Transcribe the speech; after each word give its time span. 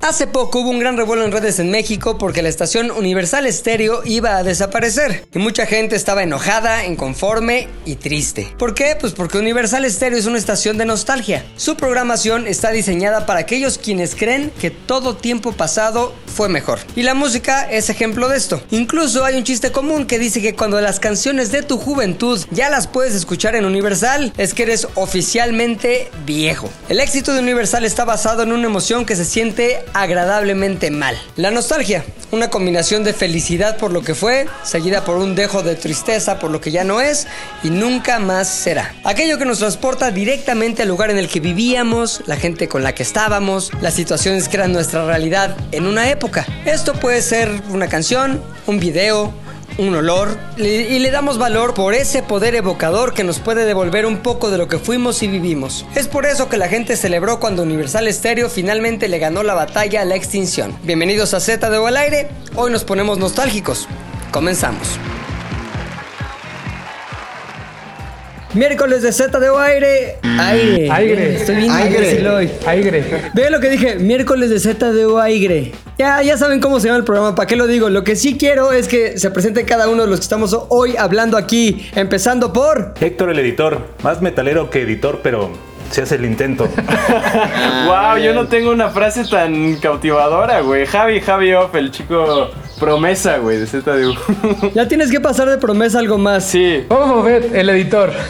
Hace 0.00 0.26
poco 0.26 0.60
hubo 0.60 0.70
un 0.70 0.78
gran 0.78 0.96
revuelo 0.96 1.24
en 1.24 1.32
redes 1.32 1.58
en 1.58 1.70
México 1.70 2.18
porque 2.18 2.40
la 2.40 2.48
estación 2.48 2.90
Universal 2.90 3.46
Estéreo 3.46 4.02
iba 4.04 4.36
a 4.36 4.42
desaparecer 4.42 5.26
y 5.34 5.38
mucha 5.38 5.66
gente 5.66 5.96
estaba 5.96 6.22
enojada, 6.22 6.86
inconforme 6.86 7.68
y 7.84 7.96
triste. 7.96 8.54
¿Por 8.58 8.74
qué? 8.74 8.96
Pues 8.98 9.12
porque 9.12 9.38
Universal 9.38 9.84
Estéreo 9.84 10.18
es 10.18 10.26
una 10.26 10.38
estación 10.38 10.78
de 10.78 10.86
nostalgia. 10.86 11.44
Su 11.56 11.76
programación 11.76 12.46
está 12.46 12.70
diseñada 12.70 13.26
para 13.26 13.40
aquellos 13.40 13.76
quienes 13.76 14.14
creen 14.14 14.52
que 14.60 14.70
todo 14.70 15.16
tiempo 15.16 15.52
pasado 15.52 16.14
fue 16.26 16.48
mejor. 16.48 16.78
Y 16.94 17.02
la 17.02 17.14
música 17.14 17.68
es 17.68 17.90
ejemplo 17.90 18.28
de 18.28 18.38
esto. 18.38 18.62
Incluso 18.70 19.24
hay 19.24 19.36
un 19.36 19.44
chiste 19.44 19.72
común 19.72 20.06
que 20.06 20.18
dice 20.18 20.40
que 20.40 20.54
cuando 20.54 20.80
las 20.80 21.00
canciones 21.00 21.50
de 21.50 21.62
tu 21.62 21.76
juventud 21.76 22.40
ya 22.50 22.70
las 22.70 22.86
puedes 22.86 23.14
escuchar 23.14 23.56
en 23.56 23.64
Universal, 23.64 24.32
es 24.36 24.54
que 24.54 24.62
eres 24.62 24.86
oficialmente 24.94 26.10
viejo. 26.24 26.70
El 26.88 27.00
éxito 27.00 27.32
de 27.32 27.40
Universal 27.40 27.84
está 27.84 28.04
basado 28.04 28.44
en 28.44 28.52
una 28.52 28.66
emoción 28.66 29.04
que 29.04 29.16
se 29.16 29.24
siente 29.24 29.57
agradablemente 29.92 30.90
mal. 30.90 31.16
La 31.36 31.50
nostalgia, 31.50 32.04
una 32.30 32.50
combinación 32.50 33.04
de 33.04 33.12
felicidad 33.12 33.76
por 33.76 33.92
lo 33.92 34.02
que 34.02 34.14
fue, 34.14 34.46
seguida 34.62 35.04
por 35.04 35.16
un 35.16 35.34
dejo 35.34 35.62
de 35.62 35.74
tristeza 35.74 36.38
por 36.38 36.50
lo 36.50 36.60
que 36.60 36.70
ya 36.70 36.84
no 36.84 37.00
es 37.00 37.26
y 37.62 37.70
nunca 37.70 38.18
más 38.18 38.48
será. 38.48 38.94
Aquello 39.04 39.38
que 39.38 39.44
nos 39.44 39.58
transporta 39.58 40.10
directamente 40.10 40.82
al 40.82 40.88
lugar 40.88 41.10
en 41.10 41.18
el 41.18 41.28
que 41.28 41.40
vivíamos, 41.40 42.22
la 42.26 42.36
gente 42.36 42.68
con 42.68 42.82
la 42.82 42.94
que 42.94 43.02
estábamos, 43.02 43.72
las 43.80 43.94
situaciones 43.94 44.48
que 44.48 44.56
eran 44.56 44.72
nuestra 44.72 45.04
realidad 45.04 45.56
en 45.72 45.86
una 45.86 46.08
época. 46.10 46.46
Esto 46.64 46.92
puede 46.94 47.22
ser 47.22 47.50
una 47.70 47.88
canción, 47.88 48.42
un 48.66 48.78
video, 48.78 49.32
un 49.78 49.94
olor 49.94 50.36
y 50.56 50.98
le 50.98 51.10
damos 51.10 51.38
valor 51.38 51.72
por 51.72 51.94
ese 51.94 52.22
poder 52.22 52.54
evocador 52.56 53.14
que 53.14 53.24
nos 53.24 53.38
puede 53.38 53.64
devolver 53.64 54.06
un 54.06 54.18
poco 54.18 54.50
de 54.50 54.58
lo 54.58 54.68
que 54.68 54.78
fuimos 54.78 55.22
y 55.22 55.28
vivimos. 55.28 55.86
Es 55.94 56.08
por 56.08 56.26
eso 56.26 56.48
que 56.48 56.56
la 56.56 56.68
gente 56.68 56.96
celebró 56.96 57.40
cuando 57.40 57.62
Universal 57.62 58.12
Stereo 58.12 58.50
finalmente 58.50 59.08
le 59.08 59.18
ganó 59.18 59.42
la 59.42 59.54
batalla 59.54 60.02
a 60.02 60.04
la 60.04 60.16
extinción. 60.16 60.76
Bienvenidos 60.82 61.32
a 61.32 61.40
Z 61.40 61.70
de 61.70 61.78
O 61.78 61.86
al 61.86 61.96
aire, 61.96 62.28
hoy 62.56 62.72
nos 62.72 62.84
ponemos 62.84 63.18
nostálgicos. 63.18 63.88
Comenzamos. 64.32 64.98
Miércoles 68.54 69.02
de 69.02 69.12
Z 69.12 69.38
de 69.38 69.50
O 69.50 69.58
aire. 69.58 70.16
Aire. 70.22 70.90
Aire. 70.90 71.34
Estoy 71.36 71.56
bien 71.56 71.70
Aire. 71.70 72.28
hoy. 72.30 72.50
Aire. 72.66 73.30
Ve 73.34 73.50
lo 73.50 73.60
que 73.60 73.68
dije, 73.68 73.96
miércoles 73.96 74.48
de 74.48 74.58
Z 74.58 74.92
de 74.92 75.04
O 75.04 75.18
aire. 75.20 75.72
Ya, 75.98 76.22
ya 76.22 76.38
saben 76.38 76.58
cómo 76.60 76.80
se 76.80 76.86
llama 76.86 76.98
el 76.98 77.04
programa, 77.04 77.34
¿para 77.34 77.46
qué 77.46 77.56
lo 77.56 77.66
digo? 77.66 77.90
Lo 77.90 78.04
que 78.04 78.16
sí 78.16 78.38
quiero 78.38 78.72
es 78.72 78.88
que 78.88 79.18
se 79.18 79.30
presente 79.30 79.64
cada 79.64 79.88
uno 79.88 80.04
de 80.04 80.08
los 80.08 80.20
que 80.20 80.22
estamos 80.22 80.56
hoy 80.70 80.96
hablando 80.96 81.36
aquí, 81.36 81.90
empezando 81.94 82.52
por... 82.52 82.94
Héctor 83.00 83.30
el 83.30 83.38
editor, 83.40 83.86
más 84.02 84.22
metalero 84.22 84.70
que 84.70 84.82
editor, 84.82 85.20
pero 85.22 85.50
se 85.90 86.02
hace 86.02 86.14
el 86.14 86.24
intento. 86.24 86.64
wow, 87.86 88.16
yo 88.22 88.32
no 88.32 88.46
tengo 88.46 88.70
una 88.70 88.88
frase 88.90 89.24
tan 89.24 89.76
cautivadora, 89.76 90.60
güey. 90.60 90.86
Javi, 90.86 91.20
Javi 91.20 91.52
Off, 91.52 91.74
el 91.74 91.90
chico 91.90 92.48
promesa, 92.78 93.38
güey, 93.38 93.58
de 93.58 93.66
ZDU. 93.66 94.14
Ya 94.74 94.88
tienes 94.88 95.10
que 95.10 95.20
pasar 95.20 95.48
de 95.48 95.58
promesa 95.58 95.98
a 95.98 96.00
algo 96.00 96.18
más. 96.18 96.44
sí. 96.44 96.84
Vamos 96.88 97.22
a 97.22 97.26
ver, 97.26 97.50
el 97.54 97.68
editor. 97.70 98.12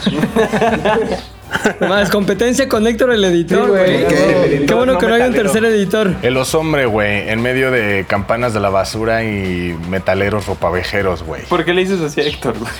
Más 1.80 2.10
competencia 2.10 2.68
con 2.68 2.86
Héctor 2.86 3.10
el 3.10 3.24
editor, 3.24 3.70
güey. 3.70 4.06
Qué- 4.06 4.64
Qué, 4.68 4.74
bueno 4.74 4.92
no 4.92 4.98
que 4.98 5.06
no 5.06 5.14
hay 5.14 5.22
un 5.22 5.32
tercer 5.32 5.64
editor. 5.64 6.14
El 6.20 6.36
osombre, 6.36 6.84
güey, 6.84 7.30
en 7.30 7.40
medio 7.40 7.70
de 7.70 8.04
campanas 8.06 8.52
de 8.52 8.60
la 8.60 8.68
basura 8.68 9.24
y 9.24 9.74
metaleros 9.88 10.44
ropavejeros, 10.46 11.22
güey. 11.22 11.40
¿Por 11.46 11.64
qué 11.64 11.72
le 11.72 11.80
dices 11.86 12.02
así 12.02 12.20
a 12.20 12.24
Héctor, 12.24 12.54
güey? 12.58 12.70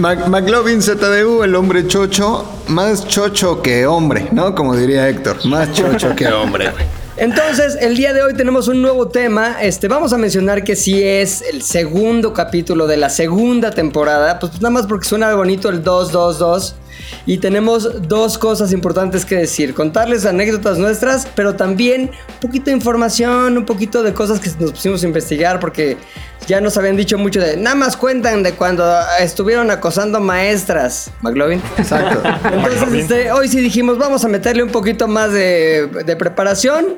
McLovin 0.28 0.82
ZDU, 0.82 1.44
el 1.44 1.54
hombre 1.54 1.86
chocho, 1.86 2.44
más 2.68 3.08
chocho 3.08 3.62
que 3.62 3.86
hombre, 3.86 4.26
¿no? 4.32 4.54
Como 4.54 4.76
diría 4.76 5.08
Héctor, 5.08 5.44
más 5.46 5.72
chocho 5.72 6.14
que 6.14 6.26
hombre. 6.28 6.70
güey. 6.72 7.03
Entonces, 7.16 7.76
el 7.80 7.96
día 7.96 8.12
de 8.12 8.22
hoy 8.22 8.34
tenemos 8.34 8.66
un 8.66 8.82
nuevo 8.82 9.06
tema. 9.06 9.62
Este, 9.62 9.86
vamos 9.86 10.12
a 10.12 10.18
mencionar 10.18 10.64
que 10.64 10.74
sí 10.74 11.00
es 11.00 11.42
el 11.42 11.62
segundo 11.62 12.32
capítulo 12.32 12.88
de 12.88 12.96
la 12.96 13.08
segunda 13.08 13.70
temporada. 13.70 14.40
Pues 14.40 14.54
nada 14.54 14.70
más 14.70 14.86
porque 14.86 15.06
suena 15.06 15.32
bonito 15.34 15.68
el 15.68 15.84
222. 15.84 16.74
Y 17.26 17.38
tenemos 17.38 18.08
dos 18.08 18.38
cosas 18.38 18.72
importantes 18.72 19.24
que 19.24 19.36
decir. 19.36 19.74
Contarles 19.74 20.26
anécdotas 20.26 20.78
nuestras, 20.78 21.26
pero 21.34 21.54
también 21.54 22.10
un 22.34 22.40
poquito 22.40 22.66
de 22.66 22.72
información, 22.72 23.56
un 23.56 23.64
poquito 23.64 24.02
de 24.02 24.12
cosas 24.12 24.40
que 24.40 24.50
nos 24.60 24.72
pusimos 24.72 25.02
a 25.02 25.06
investigar 25.06 25.60
porque 25.60 25.96
ya 26.46 26.60
nos 26.60 26.76
habían 26.76 26.96
dicho 26.96 27.16
mucho 27.16 27.40
de... 27.40 27.56
Nada 27.56 27.76
más 27.76 27.96
cuentan 27.96 28.42
de 28.42 28.52
cuando 28.52 28.84
estuvieron 29.20 29.70
acosando 29.70 30.20
maestras. 30.20 31.10
McLovin. 31.22 31.62
Exacto. 31.78 32.22
Entonces, 32.52 32.92
este, 32.92 33.32
hoy 33.32 33.48
sí 33.48 33.60
dijimos, 33.60 33.98
vamos 33.98 34.24
a 34.24 34.28
meterle 34.28 34.62
un 34.62 34.70
poquito 34.70 35.08
más 35.08 35.32
de, 35.32 35.88
de 36.04 36.16
preparación. 36.16 36.96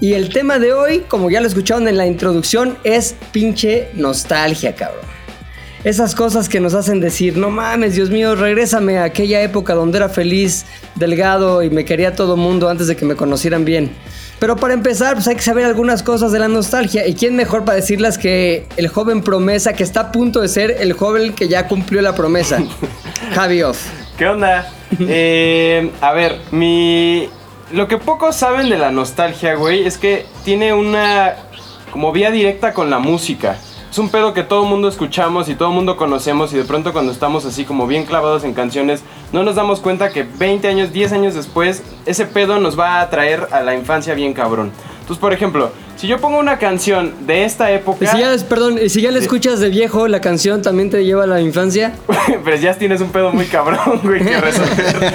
Y 0.00 0.12
el 0.12 0.32
tema 0.32 0.60
de 0.60 0.72
hoy, 0.72 1.00
como 1.08 1.28
ya 1.28 1.40
lo 1.40 1.48
escucharon 1.48 1.88
en 1.88 1.96
la 1.96 2.06
introducción, 2.06 2.78
es 2.84 3.16
pinche 3.32 3.88
nostalgia, 3.94 4.74
cabrón. 4.76 5.17
Esas 5.84 6.14
cosas 6.14 6.48
que 6.48 6.58
nos 6.58 6.74
hacen 6.74 7.00
decir, 7.00 7.36
no 7.36 7.50
mames, 7.50 7.94
Dios 7.94 8.10
mío, 8.10 8.34
regrésame 8.34 8.98
a 8.98 9.04
aquella 9.04 9.40
época 9.42 9.74
donde 9.74 9.98
era 9.98 10.08
feliz, 10.08 10.66
delgado 10.96 11.62
y 11.62 11.70
me 11.70 11.84
quería 11.84 12.16
todo 12.16 12.36
mundo 12.36 12.68
antes 12.68 12.88
de 12.88 12.96
que 12.96 13.04
me 13.04 13.14
conocieran 13.14 13.64
bien. 13.64 13.92
Pero 14.40 14.56
para 14.56 14.74
empezar, 14.74 15.14
pues 15.14 15.28
hay 15.28 15.36
que 15.36 15.42
saber 15.42 15.64
algunas 15.64 16.02
cosas 16.02 16.32
de 16.32 16.38
la 16.38 16.48
nostalgia. 16.48 17.06
¿Y 17.06 17.14
quién 17.14 17.36
mejor 17.36 17.64
para 17.64 17.76
decirlas 17.76 18.18
que 18.18 18.66
el 18.76 18.88
joven 18.88 19.22
promesa 19.22 19.72
que 19.72 19.82
está 19.82 20.00
a 20.00 20.12
punto 20.12 20.40
de 20.40 20.48
ser 20.48 20.76
el 20.80 20.92
joven 20.92 21.32
que 21.32 21.48
ya 21.48 21.66
cumplió 21.68 22.02
la 22.02 22.14
promesa? 22.14 22.58
Javi 23.34 23.62
Off. 23.62 23.86
¿Qué 24.16 24.26
onda? 24.26 24.72
Eh, 24.98 25.90
a 26.00 26.12
ver, 26.12 26.38
mi... 26.50 27.28
Lo 27.72 27.86
que 27.86 27.98
pocos 27.98 28.34
saben 28.34 28.68
de 28.68 28.78
la 28.78 28.90
nostalgia, 28.90 29.54
güey, 29.54 29.86
es 29.86 29.98
que 29.98 30.24
tiene 30.44 30.72
una 30.72 31.36
como 31.92 32.12
vía 32.12 32.30
directa 32.30 32.72
con 32.72 32.90
la 32.90 32.98
música. 32.98 33.58
Es 33.90 33.96
un 33.98 34.10
pedo 34.10 34.34
que 34.34 34.42
todo 34.42 34.64
el 34.64 34.68
mundo 34.68 34.88
escuchamos 34.88 35.48
y 35.48 35.54
todo 35.54 35.68
el 35.68 35.74
mundo 35.74 35.96
conocemos 35.96 36.52
y 36.52 36.58
de 36.58 36.64
pronto 36.64 36.92
cuando 36.92 37.10
estamos 37.10 37.46
así 37.46 37.64
como 37.64 37.86
bien 37.86 38.04
clavados 38.04 38.44
en 38.44 38.52
canciones, 38.52 39.02
no 39.32 39.42
nos 39.42 39.54
damos 39.54 39.80
cuenta 39.80 40.10
que 40.10 40.24
20 40.24 40.68
años, 40.68 40.92
10 40.92 41.12
años 41.12 41.34
después, 41.34 41.82
ese 42.04 42.26
pedo 42.26 42.60
nos 42.60 42.78
va 42.78 43.00
a 43.00 43.08
traer 43.08 43.48
a 43.50 43.62
la 43.62 43.74
infancia 43.74 44.12
bien 44.12 44.34
cabrón. 44.34 44.72
Entonces, 45.00 45.18
por 45.22 45.32
ejemplo, 45.32 45.70
si 45.96 46.06
yo 46.06 46.18
pongo 46.20 46.38
una 46.38 46.58
canción 46.58 47.14
de 47.26 47.46
esta 47.46 47.70
época... 47.70 48.04
Y 48.04 48.08
si 48.08 48.18
ya, 48.18 48.36
perdón, 48.46 48.78
y 48.78 48.90
si 48.90 49.00
ya 49.00 49.10
la 49.10 49.20
escuchas 49.20 49.58
de 49.58 49.70
viejo, 49.70 50.06
la 50.06 50.20
canción 50.20 50.60
también 50.60 50.90
te 50.90 51.02
lleva 51.02 51.24
a 51.24 51.26
la 51.26 51.40
infancia. 51.40 51.94
Pero 52.44 52.56
ya 52.58 52.74
tienes 52.74 53.00
un 53.00 53.10
pedo 53.10 53.32
muy 53.32 53.46
cabrón, 53.46 54.02
güey, 54.04 54.22
que 54.22 54.38
resolver. 54.38 55.14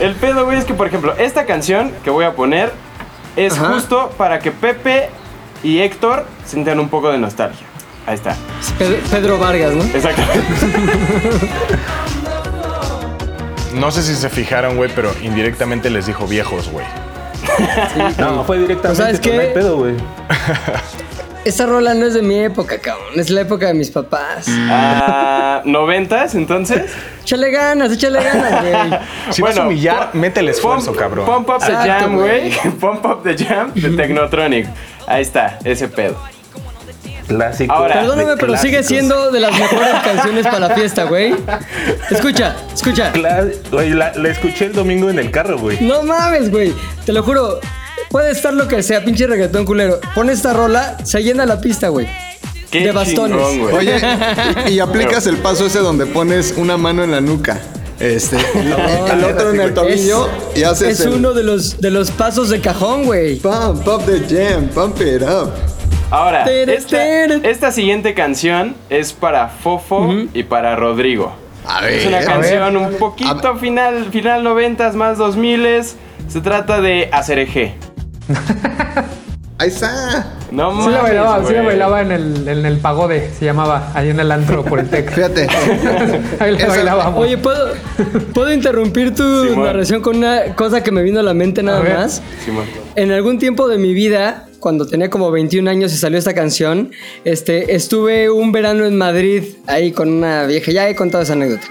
El 0.00 0.14
pedo, 0.16 0.44
güey, 0.44 0.58
es 0.58 0.66
que, 0.66 0.74
por 0.74 0.86
ejemplo, 0.86 1.14
esta 1.16 1.46
canción 1.46 1.92
que 2.04 2.10
voy 2.10 2.26
a 2.26 2.34
poner 2.34 2.72
es 3.36 3.54
Ajá. 3.54 3.72
justo 3.72 4.10
para 4.18 4.38
que 4.40 4.50
Pepe 4.50 5.08
y 5.62 5.80
Héctor 5.80 6.26
sientan 6.44 6.80
un 6.80 6.88
poco 6.88 7.10
de 7.10 7.18
nostalgia. 7.18 7.66
Ahí 8.06 8.14
está. 8.14 8.36
Pedro, 8.78 8.96
Pedro 9.10 9.38
Vargas, 9.38 9.74
¿no? 9.74 9.84
Exactamente. 9.84 10.40
No 13.74 13.90
sé 13.90 14.02
si 14.02 14.14
se 14.14 14.28
fijaron, 14.28 14.76
güey, 14.76 14.90
pero 14.94 15.12
indirectamente 15.22 15.88
les 15.88 16.06
dijo 16.06 16.26
viejos, 16.26 16.68
güey. 16.70 16.84
No, 18.18 18.44
fue 18.44 18.58
directamente. 18.58 19.02
¿Sabes 19.02 19.20
no 19.24 19.32
hay 19.32 19.38
qué? 19.48 19.52
pedo, 19.54 19.76
güey. 19.78 19.94
Esa 21.44 21.66
rola 21.66 21.92
no 21.94 22.06
es 22.06 22.14
de 22.14 22.22
mi 22.22 22.38
época, 22.38 22.78
cabrón. 22.78 23.18
Es 23.18 23.28
la 23.30 23.40
época 23.40 23.66
de 23.66 23.74
mis 23.74 23.90
papás. 23.90 24.46
Ah, 24.48 25.60
¿Noventas, 25.64 26.34
entonces? 26.36 26.92
Échale 27.22 27.50
ganas, 27.50 27.92
échale 27.92 28.22
ganas, 28.22 28.62
güey. 28.62 29.00
Si 29.30 29.42
vas 29.42 29.56
a 29.58 29.62
humillar, 29.66 30.10
mete 30.12 30.40
el 30.40 30.48
esfuerzo, 30.48 30.92
pump- 30.92 30.98
cabrón. 30.98 31.26
Pump 31.26 31.48
Up 31.50 31.58
the 31.60 31.72
Exacto, 31.72 31.88
Jam, 32.04 32.14
güey. 32.16 32.50
Pump 32.80 33.04
Up 33.06 33.22
the 33.24 33.36
Jam 33.44 33.72
de 33.74 33.90
Technotronic. 33.90 34.66
Ahí 35.06 35.22
está, 35.22 35.58
ese 35.64 35.88
pedo. 35.88 36.16
Clásico. 37.28 37.72
Ahora, 37.72 37.94
Perdóname, 37.94 38.36
pero 38.36 38.56
sigue 38.56 38.82
siendo 38.82 39.30
de 39.30 39.40
las 39.40 39.52
mejores 39.58 39.94
canciones 40.04 40.44
para 40.46 40.60
la 40.68 40.70
fiesta, 40.74 41.04
güey. 41.04 41.34
Escucha, 42.10 42.56
escucha. 42.74 43.12
Cla- 43.12 43.52
Güey, 43.70 43.90
la, 43.90 44.12
la 44.16 44.28
escuché 44.28 44.66
el 44.66 44.72
domingo 44.72 45.08
en 45.10 45.18
el 45.18 45.30
carro, 45.30 45.58
güey. 45.58 45.78
No 45.80 46.02
mames, 46.02 46.50
güey. 46.50 46.74
Te 47.06 47.12
lo 47.12 47.22
juro. 47.22 47.60
Puede 48.12 48.30
estar 48.30 48.52
lo 48.54 48.68
que 48.68 48.82
sea, 48.82 49.04
pinche 49.04 49.26
reggaetón 49.26 49.64
culero. 49.64 49.98
Pon 50.14 50.30
esta 50.30 50.52
rola, 50.52 50.98
se 51.02 51.20
llena 51.22 51.46
la 51.46 51.60
pista, 51.60 51.88
güey. 51.88 52.06
Qué 52.70 52.80
De 52.84 52.92
bastones. 52.92 53.36
chingón, 53.38 53.58
güey. 53.70 53.74
Oye, 53.88 53.96
y, 54.68 54.72
y 54.74 54.80
aplicas 54.80 55.26
el 55.26 55.38
paso 55.38 55.66
ese 55.66 55.80
donde 55.80 56.06
pones 56.06 56.54
una 56.56 56.76
mano 56.76 57.02
en 57.02 57.10
la 57.10 57.20
nuca. 57.20 57.58
Este, 57.98 58.36
el, 58.54 58.72
el 59.18 59.24
otro 59.24 59.50
en 59.50 59.60
el 59.60 59.74
tobillo 59.74 60.28
y 60.54 60.62
haces 60.64 61.00
Es 61.00 61.06
el 61.06 61.14
uno 61.14 61.32
de 61.32 61.42
los, 61.42 61.80
de 61.80 61.90
los 61.90 62.10
pasos 62.10 62.48
de 62.50 62.60
cajón, 62.60 63.04
güey. 63.04 63.36
pump 63.40 63.86
up 63.88 64.04
the 64.06 64.20
jam, 64.28 64.68
pump 64.68 65.00
it 65.00 65.22
up. 65.22 65.50
Ahora, 66.10 66.44
Tere, 66.44 66.74
esta, 66.74 66.98
tere. 66.98 67.40
esta 67.50 67.72
siguiente 67.72 68.12
canción 68.12 68.74
es 68.90 69.14
para 69.14 69.48
Fofo 69.48 70.12
y 70.34 70.42
para 70.42 70.76
Rodrigo. 70.76 71.32
A 71.66 71.88
Es 71.88 72.04
una 72.06 72.18
ver, 72.18 72.26
canción 72.26 72.76
a 72.76 72.78
un 72.80 72.94
poquito 72.96 73.52
ver. 73.52 73.60
final, 73.60 74.10
final 74.10 74.44
90s 74.44 74.92
más 74.92 75.16
2000s. 75.18 75.92
Se 76.28 76.40
trata 76.40 76.80
de 76.82 77.08
Acereje. 77.12 77.74
Ahí 79.58 79.68
está. 79.68 80.32
No 80.50 80.70
Sí 80.72 80.76
la 80.90 80.98
mames, 80.98 81.02
bailaba, 81.02 81.46
sí 81.46 81.54
la 81.54 81.62
bailaba 81.62 82.02
en 82.02 82.10
el, 82.10 82.48
en 82.48 82.66
el 82.66 82.78
pagode, 82.78 83.30
se 83.38 83.44
llamaba, 83.44 83.92
ahí 83.94 84.08
en 84.10 84.18
el 84.18 84.32
antro 84.32 84.64
por 84.64 84.80
el 84.80 84.88
tec. 84.90 85.10
Fíjate. 85.12 85.46
Ahí 86.40 86.52
la 86.52 86.58
Esa- 86.58 86.66
bailábamos. 86.68 87.20
Oye, 87.24 87.38
¿puedo, 87.38 87.68
¿puedo 88.34 88.52
interrumpir 88.52 89.14
tu 89.14 89.22
narración 89.56 90.02
con 90.02 90.16
una 90.16 90.56
cosa 90.56 90.82
que 90.82 90.90
me 90.90 91.02
vino 91.02 91.20
a 91.20 91.22
la 91.22 91.32
mente 91.32 91.62
nada 91.62 91.80
más? 91.80 92.20
Simón. 92.44 92.64
En 92.96 93.12
algún 93.12 93.38
tiempo 93.38 93.68
de 93.68 93.78
mi 93.78 93.94
vida, 93.94 94.48
cuando 94.58 94.86
tenía 94.86 95.08
como 95.10 95.30
21 95.30 95.70
años 95.70 95.92
y 95.92 95.96
salió 95.96 96.18
esta 96.18 96.34
canción, 96.34 96.90
este, 97.24 97.74
estuve 97.76 98.30
un 98.30 98.50
verano 98.52 98.84
en 98.84 98.98
Madrid 98.98 99.44
ahí 99.68 99.92
con 99.92 100.08
una 100.08 100.44
vieja. 100.46 100.72
Ya 100.72 100.88
he 100.88 100.96
contado 100.96 101.22
esa 101.22 101.34
anécdota. 101.34 101.66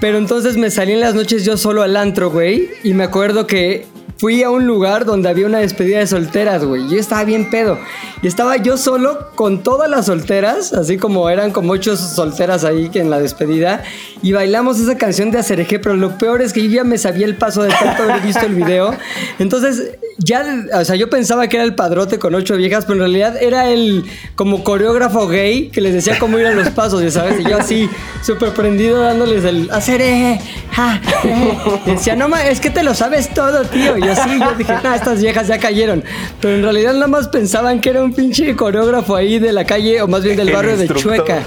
Pero 0.00 0.18
entonces 0.18 0.56
me 0.56 0.70
salí 0.70 0.92
en 0.92 1.00
las 1.00 1.14
noches 1.14 1.44
yo 1.44 1.56
solo 1.56 1.82
al 1.82 1.96
antro, 1.96 2.30
güey. 2.30 2.68
Y 2.82 2.94
me 2.94 3.04
acuerdo 3.04 3.46
que 3.46 3.86
fui 4.18 4.42
a 4.42 4.50
un 4.50 4.66
lugar 4.66 5.04
donde 5.04 5.28
había 5.28 5.46
una 5.46 5.58
despedida 5.58 6.00
de 6.00 6.06
solteras, 6.06 6.64
güey. 6.64 6.88
Yo 6.88 6.98
estaba 6.98 7.24
bien 7.24 7.50
pedo. 7.50 7.78
Y 8.20 8.26
estaba 8.26 8.56
yo 8.56 8.76
solo 8.76 9.30
con 9.36 9.62
todas 9.62 9.88
las 9.88 10.06
solteras, 10.06 10.72
así 10.72 10.98
como 10.98 11.30
eran 11.30 11.52
como 11.52 11.72
ocho 11.72 11.96
solteras 11.96 12.64
ahí 12.64 12.88
que 12.88 12.98
en 12.98 13.10
la 13.10 13.20
despedida. 13.20 13.84
Y 14.22 14.32
bailamos 14.32 14.80
esa 14.80 14.98
canción 14.98 15.30
de 15.30 15.38
Acerejé, 15.38 15.78
pero 15.78 15.94
lo 15.94 16.18
peor 16.18 16.42
es 16.42 16.52
que 16.52 16.62
yo 16.62 16.68
ya 16.68 16.84
me 16.84 16.98
sabía 16.98 17.26
el 17.26 17.36
paso 17.36 17.62
de 17.62 17.70
tanto 17.70 18.02
haber 18.02 18.20
visto 18.20 18.44
el 18.44 18.54
video. 18.56 18.92
Entonces, 19.38 19.98
ya, 20.18 20.66
o 20.74 20.84
sea, 20.84 20.96
yo 20.96 21.08
pensaba 21.08 21.46
que 21.48 21.56
era 21.56 21.64
el 21.64 21.74
padrote 21.76 22.18
con 22.18 22.34
ocho 22.34 22.56
viejas, 22.56 22.84
pero 22.84 22.94
en 22.94 23.00
realidad 23.00 23.40
era 23.40 23.70
el 23.70 24.04
como 24.34 24.64
coreógrafo 24.64 25.28
gay 25.28 25.68
que 25.68 25.80
les 25.80 25.94
decía 25.94 26.18
cómo 26.18 26.38
ir 26.38 26.46
a 26.46 26.52
los 26.52 26.70
pasos, 26.70 27.02
ya 27.02 27.10
sabes. 27.10 27.40
Y 27.40 27.48
yo 27.48 27.58
así, 27.58 27.88
súper 28.22 28.52
prendido 28.52 29.00
dándoles 29.00 29.44
el 29.44 29.70
Acerejé, 29.70 30.40
ja, 30.72 31.00
eh. 31.24 31.58
Y 31.86 31.90
decía, 31.92 32.16
no, 32.16 32.28
ma, 32.28 32.44
es 32.44 32.58
que 32.58 32.70
te 32.70 32.82
lo 32.82 32.94
sabes 32.94 33.32
todo, 33.32 33.62
tío. 33.64 33.96
Y 33.96 34.08
así 34.08 34.40
yo 34.40 34.54
dije, 34.54 34.74
nah, 34.82 34.96
estas 34.96 35.20
viejas 35.20 35.46
ya 35.46 35.58
cayeron. 35.58 36.02
Pero 36.40 36.56
en 36.56 36.62
realidad 36.62 36.94
nada 36.94 37.06
más 37.06 37.28
pensaban 37.28 37.80
que 37.80 37.90
era 37.90 38.02
un 38.02 38.12
pinche 38.12 38.56
coreógrafo 38.56 39.14
ahí 39.14 39.38
de 39.38 39.52
la 39.52 39.64
calle, 39.64 40.02
o 40.02 40.08
más 40.08 40.24
bien 40.24 40.36
del 40.36 40.48
El 40.48 40.54
barrio 40.54 40.76
de. 40.76 40.88
Chueca, 40.88 41.44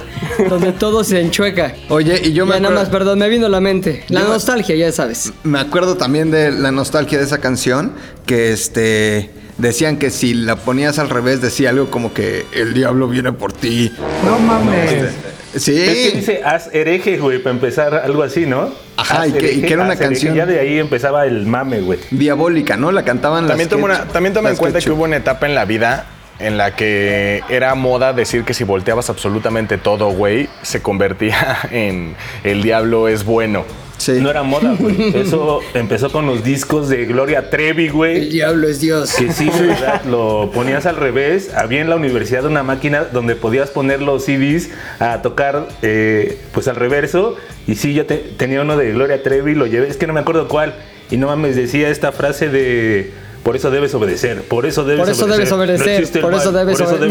donde 0.49 0.71
todo 0.71 1.03
se 1.03 1.19
enchueca. 1.19 1.73
Oye, 1.89 2.21
y 2.23 2.31
yo 2.31 2.45
me 2.45 2.53
ya 2.53 2.61
nada 2.61 2.75
más, 2.75 2.89
perdón, 2.89 3.19
me 3.19 3.27
vino 3.27 3.47
a 3.47 3.49
la 3.49 3.59
mente. 3.59 4.05
La 4.07 4.21
nostalgia, 4.21 4.75
ya 4.75 4.91
sabes. 4.93 5.33
Me 5.43 5.59
acuerdo 5.59 5.97
también 5.97 6.31
de 6.31 6.51
la 6.51 6.71
nostalgia 6.71 7.17
de 7.17 7.25
esa 7.25 7.39
canción, 7.39 7.91
que 8.25 8.53
este 8.61 9.29
decían 9.57 9.97
que 9.97 10.09
si 10.11 10.33
la 10.33 10.55
ponías 10.55 10.99
al 10.99 11.09
revés 11.09 11.41
decía 11.41 11.69
algo 11.69 11.89
como 11.91 12.13
que 12.13 12.45
el 12.53 12.73
diablo 12.73 13.07
viene 13.07 13.31
por 13.33 13.53
ti. 13.53 13.91
No 14.25 14.39
mames. 14.39 15.09
Sí. 15.55 15.77
Es 15.81 16.11
que 16.11 16.11
dice 16.17 16.41
haz 16.45 16.69
hereje, 16.73 17.17
güey, 17.17 17.39
para 17.39 17.53
empezar 17.55 17.93
algo 17.95 18.23
así, 18.23 18.45
¿no? 18.45 18.69
Ajá, 18.95 19.27
y 19.27 19.33
que- 19.33 19.51
y 19.53 19.61
que 19.61 19.73
era 19.73 19.83
una 19.83 19.93
haz 19.93 19.99
hereje. 19.99 20.13
canción. 20.13 20.35
Ya 20.35 20.45
de 20.45 20.59
ahí 20.59 20.79
empezaba 20.79 21.25
el 21.25 21.45
mame, 21.45 21.81
güey. 21.81 21.99
Diabólica, 22.11 22.77
¿no? 22.77 22.91
La 22.91 23.03
cantaban 23.03 23.47
También 23.47 23.69
las 23.69 23.79
una- 23.79 24.05
también 24.07 24.33
toma 24.33 24.49
en 24.51 24.55
cuenta 24.55 24.79
que 24.79 24.91
hubo 24.91 25.03
una 25.03 25.17
etapa 25.17 25.45
en 25.47 25.55
la 25.55 25.65
vida 25.65 26.05
en 26.39 26.57
la 26.57 26.75
que 26.75 27.41
era 27.49 27.75
moda 27.75 28.13
decir 28.13 28.43
que 28.45 28.53
si 28.55 28.63
volteabas 28.63 29.09
absolutamente 29.09 29.77
todo, 29.77 30.09
güey, 30.11 30.47
se 30.63 30.81
convertía 30.81 31.57
en 31.71 32.15
el 32.43 32.63
diablo 32.63 33.07
es 33.09 33.25
bueno. 33.25 33.65
Sí. 34.01 34.13
No 34.19 34.29
era 34.31 34.41
moda, 34.41 34.75
güey. 34.79 35.15
Eso 35.15 35.59
empezó 35.75 36.11
con 36.11 36.25
los 36.25 36.43
discos 36.43 36.89
de 36.89 37.05
Gloria 37.05 37.49
Trevi, 37.51 37.85
El 37.85 37.91
güey. 37.91 38.29
diablo 38.29 38.67
es 38.67 38.79
Dios. 38.81 39.13
Que 39.13 39.31
sí, 39.31 39.47
verdad, 39.59 40.03
lo 40.05 40.49
ponías 40.51 40.85
al 40.87 40.95
revés. 40.95 41.53
Había 41.53 41.81
en 41.81 41.89
la 41.89 41.95
universidad 41.97 42.45
una 42.45 42.63
máquina 42.63 43.03
donde 43.03 43.35
podías 43.35 43.69
poner 43.69 44.01
los 44.01 44.25
CDs 44.25 44.69
a 44.99 45.21
tocar 45.21 45.67
eh, 45.83 46.39
pues 46.51 46.67
al 46.67 46.77
reverso. 46.77 47.35
Y 47.67 47.75
sí, 47.75 47.93
yo 47.93 48.07
te- 48.07 48.17
tenía 48.17 48.61
uno 48.61 48.75
de 48.75 48.91
Gloria 48.91 49.21
Trevi, 49.21 49.53
lo 49.53 49.67
llevé, 49.67 49.87
es 49.87 49.97
que 49.97 50.07
no 50.07 50.13
me 50.13 50.19
acuerdo 50.21 50.47
cuál. 50.47 50.73
Y 51.11 51.17
no 51.17 51.27
mames, 51.27 51.55
decía 51.55 51.89
esta 51.89 52.11
frase 52.11 52.49
de 52.49 53.11
por 53.43 53.55
eso 53.55 53.69
debes 53.69 53.93
obedecer, 53.93 54.41
por 54.43 54.65
eso 54.65 54.83
debes 54.83 55.01
Por 55.01 55.09
eso 55.09 55.25
obedecer. 55.25 55.37
debes 55.37 55.51
obedecer, 55.51 56.03
el 56.15 56.21
por 56.21 56.33
eso 56.33 56.51
debes 56.51 56.77
por 56.77 56.87
eso 56.87 56.95
obedecer. 56.95 57.09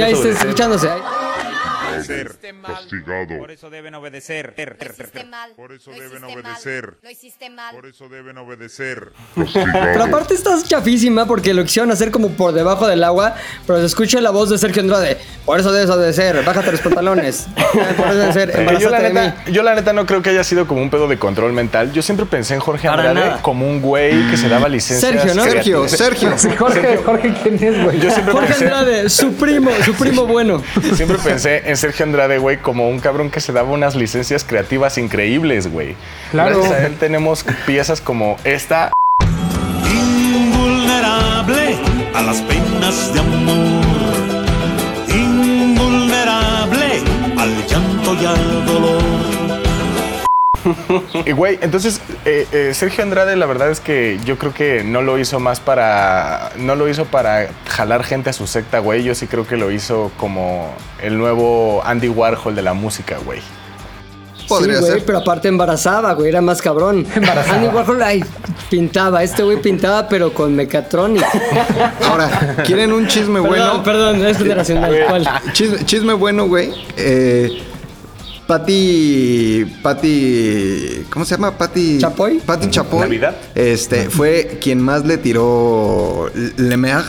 Ya 0.57 0.69
debes 0.69 0.83
está 0.83 1.01
obedecer. 2.11 2.39
castigado. 2.63 3.39
Por 3.39 3.51
eso 3.51 3.71
deben 3.71 3.95
obedecer. 3.95 4.55
Por 5.57 5.73
eso 5.73 5.91
deben 5.91 6.25
obedecer. 6.25 6.95
Lo 7.03 7.11
hiciste 7.11 7.51
mal. 7.51 7.75
Por 7.75 7.87
eso 7.87 8.09
deben 8.09 8.39
obedecer. 8.39 9.13
Pero 9.35 10.05
aparte 10.05 10.35
estás 10.35 10.65
chafísima 10.69 11.27
porque 11.27 11.55
lo 11.55 11.63
quisieron 11.65 11.91
hacer 11.91 12.11
como 12.11 12.31
por 12.31 12.53
debajo 12.53 12.87
del 12.87 13.05
agua, 13.05 13.35
pero 13.67 13.81
se 13.81 13.87
escucha 13.87 14.21
la 14.21 14.31
voz 14.31 14.51
de 14.51 14.59
Sergio 14.59 14.83
Andrade. 14.83 15.19
Por 15.45 15.59
eso 15.59 15.73
debes 15.73 15.91
obedecer, 15.91 16.43
bájate 16.45 16.73
los 16.73 16.81
pantalones. 16.81 17.47
Por 17.97 18.07
eso 18.09 18.15
debes 18.15 18.35
ser, 18.35 18.51
yo, 18.51 18.55
la 18.57 18.61
embarázate 18.61 19.03
de 19.03 19.09
mí. 19.09 19.15
neta, 19.15 19.45
yo 19.51 19.63
la 19.63 19.75
neta 19.75 19.93
no 19.93 20.07
creo 20.07 20.23
que 20.23 20.31
haya 20.31 20.45
sido 20.45 20.67
como 20.67 20.83
un 20.83 20.91
pedo 20.91 21.09
de 21.09 21.19
control 21.19 21.53
mental. 21.53 21.93
Yo 21.93 22.03
siempre 22.03 22.27
pensé 22.27 22.55
en 22.55 22.61
Jorge 22.61 22.89
Para 22.89 23.09
Andrade 23.09 23.31
nada. 23.31 23.43
como 23.43 23.69
un 23.69 23.81
güey 23.81 24.31
que 24.31 24.37
se 24.37 24.49
daba 24.49 24.69
licencias. 24.69 25.13
Sergio, 25.13 25.35
¿no? 25.35 25.43
Sergio. 25.45 25.89
Sergio. 25.89 26.37
Jorge, 26.59 26.99
Jorge, 26.99 27.35
¿quién 27.43 27.55
es, 27.63 27.83
güey? 27.83 28.01
Yo 28.01 28.11
siempre 28.11 28.33
Jorge 28.33 28.49
pensé, 28.49 28.65
Andrade, 28.65 29.09
su 29.11 29.33
primo, 29.35 29.71
su 29.85 29.95
primo 29.95 30.27
bueno. 30.27 30.63
siempre 30.95 31.19
pensé 31.19 31.63
en 31.69 31.77
Sergio 31.77 32.00
Andrade, 32.03 32.39
güey, 32.39 32.59
como 32.59 32.89
un 32.89 33.01
cabrón 33.01 33.31
que 33.31 33.41
se 33.41 33.53
daba 33.53 33.71
unas 33.71 33.95
licencias 33.95 34.45
creativas 34.45 34.99
increíbles, 34.99 35.71
güey. 35.71 35.97
Claro. 36.31 36.59
Gracias 36.59 36.81
a 36.81 36.87
él 36.87 36.97
tenemos 36.99 37.45
piezas 37.67 38.01
como 38.01 38.37
esta. 38.45 38.93
Invulnerable 39.91 41.77
a 42.15 42.23
las 42.23 42.41
penas 42.43 43.13
de 43.13 43.21
amor. 43.21 43.85
Invulnerable 45.09 47.03
al 47.39 47.67
llanto 47.67 48.15
y 48.15 48.27
al 48.27 48.67
dolor. 48.67 49.10
Y 51.27 51.33
güey, 51.33 51.59
entonces 51.63 52.01
eh, 52.25 52.47
eh, 52.53 52.73
Sergio 52.75 53.03
Andrade, 53.05 53.37
la 53.37 53.47
verdad 53.47 53.71
es 53.71 53.81
que 53.81 54.19
yo 54.25 54.39
creo 54.39 54.55
que 54.55 54.85
no 54.85 55.03
lo 55.03 55.19
hizo 55.19 55.41
más 55.41 55.61
para. 55.61 56.53
No 56.57 56.75
lo 56.75 56.89
hizo 56.89 57.05
para 57.05 57.49
jalar 57.67 58.05
gente 58.05 58.31
a 58.31 58.33
su 58.33 58.47
secta, 58.47 58.79
güey. 58.79 59.03
Yo 59.03 59.15
sí 59.15 59.27
creo 59.27 59.47
que 59.47 59.57
lo 59.57 59.71
hizo 59.71 60.11
como 60.17 60.73
el 61.03 61.19
nuevo 61.19 61.83
Andy 61.85 62.09
Warhol 62.09 62.55
de 62.55 62.63
la 62.63 62.75
música, 62.75 63.19
güey. 63.25 63.41
Podría 64.49 64.77
sí, 64.77 64.81
güey, 64.81 64.93
ser. 64.95 65.05
pero 65.05 65.19
aparte 65.19 65.47
embarazaba, 65.47 66.13
güey, 66.15 66.29
era 66.29 66.41
más 66.41 66.61
cabrón. 66.61 67.07
Andy 67.51 67.69
Warhol, 67.69 68.03
ay, 68.03 68.25
pintaba, 68.69 69.23
este 69.23 69.45
güey 69.45 69.63
pintaba, 69.63 70.09
pero 70.09 70.35
con 70.35 70.57
Mechatronic. 70.57 71.25
Ahora, 72.09 72.57
¿quieren 72.67 72.93
un 72.93 73.07
chisme 73.07 73.41
Perdón, 73.41 73.49
bueno? 73.49 73.83
perdón, 73.85 74.27
es 74.27 74.39
generacional. 74.39 75.05
¿Cuál? 75.09 75.29
Chisme, 75.53 75.85
chisme 75.85 76.13
bueno, 76.15 76.49
güey. 76.49 76.73
Eh, 76.97 77.63
Pati. 78.51 79.65
Pati. 79.81 81.05
¿Cómo 81.09 81.25
se 81.25 81.37
llama? 81.37 81.57
Pati. 81.57 81.99
¿Chapoy? 81.99 82.41
Pati 82.41 82.69
Chapoy. 82.69 83.03
Navidad. 83.03 83.37
Este, 83.55 84.11
fue 84.11 84.59
quien 84.61 84.81
más 84.83 85.07
le 85.07 85.19
tiró 85.19 86.29
Le 86.57 86.77
Mer 86.77 87.05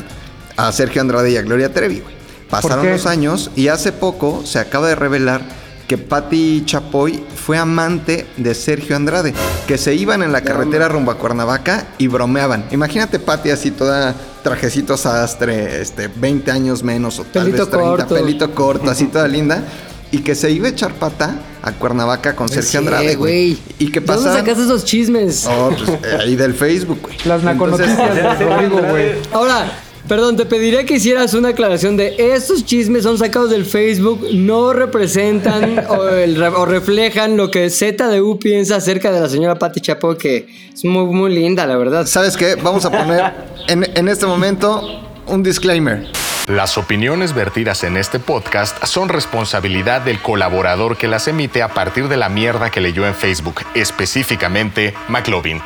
a 0.56 0.72
Sergio 0.72 1.02
Andrade 1.02 1.32
y 1.32 1.38
a 1.38 1.42
Gloria 1.42 1.74
Trevi, 1.74 2.02
güey. 2.02 2.14
Pasaron 2.48 2.88
los 2.88 3.08
años 3.08 3.50
y 3.56 3.70
hace 3.70 3.92
poco 3.92 4.46
se 4.46 4.60
acaba 4.60 4.88
de 4.88 4.94
revelar 4.94 5.42
que 5.88 5.98
Pati 5.98 6.62
Chapoy 6.64 7.24
fue 7.36 7.58
amante 7.58 8.28
de 8.38 8.54
Sergio 8.54 8.96
Andrade, 8.96 9.34
que 9.68 9.80
se 9.80 9.96
iban 9.96 10.22
en 10.22 10.32
la 10.32 10.42
carretera 10.42 10.90
rumbo 10.90 11.10
a 11.10 11.18
Cuernavaca 11.18 11.88
y 11.98 12.06
bromeaban. 12.06 12.66
Imagínate 12.70 13.18
Pati 13.18 13.50
así 13.50 13.72
toda 13.72 14.14
trajecito 14.44 14.96
sastre, 14.96 15.82
este, 15.82 16.08
20 16.08 16.52
años 16.52 16.84
menos 16.84 17.18
o 17.18 17.24
tal 17.24 17.46
Pelito 17.46 17.66
vez 17.66 17.70
30, 17.72 17.90
corto. 17.90 18.16
pelito 18.16 18.52
corto, 18.54 18.92
así 18.92 19.08
toda 19.08 19.28
linda. 19.28 19.64
Y 20.12 20.20
que 20.20 20.36
se 20.36 20.52
iba 20.52 20.68
a 20.68 20.72
echar 20.72 20.94
pata 20.94 21.40
a 21.62 21.72
Cuernavaca 21.72 22.36
con 22.36 22.50
Sergio 22.50 22.70
Sí, 22.70 22.78
Andrade, 22.78 23.16
güey. 23.16 23.58
Y 23.80 23.92
que 23.92 24.02
¿De 24.02 24.06
dónde 24.06 24.30
sacaste 24.32 24.64
esos 24.64 24.84
chismes? 24.84 25.46
Oh, 25.48 25.70
pues 25.70 25.90
eh, 25.90 26.18
ahí 26.20 26.36
del 26.36 26.54
Facebook, 26.54 27.00
güey. 27.02 27.16
Las 27.26 27.44
naconoticias 27.44 27.98
Entonces, 27.98 28.40
de 28.40 28.46
Rodrigo, 28.50 28.82
güey. 28.90 29.12
Ahora, 29.32 29.72
perdón, 30.10 30.36
te 30.36 30.46
pediría 30.46 30.86
que 30.86 30.96
hicieras 30.96 31.34
una 31.34 31.50
aclaración 31.50 31.96
de 31.96 32.16
estos 32.18 32.66
chismes 32.66 33.04
son 33.04 33.18
sacados 33.18 33.50
del 33.52 33.64
Facebook, 33.66 34.20
no 34.34 34.74
representan 34.74 35.86
o, 35.90 36.10
el 36.10 36.36
re- 36.36 36.48
o 36.50 36.66
reflejan 36.66 37.38
lo 37.38 37.50
que 37.50 37.70
ZDU 37.70 38.38
piensa 38.38 38.76
acerca 38.76 39.14
de 39.14 39.22
la 39.22 39.30
señora 39.30 39.56
Patti 39.58 39.80
Chapoy, 39.80 40.18
que 40.18 40.46
es 40.74 40.84
muy, 40.84 41.06
muy 41.06 41.34
linda, 41.34 41.66
la 41.66 41.78
verdad. 41.78 42.06
¿Sabes 42.06 42.36
qué? 42.36 42.56
Vamos 42.56 42.84
a 42.84 42.92
poner 42.92 43.32
en, 43.70 43.88
en 43.96 44.10
este 44.10 44.26
momento 44.26 44.82
un 45.28 45.42
disclaimer. 45.42 46.06
Las 46.48 46.80
opiniones 46.80 47.36
vertidas 47.36 47.84
en 47.84 47.98
este 47.98 48.18
podcast 48.18 48.84
son 48.86 49.10
responsabilidad 49.10 50.02
del 50.02 50.20
colaborador 50.20 50.98
que 50.98 51.08
las 51.08 51.28
emite 51.28 51.62
a 51.62 51.68
partir 51.68 52.08
de 52.08 52.18
la 52.18 52.30
mierda 52.30 52.72
que 52.72 52.82
leyó 52.82 53.06
en 53.06 53.14
Facebook, 53.14 53.62
específicamente 53.76 54.96
McLovin. 55.08 55.62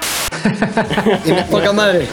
Poca 1.50 1.72
madre. 1.72 2.10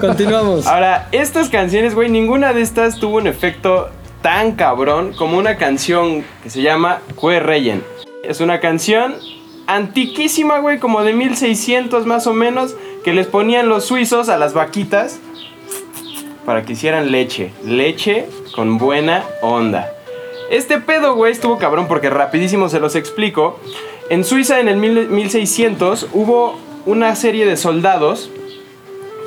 Continuamos. 0.00 0.68
Ahora, 0.68 1.08
estas 1.10 1.48
canciones, 1.48 1.96
güey, 1.96 2.08
ninguna 2.08 2.52
de 2.52 2.62
estas 2.62 3.00
tuvo 3.00 3.16
un 3.16 3.26
efecto 3.26 3.90
tan 4.22 4.52
cabrón 4.52 5.12
como 5.12 5.36
una 5.36 5.56
canción 5.56 6.24
que 6.44 6.50
se 6.50 6.62
llama 6.62 7.00
Cue 7.16 7.40
Reyen. 7.40 7.82
Es 8.22 8.40
una 8.40 8.60
canción 8.60 9.16
antiquísima, 9.66 10.60
güey, 10.60 10.78
como 10.78 11.02
de 11.02 11.12
1600 11.12 12.06
más 12.06 12.28
o 12.28 12.34
menos, 12.34 12.76
que 13.02 13.12
les 13.12 13.26
ponían 13.26 13.68
los 13.68 13.84
suizos 13.84 14.28
a 14.28 14.36
las 14.36 14.54
vaquitas 14.54 15.18
para 16.46 16.62
que 16.64 16.72
hicieran 16.72 17.10
leche. 17.12 17.50
Leche 17.64 18.26
con 18.54 18.78
buena 18.78 19.24
onda. 19.42 19.92
Este 20.50 20.80
pedo, 20.80 21.14
güey, 21.14 21.32
estuvo 21.32 21.58
cabrón 21.58 21.88
porque 21.88 22.08
rapidísimo 22.08 22.68
se 22.68 22.80
los 22.80 22.94
explico. 22.94 23.58
En 24.08 24.24
Suiza 24.24 24.60
en 24.60 24.68
el 24.68 24.76
mil- 24.76 25.08
1600 25.08 26.08
hubo 26.12 26.56
una 26.86 27.14
serie 27.16 27.44
de 27.44 27.56
soldados 27.56 28.30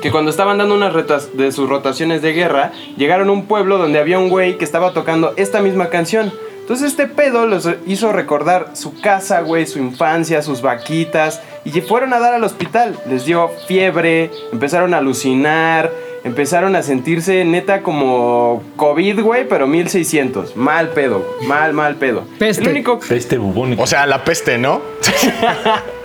que 0.00 0.10
cuando 0.10 0.30
estaban 0.30 0.56
dando 0.56 0.74
unas 0.74 0.94
retas 0.94 1.36
de 1.36 1.52
sus 1.52 1.68
rotaciones 1.68 2.22
de 2.22 2.32
guerra, 2.32 2.72
llegaron 2.96 3.28
a 3.28 3.32
un 3.32 3.44
pueblo 3.44 3.76
donde 3.76 3.98
había 3.98 4.18
un 4.18 4.30
güey 4.30 4.56
que 4.56 4.64
estaba 4.64 4.94
tocando 4.94 5.34
esta 5.36 5.60
misma 5.60 5.90
canción. 5.90 6.32
Entonces 6.60 6.88
este 6.92 7.06
pedo 7.06 7.44
los 7.46 7.68
hizo 7.86 8.10
recordar 8.12 8.70
su 8.74 8.98
casa, 9.00 9.42
güey, 9.42 9.66
su 9.66 9.78
infancia, 9.78 10.40
sus 10.40 10.62
vaquitas. 10.62 11.42
Y 11.66 11.78
fueron 11.82 12.14
a 12.14 12.18
dar 12.20 12.32
al 12.32 12.44
hospital. 12.44 12.96
Les 13.10 13.26
dio 13.26 13.50
fiebre, 13.66 14.30
empezaron 14.52 14.94
a 14.94 14.98
alucinar, 14.98 15.90
empezaron 16.24 16.76
a 16.76 16.82
sentirse 16.82 17.44
neta 17.44 17.82
como 17.82 18.62
COVID, 18.76 19.20
güey, 19.20 19.48
pero 19.48 19.66
1600. 19.66 20.56
Mal 20.56 20.90
pedo, 20.90 21.24
mal, 21.46 21.72
mal 21.72 21.96
pedo. 21.96 22.24
Peste. 22.38 22.62
El 22.62 22.70
único 22.70 23.00
Este 23.10 23.38
bubónico. 23.38 23.82
O 23.82 23.86
sea, 23.86 24.06
la 24.06 24.24
peste, 24.24 24.58
¿no? 24.58 24.80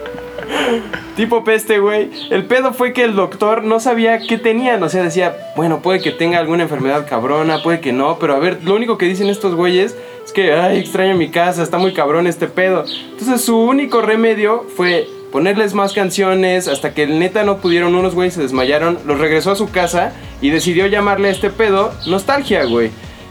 tipo 1.15 1.43
peste, 1.43 1.79
güey. 1.79 2.09
El 2.29 2.45
pedo 2.45 2.73
fue 2.73 2.93
que 2.93 3.03
el 3.03 3.15
doctor 3.15 3.63
no 3.63 3.79
sabía 3.79 4.19
qué 4.19 4.37
tenían. 4.37 4.81
O 4.83 4.89
sea, 4.89 5.03
decía, 5.03 5.35
bueno, 5.55 5.81
puede 5.81 6.01
que 6.01 6.11
tenga 6.11 6.39
alguna 6.39 6.63
enfermedad 6.63 7.07
cabrona, 7.07 7.63
puede 7.63 7.79
que 7.79 7.93
no. 7.93 8.19
Pero 8.19 8.35
a 8.35 8.39
ver, 8.39 8.59
lo 8.63 8.75
único 8.75 8.97
que 8.97 9.05
dicen 9.05 9.29
estos 9.29 9.55
güeyes 9.55 9.95
es 10.23 10.31
que, 10.31 10.53
ay, 10.53 10.79
extraño 10.79 11.15
mi 11.15 11.29
casa, 11.29 11.63
está 11.63 11.77
muy 11.77 11.93
cabrón 11.93 12.27
este 12.27 12.47
pedo. 12.47 12.85
Entonces 13.11 13.41
su 13.41 13.57
único 13.57 14.01
remedio 14.01 14.65
fue 14.75 15.07
ponerles 15.35 15.73
más 15.73 15.91
canciones 15.91 16.69
hasta 16.69 16.93
que 16.93 17.07
neta 17.07 17.43
no 17.43 17.57
pudieron. 17.57 17.93
Unos 17.93 18.15
güeyes 18.15 18.35
se 18.35 18.41
desmayaron, 18.41 18.99
los 19.05 19.19
regresó 19.19 19.51
a 19.51 19.57
su 19.57 19.69
casa 19.69 20.13
y 20.39 20.49
decidió 20.49 20.87
llamarle 20.87 21.27
a 21.27 21.31
este 21.31 21.49
pedo 21.49 21.91
nostalgia, 22.07 22.63
güey. 22.63 22.89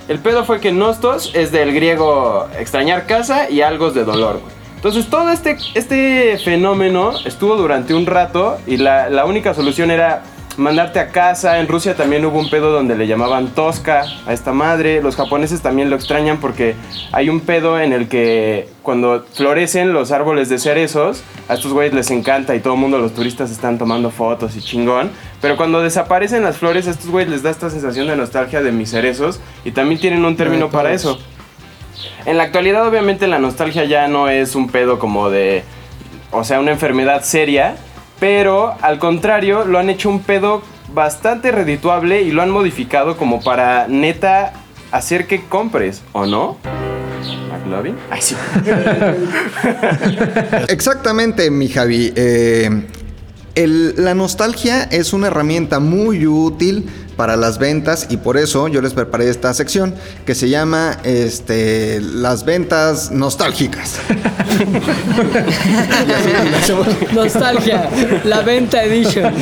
El 0.09 0.19
pedo 0.19 0.45
fue 0.45 0.61
que 0.61 0.71
nostos 0.71 1.31
es 1.33 1.51
del 1.51 1.73
griego 1.73 2.47
extrañar 2.59 3.07
casa 3.07 3.49
y 3.49 3.63
algos 3.63 3.95
de 3.95 4.05
dolor, 4.05 4.39
güey. 4.39 4.53
Entonces 4.77 5.09
todo 5.09 5.31
este, 5.31 5.57
este 5.73 6.37
fenómeno 6.45 7.13
estuvo 7.25 7.57
durante 7.57 7.95
un 7.95 8.05
rato 8.05 8.59
y 8.67 8.77
la, 8.77 9.09
la 9.09 9.25
única 9.25 9.55
solución 9.55 9.91
era 9.91 10.25
mandarte 10.57 11.01
a 11.01 11.09
casa. 11.09 11.59
En 11.59 11.69
Rusia 11.69 11.97
también 11.97 12.25
hubo 12.25 12.39
un 12.39 12.51
pedo 12.51 12.71
donde 12.71 12.97
le 12.97 13.07
llamaban 13.07 13.49
Tosca 13.49 14.05
a 14.27 14.33
esta 14.33 14.53
madre. 14.53 15.03
Los 15.03 15.17
japoneses 15.17 15.63
también 15.63 15.91
lo 15.91 15.97
extrañan 15.97 16.39
porque 16.39 16.75
hay 17.13 17.29
un 17.29 17.41
pedo 17.41 17.81
en 17.81 17.93
el 17.93 18.09
que 18.09 18.69
cuando 18.83 19.25
florecen 19.33 19.93
los 19.93 20.13
árboles 20.13 20.49
de 20.49 20.59
cerezos, 20.59 21.23
a 21.49 21.55
estos 21.55 21.73
güeyes 21.73 21.95
les 21.95 22.11
encanta 22.11 22.55
y 22.55 22.61
todo 22.61 22.75
el 22.75 22.81
mundo, 22.81 22.99
los 22.99 23.15
turistas 23.15 23.51
están 23.51 23.79
tomando 23.79 24.11
fotos 24.11 24.57
y 24.57 24.61
chingón. 24.61 25.11
Pero 25.41 25.57
cuando 25.57 25.83
desaparecen 25.83 26.43
las 26.43 26.59
flores, 26.59 26.87
a 26.87 26.91
estos 26.91 27.11
güeyes 27.11 27.31
les 27.31 27.43
da 27.43 27.51
esta 27.51 27.71
sensación 27.71 28.07
de 28.07 28.17
nostalgia 28.17 28.63
de 28.63 28.73
mis 28.73 28.91
cerezos 28.91 29.41
y 29.65 29.73
también 29.73 30.01
tienen 30.01 30.25
un 30.25 30.37
término 30.37 30.71
para 30.71 30.93
eso. 30.93 31.19
En 32.27 32.39
la 32.39 32.45
actualidad, 32.45 32.87
obviamente, 32.87 33.27
la 33.27 33.39
nostalgia 33.39 33.85
ya 33.85 34.09
no 34.09 34.29
es 34.29 34.55
un 34.55 34.69
pedo 34.69 34.99
como 34.99 35.31
de. 35.31 35.63
O 36.31 36.45
sea, 36.45 36.61
una 36.61 36.73
enfermedad 36.73 37.23
seria. 37.23 37.77
Pero 38.25 38.75
al 38.81 38.99
contrario, 38.99 39.67
lo 39.67 39.79
han 39.79 39.91
hecho 39.91 40.09
un 40.09 40.21
pedo 40.21 40.63
bastante 40.95 41.53
redituable 41.53 42.23
y 42.23 42.31
lo 42.31 42.41
han 42.41 42.49
modificado 42.49 43.19
como 43.19 43.43
para 43.43 43.87
neta 43.87 44.55
hacer 44.93 45.27
que 45.27 45.45
compres, 45.45 46.01
¿o 46.13 46.25
no? 46.25 46.57
¿McLovin? 47.53 47.97
Ay, 48.09 48.23
sí. 48.23 48.35
Exactamente, 50.69 51.51
mi 51.51 51.69
Javi. 51.69 52.15
Eh, 52.17 52.71
el- 53.55 53.95
la 53.97 54.15
nostalgia 54.15 54.83
es 54.85 55.13
una 55.13 55.29
herramienta 55.29 55.81
muy 55.81 56.27
útil 56.27 56.89
para 57.17 57.37
las 57.37 57.59
ventas 57.59 58.09
y 58.11 58.17
por 58.17 58.37
eso 58.37 58.67
yo 58.67 58.83
les 58.83 58.93
preparé 58.93 59.31
esta 59.31 59.55
sección 59.55 59.95
que 60.27 60.35
se 60.35 60.49
llama 60.49 60.99
este, 61.05 62.01
las 62.01 62.45
ventas 62.45 63.13
nostálgicas. 63.13 63.95
Nostalgia, 67.15 67.89
la 68.25 68.41
venta 68.43 68.83
edition. 68.85 69.33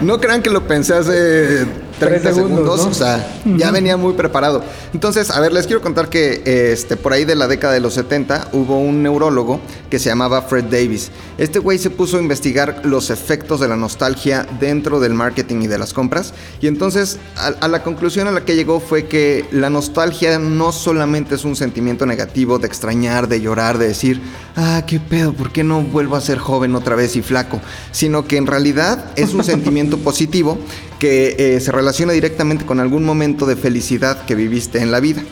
No 0.00 0.20
crean 0.20 0.42
que 0.42 0.50
lo 0.50 0.66
pensé 0.66 0.94
hace 0.94 1.66
30 2.00 2.22
Tres 2.22 2.34
segundos, 2.34 2.58
segundos, 2.58 2.84
¿no? 2.86 2.90
o 2.90 2.94
sea, 2.94 3.40
ya 3.56 3.70
venía 3.70 3.96
muy 3.96 4.14
preparado. 4.14 4.64
Entonces, 4.92 5.30
a 5.30 5.40
ver, 5.40 5.52
les 5.52 5.66
quiero 5.66 5.80
contar 5.80 6.08
que 6.08 6.42
este, 6.72 6.96
por 6.96 7.12
ahí 7.12 7.24
de 7.24 7.36
la 7.36 7.46
década 7.46 7.72
de 7.74 7.80
los 7.80 7.94
70 7.94 8.48
hubo 8.52 8.78
un 8.78 9.02
neurólogo 9.02 9.60
que 9.88 9.98
se 9.98 10.08
llamaba 10.08 10.42
Fred 10.42 10.64
Davis. 10.64 11.10
Este 11.38 11.58
güey 11.58 11.78
se 11.78 11.90
puso 11.90 12.16
a 12.16 12.20
investigar 12.20 12.80
los 12.84 13.10
efectos 13.10 13.60
de 13.60 13.68
la 13.68 13.76
nostalgia 13.76 14.46
dentro 14.58 14.98
del 14.98 15.14
marketing 15.14 15.62
y 15.62 15.66
de 15.66 15.78
las 15.78 15.92
compras. 15.92 16.34
Y 16.60 16.66
entonces, 16.66 17.18
a, 17.36 17.48
a 17.64 17.68
la 17.68 17.82
conclusión 17.82 18.26
a 18.26 18.32
la 18.32 18.44
que 18.44 18.56
llegó 18.56 18.80
fue 18.80 19.06
que 19.06 19.44
la 19.52 19.70
nostalgia 19.70 20.38
no 20.38 20.72
solamente 20.72 21.34
es 21.34 21.44
un 21.44 21.56
sentimiento 21.56 22.06
negativo 22.06 22.58
de 22.58 22.66
extrañar, 22.66 23.28
de 23.28 23.40
llorar, 23.40 23.78
de 23.78 23.88
decir, 23.88 24.20
ah, 24.56 24.82
qué 24.86 24.98
pedo, 25.00 25.32
¿por 25.32 25.52
qué 25.52 25.64
no 25.64 25.82
vuelvo 25.82 26.16
a 26.16 26.20
ser 26.20 26.38
joven 26.38 26.74
otra 26.74 26.96
vez 26.96 27.16
y 27.16 27.22
flaco? 27.22 27.60
Sino 27.92 28.26
que 28.26 28.36
en 28.36 28.46
realidad 28.46 29.12
es 29.16 29.34
un 29.34 29.44
sentimiento 29.50 29.98
positivo 29.98 30.58
que 31.00 31.34
eh, 31.38 31.60
se 31.60 31.72
relaciona 31.72 32.12
directamente 32.12 32.64
con 32.64 32.78
algún 32.78 33.04
momento 33.04 33.46
de 33.46 33.56
felicidad 33.56 34.24
que 34.26 34.36
viviste 34.36 34.80
en 34.80 34.92
la 34.92 35.00
vida. 35.00 35.22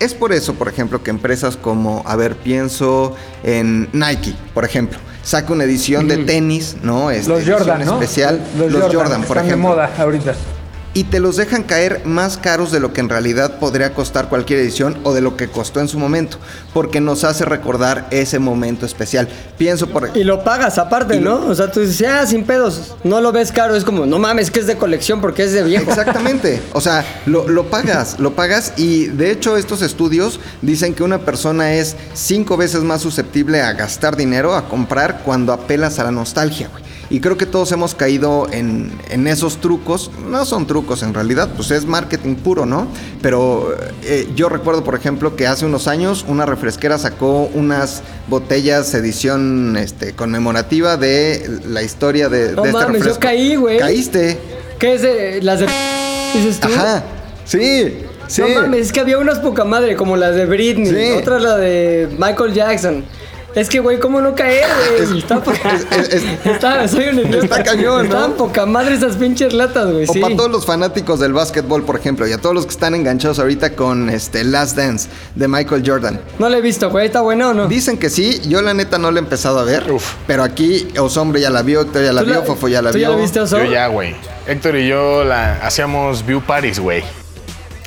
Es 0.00 0.14
por 0.14 0.32
eso, 0.32 0.54
por 0.54 0.66
ejemplo, 0.66 1.02
que 1.02 1.10
empresas 1.10 1.56
como, 1.56 2.02
a 2.06 2.16
ver, 2.16 2.34
pienso 2.34 3.14
en 3.44 3.88
Nike, 3.92 4.34
por 4.54 4.64
ejemplo, 4.64 4.98
saca 5.22 5.52
una 5.52 5.64
edición 5.64 6.08
de 6.08 6.16
tenis, 6.24 6.78
¿no? 6.82 7.10
Este, 7.10 7.28
Los 7.28 7.46
Jordan, 7.46 7.84
¿no? 7.84 8.00
especial, 8.00 8.40
los, 8.58 8.72
Jordan, 8.92 9.22
por 9.22 9.36
están 9.36 9.46
ejemplo 9.46 9.70
de 9.70 9.76
moda 9.76 9.90
ahorita. 9.98 10.34
Y 10.92 11.04
te 11.04 11.20
los 11.20 11.36
dejan 11.36 11.62
caer 11.62 12.02
más 12.04 12.36
caros 12.36 12.72
de 12.72 12.80
lo 12.80 12.92
que 12.92 13.00
en 13.00 13.08
realidad 13.08 13.58
podría 13.58 13.94
costar 13.94 14.28
cualquier 14.28 14.60
edición 14.60 14.98
o 15.04 15.12
de 15.12 15.20
lo 15.20 15.36
que 15.36 15.48
costó 15.48 15.80
en 15.80 15.88
su 15.88 15.98
momento, 15.98 16.38
porque 16.74 17.00
nos 17.00 17.22
hace 17.24 17.44
recordar 17.44 18.08
ese 18.10 18.38
momento 18.38 18.86
especial. 18.86 19.28
Pienso 19.56 19.86
por 19.88 20.16
Y 20.16 20.24
lo 20.24 20.42
pagas 20.42 20.78
aparte, 20.78 21.20
¿no? 21.20 21.46
O 21.46 21.54
sea, 21.54 21.70
tú 21.70 21.80
dices, 21.80 22.06
ah, 22.08 22.26
sin 22.26 22.44
pedos. 22.44 22.94
No 23.04 23.20
lo 23.20 23.30
ves 23.32 23.52
caro. 23.52 23.76
Es 23.76 23.84
como, 23.84 24.06
no 24.06 24.18
mames, 24.18 24.50
que 24.50 24.60
es 24.60 24.66
de 24.66 24.76
colección 24.76 25.20
porque 25.20 25.44
es 25.44 25.52
de 25.52 25.62
viejo. 25.62 25.90
Exactamente, 25.90 26.60
o 26.72 26.80
sea, 26.80 27.04
lo, 27.26 27.48
lo 27.48 27.70
pagas, 27.70 28.18
lo 28.18 28.34
pagas 28.34 28.72
y 28.76 29.06
de 29.06 29.30
hecho 29.30 29.56
estos 29.56 29.82
estudios 29.82 30.40
dicen 30.62 30.94
que 30.94 31.02
una 31.02 31.18
persona 31.18 31.74
es 31.74 31.96
cinco 32.14 32.56
veces 32.56 32.82
más 32.82 33.02
susceptible 33.02 33.60
a 33.62 33.72
gastar 33.72 34.16
dinero, 34.16 34.54
a 34.54 34.68
comprar 34.68 35.22
cuando 35.24 35.52
apelas 35.52 35.98
a 35.98 36.04
la 36.04 36.10
nostalgia, 36.10 36.68
güey. 36.68 36.89
Y 37.10 37.18
creo 37.20 37.36
que 37.36 37.44
todos 37.44 37.72
hemos 37.72 37.96
caído 37.96 38.46
en, 38.52 38.92
en 39.10 39.26
esos 39.26 39.60
trucos. 39.60 40.12
No 40.28 40.44
son 40.44 40.68
trucos 40.68 41.02
en 41.02 41.12
realidad, 41.12 41.50
pues 41.56 41.72
es 41.72 41.84
marketing 41.84 42.36
puro, 42.36 42.66
¿no? 42.66 42.86
Pero 43.20 43.74
eh, 44.04 44.28
yo 44.36 44.48
recuerdo, 44.48 44.84
por 44.84 44.94
ejemplo, 44.94 45.34
que 45.34 45.48
hace 45.48 45.66
unos 45.66 45.88
años 45.88 46.24
una 46.28 46.46
refresquera 46.46 46.98
sacó 46.98 47.50
unas 47.52 48.02
botellas 48.28 48.94
edición 48.94 49.76
este, 49.76 50.12
conmemorativa 50.12 50.96
de 50.96 51.60
la 51.68 51.82
historia 51.82 52.28
de, 52.28 52.52
No 52.52 52.62
de 52.62 52.68
este 52.70 52.80
mames, 52.80 53.04
yo 53.04 53.18
caí, 53.18 53.56
güey. 53.56 53.78
Caíste. 53.78 54.38
¿Qué 54.78 54.94
es 54.94 55.02
de 55.02 55.42
las 55.42 55.58
de 55.58 55.66
dices 56.32 56.60
tú? 56.60 56.68
Ajá. 56.68 57.02
Sí. 57.44 57.98
Sí. 58.28 58.42
No 58.42 58.60
mames, 58.60 58.86
es 58.86 58.92
que 58.92 59.00
había 59.00 59.18
unas 59.18 59.40
poca 59.40 59.64
madre, 59.64 59.96
como 59.96 60.16
las 60.16 60.36
de 60.36 60.46
Britney, 60.46 60.86
Sí. 60.86 61.18
otra 61.18 61.40
la 61.40 61.56
de 61.56 62.08
Michael 62.16 62.54
Jackson. 62.54 63.04
Es 63.54 63.68
que, 63.68 63.80
güey, 63.80 63.98
¿cómo 63.98 64.20
no 64.20 64.34
caer, 64.34 64.64
güey? 65.06 65.18
Está 65.18 65.42
poca... 65.42 65.72
es- 65.74 66.08
es- 66.14 66.24
Está- 66.46 66.86
soy 66.86 67.08
un 67.08 67.18
idiota. 67.20 67.38
Está 67.44 67.62
cañón, 67.64 67.96
¿no? 67.96 68.02
Estaban 68.04 68.32
poca 68.34 68.64
madre 68.64 68.94
esas 68.94 69.16
pinches 69.16 69.52
latas, 69.52 69.90
güey, 69.90 70.04
O 70.08 70.12
sí. 70.12 70.20
para 70.20 70.36
todos 70.36 70.50
los 70.50 70.64
fanáticos 70.64 71.18
del 71.18 71.32
básquetbol, 71.32 71.82
por 71.84 71.96
ejemplo, 71.96 72.28
y 72.28 72.32
a 72.32 72.38
todos 72.38 72.54
los 72.54 72.64
que 72.66 72.70
están 72.72 72.94
enganchados 72.94 73.38
ahorita 73.40 73.74
con 73.74 74.08
este 74.08 74.44
Last 74.44 74.76
Dance 74.76 75.08
de 75.34 75.48
Michael 75.48 75.82
Jordan. 75.84 76.20
No 76.38 76.48
la 76.48 76.58
he 76.58 76.60
visto, 76.60 76.90
güey, 76.90 77.06
¿está 77.06 77.22
buena 77.22 77.48
o 77.50 77.54
no? 77.54 77.66
Dicen 77.66 77.98
que 77.98 78.08
sí, 78.08 78.40
yo 78.46 78.62
la 78.62 78.72
neta 78.72 78.98
no 78.98 79.10
la 79.10 79.18
he 79.18 79.22
empezado 79.22 79.58
a 79.58 79.64
ver. 79.64 79.90
Uf. 79.90 80.14
Pero 80.28 80.44
aquí 80.44 80.86
Osombre 80.98 81.40
ya 81.40 81.50
la 81.50 81.62
vio, 81.62 81.80
Héctor 81.80 82.04
ya 82.04 82.12
la 82.12 82.22
¿Tú 82.22 82.30
vio, 82.30 82.42
Fofo 82.44 82.68
ya 82.68 82.82
la 82.82 82.90
¿Tú 82.92 82.98
vio. 82.98 83.08
ya 83.10 83.16
la 83.16 83.20
viste, 83.22 83.40
Oso? 83.40 83.58
Yo 83.58 83.64
ya, 83.70 83.88
güey. 83.88 84.14
Héctor 84.46 84.76
y 84.76 84.86
yo 84.88 85.24
la 85.24 85.54
hacíamos 85.66 86.24
view 86.24 86.40
parties, 86.40 86.78
güey. 86.78 87.02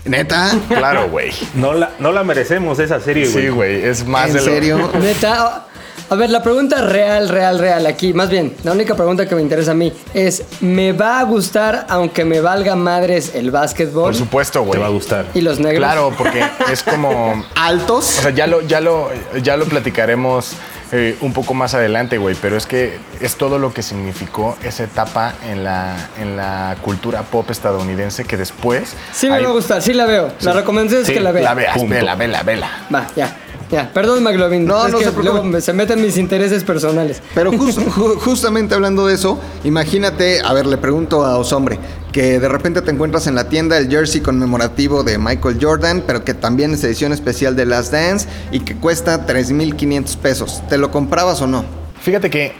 ¿Neta? 0.05 0.51
Claro, 0.67 1.09
güey. 1.09 1.31
No 1.55 1.73
la, 1.73 1.91
no 1.99 2.11
la 2.11 2.23
merecemos 2.23 2.79
esa 2.79 2.99
serie, 2.99 3.27
güey. 3.29 3.43
Sí, 3.45 3.49
güey. 3.49 3.83
Es 3.85 4.05
más 4.05 4.27
¿En 4.27 4.33
de 4.33 4.39
lo- 4.39 4.45
serio? 4.45 4.91
Neta, 5.01 5.65
a 6.09 6.15
ver, 6.15 6.29
la 6.29 6.43
pregunta 6.43 6.81
real, 6.81 7.29
real, 7.29 7.57
real 7.57 7.85
aquí, 7.87 8.13
más 8.13 8.29
bien, 8.29 8.53
la 8.63 8.73
única 8.73 8.95
pregunta 8.95 9.25
que 9.27 9.33
me 9.35 9.41
interesa 9.41 9.71
a 9.71 9.73
mí 9.75 9.91
es, 10.13 10.43
¿me 10.59 10.91
va 10.91 11.19
a 11.19 11.23
gustar 11.23 11.85
aunque 11.89 12.25
me 12.25 12.41
valga 12.41 12.75
madres 12.75 13.31
el 13.33 13.49
básquetbol 13.51 14.03
Por 14.03 14.15
supuesto, 14.15 14.59
Te 14.59 14.65
güey. 14.65 14.79
va 14.81 14.87
a 14.87 14.89
gustar. 14.89 15.25
y 15.33 15.41
los 15.41 15.59
negros? 15.59 15.79
Claro, 15.79 16.13
porque 16.17 16.43
es 16.71 16.83
como. 16.83 17.43
¿Altos? 17.55 18.19
O 18.19 18.21
sea, 18.23 18.31
ya 18.31 18.45
lo, 18.45 18.61
ya 18.61 18.81
lo, 18.81 19.09
ya 19.41 19.55
lo 19.55 19.65
platicaremos 19.65 20.51
eh, 20.93 21.17
un 21.21 21.33
poco 21.33 21.53
más 21.53 21.73
adelante, 21.73 22.17
güey. 22.17 22.35
Pero 22.41 22.55
es 22.55 22.65
que 22.65 22.97
es 23.19 23.35
todo 23.35 23.59
lo 23.59 23.73
que 23.73 23.81
significó 23.83 24.55
esa 24.63 24.83
etapa 24.83 25.33
en 25.49 25.63
la, 25.63 25.95
en 26.21 26.37
la 26.37 26.77
cultura 26.81 27.23
pop 27.23 27.49
estadounidense 27.49 28.23
que 28.25 28.37
después. 28.37 28.93
Sí 29.11 29.27
me 29.27 29.35
hay- 29.35 29.43
va 29.43 29.49
a 29.49 29.53
gustar, 29.53 29.81
sí 29.81 29.93
la 29.93 30.05
veo. 30.05 30.31
La 30.41 30.53
recomendación 30.53 31.01
es 31.01 31.07
Sí, 31.07 31.13
que 31.13 31.19
la 31.19 31.31
vea. 31.31 31.43
La 31.43 31.53
veas, 31.55 31.75
Punto. 31.77 31.93
vela, 31.93 32.15
vela, 32.15 32.43
vela. 32.43 32.69
Va, 32.93 33.07
ya, 33.15 33.35
ya. 33.71 33.89
Perdón, 33.91 34.23
McLovin. 34.23 34.65
No, 34.65 34.85
es 34.85 34.91
no 34.91 34.99
que 34.99 35.05
se 35.05 35.11
preocupe. 35.11 35.41
luego 35.41 35.61
se 35.61 35.73
meten 35.73 36.01
mis 36.01 36.15
intereses 36.17 36.63
personales. 36.63 37.21
Pero 37.33 37.51
jus- 37.51 37.75
ju- 37.95 38.15
justamente 38.19 38.75
hablando 38.75 39.07
de 39.07 39.15
eso, 39.15 39.39
imagínate, 39.63 40.41
a 40.45 40.53
ver, 40.53 40.65
le 40.67 40.77
pregunto 40.77 41.25
a 41.25 41.37
Osombre, 41.37 41.79
que 42.13 42.39
de 42.39 42.47
repente 42.47 42.81
te 42.81 42.91
encuentras 42.91 43.27
en 43.27 43.35
la 43.35 43.49
tienda 43.49 43.77
el 43.77 43.89
jersey 43.89 44.21
conmemorativo 44.21 45.03
de 45.03 45.17
Michael 45.17 45.57
Jordan, 45.59 46.03
pero 46.07 46.23
que 46.23 46.33
también 46.33 46.73
es 46.73 46.83
edición 46.85 47.11
especial 47.11 47.55
de 47.57 47.65
Last 47.65 47.91
Dance 47.91 48.29
y 48.51 48.61
que 48.61 48.75
cuesta 48.75 49.25
3.500 49.27 50.17
pesos. 50.17 50.63
¿Te 50.69 50.77
lo 50.77 50.91
comprabas 50.91 51.41
o 51.41 51.47
no? 51.47 51.65
Fíjate 52.01 52.29
que 52.29 52.53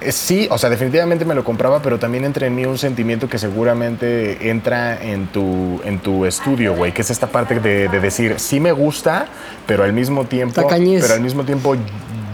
Eh, 0.00 0.12
Sí, 0.12 0.46
o 0.50 0.58
sea, 0.58 0.68
definitivamente 0.68 1.24
me 1.24 1.34
lo 1.34 1.42
compraba, 1.42 1.80
pero 1.80 1.98
también 1.98 2.24
entra 2.26 2.46
en 2.46 2.54
mí 2.54 2.66
un 2.66 2.76
sentimiento 2.76 3.30
que 3.30 3.38
seguramente 3.38 4.50
entra 4.50 5.00
en 5.02 5.26
tu, 5.28 5.80
en 5.84 6.00
tu 6.00 6.26
estudio, 6.26 6.74
güey, 6.74 6.92
que 6.92 7.00
es 7.00 7.10
esta 7.10 7.28
parte 7.28 7.60
de, 7.60 7.88
de 7.88 8.00
decir, 8.00 8.34
sí 8.36 8.60
me 8.60 8.72
gusta, 8.72 9.26
pero 9.66 9.84
al 9.84 9.94
mismo 9.94 10.26
tiempo, 10.26 10.60
Tacañez. 10.60 11.00
pero 11.00 11.14
al 11.14 11.22
mismo 11.22 11.44
tiempo 11.44 11.76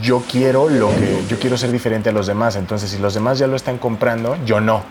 yo 0.03 0.25
quiero 0.29 0.69
lo 0.69 0.89
que 0.89 1.23
yo 1.29 1.39
quiero 1.39 1.57
ser 1.57 1.71
diferente 1.71 2.09
a 2.09 2.13
los 2.13 2.27
demás. 2.27 2.57
Entonces, 2.57 2.91
si 2.91 2.99
los 2.99 3.15
demás 3.15 3.39
ya 3.39 3.47
lo 3.47 3.55
están 3.55 3.79
comprando, 3.79 4.37
yo 4.45 4.61
no. 4.61 4.83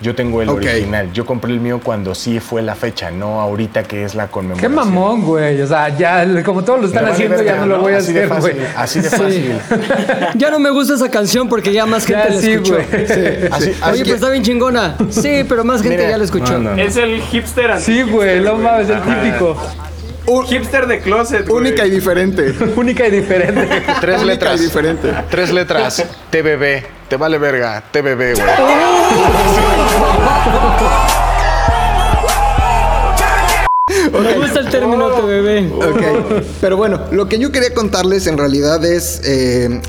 Yo 0.00 0.14
tengo 0.14 0.42
el 0.42 0.48
Ok. 0.48 0.58
original. 0.58 1.12
Yo 1.12 1.26
compré 1.26 1.52
el 1.52 1.58
mío 1.60 1.80
cuando 1.82 2.14
sí 2.14 2.38
fue 2.38 2.62
la 2.62 2.76
fecha, 2.76 3.10
no 3.10 3.40
ahorita 3.40 3.82
que 3.82 4.04
es 4.04 4.14
la 4.14 4.26
Qué 4.26 4.30
conmemoración. 4.30 4.74
mamón, 4.74 5.22
güey. 5.24 5.60
O 5.60 5.66
sea, 5.66 5.88
ya, 5.96 6.24
como 6.44 6.62
todos 6.62 6.80
lo 6.80 6.86
están 6.86 7.02
vale 7.02 7.14
haciendo, 7.14 7.42
ya 7.42 7.56
no 7.56 7.66
lo 7.66 7.80
voy 7.80 7.94
a 7.94 7.96
Así 7.98 8.12
de 8.12 8.24
hacer, 8.24 8.28
fácil, 8.28 8.52
güey. 8.54 8.66
Así 8.76 9.00
de 9.00 9.10
Sí. 9.10 9.16
fácil. 9.16 9.58
Ya 10.36 10.50
no 10.50 10.58
me 10.60 10.70
gusta 10.70 10.94
esa 10.94 11.10
canción 11.10 11.48
porque 11.48 11.72
ya 11.72 11.84
más 11.86 12.06
gente 12.06 12.22
Ya 12.28 12.34
la 12.34 12.40
sí, 12.40 12.50
escuchó. 12.52 12.74
güey. 12.74 12.86
Así- 13.50 13.70
así 13.70 13.90
Oye, 13.90 13.98
que- 13.98 14.04
pues 14.04 14.14
está 14.14 14.30
bien 14.30 14.42
chingona. 14.44 14.96
Sí, 15.10 15.44
pero 15.48 15.64
más 15.64 15.82
gente 15.82 15.96
Mira, 15.98 16.10
ya 16.10 16.18
la 16.18 16.24
escuchó. 16.24 16.52
no, 16.54 16.58
no, 16.70 16.76
no. 16.76 16.82
Es 16.82 16.96
el 16.96 17.20
hipster 17.22 17.70
antiguo. 17.72 18.04
Sí, 18.06 18.10
güey, 18.12 18.40
no 18.40 18.56
mames, 18.56 18.88
el 18.90 19.00
típico. 19.02 19.56
Hipster 20.46 20.86
de 20.86 21.00
closet, 21.00 21.46
güey. 21.48 21.60
Única 21.68 21.86
y 21.86 21.90
diferente. 21.90 22.54
Única 22.76 23.06
y 23.08 23.10
diferente. 23.10 23.68
Tres 24.00 24.16
Única 24.16 24.24
letras. 24.26 24.60
y 24.60 24.64
diferente. 24.64 25.14
Tres 25.30 25.52
letras. 25.52 26.04
TBB. 26.30 26.84
Te 27.08 27.16
vale 27.16 27.38
verga. 27.38 27.82
TBB, 27.90 28.34
güey. 28.34 28.46
Me 34.12 34.34
gusta 34.38 34.60
el 34.60 34.68
término 34.70 35.08
TBB. 35.10 35.72
Ok, 35.74 36.42
pero 36.60 36.76
bueno, 36.76 37.00
lo 37.10 37.28
que 37.28 37.38
yo 37.38 37.50
quería 37.52 37.72
contarles 37.74 38.26
en 38.26 38.36
realidad 38.38 38.84
es 38.84 39.20
eh, 39.24 39.80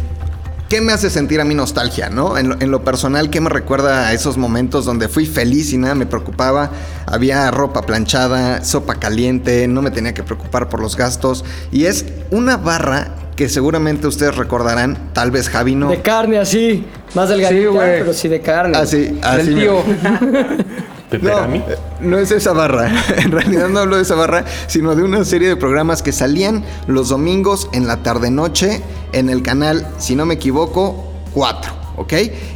qué 0.70 0.82
me 0.82 0.94
hace 0.94 1.10
sentir 1.10 1.42
a 1.42 1.46
mí 1.46 1.56
nostalgia, 1.56 2.10
¿no? 2.10 2.38
En 2.38 2.50
lo, 2.50 2.56
en 2.62 2.72
lo 2.72 2.84
personal, 2.84 3.30
qué 3.30 3.42
me 3.42 3.50
recuerda 3.50 4.08
a 4.08 4.14
esos 4.14 4.38
momentos 4.38 4.86
donde 4.86 5.10
fui 5.10 5.26
feliz 5.26 5.74
y 5.74 5.78
nada 5.78 5.96
me 5.96 6.06
preocupaba. 6.06 6.72
Había 7.08 7.50
ropa 7.52 7.82
planchada, 7.82 8.64
sopa 8.64 8.96
caliente, 8.96 9.68
no 9.68 9.82
me 9.82 9.92
tenía 9.92 10.14
que 10.14 10.24
preocupar 10.24 10.70
por 10.70 10.80
los 10.80 10.96
gastos. 10.96 11.44
Y 11.72 11.86
es 11.86 12.06
una 12.30 12.58
barra 12.58 13.16
que 13.36 13.50
seguramente 13.50 14.06
ustedes 14.06 14.36
recordarán, 14.36 15.12
tal 15.14 15.32
vez 15.32 15.50
Javi 15.50 15.74
no. 15.74 15.90
De 15.90 16.02
carne 16.02 16.38
así. 16.38 16.86
Más 17.16 17.30
delgadita, 17.30 17.72
Sí, 17.72 17.78
pero 17.80 18.14
sí 18.14 18.28
de 18.28 18.42
carne. 18.42 18.78
Así, 18.78 19.20
así. 19.24 19.46
Del 19.46 19.56
tío. 19.56 19.84
Peperami. 21.10 21.58
eh, 21.60 21.78
no 22.02 22.18
es 22.18 22.32
esa 22.32 22.54
barra. 22.54 22.92
En 23.18 23.32
realidad 23.32 23.68
no 23.70 23.80
hablo 23.80 23.96
de 23.96 24.04
esa 24.04 24.16
barra, 24.16 24.46
sino 24.68 24.96
de 24.96 25.04
una 25.04 25.26
serie 25.26 25.48
de 25.48 25.56
programas 25.56 26.02
que 26.02 26.12
salían 26.12 26.64
los 26.88 27.10
domingos 27.10 27.70
en 27.74 27.88
la 27.88 27.98
tarde-noche 28.04 28.82
en 29.12 29.30
el 29.30 29.42
canal, 29.42 29.88
si 29.98 30.16
no 30.16 30.26
me 30.26 30.36
equivoco, 30.36 31.12
4. 31.34 31.74
¿Ok? 31.98 32.14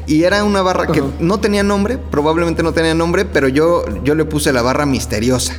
Y 0.08 0.24
era 0.24 0.44
una 0.46 0.62
barra 0.62 0.88
que 0.88 1.04
no 1.20 1.40
tenía 1.40 1.64
nombre, 1.64 1.98
probablemente 1.98 2.64
no 2.64 2.72
tenía 2.72 2.94
nombre, 2.94 3.26
pero 3.26 3.50
yo, 3.50 3.84
yo 4.04 4.16
le 4.16 4.24
puse 4.24 4.54
la 4.54 4.62
barra 4.62 4.86
misteriosa. 4.86 5.56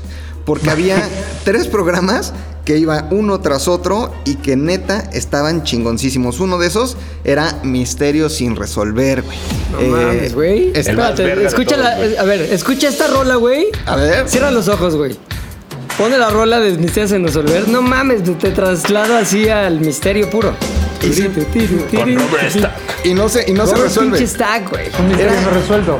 Porque 0.47 0.71
había 0.71 1.03
tres 1.45 1.69
programas 1.69 2.33
que 2.65 2.79
iba 2.79 3.09
uno 3.11 3.41
tras 3.41 3.69
otro 3.69 4.13
y 4.25 4.37
que 4.37 4.57
neta 4.57 5.11
estaban 5.13 5.63
chingoncísimos. 5.65 6.41
Uno 6.41 6.59
de 6.59 6.67
esos 6.69 6.97
era 7.25 7.61
Misterio 7.63 8.29
sin 8.31 8.57
resolver, 8.57 9.23
güey. 9.23 9.37
No 9.73 9.81
Eh, 9.81 9.89
mames, 9.89 10.35
güey. 10.35 10.71
es- 10.75 10.87
El 10.89 10.97
más 10.97 11.11
Espérate, 11.11 11.47
escucha 11.47 11.77
todos, 11.77 11.89
la- 11.91 11.97
güey. 11.97 12.17
A 12.17 12.23
ver, 12.25 12.41
escucha 12.41 12.89
esta 12.89 13.07
rola, 13.09 13.37
güey. 13.37 13.67
A 13.87 13.97
ver. 13.97 14.29
Cierra 14.29 14.51
los 14.51 14.69
ojos, 14.69 14.97
güey. 14.97 15.17
Pone 15.99 16.19
la 16.19 16.31
rola 16.31 16.59
de 16.59 16.73
Misterios 16.79 17.13
en 17.13 17.25
resolver. 17.25 17.69
No 17.69 17.81
mames, 17.83 18.23
te 18.39 18.51
traslado 18.51 19.17
así 19.17 19.49
al 19.49 19.81
misterio 19.81 20.29
puro. 20.31 20.53
Y 21.03 21.13
sí, 21.13 21.23
Con 21.25 22.15
Robert 22.15 22.51
Stack. 22.51 22.73
Y 23.05 23.13
no 23.15 23.29
se, 23.29 23.49
y 23.49 23.53
no 23.53 23.67
se 23.67 23.77
resuelve. 23.77 24.17
pinche 24.19 24.33
Stack, 24.35 24.71
güey. 24.71 24.87
Un 24.99 25.09
misterio 25.09 25.33
Era- 25.33 25.41
no 25.43 25.51
resuelto. 25.51 25.99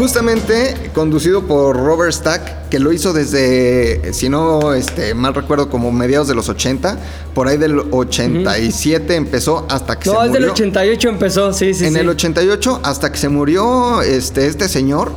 Justamente 0.00 0.90
conducido 0.94 1.42
por 1.42 1.76
Robert 1.76 2.10
Stack, 2.14 2.70
que 2.70 2.78
lo 2.78 2.90
hizo 2.90 3.12
desde, 3.12 4.14
si 4.14 4.30
no 4.30 4.72
este, 4.72 5.12
mal 5.12 5.34
recuerdo, 5.34 5.68
como 5.68 5.92
mediados 5.92 6.26
de 6.26 6.34
los 6.34 6.48
80. 6.48 6.96
Por 7.34 7.48
ahí 7.48 7.58
del 7.58 7.78
87 7.78 9.14
empezó 9.14 9.66
hasta 9.68 9.98
que 9.98 10.08
No, 10.08 10.20
se 10.22 10.26
es 10.28 10.32
del 10.32 10.40
murió. 10.40 10.52
88 10.54 11.08
empezó, 11.10 11.52
sí, 11.52 11.74
sí, 11.74 11.84
en 11.84 11.92
sí. 11.92 11.98
el 11.98 12.08
88 12.08 12.80
hasta 12.82 13.12
que 13.12 13.18
se 13.18 13.28
murió 13.28 14.00
este, 14.00 14.46
este 14.46 14.70
señor, 14.70 15.12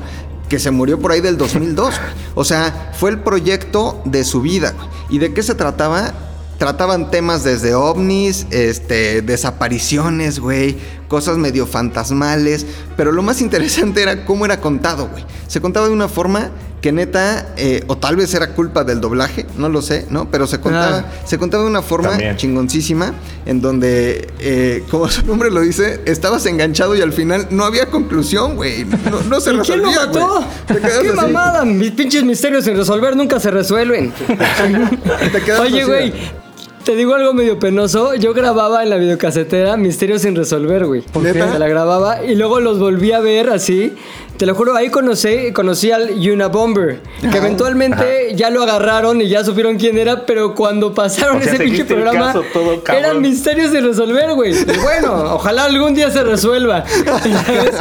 que 0.49 0.59
se 0.59 0.69
murió 0.69 0.99
por 0.99 1.13
ahí 1.13 1.21
del 1.21 1.37
2002. 1.37 1.87
güey. 1.87 1.97
O 2.35 2.43
sea, 2.43 2.91
fue 2.99 3.11
el 3.11 3.19
proyecto 3.19 4.01
de 4.03 4.25
su 4.25 4.41
vida. 4.41 4.73
¿Y 5.09 5.17
de 5.19 5.33
qué 5.33 5.43
se 5.43 5.55
trataba? 5.55 6.11
Trataban 6.57 7.11
temas 7.11 7.43
desde 7.43 7.73
ovnis, 7.75 8.45
este, 8.51 9.21
desapariciones, 9.21 10.39
güey, 10.39 10.77
cosas 11.07 11.37
medio 11.37 11.65
fantasmales, 11.67 12.65
pero 12.95 13.11
lo 13.11 13.21
más 13.21 13.41
interesante 13.41 14.01
era 14.01 14.23
cómo 14.25 14.45
era 14.45 14.61
contado, 14.61 15.07
güey. 15.09 15.25
Se 15.47 15.59
contaba 15.61 15.87
de 15.87 15.93
una 15.93 16.07
forma 16.07 16.51
que 16.81 16.91
neta, 16.91 17.53
eh, 17.55 17.83
o 17.87 17.97
tal 17.97 18.17
vez 18.17 18.33
era 18.33 18.49
culpa 18.55 18.83
del 18.83 18.99
doblaje, 18.99 19.45
no 19.57 19.69
lo 19.69 19.81
sé, 19.81 20.05
¿no? 20.09 20.29
Pero 20.29 20.47
se 20.47 20.59
contaba, 20.59 20.97
Ah. 21.07 21.11
se 21.25 21.37
contaba 21.37 21.63
de 21.63 21.69
una 21.69 21.81
forma 21.81 22.09
También. 22.09 22.35
chingoncísima, 22.35 23.13
en 23.45 23.61
donde, 23.61 24.27
eh, 24.39 24.83
como 24.91 25.07
su 25.09 25.25
nombre 25.25 25.49
lo 25.49 25.61
dice, 25.61 26.01
estabas 26.05 26.45
enganchado 26.45 26.93
y 26.95 27.01
al 27.01 27.13
final 27.13 27.47
no 27.51 27.63
había 27.63 27.85
conclusión, 27.87 28.55
güey. 28.57 28.83
No, 28.85 29.21
no 29.29 29.39
se 29.39 29.53
¿Y 29.53 29.59
quién 29.59 29.81
lo 29.81 29.89
resolvía, 29.89 30.05
mató? 30.07 30.27
güey. 30.27 30.45
Te 30.67 30.73
quedas 30.79 30.99
¡Qué 30.99 31.07
así. 31.09 31.15
mamada! 31.17 31.63
Mis 31.65 31.91
pinches 31.91 32.23
misterios 32.23 32.65
sin 32.65 32.75
resolver 32.75 33.15
nunca 33.15 33.39
se 33.39 33.49
resuelven. 33.51 34.11
Te 35.31 35.41
quedas 35.41 35.61
Oye, 35.61 35.85
güey, 35.85 36.13
te 36.83 36.95
digo 36.95 37.13
algo 37.13 37.33
medio 37.33 37.59
penoso. 37.59 38.15
Yo 38.15 38.33
grababa 38.33 38.83
en 38.83 38.89
la 38.89 38.97
videocasetera 38.97 39.77
Misterios 39.77 40.21
sin 40.21 40.35
resolver, 40.35 40.85
güey. 40.85 41.03
¿Neta? 41.21 41.51
Se 41.51 41.59
la 41.59 41.67
grababa 41.67 42.23
y 42.23 42.35
luego 42.35 42.59
los 42.59 42.79
volví 42.79 43.11
a 43.11 43.19
ver 43.19 43.49
así. 43.49 43.93
Te 44.37 44.47
lo 44.47 44.55
juro, 44.55 44.75
ahí 44.75 44.89
conocí, 44.89 45.51
conocí 45.53 45.91
al 45.91 46.09
Unabomber, 46.11 47.01
que 47.31 47.37
eventualmente 47.37 48.33
ya 48.35 48.49
lo 48.49 48.63
agarraron 48.63 49.21
y 49.21 49.29
ya 49.29 49.43
supieron 49.43 49.77
quién 49.77 49.97
era, 49.97 50.25
pero 50.25 50.55
cuando 50.55 50.93
pasaron 50.93 51.37
O 51.37 51.41
sea, 51.41 51.53
ese 51.53 51.63
pinche 51.63 51.85
programa, 51.85 52.33
todo 52.51 52.81
eran 52.91 53.21
misterios 53.21 53.71
sin 53.71 53.85
resolver, 53.85 54.33
güey. 54.33 54.53
Y 54.53 54.79
bueno, 54.79 55.13
ojalá 55.35 55.65
algún 55.65 55.93
día 55.93 56.09
se 56.09 56.23
resuelva. 56.23 56.83
¿Sabes? 56.85 57.75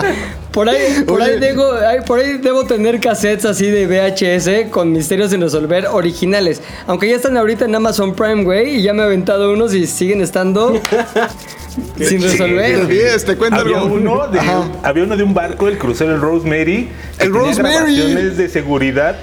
Por 0.53 0.69
ahí, 0.69 1.03
por, 1.07 1.23
ahí 1.23 1.41
debo, 1.41 1.65
por 2.07 2.19
ahí 2.19 2.37
debo 2.37 2.65
tener 2.65 3.01
cassettes 3.01 3.47
así 3.47 3.71
de 3.71 3.87
VHS 3.87 4.71
con 4.71 4.93
misterios 4.93 5.31
sin 5.31 5.41
resolver 5.41 5.87
originales. 5.87 6.61
Aunque 6.87 7.09
ya 7.09 7.17
están 7.17 7.39
ahorita 7.39 7.65
en 7.65 7.75
Amazon 7.75 8.15
Prime, 8.15 8.45
güey, 8.45 8.77
y 8.77 8.83
ya 8.83 8.93
me 8.93 9.03
he 9.03 9.07
aventado 9.07 9.51
unos 9.51 9.73
y 9.73 9.87
siguen 9.87 10.21
estando 10.21 10.79
sin 11.99 12.23
resolver. 12.23 12.87
Sí, 12.89 12.99
este, 12.99 13.37
cuenta 13.37 13.61
Había 13.61 13.79
algo. 13.79 13.95
uno, 13.95 14.29
de, 14.29 14.41
había 14.83 15.05
uno 15.05 15.17
de 15.17 15.23
un 15.23 15.35
barco, 15.35 15.69
el 15.69 15.79
crucero 15.79 16.15
el 16.15 16.21
Rosemary. 16.21 16.89
que 17.19 17.25
El 17.25 17.33
tenía 17.33 17.49
Rosemary. 17.49 17.75
grabaciones 17.97 18.37
de 18.37 18.49
seguridad. 18.49 19.17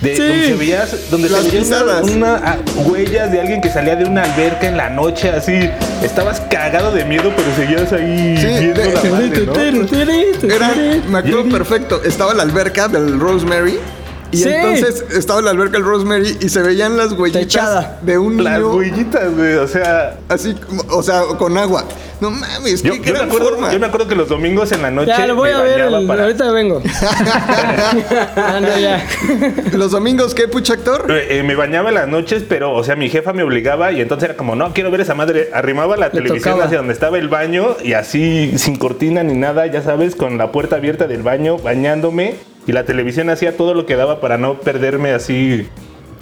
De, 0.00 0.14
Sí. 0.14 0.22
donde 0.22 0.46
se 0.46 0.54
veías, 0.54 1.10
donde 1.10 1.28
Las 1.28 1.46
pisadas. 1.46 2.02
una, 2.04 2.14
una- 2.14 2.34
ah, 2.44 2.56
huellas 2.86 3.32
de 3.32 3.40
alguien 3.40 3.60
que 3.60 3.68
salía 3.68 3.96
de 3.96 4.04
una 4.04 4.22
alberca 4.22 4.68
en 4.68 4.76
la 4.76 4.90
noche, 4.90 5.28
así. 5.30 5.68
Estabas 6.04 6.40
cagado 6.48 6.92
de 6.92 7.04
miedo, 7.04 7.32
pero 7.36 7.48
seguías 7.56 7.92
ahí 7.92 8.36
Sí, 8.38 8.46
viendo 8.46 8.80
de- 8.80 8.92
la 8.94 9.02
madre, 9.10 9.72
¿no? 9.72 10.54
Era, 10.54 10.72
me 11.08 11.18
acuerdo 11.18 11.48
perfecto, 11.48 12.00
estaba 12.04 12.32
la 12.32 12.44
alberca 12.44 12.86
del 12.86 13.18
Rosemary. 13.18 13.80
Y 14.30 14.36
Sí. 14.38 14.48
entonces 14.50 15.04
estaba 15.16 15.40
la 15.40 15.50
alberca 15.52 15.78
del 15.78 15.84
Rosemary 15.84 16.36
y 16.40 16.48
se 16.50 16.60
veían 16.62 16.96
las 16.98 17.12
huellitas 17.12 17.42
Techada. 17.48 17.98
de 18.02 18.18
un 18.18 18.42
Las 18.44 18.58
niño 18.58 18.74
huellitas, 18.74 19.34
güey, 19.34 19.54
o 19.54 19.66
sea. 19.66 20.18
así, 20.28 20.54
o 20.90 21.02
sea, 21.02 21.22
con 21.38 21.56
agua. 21.56 21.84
No 22.20 22.30
mames, 22.32 22.82
Yo, 22.82 22.92
qué 22.94 23.00
yo 23.08 23.12
me 23.14 23.20
acuerdo, 23.20 23.50
forma. 23.50 23.72
yo 23.72 23.78
me 23.78 23.86
acuerdo 23.86 24.08
que 24.08 24.16
los 24.16 24.28
domingos 24.28 24.72
en 24.72 24.82
la 24.82 24.90
noche 24.90 25.12
Ya, 25.16 25.24
lo 25.26 25.36
voy 25.36 25.50
a 25.50 25.62
ver. 25.62 25.80
el- 25.80 26.06
para- 26.06 26.24
Ahorita 26.24 26.50
vengo. 26.50 26.82
No, 28.60 28.78
ya. 28.78 29.06
Los 29.72 29.92
domingos, 29.92 30.34
¿qué, 30.34 30.48
pucha 30.48 30.74
actor? 30.74 31.06
Eh, 31.10 31.38
eh, 31.38 31.42
me 31.42 31.54
bañaba 31.54 31.88
en 31.90 31.94
las 31.94 32.08
noches, 32.08 32.42
pero, 32.48 32.72
o 32.74 32.82
sea, 32.84 32.96
mi 32.96 33.08
jefa 33.08 33.32
me 33.32 33.42
obligaba 33.44 33.92
y 33.92 34.00
entonces 34.00 34.28
era 34.30 34.36
como, 34.36 34.56
no, 34.56 34.72
quiero 34.72 34.90
ver 34.90 35.00
esa 35.02 35.14
madre. 35.14 35.50
Arrimaba 35.54 35.96
la 35.96 36.10
televisión 36.10 36.40
tocaba. 36.54 36.64
hacia 36.64 36.78
donde 36.78 36.92
estaba 36.92 37.18
el 37.18 37.28
baño 37.28 37.76
y 37.82 37.92
así, 37.92 38.52
sin 38.58 38.76
cortina 38.76 39.22
ni 39.22 39.34
nada, 39.34 39.66
ya 39.66 39.82
sabes, 39.82 40.16
con 40.16 40.38
la 40.38 40.50
puerta 40.52 40.76
abierta 40.76 41.06
del 41.06 41.22
baño, 41.22 41.58
bañándome. 41.58 42.34
Y 42.68 42.72
la 42.72 42.84
televisión 42.84 43.28
hacía 43.30 43.56
todo 43.56 43.74
lo 43.74 43.84
que 43.86 43.96
daba 43.96 44.20
para 44.20 44.38
no 44.38 44.60
perderme 44.60 45.10
así 45.10 45.66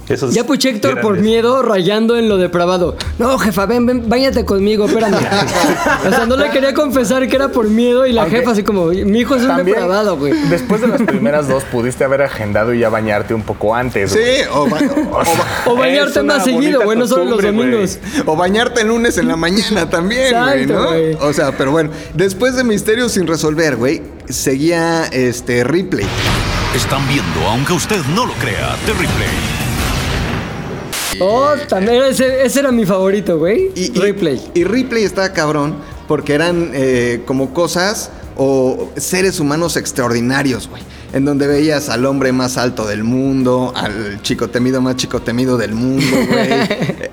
esos... 0.09 0.33
Ya 0.33 0.45
puché 0.45 0.69
Héctor 0.71 1.01
por 1.01 1.19
miedo 1.19 1.63
rayando 1.63 2.17
en 2.17 2.29
lo 2.29 2.37
depravado. 2.37 2.97
No, 3.19 3.37
jefa, 3.41 3.67
ven, 3.67 3.85
ven, 3.87 4.09
bañate 4.09 4.45
conmigo, 4.45 4.85
espérame. 4.87 5.17
o 6.07 6.11
sea, 6.11 6.25
no 6.27 6.37
le 6.37 6.49
quería 6.51 6.73
confesar 6.73 7.27
que 7.27 7.35
era 7.35 7.49
por 7.49 7.69
miedo 7.69 8.07
y 8.07 8.13
la 8.13 8.23
Aunque- 8.23 8.37
jefa 8.39 8.53
así 8.53 8.63
como, 8.63 8.87
mi 8.87 9.19
hijo 9.19 9.35
es 9.35 9.43
un 9.43 9.57
depravado, 9.57 10.17
güey. 10.17 10.33
después 10.49 10.81
de 10.81 10.87
las 10.87 11.03
primeras 11.07 11.49
dos, 11.49 11.65
pudiste 11.65 12.05
haber 12.05 12.23
agendado 12.23 12.73
y 12.73 12.79
ya 12.79 12.89
bañarte 12.89 13.35
un 13.35 13.43
poco 13.43 13.75
antes. 13.75 14.13
Sí, 14.13 14.19
güey. 14.21 14.43
o, 14.53 14.69
ba- 14.69 14.79
o 15.11 15.13
ba- 15.17 15.25
O 15.73 15.75
bañarte 15.77 16.23
más 16.23 16.45
seguido, 16.45 16.83
güey, 16.85 16.97
no 16.97 17.09
solo 17.09 17.25
los 17.25 17.43
domingos. 17.43 17.99
o 18.25 18.37
bañarte 18.37 18.83
el 18.83 18.87
lunes 18.87 19.19
en 19.19 19.27
la 19.27 19.35
mañana 19.35 19.91
también, 19.91 20.33
güey, 20.41 20.67
¿no? 20.67 20.87
O 21.27 21.33
sea, 21.33 21.51
pero 21.59 21.73
bueno, 21.73 21.91
después 22.15 22.55
de 22.55 22.63
Misterios 22.63 23.11
sin 23.11 23.27
resolver, 23.27 23.75
güey, 23.75 24.01
seguía 24.29 25.07
este 25.07 25.65
Ripley. 25.65 26.07
Están 26.75 27.07
viendo, 27.09 27.41
aunque 27.49 27.73
usted 27.73 28.01
no 28.15 28.27
lo 28.27 28.33
crea, 28.35 28.77
The 28.87 28.93
Replay. 28.93 29.29
Oh, 31.21 31.55
también 31.69 32.03
ese, 32.05 32.45
ese 32.45 32.61
era 32.61 32.71
mi 32.73 32.85
favorito, 32.85 33.39
güey. 33.39 33.71
Y, 33.75 33.93
y- 33.97 33.99
Replay. 34.01 34.51
Y 34.55 34.65
Ripley 34.65 35.05
estaba 35.05 35.33
cabrón 35.33 35.77
porque 36.09 36.35
eran 36.35 36.71
eh, 36.75 37.23
como 37.27 37.55
cosas 37.55 38.11
o 38.37 38.91
seres 38.97 39.41
humanos 39.41 39.77
extraordinarios, 39.77 40.69
güey. 40.69 40.83
En 41.17 41.25
donde 41.25 41.47
veías 41.47 41.89
al 41.89 42.05
hombre 42.05 42.31
más 42.33 42.59
alto 42.59 42.87
del 42.87 43.03
mundo, 43.03 43.73
al 43.75 44.21
chico 44.21 44.49
temido 44.49 44.83
más 44.83 44.97
chico 44.97 45.23
temido 45.23 45.57
del 45.57 45.73
mundo, 45.75 46.05
güey. 46.29 46.51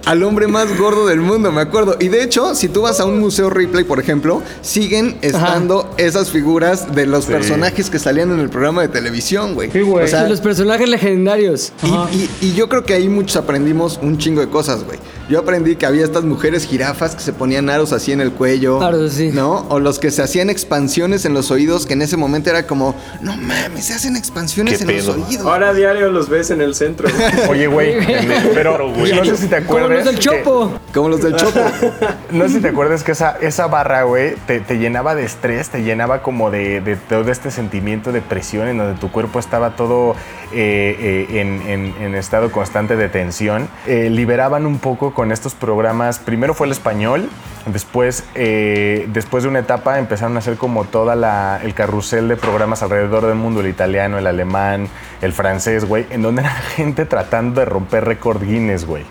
al 0.06 0.24
hombre 0.24 0.48
más 0.48 0.78
gordo 0.78 1.08
del 1.08 1.22
mundo, 1.22 1.54
me 1.54 1.62
acuerdo. 1.62 1.96
Y 2.02 2.10
de 2.10 2.22
hecho, 2.22 2.54
si 2.54 2.68
tú 2.68 2.82
vas 2.82 3.00
a 3.00 3.06
un 3.06 3.20
museo 3.22 3.50
Ripley, 3.50 3.86
por 3.86 4.02
ejemplo, 4.02 4.42
siguen 4.62 5.18
estando 5.22 5.89
esas 5.98 6.32
figuras 6.32 6.94
de 6.94 7.06
los 7.06 7.28
personajes 7.28 7.89
que 7.89 7.98
salían 7.98 8.30
en 8.32 8.39
el 8.42 8.50
programa 8.50 8.82
de 8.82 8.89
televisión, 8.89 9.54
güey. 9.54 9.72
Sí, 9.72 9.80
güey. 9.80 10.04
O 10.04 10.08
sea, 10.10 10.24
De 10.24 10.30
los 10.30 10.42
personajes 10.42 10.89
legendarios. 10.89 11.72
y, 11.82 12.16
y- 12.18 12.30
y 12.42 12.54
yo 12.56 12.68
creo 12.68 12.84
que 12.84 12.94
ahí 12.96 13.08
muchos 13.08 13.38
aprendimos 13.38 14.00
un 14.02 14.18
chingo 14.18 14.42
de 14.42 14.50
cosas, 14.50 14.84
güey. 14.84 15.00
Yo 15.30 15.40
aprendí 15.40 15.78
que 15.78 15.86
había 15.86 16.04
estas 16.04 16.24
mujeres 16.26 16.66
jirafas 16.68 17.16
que 17.16 17.22
se 17.22 17.32
ponían 17.32 17.70
aros 17.70 17.94
así 17.94 18.12
en 18.12 18.20
el 18.20 18.32
cuello. 18.34 18.82
Aros, 18.82 19.14
sí. 19.14 19.30
¿No? 19.34 19.66
O 19.70 19.80
los 19.80 19.98
que 19.98 20.12
se 20.12 20.22
hacían 20.22 20.50
expansiones 20.50 21.24
en 21.26 21.34
los 21.34 21.50
oídos, 21.50 21.86
que 21.86 21.94
en 21.94 22.02
ese 22.02 22.18
momento 22.18 22.50
era 22.50 22.68
como, 22.68 22.94
no 23.22 23.38
mames, 23.38 23.86
se 23.86 23.94
hacen 23.94 24.18
expansiones 24.18 24.78
¿Qué 24.78 24.82
en 24.84 24.88
pedo? 24.88 25.16
los 25.16 25.28
oídos. 25.28 25.46
Ahora 25.46 25.70
a 25.70 25.74
diario 25.74 26.12
los 26.12 26.28
ves 26.28 26.50
en 26.52 26.60
el 26.62 26.76
centro. 26.76 27.08
Oye, 27.50 27.68
güey, 27.68 27.96
pero 28.54 28.92
güey. 28.94 29.14
no 29.14 29.24
sé 29.24 29.38
si 29.38 29.48
te 29.48 29.64
Como 29.64 29.80
acuerdas. 29.80 30.06
los 30.06 30.06
del 30.06 30.16
que- 30.16 30.22
Chopo. 30.22 30.74
Como 30.94 31.10
los 31.10 31.22
del 31.24 31.36
Chopo. 31.36 31.60
No 32.32 32.48
sé 32.48 32.56
si 32.56 32.62
te 32.62 32.70
acuerdas 32.70 33.04
que 33.04 33.12
esa, 33.12 33.38
esa 33.42 33.68
barra, 33.68 34.04
güey, 34.04 34.34
te, 34.48 34.60
te 34.60 34.78
llenaba 34.80 35.14
de 35.16 35.24
estrés, 35.24 35.70
te 35.70 35.84
llenaba 35.84 36.22
como 36.24 36.50
de, 36.50 36.82
de 36.82 36.96
todo 36.96 37.32
este 37.32 37.52
sentimiento 37.52 38.12
de 38.12 38.22
presión 38.22 38.68
en 38.68 38.78
donde 38.80 39.00
tu 39.00 39.12
cuerpo 39.12 39.38
estaba 39.40 39.76
todo 39.76 40.16
eh, 40.52 41.28
eh, 41.30 41.40
en, 41.42 41.62
en- 41.70 41.94
en 42.02 42.16
estado 42.16 42.52
constante 42.52 42.96
de 42.96 43.08
tensión. 43.10 43.70
Eh, 43.88 44.10
liberaban 44.10 44.66
un 44.66 44.80
poco 44.80 45.12
con 45.13 45.32
estos 45.32 45.54
programas. 45.54 46.19
Primero 46.19 46.54
fue 46.54 46.67
el 46.67 46.71
español, 46.71 47.30
después, 47.65 48.23
eh, 48.36 49.08
después 49.13 49.43
de 49.43 49.49
una 49.49 49.60
etapa 49.60 49.99
empezaron 49.99 50.36
a 50.36 50.39
hacer 50.39 50.58
como 50.58 50.86
toda 50.86 51.15
la, 51.15 51.60
el 51.63 51.73
carrusel 51.73 52.28
de 52.28 52.36
programas 52.36 52.84
alrededor 52.84 53.26
del 53.26 53.36
mundo, 53.36 53.62
el 53.62 53.67
italiano, 53.67 54.17
el 54.17 54.28
alemán, 54.28 54.89
el 55.21 55.34
francés, 55.34 55.86
güey, 55.86 56.06
en 56.10 56.21
donde 56.21 56.41
era 56.41 56.52
gente 56.76 57.06
tratando 57.06 57.62
de 57.62 57.65
romper 57.65 58.06
récord 58.06 58.41
Guinness, 58.41 58.86
güey. 58.86 59.06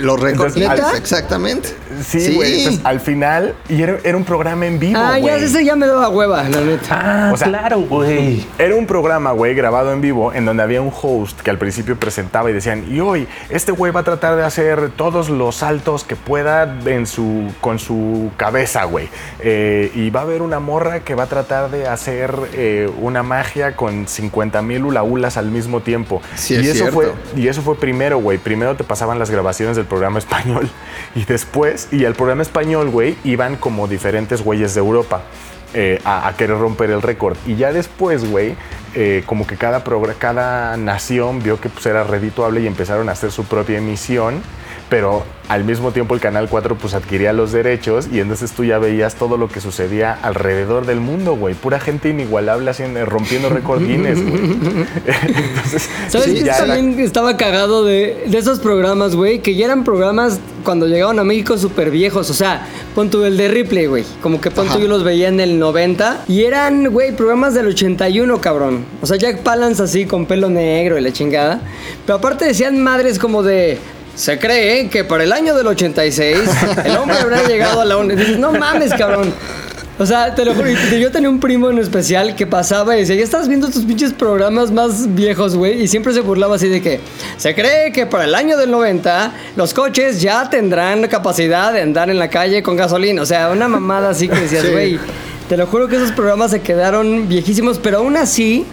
Los 0.00 0.20
récords. 0.20 0.56
Entonces, 0.56 0.82
¿Neta? 0.84 0.96
Exactamente. 0.96 1.68
Sí, 2.02 2.34
güey. 2.34 2.58
Entonces, 2.60 2.80
al 2.84 3.00
final, 3.00 3.54
y 3.68 3.82
era, 3.82 3.98
era 4.04 4.16
un 4.16 4.24
programa 4.24 4.66
en 4.66 4.78
vivo, 4.78 4.98
Ah, 5.02 5.18
ya 5.18 5.36
ese 5.36 5.64
ya 5.64 5.76
me 5.76 5.86
daba 5.86 6.08
hueva, 6.08 6.42
la 6.48 6.60
neta. 6.60 6.86
Ah, 6.90 7.30
O 7.32 7.36
sea, 7.36 7.48
claro, 7.48 7.80
güey. 7.80 8.44
Era 8.58 8.74
un 8.74 8.86
programa, 8.86 9.32
güey, 9.32 9.54
grabado 9.54 9.92
en 9.92 10.00
vivo, 10.00 10.32
en 10.32 10.44
donde 10.44 10.62
había 10.62 10.80
un 10.82 10.92
host 10.92 11.40
que 11.40 11.50
al 11.50 11.58
principio 11.58 11.96
presentaba 11.98 12.50
y 12.50 12.52
decían, 12.52 12.84
y 12.90 13.00
hoy, 13.00 13.28
este 13.50 13.72
güey 13.72 13.92
va 13.92 14.00
a 14.00 14.04
tratar 14.04 14.36
de 14.36 14.44
hacer 14.44 14.90
todos 14.96 15.28
los 15.28 15.56
saltos 15.56 16.04
que 16.04 16.16
pueda 16.16 16.78
en 16.86 17.06
su, 17.06 17.52
con 17.60 17.78
su 17.78 18.30
cabeza, 18.36 18.84
güey. 18.84 19.08
Eh, 19.40 19.92
y 19.94 20.10
va 20.10 20.20
a 20.20 20.22
haber 20.24 20.42
una 20.42 20.60
morra 20.60 21.00
que 21.00 21.14
va 21.14 21.24
a 21.24 21.26
tratar 21.28 21.70
de 21.70 21.86
hacer 21.86 22.34
eh, 22.54 22.90
una 23.00 23.22
magia 23.22 23.76
con 23.76 24.06
50 24.08 24.62
mil 24.62 24.84
hulahulas 24.84 25.36
al 25.36 25.46
mismo 25.46 25.80
tiempo. 25.80 26.22
Sí, 26.34 26.54
y, 26.54 26.58
es 26.58 26.66
eso 26.66 26.74
cierto. 26.74 26.94
fue, 26.94 27.12
y 27.36 27.48
eso 27.48 27.62
fue 27.62 27.76
primero, 27.76 28.18
güey. 28.18 28.38
Primero 28.38 28.74
te 28.76 28.84
pasaban 28.84 29.18
las 29.18 29.30
grabaciones 29.30 29.76
programa 29.84 30.18
español. 30.18 30.68
Y 31.16 31.24
después, 31.24 31.88
y 31.92 32.04
al 32.06 32.14
programa 32.14 32.42
español, 32.42 32.90
güey, 32.90 33.16
iban 33.22 33.54
como 33.54 33.86
diferentes 33.86 34.42
güeyes 34.42 34.74
de 34.74 34.80
Europa. 34.80 35.22
eh, 35.74 36.00
a, 36.04 36.32
querer 36.38 36.56
romper 36.56 36.90
el 36.90 37.02
récord. 37.02 37.36
Y 37.46 37.56
ya 37.56 37.72
después, 37.72 38.30
güey, 38.30 38.54
eh, 38.94 39.24
como 39.26 39.46
que 39.46 39.56
cada, 39.56 39.82
cada 40.18 40.76
nación 40.76 41.42
vio 41.42 41.60
que 41.60 41.68
pues, 41.68 41.84
era 41.86 42.04
redituable 42.04 42.60
y 42.60 42.66
empezaron 42.66 43.08
a 43.08 43.12
hacer 43.12 43.32
su 43.32 43.44
propia 43.44 43.78
emisión. 43.78 44.40
Pero 44.88 45.24
al 45.48 45.64
mismo 45.64 45.92
tiempo 45.92 46.14
el 46.14 46.20
Canal 46.20 46.48
4 46.48 46.76
pues 46.76 46.94
adquiría 46.94 47.32
los 47.32 47.52
derechos 47.52 48.08
y 48.12 48.20
entonces 48.20 48.52
tú 48.52 48.64
ya 48.64 48.78
veías 48.78 49.14
todo 49.16 49.36
lo 49.36 49.48
que 49.48 49.60
sucedía 49.60 50.12
alrededor 50.22 50.86
del 50.86 51.00
mundo, 51.00 51.36
güey. 51.36 51.54
Pura 51.54 51.80
gente 51.80 52.10
inigualable 52.10 52.70
haciendo, 52.70 53.04
rompiendo 53.06 53.48
récord 53.48 53.82
Guinness, 53.82 54.22
güey. 54.22 54.34
Entonces, 55.04 55.88
¿Sabes 56.08 56.26
sí, 56.28 56.44
ya 56.44 56.56
era- 56.56 56.66
también 56.74 56.98
estaba 57.00 57.36
cagado 57.36 57.84
de, 57.84 58.24
de 58.26 58.38
esos 58.38 58.60
programas, 58.60 59.16
güey? 59.16 59.40
Que 59.40 59.54
ya 59.54 59.66
eran 59.66 59.84
programas 59.84 60.38
cuando 60.64 60.86
llegaban 60.86 61.18
a 61.18 61.24
México 61.24 61.56
súper 61.58 61.90
viejos. 61.90 62.30
O 62.30 62.34
sea, 62.34 62.66
pon 62.94 63.10
tú 63.10 63.24
el 63.24 63.36
de 63.36 63.48
Ripley, 63.48 63.86
güey. 63.86 64.04
Como 64.22 64.40
que 64.40 64.50
pon 64.50 64.68
tú 64.68 64.78
yo 64.78 64.88
los 64.88 65.02
veía 65.04 65.28
en 65.28 65.40
el 65.40 65.58
90. 65.58 66.24
Y 66.28 66.44
eran, 66.44 66.90
güey, 66.90 67.14
programas 67.16 67.54
del 67.54 67.66
81, 67.68 68.40
cabrón. 68.40 68.84
O 69.02 69.06
sea, 69.06 69.16
Jack 69.16 69.38
Palance 69.42 69.82
así 69.82 70.04
con 70.06 70.26
pelo 70.26 70.48
negro 70.50 70.98
y 70.98 71.00
la 71.00 71.12
chingada. 71.12 71.60
Pero 72.06 72.18
aparte 72.18 72.44
decían 72.44 72.82
madres 72.82 73.18
como 73.18 73.42
de... 73.42 73.78
Se 74.16 74.38
cree 74.38 74.88
que 74.88 75.04
para 75.04 75.24
el 75.24 75.32
año 75.32 75.54
del 75.54 75.66
86 75.66 76.38
el 76.84 76.96
hombre 76.96 77.18
habrá 77.18 77.42
llegado 77.48 77.80
a 77.80 77.84
la 77.84 77.96
ONU. 77.96 78.14
Dices, 78.14 78.38
no 78.38 78.52
mames, 78.52 78.94
cabrón. 78.94 79.32
O 79.96 80.06
sea, 80.06 80.34
te 80.34 80.44
lo 80.44 80.54
juro, 80.54 80.68
yo 80.98 81.12
tenía 81.12 81.30
un 81.30 81.38
primo 81.38 81.70
en 81.70 81.78
especial 81.78 82.34
que 82.34 82.48
pasaba 82.48 82.96
y 82.96 83.00
decía, 83.00 83.14
ya 83.14 83.22
estás 83.22 83.46
viendo 83.46 83.68
tus 83.70 83.84
pinches 83.84 84.12
programas 84.12 84.72
más 84.72 85.14
viejos, 85.14 85.54
güey, 85.54 85.80
y 85.82 85.86
siempre 85.86 86.12
se 86.12 86.20
burlaba 86.20 86.56
así 86.56 86.66
de 86.68 86.82
que 86.82 86.98
se 87.36 87.54
cree 87.54 87.92
que 87.92 88.04
para 88.04 88.24
el 88.24 88.34
año 88.34 88.56
del 88.56 88.72
90 88.72 89.32
los 89.54 89.72
coches 89.72 90.20
ya 90.20 90.50
tendrán 90.50 91.06
capacidad 91.06 91.72
de 91.72 91.80
andar 91.82 92.10
en 92.10 92.18
la 92.18 92.28
calle 92.28 92.60
con 92.60 92.74
gasolina. 92.76 93.22
O 93.22 93.26
sea, 93.26 93.50
una 93.50 93.68
mamada 93.68 94.10
así 94.10 94.26
que 94.28 94.34
decías, 94.40 94.64
Sí. 94.64 94.72
güey, 94.72 94.98
te 95.48 95.56
lo 95.56 95.68
juro 95.68 95.86
que 95.86 95.94
esos 95.94 96.10
programas 96.10 96.50
se 96.50 96.60
quedaron 96.60 97.28
viejísimos, 97.28 97.78
pero 97.78 97.98
aún 97.98 98.16
así, 98.16 98.66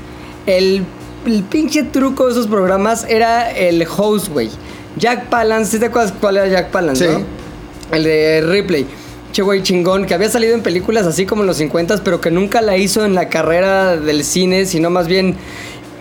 el, 0.47 0.84
el 1.27 1.43
pinche 1.43 1.84
truco 1.84 2.25
de 2.25 2.32
esos 2.32 2.47
programas 2.47 3.06
era 3.08 3.51
el 3.51 3.86
host, 3.95 4.30
güey. 4.30 4.49
Jack 4.97 5.30
Palance, 5.30 5.71
¿sí 5.71 5.80
te 5.80 5.86
acuerdas 5.88 6.13
cuál 6.19 6.38
era 6.38 6.47
Jack 6.47 6.69
Palance? 6.71 7.06
Sí. 7.08 7.12
no? 7.13 7.95
El 7.95 8.04
de 8.04 8.41
Ripley. 8.47 8.86
Che, 9.32 9.41
güey, 9.41 9.63
chingón, 9.63 10.06
que 10.06 10.13
había 10.13 10.30
salido 10.30 10.54
en 10.54 10.62
películas 10.62 11.06
así 11.08 11.25
como 11.25 11.43
en 11.43 11.47
los 11.47 11.58
50, 11.58 11.97
pero 12.04 12.19
que 12.19 12.32
nunca 12.32 12.62
la 12.62 12.75
hizo 12.77 13.06
en 13.06 13.15
la 13.15 13.30
carrera 13.30 13.95
del 13.95 14.23
cine, 14.25 14.65
sino 14.65 14.89
más 14.89 15.08
bien 15.08 15.36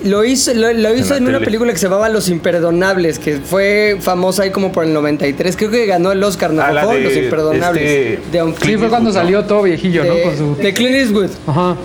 lo 0.02 0.24
hizo, 0.24 0.52
lo, 0.54 0.72
lo 0.72 0.96
hizo 0.96 1.14
en, 1.14 1.24
una 1.24 1.34
tele. 1.34 1.44
película 1.44 1.72
que 1.72 1.78
se 1.78 1.84
llamaba 1.86 2.08
Los 2.08 2.28
Imperdonables, 2.28 3.18
que 3.20 3.36
fue 3.38 3.98
famosa 4.00 4.42
ahí 4.44 4.50
como 4.50 4.72
por 4.72 4.84
el 4.84 4.92
93. 4.92 5.56
Creo 5.56 5.70
que 5.70 5.86
ganó 5.86 6.10
el 6.10 6.22
Oscar, 6.24 6.52
¿no? 6.52 6.62
Ah, 6.62 6.86
de 6.86 7.00
Los 7.02 7.14
Imperdonables. 7.16 7.82
este- 7.84 8.20
de, 8.32 8.42
un- 8.42 8.54
Sí, 8.56 8.76
fue 8.76 8.88
cuando 8.88 9.12
salió 9.12 9.44
todo 9.44 9.62
viejillo, 9.62 10.04
¿no? 10.04 10.14
de- 10.14 10.22
Con 10.22 10.36
su... 10.36 10.56
de 10.56 10.74
Clint 10.74 10.94
Eastwood. 10.96 11.30
Ajá. 11.46 11.76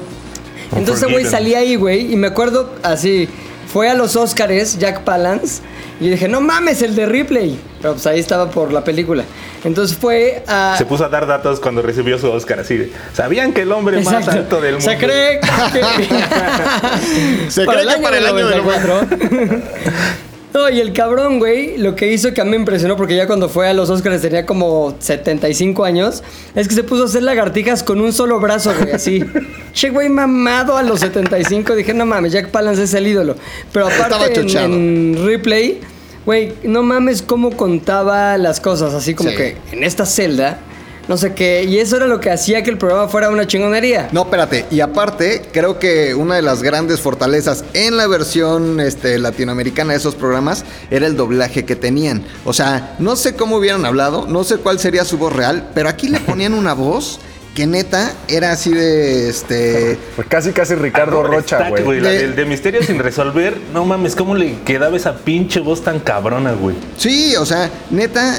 Entonces, 0.76 1.10
güey, 1.12 1.26
salí 1.26 1.54
ahí, 1.56 1.76
güey, 1.76 2.12
y 2.12 2.16
me 2.16 2.28
acuerdo 2.28 2.74
así, 2.84 3.30
fue 3.76 3.90
a 3.90 3.94
los 3.94 4.16
Oscars, 4.16 4.80
Jack 4.80 5.02
Palance, 5.02 5.62
y 6.00 6.08
dije, 6.08 6.30
no 6.30 6.40
mames, 6.40 6.82
el 6.82 6.96
de 6.96 7.08
Ripley. 7.08 7.60
Pero 7.82 7.96
pues 7.96 8.08
ahí 8.08 8.22
estaba 8.22 8.50
por 8.50 8.72
la 8.72 8.86
película. 8.86 9.26
Entonces 9.66 9.98
fue 9.98 10.46
a... 10.48 10.76
Se 10.78 10.86
puso 10.86 11.04
a 11.04 11.10
dar 11.10 11.28
datos 11.28 11.60
cuando 11.60 11.82
recibió 11.82 12.18
su 12.18 12.32
Oscar, 12.32 12.62
así 12.62 12.78
de, 12.78 12.94
¿sabían 13.14 13.52
que 13.52 13.64
el 13.64 13.74
hombre 13.74 14.02
más 14.02 14.30
alto 14.30 14.62
del 14.62 14.76
mundo? 14.76 14.90
Se 14.90 14.98
cree 14.98 15.42
que... 15.42 15.48
Se 17.52 17.66
cree 17.66 17.86
que 17.86 18.02
para 18.02 18.18
el 18.18 18.26
año 18.26 18.48
del 18.48 18.64
94. 18.64 19.08
No, 20.56 20.70
y 20.70 20.80
el 20.80 20.94
cabrón, 20.94 21.40
güey, 21.40 21.78
lo 21.78 21.96
que 21.98 22.14
hizo 22.14 22.34
que 22.34 22.40
a 22.40 22.46
mí 22.46 22.52
me 22.52 22.56
impresionó, 22.56 22.96
porque 22.96 23.14
ya 23.14 23.28
cuando 23.28 23.50
fue 23.50 23.68
a 23.68 23.74
los 23.74 23.90
Oscars 23.90 24.22
tenía 24.22 24.46
como 24.46 24.96
75 25.00 25.84
años, 25.84 26.24
es 26.56 26.70
que 26.70 26.76
se 26.76 26.84
puso 26.84 27.02
a 27.04 27.06
hacer 27.08 27.24
lagartijas 27.24 27.84
con 27.84 28.00
un 28.00 28.14
solo 28.14 28.40
brazo, 28.40 28.74
güey, 28.80 28.94
así. 28.94 29.22
Che, 29.74 29.90
güey, 29.90 30.08
mamado 30.08 30.78
a 30.78 30.84
los 30.84 31.02
75. 31.02 31.76
Dije, 31.76 31.94
no 31.94 32.06
mames, 32.06 32.32
Jack 32.32 32.52
Palance 32.52 32.84
es 32.84 32.94
el 32.94 33.06
ídolo. 33.06 33.36
Pero 33.74 33.88
aparte, 33.88 34.40
en, 34.40 35.26
replay, 35.26 35.82
güey, 36.26 36.54
no 36.64 36.84
mames 36.84 37.22
cómo 37.22 37.52
contaba 37.58 38.38
las 38.38 38.62
cosas, 38.62 38.94
así 38.94 39.14
como 39.14 39.32
Sí. 39.32 39.36
que 39.36 39.58
en 39.74 39.84
esta 39.84 40.06
celda, 40.06 40.60
no 41.08 41.18
sé 41.18 41.34
qué, 41.34 41.64
y 41.64 41.78
eso 41.80 41.98
era 41.98 42.08
lo 42.08 42.20
que 42.20 42.32
hacía 42.32 42.64
que 42.64 42.70
el 42.70 42.78
programa 42.78 43.08
fuera 43.08 43.30
una 43.30 43.46
chingonería. 43.48 44.10
No, 44.12 44.24
espérate. 44.24 44.66
Y 44.72 44.80
aparte, 44.82 45.44
creo 45.52 45.78
que 45.80 46.16
una 46.16 46.36
de 46.36 46.42
las 46.42 46.64
grandes 46.64 47.00
fortalezas 47.00 47.64
en 47.74 47.98
la 47.98 48.08
versión 48.08 48.80
este, 48.80 49.20
latinoamericana 49.20 49.94
de 49.94 50.00
esos 50.00 50.16
programas 50.16 50.66
era 50.90 51.06
el 51.08 51.16
doblaje 51.16 51.66
que 51.66 51.76
tenían. 51.76 52.24
O 52.44 52.54
sea, 52.54 52.96
no 53.00 53.16
sé 53.16 53.36
cómo 53.36 53.58
hubieran 53.58 53.86
hablado, 53.86 54.26
no 54.28 54.44
sé 54.44 54.58
cuál 54.58 54.80
sería 54.80 55.06
su 55.06 55.18
voz 55.18 55.34
real, 55.34 55.70
pero 55.76 55.90
aquí 55.90 56.08
le 56.10 56.20
ponían 56.20 56.54
una 56.54 56.74
voz 56.74 57.20
que 57.54 57.66
neta 57.68 58.12
era 58.28 58.52
así 58.52 58.70
de 58.72 59.30
este. 59.30 59.98
Pues 60.18 60.28
casi, 60.28 60.52
casi 60.52 60.76
Ricardo 60.76 61.24
Rocha, 61.24 61.70
güey. 61.70 62.02
De- 62.02 62.28
de 62.34 62.46
Misterio 62.46 62.84
sin 62.84 63.00
resolver, 63.00 63.56
no 63.74 63.86
mames, 63.86 64.14
¿cómo 64.14 64.36
le 64.36 64.60
quedaba 64.64 64.98
esa 64.98 65.16
pinche 65.16 65.62
voz 65.62 65.82
tan 65.82 66.00
cabrona, 66.02 66.52
güey? 66.52 66.76
Sí, 66.98 67.34
o 67.38 67.46
sea, 67.46 67.70
neta. 67.92 68.36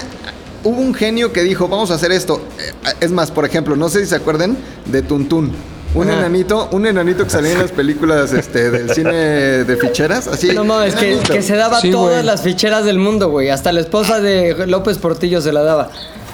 Hubo 0.67 0.81
un 0.81 0.95
genio 0.95 1.33
que 1.33 1.43
dijo, 1.45 1.69
vamos 1.69 1.93
a 1.93 1.95
hacer 1.95 2.11
esto. 2.11 2.43
Eh, 2.59 2.93
Es 3.01 3.13
más, 3.13 3.31
por 3.31 3.45
ejemplo, 3.45 3.77
no 3.77 3.89
sé 3.89 4.01
si 4.01 4.07
se 4.07 4.17
acuerdan 4.17 4.57
de 4.87 5.03
Tuntún. 5.03 5.53
Un 5.95 6.09
Ajá. 6.11 6.19
enanito, 6.19 6.69
un 6.73 6.85
enanito 6.87 7.23
que 7.25 7.31
salía 7.31 7.53
en 7.53 7.59
las 7.61 7.71
películas 7.81 8.33
este, 8.33 8.71
del 8.73 8.91
cine 8.91 9.13
de 9.15 9.77
ficheras, 9.77 10.27
así. 10.27 10.49
No 10.53 10.65
mames, 10.65 10.97
que, 10.97 11.41
se 11.41 11.55
daba 11.57 11.81
Sí, 11.81 11.91
todas 11.93 12.25
las 12.25 12.43
ficheras 12.43 12.85
del 12.85 12.99
mundo, 12.99 13.31
güey. 13.31 13.49
Hasta 13.51 13.71
la 13.71 13.79
esposa 13.81 14.21
de 14.21 14.67
López 14.67 14.99
Portillo 14.99 15.41
se 15.41 15.53
la 15.53 15.63
daba. 15.63 15.91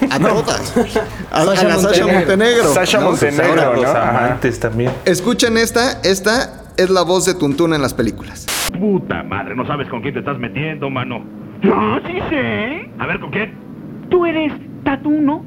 A 0.09 0.19
todas. 0.19 0.73
A, 1.31 1.41
a 1.41 1.45
Sasha 1.45 1.63
la 1.67 1.77
Sasha 1.77 2.05
Montenegro. 2.07 2.13
Montenegro. 2.17 2.73
Sasha 2.73 2.99
¿no? 2.99 3.11
Montenegro. 3.11 3.55
¿no? 3.75 3.81
los 3.83 3.85
Ajá. 3.85 4.09
amantes 4.25 4.59
también. 4.59 4.91
Escuchen 5.05 5.57
esta, 5.57 5.99
esta 6.03 6.63
es 6.75 6.89
la 6.89 7.03
voz 7.03 7.25
de 7.25 7.35
Tuntún 7.35 7.73
en 7.75 7.81
las 7.83 7.93
películas. 7.93 8.47
Puta 8.77 9.21
madre, 9.23 9.55
no 9.55 9.65
sabes 9.67 9.87
con 9.89 10.01
quién 10.01 10.15
te 10.15 10.19
estás 10.21 10.39
metiendo, 10.39 10.89
mano. 10.89 11.23
No, 11.61 11.99
sí 12.07 12.13
sé. 12.29 12.89
A 12.99 13.05
ver, 13.07 13.19
¿con 13.21 13.29
quién? 13.31 13.62
Tú 14.13 14.27
eres 14.27 14.53
Tatuno. 14.85 15.43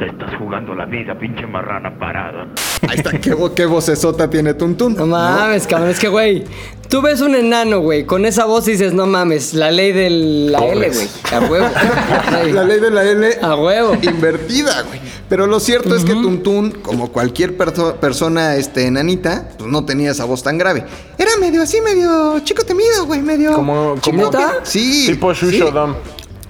Te 0.00 0.06
estás 0.06 0.34
jugando 0.40 0.74
la 0.74 0.86
vida, 0.86 1.16
pinche 1.16 1.46
marrana 1.46 1.96
parada. 1.96 2.48
Ahí 2.88 2.96
está, 2.96 3.12
qué, 3.12 3.32
vo- 3.32 3.54
qué 3.54 3.64
vocesota 3.64 4.28
tiene 4.28 4.54
Tuntún. 4.54 4.96
No 4.96 5.06
mames, 5.06 5.68
cabrón. 5.68 5.90
Es 5.90 6.00
que, 6.00 6.08
güey, 6.08 6.42
tú 6.90 7.00
ves 7.00 7.20
un 7.20 7.36
enano, 7.36 7.78
güey, 7.78 8.04
con 8.04 8.26
esa 8.26 8.44
voz 8.44 8.66
y 8.66 8.72
dices, 8.72 8.92
no 8.92 9.06
mames, 9.06 9.54
la 9.54 9.70
ley 9.70 9.92
de 9.92 10.10
la 10.50 10.58
L, 10.66 10.88
güey. 10.90 11.08
A 11.32 11.40
huevo. 11.48 11.66
La 12.52 12.64
ley 12.64 12.80
de 12.80 12.90
la 12.90 13.04
L 13.04 13.28
A 13.40 13.54
huevo. 13.54 13.94
invertida, 14.02 14.82
güey. 14.82 15.00
Pero 15.28 15.46
lo 15.46 15.60
cierto 15.60 15.94
es 15.96 16.04
que 16.04 16.12
Tuntún, 16.12 16.72
como 16.82 17.12
cualquier 17.12 17.56
perso- 17.56 17.94
persona 17.96 18.56
este, 18.56 18.86
enanita, 18.88 19.48
pues 19.58 19.70
no 19.70 19.84
tenía 19.84 20.10
esa 20.10 20.24
voz 20.24 20.42
tan 20.42 20.58
grave. 20.58 20.84
Era 21.18 21.30
medio 21.40 21.62
así, 21.62 21.80
medio 21.80 22.40
chico 22.40 22.64
temido, 22.64 23.06
güey, 23.06 23.22
medio... 23.22 23.52
Como, 23.54 23.94
como. 24.02 24.30
Sí. 24.64 25.06
tipo 25.06 25.32
sí. 25.34 25.60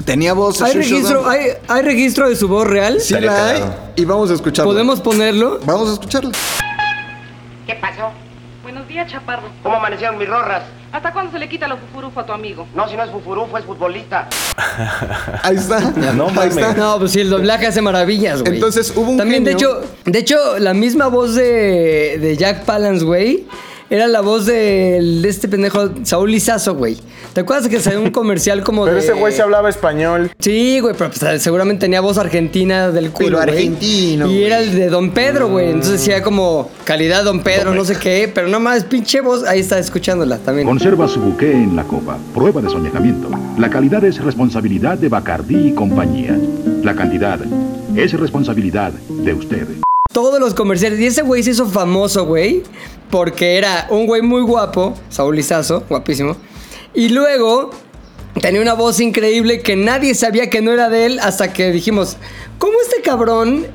Tenía 0.07 0.35
voz... 0.35 0.63
¿Hay 0.63 0.73
registro, 0.73 1.29
hay, 1.29 1.49
¿Hay 1.67 1.83
registro 1.83 2.29
de 2.29 2.37
su 2.37 2.47
voz 2.47 2.65
real? 2.65 3.01
Sí 3.01 3.19
la 3.19 3.49
hay. 3.49 3.65
Y 3.97 4.05
vamos 4.05 4.31
a 4.31 4.35
escucharla. 4.35 4.71
¿Podemos 4.73 5.01
ponerlo? 5.01 5.59
Vamos 5.65 5.91
a 5.91 5.93
escucharla. 5.95 6.31
¿Qué 7.67 7.75
pasó? 7.75 8.13
Buenos 8.63 8.87
días, 8.87 9.11
Chaparro. 9.11 9.49
¿Cómo 9.65 9.75
amanecieron 9.75 10.17
mis 10.17 10.29
rorras? 10.29 10.63
¿Hasta 10.93 11.13
cuándo 11.13 11.33
se 11.33 11.41
le 11.41 11.49
quita 11.49 11.67
lo 11.67 11.77
fufurufo 11.79 12.21
a 12.21 12.25
tu 12.25 12.33
amigo? 12.33 12.69
No, 12.73 12.89
si 12.89 12.97
no 12.97 13.03
es 13.03 13.11
fufurufo, 13.11 13.59
es 13.59 13.65
futbolista. 13.65 14.29
Ahí 15.43 15.57
está. 15.57 15.81
No 15.81 16.29
Ahí 16.29 16.35
mames. 16.35 16.57
está. 16.57 16.73
No, 16.75 17.01
pues 17.01 17.11
sí, 17.11 17.21
el 17.23 17.29
doblaje 17.31 17.67
hace 17.67 17.83
maravillas, 17.83 18.43
güey. 18.43 18.55
Entonces, 18.55 18.93
hubo 18.95 19.11
un 19.11 19.17
También, 19.17 19.43
de 19.43 19.53
hecho, 19.53 19.81
de 20.05 20.19
hecho, 20.21 20.37
la 20.61 20.73
misma 20.73 21.09
voz 21.09 21.35
de, 21.35 22.19
de 22.21 22.37
Jack 22.37 22.65
Palance, 22.65 23.05
güey, 23.05 23.45
era 23.91 24.07
la 24.07 24.21
voz 24.21 24.47
de 24.47 25.21
este 25.29 25.49
pendejo 25.49 25.91
Saúl 26.05 26.31
Lizazo, 26.31 26.75
güey. 26.75 26.97
¿Te 27.33 27.41
acuerdas 27.43 27.69
que 27.69 27.79
salió 27.81 28.01
un 28.01 28.11
comercial 28.11 28.65
como 28.65 28.85
Pero 28.85 28.97
de... 28.97 29.03
ese 29.03 29.13
güey 29.13 29.33
se 29.33 29.43
hablaba 29.43 29.69
español. 29.69 30.31
Sí, 30.39 30.81
güey, 30.81 30.95
pero 30.97 31.11
pues, 31.11 31.43
seguramente 31.43 31.81
tenía 31.83 32.01
voz 32.01 32.17
argentina 32.19 32.91
del 32.91 33.11
culo, 33.11 33.39
Pero 33.39 33.39
güey. 33.39 33.49
argentino, 33.67 34.27
Y 34.27 34.29
güey. 34.29 34.45
era 34.45 34.61
el 34.61 34.75
de 34.75 34.89
Don 34.89 35.11
Pedro, 35.11 35.49
güey. 35.51 35.67
Entonces 35.67 36.01
decía 36.01 36.23
como 36.23 36.71
calidad 36.85 37.25
Don 37.25 37.41
Pedro, 37.43 37.75
no 37.75 37.85
sé 37.85 37.97
qué. 37.97 38.31
Pero 38.35 38.49
no 38.49 38.59
más, 38.59 38.85
pinche 38.85 39.21
voz. 39.21 39.45
Ahí 39.45 39.61
está 39.61 39.79
escuchándola 39.79 40.39
también. 40.39 40.67
Conserva 40.67 41.07
su 41.09 41.21
buque 41.21 41.53
en 41.53 41.77
la 41.77 41.85
copa. 41.85 42.17
Prueba 42.35 42.63
de 42.63 42.71
soñejamiento. 42.71 43.29
La 43.59 43.69
calidad 43.71 44.03
es 44.05 44.19
responsabilidad 44.23 44.97
de 44.99 45.09
Bacardí 45.09 45.69
y 45.69 45.73
compañía. 45.75 46.39
La 46.83 46.95
cantidad 46.95 47.39
es 47.95 48.13
responsabilidad 48.15 48.93
de 48.93 49.35
usted. 49.35 49.67
Todos 50.17 50.41
los 50.41 50.55
comerciales. 50.55 50.99
Y 50.99 51.05
ese 51.05 51.21
güey 51.21 51.43
se 51.43 51.51
hizo 51.51 51.67
famoso, 51.67 52.25
güey. 52.25 52.63
Porque 53.11 53.59
era 53.59 53.87
un 53.91 54.07
güey 54.07 54.23
muy 54.23 54.41
guapo. 54.41 54.95
Saúl 55.11 55.37
Lizazo, 55.37 55.85
guapísimo. 55.91 56.39
Y 56.95 57.11
luego 57.11 57.71
tenía 58.41 58.63
una 58.63 58.73
voz 58.73 58.99
increíble 59.01 59.61
que 59.61 59.77
nadie 59.77 60.15
sabía 60.15 60.49
que 60.49 60.63
no 60.63 60.73
era 60.73 60.89
de 60.89 61.05
él. 61.05 61.19
Hasta 61.21 61.53
que 61.53 61.71
dijimos, 61.71 62.17
¿cómo 62.59 62.81
este 62.81 63.03
cabrón 63.03 63.67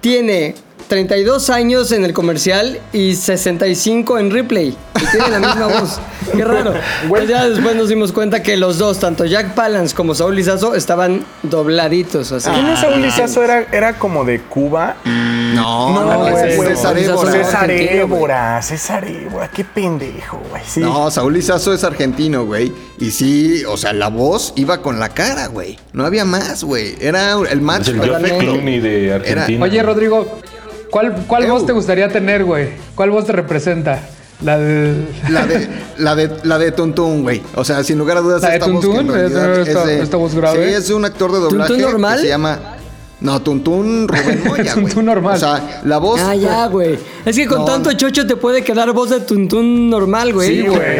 tiene 0.00 0.54
32 0.86 1.50
años 1.50 1.90
en 1.90 2.04
el 2.04 2.12
comercial 2.12 2.78
y 2.92 3.16
65 3.16 4.20
en 4.20 4.30
replay? 4.30 4.76
Y 4.94 5.06
tiene 5.10 5.28
la 5.28 5.40
misma 5.40 5.66
voz. 5.66 5.98
Qué 6.36 6.44
raro. 6.44 6.74
Pues 7.08 7.28
ya 7.28 7.48
después 7.48 7.74
nos 7.74 7.88
dimos 7.88 8.12
cuenta 8.12 8.44
que 8.44 8.56
los 8.56 8.78
dos, 8.78 9.00
tanto 9.00 9.24
Jack 9.24 9.54
Palance 9.54 9.92
como 9.92 10.14
Saúl 10.14 10.36
Lizazo, 10.36 10.76
estaban 10.76 11.24
dobladitos. 11.42 12.30
Así. 12.30 12.48
¿Quién 12.48 12.68
es 12.68 12.78
Saúl 12.78 13.02
Lizazo? 13.02 13.42
Era, 13.42 13.66
era 13.72 13.98
como 13.98 14.24
de 14.24 14.40
Cuba. 14.40 14.98
No, 15.54 15.90
No, 16.04 16.04
no, 16.04 16.30
güey. 16.30 16.56
César 16.56 16.96
Évora. 16.98 17.24
no. 17.30 17.32
César. 17.32 17.70
Évora, 17.70 18.62
César 18.62 19.04
Évora, 19.06 19.48
qué 19.48 19.64
pendejo, 19.64 20.40
güey. 20.50 20.62
Sí. 20.66 20.80
No, 20.80 21.10
Saúl 21.10 21.34
Lizazo 21.34 21.72
es 21.72 21.84
argentino, 21.84 22.44
güey. 22.44 22.72
Y 22.98 23.10
sí, 23.10 23.62
o 23.68 23.76
sea, 23.76 23.92
la 23.92 24.08
voz 24.08 24.52
iba 24.56 24.82
con 24.82 24.98
la 24.98 25.08
cara, 25.10 25.46
güey. 25.48 25.78
No 25.92 26.04
había 26.06 26.24
más, 26.24 26.64
güey. 26.64 26.94
Era 27.00 27.32
el 27.50 27.60
match 27.60 27.88
Es 27.88 27.94
el. 27.94 28.00
Clooney 28.38 28.80
de 28.80 29.14
Argentina. 29.14 29.64
Oye, 29.64 29.82
Rodrigo, 29.82 30.38
¿cuál, 30.90 31.14
cuál 31.26 31.46
voz 31.46 31.66
te 31.66 31.72
gustaría 31.72 32.08
tener, 32.08 32.44
güey? 32.44 32.70
¿Cuál 32.94 33.10
voz 33.10 33.26
te 33.26 33.32
representa? 33.32 34.00
La 34.42 34.58
de... 34.58 35.06
La 35.30 35.46
de, 35.46 35.68
la 35.98 36.14
de, 36.16 36.30
la 36.42 36.58
de 36.58 36.72
Tuntún, 36.72 37.22
güey. 37.22 37.40
O 37.54 37.64
sea, 37.64 37.82
sin 37.84 37.98
lugar 37.98 38.16
a 38.16 38.20
dudas, 38.20 38.42
¿La 38.42 38.48
de 38.50 38.54
esta 38.56 38.66
voz 38.66 38.84
que 38.84 38.90
en 38.90 38.96
Tuntún? 38.98 39.14
realidad 39.14 39.60
¿Es- 39.60 39.68
esta- 39.68 39.86
de- 39.86 40.02
esta 40.02 40.16
voz 40.16 40.34
grave? 40.34 40.68
Sí, 40.68 40.74
es 40.74 40.90
un 40.90 41.04
actor 41.04 41.32
de 41.32 41.38
doblaje 41.38 41.68
¿Tuntún 41.72 41.90
normal? 41.92 42.16
que 42.16 42.22
se 42.22 42.28
llama... 42.28 42.73
No, 43.24 43.40
Tuntún 43.40 44.06
Rubén 44.06 44.42
Moya, 44.46 44.74
güey. 44.74 44.84
Tuntún 44.84 45.06
normal. 45.06 45.36
O 45.36 45.38
sea, 45.38 45.80
la 45.84 45.96
voz... 45.96 46.20
Ah, 46.20 46.34
ya, 46.34 46.66
güey. 46.66 46.98
Es 47.24 47.34
que 47.34 47.46
con 47.46 47.60
No, 47.60 47.64
tanto 47.64 47.90
chocho 47.94 48.26
te 48.26 48.36
puede 48.36 48.62
quedar 48.62 48.92
voz 48.92 49.08
de 49.08 49.20
tuntún 49.20 49.88
normal, 49.88 50.34
güey. 50.34 50.60
Sí, 50.60 50.68
güey. 50.68 50.98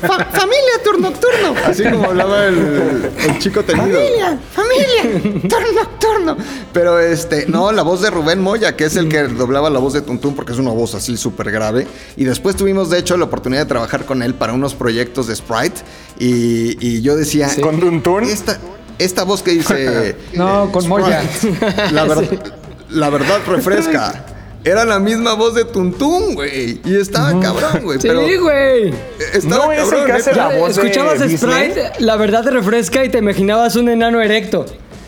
Fa- 0.00 0.24
familia, 0.24 0.72
turno 0.82 1.10
nocturno. 1.10 1.54
Así 1.64 1.84
como 1.84 2.06
hablaba 2.06 2.46
el, 2.46 3.10
el 3.16 3.38
chico 3.38 3.62
tenido. 3.62 3.86
Familia, 3.86 4.38
familia, 4.52 5.40
turno 5.48 5.72
nocturno. 5.84 6.36
Pero 6.72 6.98
este, 6.98 7.46
no, 7.46 7.70
la 7.70 7.82
voz 7.82 8.02
de 8.02 8.10
Rubén 8.10 8.40
Moya, 8.40 8.74
que 8.74 8.86
es 8.86 8.96
el 8.96 9.08
que 9.08 9.22
doblaba 9.22 9.70
la 9.70 9.78
voz 9.78 9.92
de 9.92 10.00
Tuntún, 10.00 10.34
porque 10.34 10.50
es 10.50 10.58
una 10.58 10.72
voz 10.72 10.96
así 10.96 11.16
súper 11.16 11.52
grave. 11.52 11.86
Y 12.16 12.24
después 12.24 12.56
tuvimos, 12.56 12.90
de 12.90 12.98
hecho, 12.98 13.16
la 13.16 13.26
oportunidad 13.26 13.62
de 13.62 13.66
trabajar 13.68 14.04
con 14.04 14.24
él 14.24 14.34
para 14.34 14.52
unos 14.52 14.74
proyectos 14.74 15.28
de 15.28 15.36
Sprite. 15.36 15.80
Y, 16.18 16.76
y 16.84 17.02
yo 17.02 17.14
decía. 17.14 17.48
¿Con 17.62 17.78
Tuntún? 17.78 18.24
Esta, 18.24 18.58
esta 18.98 19.24
voz 19.24 19.42
que 19.42 19.52
dice. 19.52 20.16
No, 20.34 20.70
con 20.72 20.88
Moya. 20.88 21.22
La, 21.92 22.04
ver- 22.04 22.42
la 22.90 23.10
verdad 23.10 23.38
refresca. 23.46 24.26
Era 24.64 24.84
la 24.84 25.00
misma 25.00 25.34
voz 25.34 25.54
de 25.56 25.64
Tuntún, 25.64 26.36
güey. 26.36 26.80
Y 26.84 26.94
estaba 26.94 27.38
cabrón, 27.40 27.80
güey. 27.82 27.98
Sí, 28.00 28.08
güey. 28.36 28.94
Estaba 29.32 29.66
No 29.66 29.72
es 29.72 29.78
el 29.80 29.84
cabrón, 29.90 30.06
que 30.06 30.12
¿eh? 30.12 30.14
hace 30.14 30.34
la 30.34 30.48
voz 30.56 30.76
de 30.76 30.82
Escuchabas 30.82 31.20
Disney. 31.28 31.70
Sprite, 31.70 31.92
la 31.98 32.14
verdad 32.16 32.44
te 32.44 32.50
refresca 32.52 33.04
y 33.04 33.08
te 33.08 33.18
imaginabas 33.18 33.74
un 33.74 33.88
enano 33.88 34.20
erecto. 34.22 34.64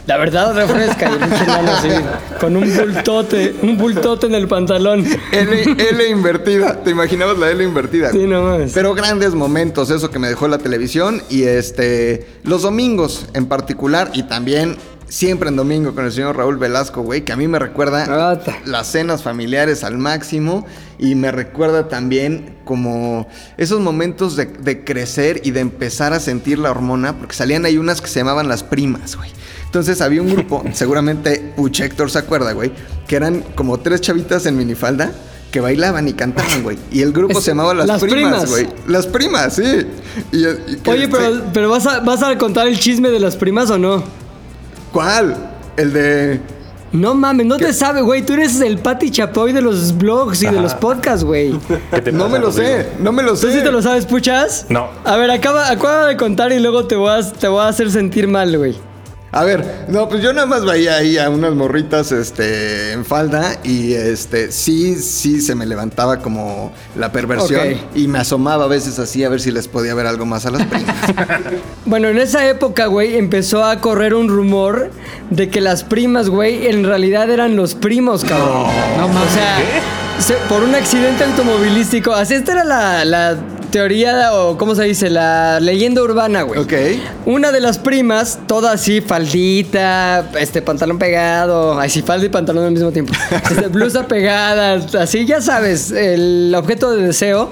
La 0.06 0.18
verdad 0.18 0.54
refresca 0.54 1.10
y 1.10 1.14
enano 1.14 1.72
así, 1.72 1.88
con 2.38 2.56
un 2.56 2.76
bultote, 2.76 3.54
un 3.62 3.78
bultote 3.78 4.26
en 4.26 4.34
el 4.34 4.46
pantalón. 4.48 5.02
L, 5.32 5.62
L 5.78 6.08
invertida. 6.08 6.82
¿Te 6.82 6.90
imaginabas 6.90 7.38
la 7.38 7.50
L 7.50 7.64
invertida? 7.64 8.12
Sí, 8.12 8.26
no 8.26 8.42
mames. 8.42 8.72
Pero 8.74 8.94
grandes 8.94 9.34
momentos, 9.34 9.90
eso 9.90 10.10
que 10.10 10.18
me 10.18 10.28
dejó 10.28 10.46
la 10.46 10.58
televisión. 10.58 11.22
Y 11.30 11.44
este. 11.44 12.26
Los 12.42 12.62
domingos 12.62 13.28
en 13.32 13.46
particular. 13.46 14.10
Y 14.12 14.24
también. 14.24 14.76
Siempre 15.06 15.50
en 15.50 15.54
domingo 15.54 15.94
con 15.94 16.06
el 16.06 16.12
señor 16.12 16.36
Raúl 16.36 16.56
Velasco, 16.56 17.02
güey, 17.02 17.24
que 17.24 17.32
a 17.32 17.36
mí 17.36 17.46
me 17.46 17.58
recuerda 17.58 18.30
Ata. 18.32 18.56
las 18.64 18.88
cenas 18.88 19.22
familiares 19.22 19.84
al 19.84 19.98
máximo 19.98 20.66
y 20.98 21.14
me 21.14 21.30
recuerda 21.30 21.88
también 21.88 22.56
como 22.64 23.28
esos 23.58 23.80
momentos 23.80 24.34
de, 24.34 24.46
de 24.46 24.82
crecer 24.82 25.42
y 25.44 25.52
de 25.52 25.60
empezar 25.60 26.14
a 26.14 26.20
sentir 26.20 26.58
la 26.58 26.70
hormona, 26.70 27.16
porque 27.16 27.34
salían 27.36 27.64
ahí 27.66 27.76
unas 27.76 28.00
que 28.00 28.08
se 28.08 28.20
llamaban 28.20 28.48
las 28.48 28.64
primas, 28.64 29.14
güey. 29.14 29.30
Entonces 29.74 30.00
había 30.00 30.22
un 30.22 30.30
grupo, 30.32 30.62
seguramente 30.72 31.52
Puch 31.56 31.80
Héctor 31.80 32.08
se 32.08 32.18
acuerda, 32.20 32.52
güey, 32.52 32.70
que 33.08 33.16
eran 33.16 33.42
como 33.56 33.80
tres 33.80 34.00
chavitas 34.00 34.46
en 34.46 34.56
minifalda 34.56 35.10
que 35.50 35.60
bailaban 35.60 36.06
y 36.06 36.12
cantaban, 36.12 36.62
güey. 36.62 36.78
Y 36.92 37.02
el 37.02 37.12
grupo 37.12 37.36
Es- 37.38 37.44
se 37.44 37.50
llamaba 37.50 37.74
Las, 37.74 37.88
Las 37.88 38.00
Primas, 38.00 38.44
Primas. 38.44 38.50
güey. 38.50 38.68
Las 38.86 39.06
Primas, 39.08 39.54
sí. 39.56 39.62
Y- 40.30 40.46
y 40.72 40.76
que 40.76 40.90
Oye, 40.92 41.04
este- 41.04 41.16
pero, 41.16 41.42
pero 41.52 41.70
¿vas, 41.70 41.86
a, 41.88 41.98
¿vas 42.00 42.22
a 42.22 42.38
contar 42.38 42.68
el 42.68 42.78
chisme 42.78 43.08
de 43.10 43.18
las 43.18 43.34
primas 43.34 43.68
o 43.70 43.78
no? 43.78 44.04
¿Cuál? 44.92 45.36
El 45.76 45.92
de... 45.92 46.40
No 46.92 47.14
mames, 47.16 47.46
no 47.46 47.56
te 47.56 47.72
sabe, 47.72 48.00
güey. 48.02 48.22
Tú 48.24 48.34
eres 48.34 48.60
el 48.60 48.78
Pati 48.78 49.10
Chapoy 49.10 49.52
de 49.52 49.60
los 49.60 49.98
blogs 49.98 50.40
y 50.42 50.46
de 50.46 50.60
los 50.60 50.74
podcasts, 50.74 51.24
güey. 51.24 51.58
¿Qué 51.90 52.00
te 52.00 52.12
No 52.12 52.28
me 52.28 52.38
lo 52.38 52.52
sé, 52.52 52.90
no 53.00 53.10
me 53.10 53.24
lo 53.24 53.30
¿Tú 53.32 53.38
sé. 53.48 53.52
sí 53.54 53.58
te 53.64 53.72
lo 53.72 53.82
sabes, 53.82 54.06
puchas? 54.06 54.66
No. 54.68 54.86
A 55.04 55.16
ver, 55.16 55.32
acaba, 55.32 55.68
acaba 55.68 56.06
de 56.06 56.16
contar 56.16 56.52
y 56.52 56.60
luego 56.60 56.86
te 56.86 56.94
voy 56.94 57.10
a, 57.10 57.28
te 57.32 57.48
voy 57.48 57.62
a 57.62 57.66
hacer 57.68 57.90
sentir 57.90 58.28
mal, 58.28 58.56
güey. 58.56 58.76
A 59.36 59.42
ver, 59.42 59.86
no, 59.88 60.08
pues 60.08 60.22
yo 60.22 60.32
nada 60.32 60.46
más 60.46 60.64
veía 60.64 60.94
ahí 60.96 61.18
a 61.18 61.28
unas 61.28 61.54
morritas 61.54 62.12
este, 62.12 62.92
en 62.92 63.04
falda 63.04 63.56
y 63.64 63.92
este, 63.94 64.52
sí, 64.52 64.94
sí 64.94 65.40
se 65.40 65.56
me 65.56 65.66
levantaba 65.66 66.20
como 66.20 66.72
la 66.96 67.10
perversión 67.10 67.66
y 67.96 68.06
me 68.06 68.20
asomaba 68.20 68.66
a 68.66 68.68
veces 68.68 68.98
así 69.00 69.24
a 69.24 69.28
ver 69.28 69.40
si 69.40 69.50
les 69.50 69.66
podía 69.66 69.92
ver 69.94 70.06
algo 70.06 70.24
más 70.24 70.46
a 70.46 70.50
las 70.52 70.64
primas. 70.66 70.94
Bueno, 71.84 72.08
en 72.08 72.18
esa 72.18 72.48
época, 72.48 72.86
güey, 72.86 73.16
empezó 73.16 73.64
a 73.64 73.80
correr 73.80 74.14
un 74.14 74.28
rumor 74.28 74.90
de 75.30 75.50
que 75.50 75.60
las 75.60 75.84
primas, 75.84 76.28
güey, 76.28 76.68
en 76.68 76.84
realidad 76.84 77.28
eran 77.30 77.56
los 77.56 77.74
primos, 77.74 78.24
cabrón. 78.24 78.68
No, 78.98 79.06
O 79.06 79.28
sea, 79.34 79.58
se- 80.18 80.34
por 80.48 80.62
un 80.62 80.74
accidente 80.74 81.24
automovilístico. 81.24 82.12
Así 82.12 82.34
esta 82.34 82.52
era 82.52 82.64
la, 82.64 83.04
la 83.04 83.36
teoría, 83.74 84.32
o 84.34 84.56
¿cómo 84.56 84.76
se 84.76 84.84
dice? 84.84 85.10
La 85.10 85.58
leyenda 85.58 86.00
urbana, 86.00 86.42
güey. 86.42 86.60
ok. 86.60 86.72
Una 87.26 87.50
de 87.50 87.58
las 87.58 87.78
primas, 87.78 88.38
toda 88.46 88.70
así, 88.70 89.00
faldita, 89.00 90.30
este 90.38 90.62
pantalón 90.62 90.96
pegado, 90.96 91.80
así 91.80 92.00
falda 92.00 92.24
y 92.24 92.28
pantalón 92.28 92.66
al 92.66 92.70
mismo 92.70 92.92
tiempo. 92.92 93.12
Este, 93.50 93.66
blusa 93.66 94.06
pegada, 94.06 94.74
así, 95.00 95.26
ya 95.26 95.40
sabes, 95.40 95.90
el 95.90 96.54
objeto 96.56 96.92
de 96.92 97.04
deseo. 97.04 97.50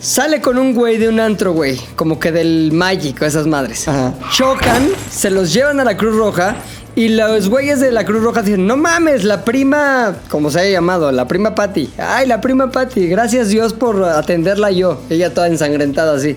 Sale 0.00 0.40
con 0.40 0.56
un 0.56 0.72
güey 0.74 0.96
de 0.96 1.10
un 1.10 1.20
antro, 1.20 1.52
güey, 1.52 1.78
como 1.96 2.18
que 2.18 2.32
del 2.32 2.70
Magic 2.72 3.20
o 3.20 3.26
esas 3.26 3.46
madres. 3.46 3.86
Ajá. 3.88 4.14
Chocan, 4.32 4.88
se 5.10 5.28
los 5.28 5.52
llevan 5.52 5.80
a 5.80 5.84
la 5.84 5.98
Cruz 5.98 6.16
Roja 6.16 6.56
y 6.98 7.10
los 7.10 7.48
güeyes 7.48 7.78
de 7.78 7.92
la 7.92 8.04
Cruz 8.04 8.24
Roja 8.24 8.42
dicen, 8.42 8.66
no 8.66 8.76
mames, 8.76 9.22
la 9.22 9.44
prima, 9.44 10.16
como 10.28 10.50
se 10.50 10.58
haya 10.58 10.70
llamado, 10.70 11.12
la 11.12 11.28
prima 11.28 11.54
Patty. 11.54 11.90
Ay, 11.96 12.26
la 12.26 12.40
prima 12.40 12.72
Patty, 12.72 13.06
gracias 13.06 13.50
Dios 13.50 13.72
por 13.72 14.02
atenderla 14.02 14.72
yo. 14.72 15.00
Ella 15.08 15.32
toda 15.32 15.46
ensangrentada 15.46 16.16
así. 16.16 16.36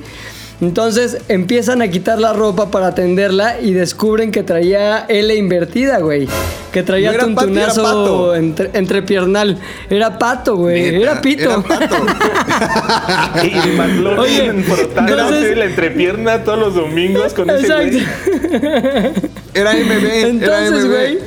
Entonces 0.61 1.17
empiezan 1.27 1.81
a 1.81 1.87
quitar 1.87 2.19
la 2.19 2.33
ropa 2.33 2.69
para 2.69 2.93
tenderla 2.93 3.59
y 3.59 3.73
descubren 3.73 4.31
que 4.31 4.43
traía 4.43 5.05
L 5.09 5.35
invertida, 5.35 5.97
güey. 5.99 6.27
Que 6.71 6.83
traía 6.83 7.11
No 7.13 7.17
tuntunazo 7.19 7.81
Pato. 7.83 8.35
entre, 8.35 8.69
entrepiernal. 8.73 9.57
Era 9.89 10.17
pato, 10.19 10.55
güey. 10.55 10.83
Neta, 10.83 10.97
Era 10.97 11.21
pito. 11.21 11.41
Era 11.43 11.61
pato. 11.63 11.95
Y 13.43 14.19
Oye, 14.19 14.45
entonces- 14.45 15.57
la 15.57 15.65
entrepierna 15.65 16.43
todos 16.43 16.59
los 16.59 16.75
domingos 16.75 17.33
con 17.33 17.49
ese 17.49 17.67
güey. 17.73 17.97
Exacto. 17.97 19.27
Era 19.53 19.73
MB. 19.73 20.05
era 20.05 20.27
Entonces, 20.29 20.85
MB. 20.85 20.89
güey, 20.89 21.19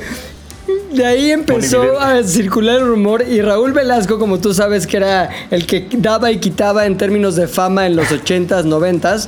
de 0.91 1.05
ahí 1.05 1.31
empezó 1.31 1.99
a 1.99 2.23
circular 2.23 2.77
el 2.77 2.87
rumor 2.87 3.23
y 3.27 3.41
Raúl 3.41 3.73
Velasco, 3.73 4.17
como 4.17 4.39
tú 4.39 4.53
sabes 4.53 4.87
que 4.87 4.97
era 4.97 5.29
el 5.51 5.65
que 5.65 5.87
daba 5.97 6.31
y 6.31 6.37
quitaba 6.37 6.85
en 6.85 6.97
términos 6.97 7.35
de 7.35 7.47
fama 7.47 7.85
en 7.85 7.95
los 7.95 8.07
80s, 8.07 8.63
90s, 8.63 9.27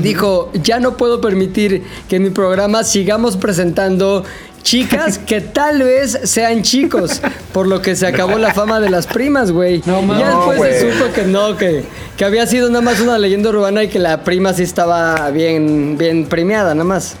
dijo, 0.00 0.50
ya 0.62 0.80
no 0.80 0.96
puedo 0.96 1.20
permitir 1.20 1.84
que 2.08 2.16
en 2.16 2.24
mi 2.24 2.30
programa 2.30 2.84
sigamos 2.84 3.36
presentando 3.36 4.24
chicas 4.62 5.18
que 5.18 5.40
tal 5.40 5.82
vez 5.82 6.18
sean 6.24 6.62
chicos, 6.62 7.22
por 7.52 7.66
lo 7.66 7.80
que 7.80 7.96
se 7.96 8.06
acabó 8.06 8.38
la 8.38 8.52
fama 8.52 8.80
de 8.80 8.90
las 8.90 9.06
primas, 9.06 9.50
güey. 9.50 9.82
No, 9.86 10.02
y 10.02 10.18
ya 10.18 10.36
después 10.36 10.78
se 10.78 10.92
supo 10.92 11.12
que 11.14 11.22
no, 11.22 11.56
que, 11.56 11.84
que 12.16 12.24
había 12.24 12.46
sido 12.46 12.68
nada 12.68 12.82
más 12.82 13.00
una 13.00 13.18
leyenda 13.18 13.50
urbana 13.50 13.84
y 13.84 13.88
que 13.88 13.98
la 13.98 14.24
prima 14.24 14.52
sí 14.52 14.64
estaba 14.64 15.30
bien, 15.30 15.96
bien 15.96 16.26
premiada, 16.26 16.74
nada 16.74 16.84
más. 16.84 17.16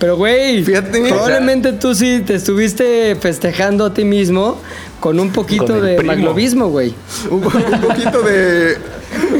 Pero, 0.00 0.16
güey, 0.16 0.64
Fíjate. 0.64 1.02
probablemente 1.08 1.72
tú 1.74 1.94
sí 1.94 2.22
te 2.26 2.34
estuviste 2.34 3.14
festejando 3.20 3.84
a 3.84 3.94
ti 3.94 4.04
mismo 4.04 4.58
con 4.98 5.20
un 5.20 5.30
poquito 5.30 5.66
Con 5.66 5.82
de 5.82 5.96
primo. 5.96 6.12
maglovismo, 6.12 6.68
güey. 6.68 6.94
Un, 7.30 7.44
un 7.44 7.80
poquito 7.82 8.22
de, 8.22 8.78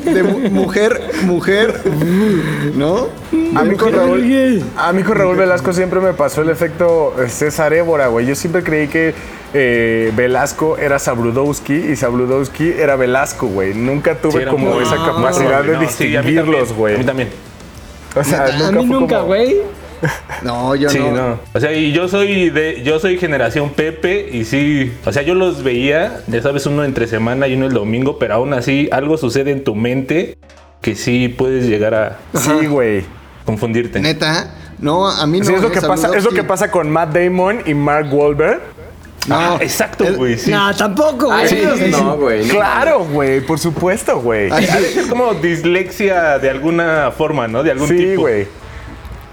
de 0.05 0.23
mu- 0.23 0.51
mujer, 0.51 1.01
mujer, 1.25 1.81
¿no? 2.77 3.09
A 3.57 3.64
mí, 3.64 3.75
con. 3.77 3.92
Raúl, 3.92 4.62
a 4.77 4.92
mí 4.92 5.03
con 5.03 5.16
Raúl 5.16 5.37
Velasco 5.37 5.73
siempre 5.73 5.99
me 6.01 6.12
pasó 6.12 6.42
el 6.42 6.51
efecto 6.51 7.14
eh, 7.20 7.29
César 7.29 7.73
Évora, 7.73 8.09
güey. 8.09 8.27
Yo 8.27 8.35
siempre 8.35 8.62
creí 8.62 8.87
que 8.88 9.14
eh, 9.55 10.12
Velasco 10.14 10.77
era 10.79 10.99
Sabrudowski 10.99 11.73
y 11.75 11.96
Sabrudowski 11.96 12.68
era 12.79 12.96
Velasco, 12.96 13.46
güey. 13.49 13.75
Nunca 13.75 14.14
tuve 14.16 14.44
Sí, 14.44 14.51
como 14.51 14.75
muy- 14.75 14.83
esa 14.85 14.96
capacidad 14.96 15.62
de 15.62 15.68
probable, 15.68 15.73
no, 15.73 15.90
sí, 15.90 16.16
a 16.16 16.23
mí 16.23 16.27
distinguirlos, 16.33 16.68
también, 16.68 16.77
güey. 16.79 16.94
A 16.94 16.99
mí 16.99 17.05
también. 17.05 17.29
O 18.14 18.25
sea, 18.25 18.44
A 18.44 18.73
mí 18.73 18.85
nunca, 18.85 19.16
como- 19.16 19.27
güey. 19.29 19.57
No, 20.43 20.75
yo 20.75 20.89
Sí, 20.89 20.99
no. 20.99 21.11
no. 21.13 21.41
O 21.53 21.61
sea, 21.61 21.73
y 21.73 21.93
yo 21.93 22.09
soy 22.09 22.51
de, 22.51 22.83
yo 22.83 22.99
soy 22.99 23.19
generación 23.19 23.71
Pepe 23.71 24.29
y 24.33 24.45
sí, 24.45 24.93
o 25.05 25.13
sea, 25.13 25.23
yo 25.23 25.35
los 25.35 25.63
veía, 25.63 26.21
ya 26.27 26.43
sabes, 26.43 26.67
uno 26.67 26.85
entre 26.85 27.07
semana 27.07 27.47
y 27.49 27.55
uno 27.55 27.67
el 27.67 27.73
domingo, 27.73 28.19
pero 28.19 28.35
aún 28.35 28.55
así 28.55 28.89
algo 28.93 29.17
sucede 29.19 29.51
en 29.51 29.65
tu 29.65 29.75
mente 29.75 30.39
que 30.81 30.95
sí 30.95 31.29
puedes 31.29 31.67
llegar 31.67 31.95
a 31.95 32.19
Sí, 32.35 32.67
güey. 32.67 33.05
confundirte. 33.45 34.01
Neta, 34.01 34.55
no, 34.79 35.09
a 35.09 35.27
mí 35.27 35.41
no. 35.41 35.45
Sí, 35.45 35.53
es 35.55 35.63
lo 35.63 35.71
que 35.71 35.81
pasa, 35.83 36.11
es 36.17 36.25
lo 36.25 36.31
que 36.31 36.45
pasa 36.45 36.71
con 36.71 36.91
Matt 36.91 37.13
Damon 37.15 37.61
y 37.67 37.75
Mark 37.75 38.09
Wahlberg. 38.13 38.61
No, 39.29 39.37
Ah, 39.39 39.59
exacto, 39.61 40.07
güey, 40.17 40.39
sí. 40.39 40.51
No, 40.51 40.75
tampoco, 40.75 41.27
güey. 41.27 41.47
Sí, 41.47 41.63
no, 41.91 42.17
güey. 42.17 42.47
no. 42.47 42.55
Claro, 42.55 43.01
güey, 43.05 43.43
por 43.43 43.59
supuesto, 43.59 44.19
güey. 44.19 44.49
Ay, 44.51 44.67
Ha 44.67 44.81
de 44.81 44.87
ser 44.89 45.09
como 45.09 45.35
dislexia 45.35 46.39
de 46.39 46.49
alguna 46.49 47.11
forma, 47.11 47.47
¿no? 47.47 47.63
De 47.63 47.71
algún 47.71 47.89
Sí, 47.89 47.97
tipo. 47.99 48.23
güey. 48.23 48.47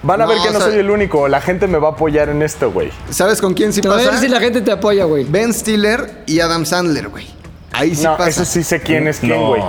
Van 0.04 0.22
a 0.22 0.26
No, 0.26 0.30
ver 0.30 0.40
que 0.42 0.50
no 0.52 0.58
o 0.58 0.62
sea- 0.62 0.70
soy 0.72 0.80
el 0.80 0.90
único. 0.90 1.28
La 1.28 1.42
gente 1.42 1.68
me 1.68 1.78
va 1.80 1.90
a 1.90 1.92
apoyar 1.92 2.30
en 2.30 2.42
esto, 2.42 2.72
güey. 2.72 2.92
¿Sabes 3.10 3.42
con 3.42 3.54
quién 3.54 3.74
sí 3.74 3.82
A 3.86 3.96
ver 3.96 4.06
pasa? 4.08 4.20
si 4.20 4.28
la 4.28 4.40
gente 4.40 4.62
te 4.62 4.72
apoya, 4.72 5.06
güey. 5.06 5.24
Ben 5.26 5.54
Stiller 5.54 6.24
y 6.26 6.40
Adam 6.40 6.66
Sandler, 6.66 7.10
güey. 7.10 7.28
Ahí 7.74 7.96
sí 7.96 8.04
no, 8.04 8.18
pasa. 8.18 8.30
eso 8.30 8.46
sí 8.46 8.64
sé 8.64 8.80
quién 8.82 9.08
es 9.08 9.20
quién, 9.20 9.32
No. 9.40 9.48
güey. 9.50 9.62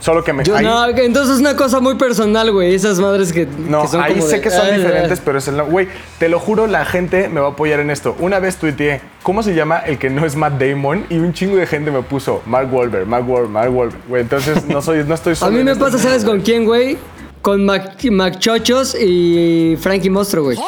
Solo 0.00 0.24
que 0.24 0.32
me... 0.32 0.42
Yo- 0.44 0.56
ahí- 0.56 0.64
no, 0.64 0.86
entonces 0.88 1.34
es 1.34 1.40
una 1.40 1.54
cosa 1.56 1.78
muy 1.80 1.96
personal, 1.96 2.50
güey. 2.52 2.74
Esas 2.74 2.98
madres 2.98 3.34
que, 3.34 3.46
No, 3.46 3.82
que 3.82 3.88
son 3.88 4.00
ahí 4.02 4.12
como 4.14 4.24
sé 4.26 4.36
de- 4.36 4.40
que 4.40 4.50
son 4.50 4.74
diferentes, 4.74 5.20
pero 5.22 5.36
es 5.38 5.46
el... 5.48 5.58
no- 5.58 5.66
Güey, 5.66 5.88
te 6.18 6.30
lo 6.30 6.38
juro, 6.40 6.66
la 6.66 6.86
gente 6.86 7.28
me 7.28 7.40
va 7.40 7.48
a 7.48 7.50
apoyar 7.50 7.80
en 7.80 7.90
esto. 7.90 8.16
Una 8.18 8.38
vez 8.38 8.56
tuiteé, 8.56 9.02
¿cómo 9.22 9.42
se 9.42 9.54
llama 9.54 9.78
el 9.80 9.98
que 9.98 10.08
no 10.08 10.24
es 10.24 10.36
Matt 10.36 10.54
Damon? 10.58 11.04
Y 11.10 11.18
un 11.18 11.34
chingo 11.34 11.56
de 11.56 11.66
gente 11.66 11.90
me 11.90 12.00
puso 12.00 12.42
Mark 12.46 12.72
Wahlberg, 12.72 13.06
Mark 13.06 13.28
Wahlberg, 13.28 13.50
Mark 13.50 13.76
Wahlberg. 13.76 14.00
Güey, 14.08 14.22
entonces 14.22 14.64
no, 14.64 14.80
soy, 14.80 15.04
no 15.04 15.14
estoy 15.14 15.32
A 15.34 15.36
solo 15.36 15.52
mí 15.52 15.58
en 15.58 15.64
me 15.66 15.76
pasa, 15.76 15.98
¿sabes 15.98 16.24
con 16.24 16.40
quién, 16.40 16.64
güey? 16.64 16.96
Con 17.42 17.64
Mac, 17.64 17.96
Chochos 18.38 18.94
y 18.94 19.74
Frankie 19.80 20.10
Mostro, 20.10 20.44
güey. 20.44 20.58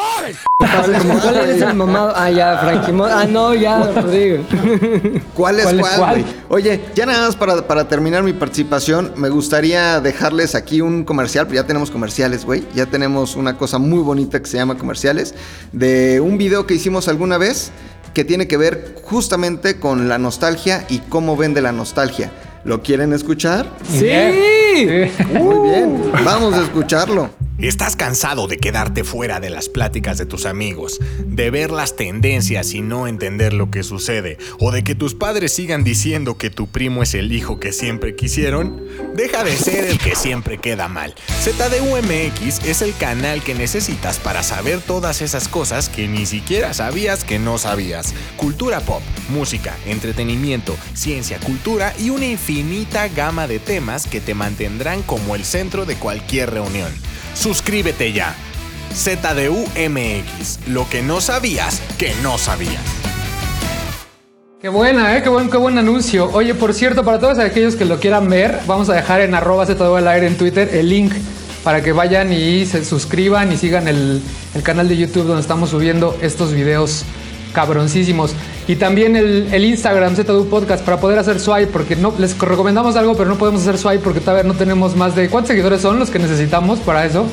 ¿Cuál 0.57 1.35
eres 1.35 1.61
el 1.61 1.75
mamado? 1.75 2.13
Ah, 2.15 2.31
ya, 2.31 2.57
Frankie 2.57 2.91
Mostro. 2.91 3.17
Ah, 3.19 3.25
no, 3.25 3.53
ya, 3.53 3.91
Rodrigo. 3.91 4.43
¿Cuál 5.35 5.59
es 5.59 5.65
¿Cuál 5.65 5.79
es 5.79 5.81
cuál, 5.81 5.95
cuál? 5.97 6.21
güey? 6.21 6.25
Oye, 6.49 6.81
ya 6.95 7.05
nada 7.05 7.27
más 7.27 7.35
para, 7.35 7.67
para 7.67 7.87
terminar 7.87 8.23
mi 8.23 8.33
participación, 8.33 9.13
me 9.17 9.29
gustaría 9.29 10.01
dejarles 10.01 10.55
aquí 10.55 10.81
un 10.81 11.03
comercial, 11.03 11.45
pero 11.45 11.61
ya 11.61 11.67
tenemos 11.67 11.91
comerciales, 11.91 12.43
güey. 12.43 12.63
Ya 12.73 12.87
tenemos 12.87 13.35
una 13.35 13.55
cosa 13.55 13.77
muy 13.77 13.99
bonita 13.99 14.39
que 14.39 14.47
se 14.47 14.57
llama 14.57 14.75
comerciales, 14.75 15.35
de 15.73 16.21
un 16.21 16.39
video 16.39 16.65
que 16.65 16.73
hicimos 16.73 17.07
alguna 17.07 17.37
vez 17.37 17.71
que 18.15 18.23
tiene 18.23 18.47
que 18.47 18.57
ver 18.57 18.95
justamente 19.03 19.79
con 19.79 20.09
la 20.09 20.17
nostalgia 20.17 20.85
y 20.89 20.99
cómo 20.99 21.37
vende 21.37 21.61
la 21.61 21.71
nostalgia. 21.71 22.31
¿Lo 22.65 22.81
quieren 22.81 23.11
escuchar? 23.13 23.65
¡Sí! 23.83 24.05
Muy 25.33 25.69
bien, 25.69 26.01
vamos 26.23 26.53
a 26.53 26.61
escucharlo. 26.63 27.29
¿Estás 27.63 27.95
cansado 27.95 28.47
de 28.49 28.57
quedarte 28.57 29.05
fuera 29.05 29.39
de 29.39 29.49
las 29.49 29.69
pláticas 29.69 30.17
de 30.17 30.25
tus 30.25 30.45
amigos, 30.45 30.99
de 31.25 31.49
ver 31.49 31.71
las 31.71 31.95
tendencias 31.95 32.73
y 32.73 32.81
no 32.81 33.07
entender 33.07 33.53
lo 33.53 33.71
que 33.71 33.83
sucede, 33.83 34.37
o 34.59 34.73
de 34.73 34.83
que 34.83 34.95
tus 34.95 35.15
padres 35.15 35.53
sigan 35.53 35.85
diciendo 35.85 36.37
que 36.37 36.49
tu 36.49 36.67
primo 36.67 37.03
es 37.03 37.13
el 37.13 37.31
hijo 37.31 37.61
que 37.61 37.71
siempre 37.71 38.17
quisieron? 38.17 38.83
Deja 39.15 39.45
de 39.45 39.55
ser 39.55 39.85
el 39.85 39.97
que 39.97 40.13
siempre 40.13 40.57
queda 40.57 40.89
mal. 40.89 41.15
ZDUMX 41.41 42.65
es 42.65 42.81
el 42.81 42.93
canal 42.97 43.41
que 43.41 43.55
necesitas 43.55 44.19
para 44.19 44.43
saber 44.43 44.81
todas 44.81 45.21
esas 45.21 45.47
cosas 45.47 45.87
que 45.87 46.09
ni 46.09 46.25
siquiera 46.25 46.73
sabías 46.73 47.23
que 47.23 47.39
no 47.39 47.57
sabías. 47.57 48.13
Cultura 48.35 48.81
pop, 48.81 49.01
música, 49.29 49.73
entretenimiento, 49.85 50.75
ciencia, 50.95 51.39
cultura 51.39 51.93
y 51.97 52.09
una 52.09 52.25
infinita 52.25 53.07
gama 53.07 53.47
de 53.47 53.59
temas 53.59 54.05
que 54.05 54.19
te 54.19 54.33
mantendrán 54.33 55.01
como 55.01 55.33
el 55.33 55.45
centro 55.45 55.85
de 55.85 55.95
cualquier 55.95 56.51
reunión. 56.51 56.91
Suscríbete 57.33 58.13
ya. 58.13 58.35
ZDUMX, 58.93 60.67
lo 60.67 60.87
que 60.89 61.01
no 61.01 61.19
sabías 61.19 61.81
que 61.97 62.13
no 62.21 62.37
sabías. 62.37 62.81
Qué 64.61 64.69
buena, 64.69 65.17
¿eh? 65.17 65.23
Qué 65.23 65.29
buen, 65.29 65.49
qué 65.49 65.57
buen 65.57 65.77
anuncio. 65.77 66.29
Oye, 66.31 66.53
por 66.53 66.73
cierto, 66.73 67.03
para 67.03 67.19
todos 67.19 67.39
aquellos 67.39 67.75
que 67.75 67.85
lo 67.85 67.99
quieran 67.99 68.29
ver, 68.29 68.59
vamos 68.65 68.89
a 68.89 68.93
dejar 68.93 69.21
en 69.21 69.35
arroba 69.35 69.65
al 69.65 70.07
aire 70.07 70.27
en 70.27 70.37
Twitter 70.37 70.69
el 70.73 70.89
link 70.89 71.13
para 71.63 71.81
que 71.81 71.91
vayan 71.91 72.31
y 72.31 72.65
se 72.65 72.85
suscriban 72.85 73.51
y 73.51 73.57
sigan 73.57 73.87
el, 73.87 74.21
el 74.53 74.63
canal 74.63 74.87
de 74.87 74.95
YouTube 74.95 75.25
donde 75.25 75.41
estamos 75.41 75.71
subiendo 75.71 76.17
estos 76.21 76.53
videos 76.53 77.03
cabroncísimos. 77.53 78.33
Y 78.67 78.75
también 78.75 79.15
el, 79.15 79.47
el 79.53 79.65
Instagram 79.65 80.15
ZDU 80.15 80.47
Podcast 80.49 80.83
para 80.83 80.97
poder 80.99 81.19
hacer 81.19 81.39
swipe, 81.39 81.67
porque 81.67 81.95
no 81.95 82.13
les 82.17 82.37
recomendamos 82.37 82.95
algo, 82.95 83.15
pero 83.15 83.29
no 83.29 83.37
podemos 83.37 83.61
hacer 83.61 83.77
swipe 83.77 83.99
porque 83.99 84.19
todavía 84.19 84.43
no 84.43 84.53
tenemos 84.53 84.95
más 84.95 85.15
de... 85.15 85.29
¿Cuántos 85.29 85.49
seguidores 85.49 85.81
son 85.81 85.99
los 85.99 86.09
que 86.09 86.19
necesitamos 86.19 86.79
para 86.79 87.05
eso? 87.05 87.25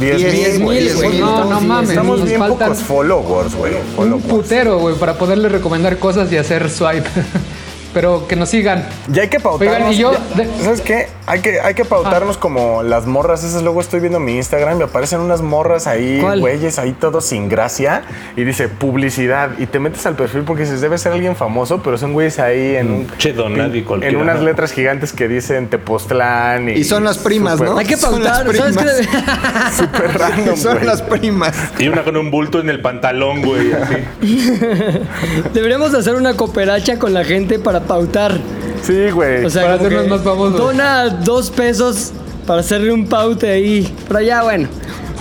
10 0.00 0.16
Diez 0.16 0.54
mil, 0.54 0.64
güey. 0.64 0.80
mil, 0.84 0.94
güey. 0.94 1.18
No, 1.20 1.44
no 1.44 1.60
mames. 1.60 1.90
Estamos 1.90 2.18
nos 2.20 2.28
bien 2.28 2.38
faltan 2.40 2.68
pocos 2.70 2.82
followers, 2.82 3.54
güey. 3.54 3.74
un 3.98 4.22
putero, 4.22 4.78
güey, 4.78 4.94
para 4.96 5.14
poderle 5.18 5.48
recomendar 5.50 5.98
cosas 5.98 6.32
y 6.32 6.36
hacer 6.38 6.70
swipe. 6.70 7.08
Pero 7.92 8.26
que 8.26 8.34
nos 8.36 8.48
sigan. 8.48 8.86
Ya 9.08 9.20
hay 9.22 9.28
que. 9.28 9.36
Oigan, 9.46 9.92
y 9.92 9.96
yo- 9.96 10.14
¿Sabes 10.62 10.80
qué? 10.80 11.08
Hay 11.32 11.40
que, 11.40 11.60
hay 11.60 11.72
que 11.72 11.86
pautarnos 11.86 12.36
como 12.36 12.82
las 12.82 13.06
morras 13.06 13.42
esas. 13.42 13.62
Luego 13.62 13.80
estoy 13.80 14.00
viendo 14.00 14.20
mi 14.20 14.36
Instagram 14.36 14.74
y 14.74 14.78
me 14.80 14.84
aparecen 14.84 15.18
unas 15.20 15.40
morras 15.40 15.86
ahí, 15.86 16.18
¿Cuál? 16.20 16.40
güeyes, 16.40 16.78
ahí 16.78 16.92
todos 16.92 17.24
sin 17.24 17.48
gracia. 17.48 18.02
Y 18.36 18.44
dice 18.44 18.68
publicidad. 18.68 19.48
Y 19.58 19.64
te 19.64 19.78
metes 19.78 20.04
al 20.04 20.14
perfil 20.14 20.42
porque 20.42 20.64
dices, 20.64 20.82
debe 20.82 20.98
ser 20.98 21.12
alguien 21.12 21.34
famoso, 21.34 21.82
pero 21.82 21.96
son 21.96 22.12
güeyes 22.12 22.38
ahí 22.38 22.76
en 22.76 22.90
un. 22.90 23.06
Che, 23.16 23.32
don 23.32 23.56
nadie 23.56 23.82
en 24.02 24.16
unas 24.16 24.40
¿no? 24.40 24.44
letras 24.44 24.72
gigantes 24.72 25.14
que 25.14 25.26
dicen 25.26 25.68
Tepoztlán. 25.68 26.68
Y, 26.68 26.72
Y 26.72 26.84
son 26.84 27.02
las 27.02 27.16
primas, 27.16 27.58
¿no? 27.58 27.78
Hay 27.78 27.86
que 27.86 27.96
pautar. 27.96 28.54
¿Sabes 28.54 28.76
primas. 28.76 28.96
qué? 29.00 29.72
Súper 29.82 30.18
random, 30.18 30.56
Son 30.58 30.74
güey. 30.74 30.84
las 30.84 31.00
primas. 31.00 31.56
Y 31.78 31.88
una 31.88 32.04
con 32.04 32.14
un 32.18 32.30
bulto 32.30 32.60
en 32.60 32.68
el 32.68 32.82
pantalón, 32.82 33.40
güey, 33.40 33.72
así. 33.72 33.94
Deberíamos 35.54 35.94
hacer 35.94 36.14
una 36.14 36.36
cooperacha 36.36 36.98
con 36.98 37.14
la 37.14 37.24
gente 37.24 37.58
para 37.58 37.80
pautar. 37.80 38.38
Sí, 38.82 39.10
güey. 39.10 39.44
O 39.44 39.50
sea, 39.50 39.62
Para 39.62 39.76
como 39.78 39.86
hacernos 39.88 40.08
más 40.08 40.22
famosos. 40.22 40.58
Dona 40.58 41.08
dos 41.08 41.50
pesos 41.50 42.10
para 42.46 42.60
hacerle 42.60 42.92
un 42.92 43.06
paute 43.06 43.50
ahí. 43.50 43.94
Pero 44.08 44.20
ya, 44.20 44.42
bueno. 44.42 44.68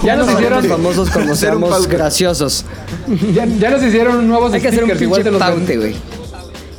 Ya 0.04 0.16
nos 0.16 0.28
hicieron- 0.32 0.60
hicieron 0.66 0.66
famosos 0.84 1.16
un 1.16 1.36
seamos 1.36 1.88
graciosos. 1.88 2.66
Ya, 3.34 3.46
ya 3.46 3.70
nos 3.70 3.84
hicieron 3.84 4.28
nuevos 4.28 4.52
Hay 4.54 4.62
que 4.62 4.70
hacer 4.70 4.84
un 4.84 4.90
stickers. 4.90 5.22
igual, 5.22 5.38
paute, 5.40 5.78
güey. 5.78 5.96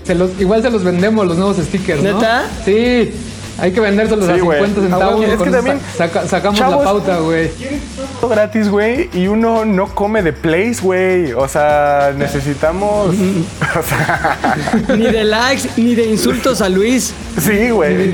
se 0.04 0.14
los, 0.16 0.30
igual 0.40 0.62
se 0.62 0.70
los 0.70 0.82
vendemos, 0.82 1.26
los 1.26 1.36
nuevos 1.36 1.56
stickers, 1.58 2.02
¿no? 2.02 2.14
¿Neta? 2.14 2.46
Sí. 2.64 3.12
Hay 3.58 3.72
que 3.72 3.80
vendérselos 3.80 4.28
a 4.28 4.34
Sí, 4.34 4.40
güey. 4.40 4.58
50 4.64 4.80
Ah, 4.80 4.82
centavos. 4.98 5.24
es 5.24 5.42
que 5.42 5.50
también, 5.50 5.80
saca- 5.96 6.26
sacamos 6.26 6.58
chavos, 6.58 6.78
la 6.78 6.84
pauta, 6.84 7.18
güey. 7.18 7.50
Todo 8.20 8.30
gratis, 8.30 8.68
güey, 8.68 9.08
y 9.12 9.26
uno 9.28 9.64
no 9.64 9.86
come 9.94 10.22
de 10.22 10.32
place, 10.32 10.76
güey. 10.82 11.32
O 11.32 11.46
sea, 11.48 12.12
necesitamos. 12.16 13.14
O 13.72 13.82
sea, 13.82 14.36
Ni 14.96 15.04
de 15.04 15.24
likes, 15.24 15.68
ni 15.78 15.94
de 15.94 16.04
insultos 16.06 16.60
a 16.60 16.68
Luis. 16.68 17.14
sí, 17.38 17.70
güey. 17.70 18.12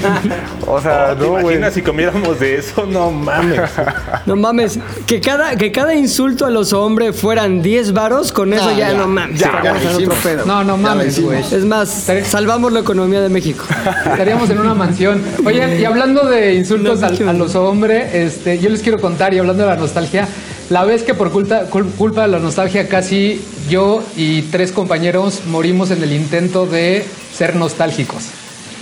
O 0.67 0.81
sea, 0.81 1.09
Oh, 1.13 1.17
¿Te 1.17 1.23
no, 1.25 1.31
güey. 1.31 1.43
imaginas 1.45 1.75
si 1.75 1.83
comiéramos 1.83 2.39
de 2.39 2.57
eso? 2.59 2.87
No 2.87 3.11
mames. 3.11 3.61
No 4.27 4.37
mames, 4.37 4.79
que 5.07 5.21
cada, 5.21 5.57
que 5.57 5.73
cada 5.73 5.95
insulto 5.95 6.45
a 6.47 6.51
los 6.51 6.73
hombres 6.73 7.17
fueran 7.19 7.63
10 7.63 7.93
varos, 7.93 8.31
con 8.33 8.53
eso 8.53 8.69
Ah, 8.69 8.73
ya, 8.73 8.91
ya. 8.93 8.95
no 8.99 9.09
mames. 9.09 9.41
Ya, 9.41 9.63
ya 9.63 9.75
otro 9.97 10.15
pedo. 10.23 10.45
No, 10.45 10.63
no 10.65 10.77
mames, 10.77 11.21
güey. 11.23 11.41
Es 11.41 11.65
más, 11.65 12.07
salvamos 12.27 12.73
la 12.73 12.81
economía 12.81 13.21
de 13.21 13.29
México. 13.31 13.65
Estaríamos 14.05 14.51
en 14.51 14.59
una 14.59 14.75
mansión. 14.75 15.23
Oigan, 15.45 15.79
y 15.81 15.85
hablando 15.85 16.25
de 16.25 16.55
insultos 16.55 17.01
No, 17.01 17.31
a, 17.31 17.33
los 17.33 17.55
hombres, 17.55 18.15
este, 18.15 18.59
yo 18.59 18.69
les 18.71 18.83
quiero 18.83 19.01
contar, 19.01 19.35
y 19.35 19.39
hablando 19.39 19.63
de 19.65 19.69
la 19.69 19.77
nostalgia, 19.77 20.29
la 20.71 20.85
vez 20.85 21.03
que 21.03 21.15
por 21.15 21.31
culpa, 21.31 21.63
cul- 21.71 21.91
culpa 21.97 22.23
de 22.23 22.29
la 22.29 22.39
nostalgia 22.39 22.89
casi 22.89 23.41
yo 23.71 24.03
y 24.17 24.43
tres 24.43 24.73
compañeros 24.73 25.41
morimos 25.47 25.91
en 25.91 26.03
el 26.03 26.13
intento 26.13 26.67
de 26.67 27.05
ser 27.35 27.57
nostálgicos. 27.57 28.25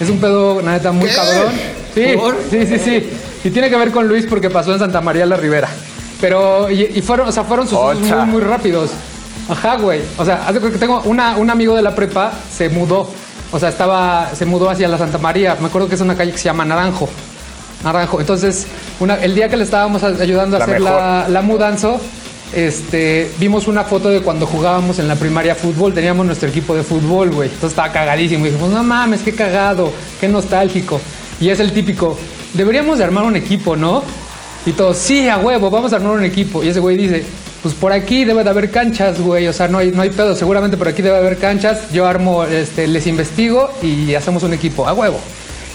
Es 0.01 0.11
un 0.11 0.19
pedo, 0.19 0.61
la 0.63 0.73
neta, 0.73 0.93
muy 0.93 1.09
¿Qué? 1.09 1.15
cabrón. 1.15 1.53
Sí, 1.95 2.05
¿Por? 2.17 2.37
sí, 2.51 2.67
sí, 2.67 2.79
sí. 2.79 3.11
Y 3.45 3.51
tiene 3.51 3.71
que 3.71 3.77
ver 3.77 3.91
con 3.93 4.09
Luis 4.09 4.27
porque 4.27 4.51
pasó 4.51 4.73
en 4.73 4.79
Santa 4.81 5.01
María 5.01 5.25
la 5.27 5.37
Ribera. 5.37 5.69
Pero, 6.21 6.71
y, 6.71 6.83
y 6.95 7.03
fueron, 7.03 7.29
o 7.29 7.33
sea, 7.33 7.45
fueron 7.45 7.67
Ocha. 7.71 8.25
muy, 8.25 8.33
muy 8.33 8.41
rápidos. 8.43 8.91
Ajá, 9.49 9.77
güey. 9.77 10.01
O 10.19 10.25
sea, 10.25 10.39
cuenta 10.49 10.71
que 10.71 10.79
tengo 10.79 11.03
una, 11.05 11.37
un 11.37 11.49
amigo 11.51 11.77
de 11.77 11.83
la 11.83 11.95
prepa, 11.95 12.33
se 12.53 12.69
mudó. 12.69 13.09
O 13.53 13.59
sea, 13.59 13.69
estaba, 13.69 14.31
se 14.35 14.45
mudó 14.45 14.69
hacia 14.71 14.89
la 14.89 14.99
Santa 14.99 15.19
María. 15.19 15.57
Me 15.61 15.67
acuerdo 15.69 15.89
que 15.89 15.95
es 15.95 16.01
una 16.01 16.17
calle 16.17 16.33
que 16.33 16.39
se 16.39 16.45
llama 16.45 16.65
Naranjo. 16.65 17.09
Naranjo. 17.85 18.21
Entonces, 18.21 18.67
una- 19.01 19.17
el 19.17 19.35
día 19.35 19.49
que 19.49 19.57
le 19.57 19.65
estábamos 19.65 20.03
ayudando 20.03 20.57
a 20.57 20.59
La 20.61 20.65
hacer 20.65 20.81
la, 20.81 21.43
mudanza, 21.43 21.93
este, 22.53 23.31
vimos 23.39 23.69
una 23.69 23.85
foto 23.85 24.09
de 24.09 24.21
cuando 24.21 24.47
jugábamos 24.47 24.99
en 24.99 25.09
la 25.09 25.15
primaria 25.17 25.55
fútbol. 25.55 25.95
Teníamos 25.95 26.27
nuestro 26.27 26.49
equipo 26.49 26.75
de 26.75 26.83
fútbol, 26.83 27.31
güey. 27.31 27.49
Entonces 27.49 27.71
estaba 27.71 27.93
cagadísimo. 27.93 28.47
Y 28.47 28.51
dijimos, 28.51 28.71
no 28.71 28.83
mames, 28.83 29.23
qué 29.23 29.33
cagado, 29.33 29.93
qué 30.21 30.29
nostálgico. 30.29 31.01
Y 31.41 31.49
es 31.51 31.61
el 31.61 31.73
típico, 31.73 32.19
deberíamos 32.55 32.99
de 32.99 33.05
armar 33.05 33.25
un 33.25 33.37
equipo, 33.37 33.77
¿no? 33.77 34.03
Y 34.65 34.73
todos, 34.73 34.97
sí, 34.97 35.29
a 35.29 35.39
huevo, 35.39 35.71
vamos 35.71 35.93
a 35.93 35.97
armar 35.97 36.13
un 36.13 36.25
equipo. 36.25 36.65
Y 36.65 36.69
ese 36.69 36.81
güey 36.81 36.97
dice, 36.97 37.25
pues 37.67 37.81
por 37.81 37.93
aquí 37.93 38.25
debe 38.25 38.45
de 38.45 38.51
haber 38.51 38.71
canchas, 38.71 39.21
güey. 39.21 39.49
O 39.49 39.53
sea, 39.53 39.67
no 39.67 39.79
hay, 39.79 39.91
no 39.91 40.03
hay 40.03 40.11
pedo, 40.11 40.37
seguramente 40.37 40.77
por 40.77 40.87
aquí 40.87 41.03
debe 41.03 41.17
haber 41.17 41.37
canchas. 41.37 41.91
Yo 41.93 42.07
armo, 42.07 42.45
este, 42.45 42.87
les 42.87 43.09
investigo 43.09 43.71
y 43.83 44.15
hacemos 44.15 44.45
un 44.45 44.55
equipo, 44.55 44.87
a 44.87 44.93
huevo. 44.93 45.19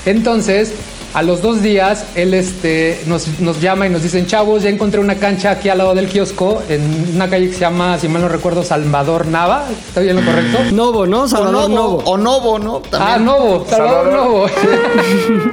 Entonces, 0.05 0.71
a 1.13 1.21
los 1.21 1.41
dos 1.41 1.61
días, 1.61 2.05
él 2.15 2.33
este, 2.33 3.01
nos, 3.07 3.41
nos 3.41 3.59
llama 3.59 3.87
y 3.87 3.89
nos 3.89 4.03
dicen, 4.03 4.25
chavos, 4.25 4.63
ya 4.63 4.69
encontré 4.69 5.01
una 5.01 5.15
cancha 5.15 5.51
aquí 5.51 5.67
al 5.67 5.79
lado 5.79 5.93
del 5.93 6.07
kiosco, 6.07 6.63
en 6.69 7.11
una 7.13 7.29
calle 7.29 7.47
que 7.47 7.55
se 7.55 7.59
llama, 7.59 7.99
si 7.99 8.07
mal 8.07 8.21
no 8.21 8.29
recuerdo, 8.29 8.63
Salvador 8.63 9.27
Nava. 9.27 9.65
¿Está 9.69 9.99
bien 9.99 10.15
lo 10.15 10.23
correcto? 10.23 10.59
Novo, 10.71 11.05
¿no? 11.05 11.23
O 11.23 11.27
Salvador 11.27 11.69
Novo, 11.69 11.97
Novo. 11.97 12.03
o 12.05 12.17
Novo, 12.17 12.57
¿no? 12.57 12.79
También. 12.79 13.11
Ah, 13.11 13.17
Novo, 13.17 13.65
Salvador, 13.69 14.05
Salvador. 14.05 14.51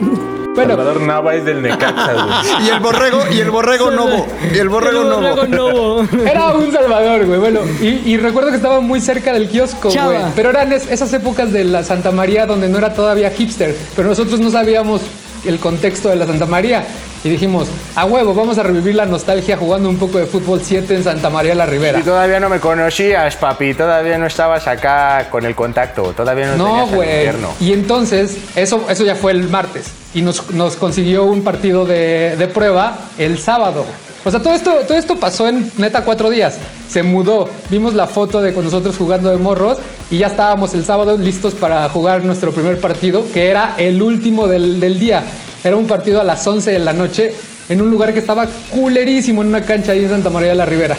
Novo. 0.06 0.28
bueno, 0.58 0.76
Salvador 0.76 1.00
Nava 1.02 1.34
es 1.34 1.44
del 1.44 1.62
Necaxa, 1.62 2.12
güey. 2.12 2.26
Y 2.66 2.68
el 2.70 2.80
borrego, 2.80 3.20
y 3.30 3.38
el 3.40 3.50
borrego 3.50 3.90
Novo. 3.90 4.26
Y 4.54 4.58
el 4.58 4.68
borrego 4.68 5.02
El 5.02 5.08
Novo. 5.08 5.20
borrego 5.36 5.46
Novo. 5.46 6.08
Era 6.26 6.52
un 6.54 6.72
Salvador, 6.72 7.26
güey. 7.26 7.38
Bueno, 7.40 7.60
y, 7.80 7.86
y 8.10 8.16
recuerdo 8.16 8.50
que 8.50 8.56
estaba 8.56 8.80
muy 8.80 9.00
cerca 9.00 9.32
del 9.32 9.48
kiosco, 9.48 9.90
Chava. 9.90 10.12
güey. 10.12 10.32
Pero 10.36 10.50
eran 10.50 10.72
es- 10.72 10.90
esas 10.90 11.12
épocas 11.12 11.52
de 11.52 11.64
la 11.64 11.82
Santa 11.82 12.10
María 12.10 12.46
donde 12.46 12.68
no 12.68 12.78
era 12.78 12.94
todavía 12.94 13.30
hipster. 13.30 13.76
Pero 13.96 14.08
nosotros 14.08 14.40
no 14.40 14.50
sabíamos 14.50 15.00
el 15.44 15.58
contexto 15.58 16.08
de 16.08 16.16
la 16.16 16.26
Santa 16.26 16.46
María. 16.46 16.84
Y 17.24 17.30
dijimos, 17.30 17.66
a 17.96 18.04
huevo, 18.04 18.32
vamos 18.32 18.58
a 18.58 18.62
revivir 18.62 18.94
la 18.94 19.04
nostalgia 19.04 19.56
jugando 19.56 19.88
un 19.88 19.96
poco 19.98 20.18
de 20.18 20.26
fútbol 20.26 20.60
7 20.62 20.94
en 20.94 21.02
Santa 21.02 21.30
María 21.30 21.54
la 21.54 21.66
Ribera. 21.66 21.98
Y 21.98 22.02
todavía 22.02 22.38
no 22.38 22.48
me 22.48 22.60
conocías, 22.60 23.34
papi. 23.36 23.74
Todavía 23.74 24.18
no 24.18 24.26
estabas 24.26 24.68
acá 24.68 25.26
con 25.30 25.44
el 25.44 25.54
contacto. 25.56 26.12
Todavía 26.12 26.54
no, 26.54 26.56
No, 26.56 26.86
güey. 26.86 27.28
Y 27.60 27.72
entonces, 27.72 28.36
eso, 28.54 28.86
eso 28.88 29.04
ya 29.04 29.16
fue 29.16 29.32
el 29.32 29.48
martes. 29.48 29.86
Y 30.14 30.22
nos, 30.22 30.50
nos 30.52 30.76
consiguió 30.76 31.24
un 31.24 31.42
partido 31.42 31.84
de, 31.84 32.36
de 32.36 32.46
prueba 32.48 32.96
el 33.18 33.38
sábado. 33.38 33.84
O 34.24 34.30
sea, 34.30 34.40
todo 34.42 34.54
esto, 34.54 34.72
todo 34.86 34.98
esto 34.98 35.16
pasó 35.16 35.48
en 35.48 35.70
neta 35.76 36.04
cuatro 36.04 36.30
días. 36.30 36.58
Se 36.88 37.02
mudó. 37.02 37.48
Vimos 37.70 37.94
la 37.94 38.06
foto 38.06 38.40
de 38.40 38.52
con 38.52 38.64
nosotros 38.64 38.96
jugando 38.96 39.30
de 39.30 39.36
morros 39.36 39.78
y 40.10 40.18
ya 40.18 40.28
estábamos 40.28 40.74
el 40.74 40.84
sábado 40.84 41.16
listos 41.16 41.54
para 41.54 41.88
jugar 41.88 42.24
nuestro 42.24 42.52
primer 42.52 42.80
partido, 42.80 43.24
que 43.32 43.48
era 43.48 43.74
el 43.78 44.02
último 44.02 44.46
del, 44.48 44.80
del 44.80 44.98
día. 44.98 45.22
Era 45.62 45.76
un 45.76 45.86
partido 45.86 46.20
a 46.20 46.24
las 46.24 46.46
11 46.46 46.70
de 46.70 46.78
la 46.78 46.92
noche 46.92 47.32
en 47.68 47.80
un 47.82 47.90
lugar 47.90 48.12
que 48.12 48.20
estaba 48.20 48.46
culerísimo 48.70 49.42
en 49.42 49.48
una 49.48 49.62
cancha 49.62 49.92
ahí 49.92 50.04
en 50.04 50.10
Santa 50.10 50.30
María 50.30 50.50
de 50.50 50.54
la 50.54 50.66
Ribera. 50.66 50.96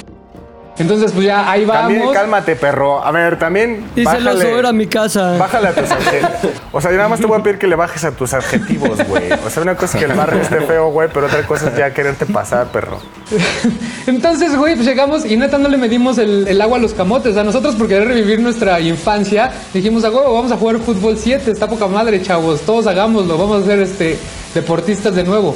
Entonces, 0.80 1.12
pues 1.12 1.26
ya 1.26 1.50
ahí 1.52 1.66
vamos. 1.66 1.84
También 1.94 2.14
cálmate, 2.14 2.56
perro. 2.56 3.04
A 3.06 3.12
ver, 3.12 3.38
también. 3.38 3.86
Y 3.96 4.00
se 4.00 4.20
lo 4.20 4.32
bájale- 4.32 4.42
sobra 4.50 4.70
a 4.70 4.74
mi 4.74 4.88
casa. 4.88 5.38
Bájale 5.38 5.68
a 5.68 5.74
tus 5.74 5.92
adjetivos. 5.92 6.32
O 6.72 6.80
sea, 6.82 6.92
yo 6.92 6.98
nada 6.98 7.10
más 7.10 7.20
te 7.20 7.26
voy 7.26 7.40
a 7.40 7.44
pedir 7.44 7.58
que 7.58 7.66
le 7.66 7.76
bajes 7.76 8.04
a 8.04 8.12
tus 8.12 8.32
adjetivos, 8.34 9.04
güey. 9.08 9.32
O 9.46 9.50
sea, 9.50 9.64
una 9.64 9.76
cosa 9.76 9.98
es 9.98 10.06
que 10.06 10.12
el 10.12 10.16
barrio 10.16 10.40
esté 10.42 10.62
feo, 10.62 10.90
güey, 10.92 11.10
pero 11.12 11.26
otra 11.26 11.42
cosa 11.48 11.70
es 11.70 11.76
ya 11.78 11.92
quererte 11.94 12.28
pasar, 12.28 12.68
perro. 12.68 13.00
Entonces, 14.08 14.56
güey, 14.56 14.76
pues 14.76 14.86
llegamos 14.88 15.26
y 15.26 15.36
neta 15.36 15.58
no 15.58 15.68
le 15.68 15.78
medimos 15.78 16.18
el, 16.20 16.48
el 16.48 16.62
agua 16.62 16.78
a 16.78 16.82
los 16.82 16.94
camotes. 16.94 17.36
A 17.38 17.44
nosotros, 17.44 17.76
por 17.76 17.88
querer 17.88 18.08
revivir 18.08 18.40
nuestra 18.40 18.80
infancia, 18.80 19.52
dijimos, 19.74 20.04
a 20.04 20.12
huevo, 20.12 20.34
vamos 20.34 20.52
a 20.52 20.58
jugar 20.58 20.78
fútbol 20.80 21.18
7, 21.18 21.52
está 21.52 21.68
poca 21.68 21.88
madre, 21.88 22.22
chavos, 22.22 22.62
todos 22.62 22.88
hagámoslo, 22.88 23.38
vamos 23.38 23.64
a 23.64 23.66
ser 23.66 23.80
este, 23.80 24.18
deportistas 24.54 25.16
de 25.16 25.24
nuevo. 25.24 25.56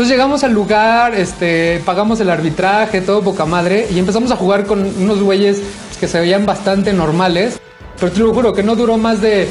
Entonces 0.00 0.16
llegamos 0.16 0.44
al 0.44 0.52
lugar, 0.54 1.14
este, 1.14 1.82
pagamos 1.84 2.18
el 2.20 2.30
arbitraje, 2.30 3.02
todo 3.02 3.20
poca 3.20 3.44
madre, 3.44 3.86
y 3.94 3.98
empezamos 3.98 4.30
a 4.30 4.36
jugar 4.36 4.64
con 4.64 4.80
unos 4.98 5.20
güeyes 5.20 5.60
que 6.00 6.08
se 6.08 6.18
veían 6.18 6.46
bastante 6.46 6.94
normales. 6.94 7.60
Pero 7.98 8.10
te 8.10 8.20
lo 8.20 8.32
juro 8.32 8.54
que 8.54 8.62
no 8.62 8.76
duró 8.76 8.96
más 8.96 9.20
de 9.20 9.46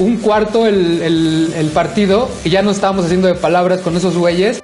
un 0.00 0.16
cuarto 0.16 0.66
el, 0.66 1.00
el- 1.02 1.54
el 1.56 1.68
partido 1.68 2.28
y 2.42 2.50
ya 2.50 2.62
no 2.62 2.72
estábamos 2.72 3.04
haciendo 3.04 3.28
de 3.28 3.34
palabras 3.36 3.78
con 3.80 3.96
esos 3.96 4.16
güeyes. 4.16 4.60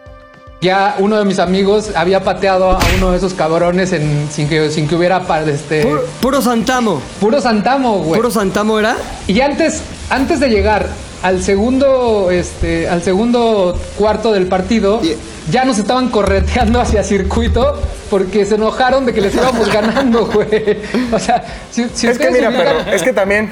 Ya 0.61 0.97
uno 0.99 1.19
de 1.19 1.25
mis 1.25 1.39
amigos 1.39 1.93
había 1.95 2.25
pateado 2.25 2.73
a 2.73 2.81
uno 2.97 3.13
de 3.13 3.19
esos 3.19 3.35
cabrones 3.35 3.93
en, 3.93 4.27
sin, 4.29 4.49
que, 4.49 4.71
sin 4.73 4.89
que 4.89 4.97
hubiera 4.97 5.23
este, 5.47 5.83
Puro, 5.85 6.03
puro 6.21 6.43
Santamo. 6.43 7.01
puro 7.21 7.41
Santamo, 7.41 7.99
güey. 8.01 8.17
Puro 8.21 8.33
Santamo 8.33 8.77
era. 8.81 8.97
Y 9.29 9.41
antes, 9.41 9.83
antes 10.11 10.41
de 10.41 10.49
llegar 10.49 10.89
al 11.23 11.43
segundo, 11.43 12.31
este, 12.31 12.89
al 12.89 13.03
segundo 13.03 13.79
cuarto 13.97 14.33
del 14.33 14.47
partido, 14.47 15.01
Y- 15.03 15.17
ya 15.51 15.65
nos 15.65 15.79
estaban 15.79 16.09
correteando 16.11 16.81
hacia 16.81 17.03
circuito 17.03 17.81
porque 18.09 18.47
se 18.47 18.55
enojaron 18.57 19.07
de 19.07 19.13
que 19.13 19.21
les 19.21 19.35
íbamos 19.35 19.69
ganando, 19.73 20.27
güey. 20.27 20.79
O 21.13 21.19
sea, 21.19 21.45
si, 21.71 21.85
si 21.93 22.07
es 22.07 22.19
que 22.19 22.29
ustedes 22.29 22.33
mira, 22.33 22.51
ubican- 22.51 22.85
pero 22.85 22.97
es 22.97 23.03
que 23.03 23.13
también 23.13 23.51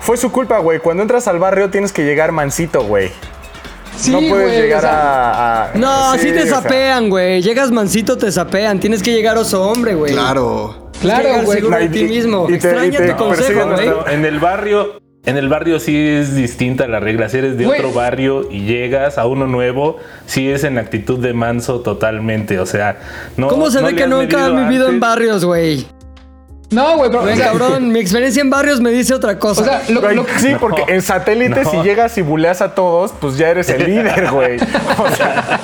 fue 0.00 0.16
su 0.16 0.30
culpa, 0.30 0.58
güey. 0.58 0.78
Cuando 0.78 1.02
entras 1.02 1.26
al 1.28 1.38
barrio 1.38 1.70
tienes 1.70 1.92
que 1.92 2.04
llegar 2.04 2.32
mansito, 2.32 2.82
güey. 2.84 3.10
Sí, 3.96 4.12
no 4.12 4.20
puedes 4.20 4.52
llegar 4.62 4.78
o 4.78 4.82
sea, 4.82 4.92
a, 4.92 5.64
a- 5.64 5.74
No, 5.74 6.12
sí, 6.12 6.18
así 6.20 6.32
te 6.32 6.42
o 6.44 6.46
sea, 6.46 6.62
sapean, 6.62 7.10
güey. 7.10 7.42
Llegas 7.42 7.72
mansito, 7.72 8.16
te 8.16 8.30
sapean. 8.30 8.78
Tienes 8.78 9.02
que 9.02 9.12
llegar 9.12 9.36
oso 9.36 9.64
hombre, 9.68 9.94
güey. 9.94 10.12
Claro. 10.12 10.90
Claro, 11.00 11.28
güey. 11.44 11.58
y- 11.64 11.70
de 11.70 11.88
ti 11.88 12.04
mismo. 12.04 12.44
y 12.44 12.46
te- 12.46 12.52
y 12.52 12.54
Extraña 12.56 12.98
te 12.98 13.08
tu 13.10 13.16
consejo, 13.16 13.46
persiguen 13.48 13.72
güey. 13.72 13.88
hasta- 13.88 14.12
En 14.12 14.24
el 14.24 14.38
barrio, 14.38 15.00
en 15.28 15.36
el 15.36 15.48
barrio 15.48 15.78
sí 15.80 15.96
es 15.96 16.34
distinta 16.34 16.86
la 16.88 17.00
regla. 17.00 17.28
Si 17.28 17.38
eres 17.38 17.56
de 17.58 17.66
otro 17.66 17.92
barrio 17.92 18.48
y 18.50 18.62
llegas 18.64 19.18
a 19.18 19.26
uno 19.26 19.46
nuevo, 19.46 19.98
sí 20.26 20.50
es 20.50 20.64
en 20.64 20.78
actitud 20.78 21.18
de 21.18 21.32
manso 21.34 21.80
totalmente. 21.80 22.58
O 22.58 22.66
sea, 22.66 22.98
no. 23.36 23.48
¿Cómo 23.48 23.70
se 23.70 23.80
no 23.80 23.86
ve 23.88 23.94
que 23.94 24.06
nunca 24.06 24.46
has 24.46 24.52
medido 24.52 24.68
vivido 24.68 24.88
en 24.88 25.00
barrios, 25.00 25.44
güey? 25.44 25.86
No, 26.70 26.98
güey, 26.98 27.08
pero. 27.10 27.20
o 27.22 27.24
Güey, 27.24 27.36
sea, 27.36 27.46
cabrón, 27.46 27.90
mi 27.90 27.98
experiencia 27.98 28.42
en 28.42 28.50
barrios 28.50 28.78
me 28.80 28.90
dice 28.90 29.14
otra 29.14 29.38
cosa. 29.38 29.62
O 29.62 29.64
sea, 29.64 29.82
lo- 29.88 30.02
Güey, 30.02 30.16
lo- 30.16 30.26
sí, 30.36 30.54
porque 30.60 30.84
en 30.88 31.00
satélite, 31.00 31.62
no. 31.64 31.70
si 31.70 31.76
llegas 31.78 32.18
y 32.18 32.22
buleas 32.22 32.60
a 32.60 32.74
todos, 32.74 33.12
pues 33.18 33.38
ya 33.38 33.48
eres 33.48 33.70
el 33.70 33.86
líder, 33.86 34.30
güey. 34.30 34.58
O 34.98 35.08
sea, 35.16 35.58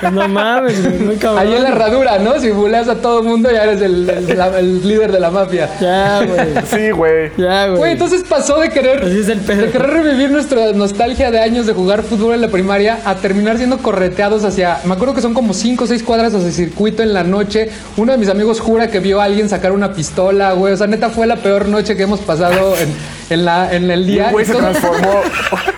Pues 0.00 0.12
no 0.12 0.28
mames, 0.28 0.82
güey, 0.84 0.98
muy 0.98 1.16
cabrón. 1.16 1.40
Ahí 1.46 1.54
en 1.54 1.62
la 1.62 1.68
herradura, 1.70 2.18
¿no? 2.18 2.38
Si 2.40 2.50
buleas 2.50 2.88
a 2.88 2.96
todo 2.96 3.20
el 3.20 3.26
mundo, 3.28 3.50
ya 3.50 3.64
eres 3.64 3.80
el, 3.82 4.08
el- 4.08 4.38
la- 4.38 4.58
el 4.58 4.86
líder 4.86 5.12
de 5.12 5.20
la 5.20 5.30
mafia. 5.30 5.68
Ya, 5.80 6.22
güey. 6.24 6.54
sí, 6.66 6.90
güey. 6.90 7.30
Ya, 7.36 7.66
güey. 7.66 7.78
Güey, 7.78 7.92
entonces 7.92 8.22
pasó 8.28 8.58
de 8.58 8.70
querer, 8.70 9.04
Así 9.04 9.18
es 9.20 9.28
el 9.28 9.40
pedo. 9.40 9.62
de 9.62 9.70
querer 9.70 9.90
revivir 9.90 10.30
nuestra 10.30 10.72
nostalgia 10.72 11.30
de 11.30 11.40
años 11.40 11.66
de 11.66 11.72
jugar 11.72 12.02
fútbol 12.02 12.34
en 12.34 12.40
la 12.40 12.48
primaria 12.48 12.98
a 13.04 13.16
terminar 13.16 13.56
siendo 13.58 13.78
correteados 13.78 14.44
hacia. 14.44 14.78
Me 14.84 14.94
acuerdo 14.94 15.14
que 15.14 15.20
son 15.20 15.34
como 15.34 15.52
5 15.54 15.84
o 15.84 15.86
6 15.86 16.02
cuadras 16.02 16.34
hacia 16.34 16.46
el 16.48 16.52
circuito 16.54 17.02
en 17.02 17.12
la 17.12 17.24
noche. 17.24 17.70
Uno 17.96 18.12
de 18.12 18.18
mis 18.18 18.28
amigos 18.28 18.60
jura 18.60 18.88
que 18.88 19.00
vio 19.00 19.20
a 19.20 19.24
alguien 19.24 19.48
sacar 19.48 19.72
una 19.72 19.92
pistola, 19.92 20.52
güey. 20.52 20.72
O 20.72 20.76
sea, 20.76 20.86
neta 20.86 21.10
fue 21.10 21.26
la 21.26 21.36
peor 21.36 21.68
noche 21.68 21.96
que 21.96 22.02
hemos 22.04 22.20
pasado 22.20 22.74
en, 22.78 22.94
en 23.30 23.44
la, 23.44 23.72
en 23.74 23.90
el 23.90 24.02
Y 24.08 24.12
día. 24.14 24.26
un 24.26 24.32
güey 24.32 24.44
se 24.46 24.54
transformó, 24.54 25.20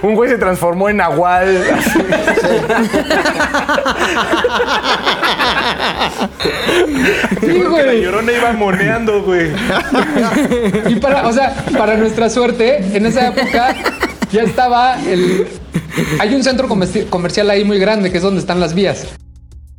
un 0.02 0.14
güey 0.14 0.30
se 0.30 0.38
transformó 0.38 0.88
en 0.88 0.96
Nahual. 0.98 1.56
así. 1.78 1.98
Sí, 7.40 7.58
La 7.62 7.68
güey. 7.68 8.02
llorona 8.02 8.32
iba 8.32 8.52
moneando, 8.52 9.22
güey. 9.22 9.50
Y 10.88 10.96
para, 10.96 11.26
o 11.26 11.32
sea, 11.32 11.54
para 11.76 11.96
nuestra 11.96 12.28
suerte, 12.30 12.96
en 12.96 13.06
esa 13.06 13.28
época 13.28 13.74
ya 14.32 14.42
estaba 14.42 14.98
el, 15.06 15.46
Hay 16.18 16.34
un 16.34 16.42
centro 16.42 16.68
comerci- 16.68 17.08
comercial 17.08 17.48
ahí 17.50 17.64
muy 17.64 17.78
grande 17.78 18.10
que 18.10 18.18
es 18.18 18.22
donde 18.22 18.40
están 18.40 18.60
las 18.60 18.74
vías. 18.74 19.06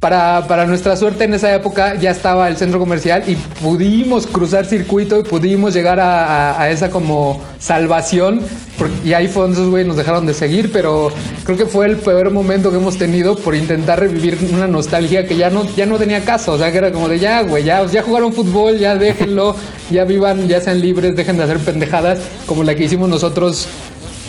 Para, 0.08 0.48
para 0.48 0.66
nuestra 0.66 0.96
suerte 0.96 1.26
en 1.26 1.34
esa 1.34 1.54
época 1.54 1.96
ya 1.96 2.12
estaba 2.12 2.48
el 2.48 2.56
centro 2.56 2.80
comercial 2.80 3.24
y 3.28 3.36
pudimos 3.62 4.26
cruzar 4.26 4.66
circuito 4.66 5.20
y 5.20 5.24
pudimos 5.24 5.74
llegar 5.74 6.00
a, 6.00 6.70
esa 6.72 6.90
como 6.90 7.42
salvación. 7.60 8.40
porque- 8.78 8.96
y 9.10 9.12
ahí 9.14 9.28
fue 9.28 9.42
donde 9.42 9.58
esos 9.58 9.70
güeyes 9.70 9.86
nos 9.86 9.98
dejaron 9.98 10.26
de 10.26 10.34
seguir, 10.34 10.72
pero 10.72 11.12
creo 11.44 11.58
que 11.58 11.66
fue 11.66 11.88
el 11.88 11.98
peor 11.98 12.32
momento 12.32 12.72
que 12.72 12.78
hemos 12.78 12.98
tenido 12.98 13.36
por 13.36 13.54
intentar 13.54 14.00
revivir 14.00 14.38
una 14.54 14.66
nostalgia 14.66 15.28
que 15.28 15.36
ya 15.36 15.50
no, 15.50 15.68
ya 15.76 15.86
no 15.86 15.98
tenía 15.98 16.24
caso. 16.24 16.54
O 16.54 16.58
sea, 16.58 16.72
que 16.72 16.78
era 16.78 16.90
como 16.94 17.10
de 17.10 17.20
ya, 17.20 17.42
güey, 17.42 17.66
ya, 17.66 17.86
ya 17.88 18.02
jugaron 18.02 18.32
fútbol, 18.32 18.78
ya 18.80 18.96
déjenlo, 18.96 19.58
ya 19.92 20.06
vivan, 20.06 20.48
ya 20.48 20.62
sean 20.62 20.80
libres, 20.80 21.18
dejen 21.18 21.36
de 21.36 21.44
hacer 21.44 21.58
pendejadas 21.60 22.20
como 22.46 22.64
la 22.64 22.76
que 22.76 22.86
hicimos 22.86 23.10
nosotros 23.10 23.68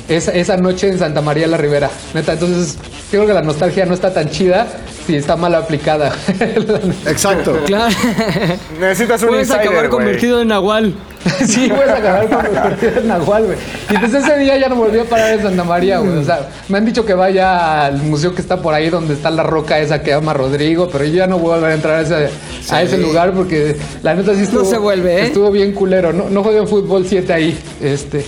esa, 0.09 0.33
esa 0.33 0.57
noche 0.57 0.89
en 0.89 0.99
Santa 0.99 1.21
María 1.23 1.47
la 1.47 1.57
Ribera. 1.57 1.89
Neta, 2.15 2.33
entonces 2.33 2.79
creo 3.11 3.27
que 3.27 3.33
la 3.33 3.43
nostalgia 3.43 3.87
no 3.87 3.95
está 3.95 4.13
tan 4.13 4.29
chida 4.31 4.67
si 5.07 5.17
está 5.17 5.37
mal 5.37 5.55
aplicada. 5.55 6.13
Exacto. 7.07 7.59
Claro. 7.65 7.95
Necesitas 8.79 9.23
un 9.23 9.29
Puedes 9.29 9.49
insider, 9.49 9.69
acabar 9.69 9.89
convertido 9.89 10.43
en 10.43 10.49
Nahual. 10.49 10.95
sí, 11.47 11.69
puedes 11.69 11.91
acabar 11.91 12.29
con 12.29 12.45
convertido 12.45 13.01
en 13.01 13.09
Nahual, 13.09 13.47
güey. 13.47 13.59
Y 13.91 14.01
desde 14.01 14.19
ese 14.19 14.39
día 14.39 14.59
ya 14.59 14.69
no 14.69 14.77
volví 14.77 14.99
a 14.99 15.05
parar 15.05 15.33
en 15.33 15.43
Santa 15.43 15.65
María, 15.65 15.99
güey. 15.99 16.19
O 16.19 16.25
sea, 16.25 16.49
me 16.69 16.79
han 16.79 16.85
dicho 16.85 17.07
que 17.07 17.15
vaya 17.15 17.87
al 17.87 18.03
museo 18.03 18.35
que 18.35 18.43
está 18.43 18.61
por 18.61 18.75
ahí 18.75 18.91
donde 18.91 19.15
está 19.15 19.31
la 19.31 19.43
roca 19.43 19.79
esa 19.79 20.03
que 20.03 20.11
llama 20.11 20.35
Rodrigo, 20.35 20.89
pero 20.93 21.05
yo 21.05 21.15
ya 21.15 21.27
no 21.27 21.39
voy 21.39 21.53
a 21.53 21.55
volver 21.57 21.71
a 21.71 21.75
entrar 21.75 21.95
a 22.01 22.03
ese, 22.03 22.31
a 22.71 22.83
ese 22.83 22.99
lugar 22.99 23.33
porque 23.33 23.77
la 24.03 24.15
neta 24.15 24.35
sí 24.35 24.43
estuvo, 24.43 24.65
se 24.65 24.77
vuelve, 24.77 25.21
¿eh? 25.21 25.27
estuvo 25.27 25.51
bien 25.51 25.73
culero. 25.73 26.13
No, 26.13 26.29
no 26.29 26.43
jueguen 26.43 26.69
fútbol 26.69 27.07
7 27.07 27.33
ahí. 27.33 27.59
Este. 27.81 28.25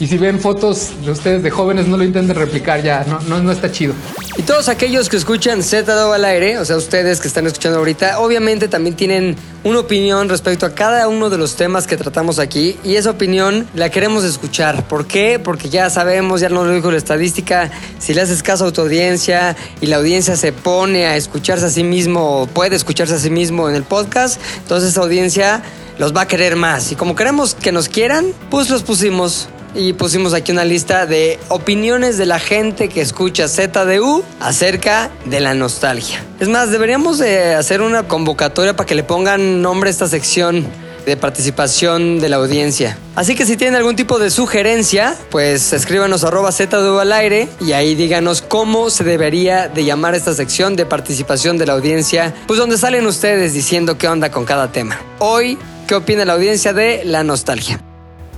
Y 0.00 0.06
si 0.06 0.16
ven 0.16 0.40
fotos 0.40 0.92
de 1.04 1.10
ustedes 1.10 1.42
de 1.42 1.50
jóvenes, 1.50 1.86
no 1.86 1.98
lo 1.98 2.04
intenten 2.04 2.34
replicar 2.34 2.82
ya. 2.82 3.04
No, 3.06 3.20
no, 3.20 3.42
no 3.42 3.52
está 3.52 3.70
chido. 3.70 3.92
Y 4.38 4.42
todos 4.42 4.70
aquellos 4.70 5.10
que 5.10 5.18
escuchan 5.18 5.58
Z2 5.58 6.14
al 6.14 6.24
aire, 6.24 6.56
o 6.56 6.64
sea, 6.64 6.78
ustedes 6.78 7.20
que 7.20 7.28
están 7.28 7.46
escuchando 7.46 7.78
ahorita, 7.78 8.18
obviamente 8.20 8.66
también 8.66 8.96
tienen 8.96 9.36
una 9.62 9.80
opinión 9.80 10.30
respecto 10.30 10.64
a 10.64 10.74
cada 10.74 11.06
uno 11.06 11.28
de 11.28 11.36
los 11.36 11.54
temas 11.56 11.86
que 11.86 11.98
tratamos 11.98 12.38
aquí. 12.38 12.78
Y 12.82 12.96
esa 12.96 13.10
opinión 13.10 13.68
la 13.74 13.90
queremos 13.90 14.24
escuchar. 14.24 14.88
¿Por 14.88 15.06
qué? 15.06 15.38
Porque 15.38 15.68
ya 15.68 15.90
sabemos, 15.90 16.40
ya 16.40 16.48
nos 16.48 16.66
lo 16.66 16.72
dijo 16.72 16.90
la 16.90 16.96
estadística, 16.96 17.70
si 17.98 18.14
le 18.14 18.22
haces 18.22 18.42
caso 18.42 18.64
a 18.68 18.72
tu 18.72 18.80
audiencia 18.80 19.54
y 19.82 19.86
la 19.86 19.96
audiencia 19.96 20.34
se 20.34 20.54
pone 20.54 21.04
a 21.04 21.16
escucharse 21.16 21.66
a 21.66 21.70
sí 21.70 21.84
mismo, 21.84 22.48
puede 22.54 22.74
escucharse 22.74 23.16
a 23.16 23.18
sí 23.18 23.28
mismo 23.28 23.68
en 23.68 23.74
el 23.74 23.82
podcast, 23.82 24.40
entonces 24.62 24.92
esa 24.92 25.02
audiencia 25.02 25.62
los 25.98 26.16
va 26.16 26.22
a 26.22 26.26
querer 26.26 26.56
más. 26.56 26.90
Y 26.90 26.96
como 26.96 27.14
queremos 27.14 27.54
que 27.54 27.70
nos 27.70 27.90
quieran, 27.90 28.32
pues 28.48 28.70
los 28.70 28.82
pusimos 28.82 29.50
y 29.74 29.92
pusimos 29.92 30.34
aquí 30.34 30.52
una 30.52 30.64
lista 30.64 31.06
de 31.06 31.38
opiniones 31.48 32.18
de 32.18 32.26
la 32.26 32.38
gente 32.38 32.88
que 32.88 33.00
escucha 33.00 33.48
ZDU 33.48 34.24
acerca 34.40 35.10
de 35.24 35.40
la 35.40 35.54
nostalgia. 35.54 36.24
Es 36.38 36.48
más, 36.48 36.70
deberíamos 36.70 37.18
de 37.18 37.54
hacer 37.54 37.82
una 37.82 38.08
convocatoria 38.08 38.74
para 38.74 38.86
que 38.86 38.94
le 38.94 39.02
pongan 39.02 39.62
nombre 39.62 39.88
a 39.88 39.92
esta 39.92 40.08
sección 40.08 40.66
de 41.06 41.16
participación 41.16 42.20
de 42.20 42.28
la 42.28 42.36
audiencia. 42.36 42.98
Así 43.16 43.34
que 43.34 43.46
si 43.46 43.56
tienen 43.56 43.76
algún 43.76 43.96
tipo 43.96 44.18
de 44.18 44.30
sugerencia, 44.30 45.16
pues 45.30 45.72
escríbanos 45.72 46.24
arroba 46.24 46.52
ZDU 46.52 46.98
al 46.98 47.12
aire 47.12 47.48
y 47.60 47.72
ahí 47.72 47.94
díganos 47.94 48.42
cómo 48.42 48.90
se 48.90 49.04
debería 49.04 49.68
de 49.68 49.84
llamar 49.84 50.14
esta 50.14 50.34
sección 50.34 50.76
de 50.76 50.86
participación 50.86 51.58
de 51.58 51.66
la 51.66 51.72
audiencia, 51.72 52.34
pues 52.46 52.58
donde 52.58 52.78
salen 52.78 53.06
ustedes 53.06 53.52
diciendo 53.52 53.98
qué 53.98 54.08
onda 54.08 54.30
con 54.30 54.44
cada 54.44 54.72
tema. 54.72 55.00
Hoy, 55.18 55.58
¿qué 55.86 55.94
opina 55.94 56.24
la 56.24 56.34
audiencia 56.34 56.72
de 56.72 57.02
la 57.04 57.24
nostalgia? 57.24 57.80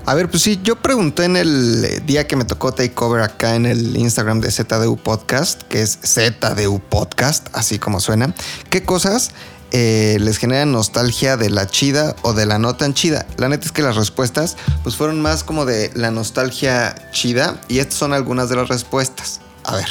A 0.04 0.14
ver, 0.14 0.28
pues 0.28 0.42
sí, 0.42 0.58
yo 0.64 0.74
pregunté 0.74 1.24
en 1.24 1.36
el 1.36 1.84
eh, 1.84 2.00
día 2.04 2.26
que 2.26 2.34
me 2.34 2.44
tocó 2.44 2.72
takeover 2.72 3.22
acá 3.22 3.54
en 3.54 3.66
el 3.66 3.96
Instagram 3.96 4.40
de 4.40 4.50
ZDU 4.50 4.96
Podcast, 4.96 5.62
que 5.62 5.80
es 5.80 5.96
ZDU 6.02 6.80
Podcast, 6.80 7.46
así 7.52 7.78
como 7.78 8.00
suena, 8.00 8.34
¿qué 8.68 8.82
cosas 8.82 9.30
eh, 9.70 10.16
les 10.20 10.38
generan 10.38 10.72
nostalgia 10.72 11.36
de 11.36 11.50
la 11.50 11.68
chida 11.68 12.16
o 12.22 12.32
de 12.32 12.46
la 12.46 12.58
no 12.58 12.74
tan 12.74 12.94
chida? 12.94 13.26
La 13.36 13.48
neta 13.48 13.64
es 13.64 13.70
que 13.70 13.82
las 13.82 13.94
respuestas 13.94 14.56
pues 14.82 14.96
fueron 14.96 15.22
más 15.22 15.44
como 15.44 15.66
de 15.66 15.92
la 15.94 16.10
nostalgia 16.10 16.96
chida 17.12 17.60
y 17.68 17.78
estas 17.78 17.94
son 17.94 18.12
algunas 18.12 18.48
de 18.48 18.56
las 18.56 18.68
respuestas. 18.68 19.40
A 19.62 19.76
ver, 19.76 19.88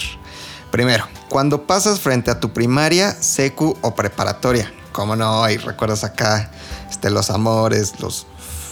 primero, 0.72 1.08
cuando 1.30 1.66
pasas 1.66 2.02
frente 2.02 2.32
a 2.32 2.42
tu 2.42 2.52
primaria, 2.52 3.16
secu 3.18 3.78
o 3.80 3.96
preparatoria, 3.96 4.74
¿cómo 4.92 5.16
no? 5.16 5.50
Y 5.50 5.56
recuerdas 5.56 6.04
acá 6.04 6.52
este, 6.90 7.10
los 7.10 7.30
amores, 7.30 8.02
los 8.02 8.28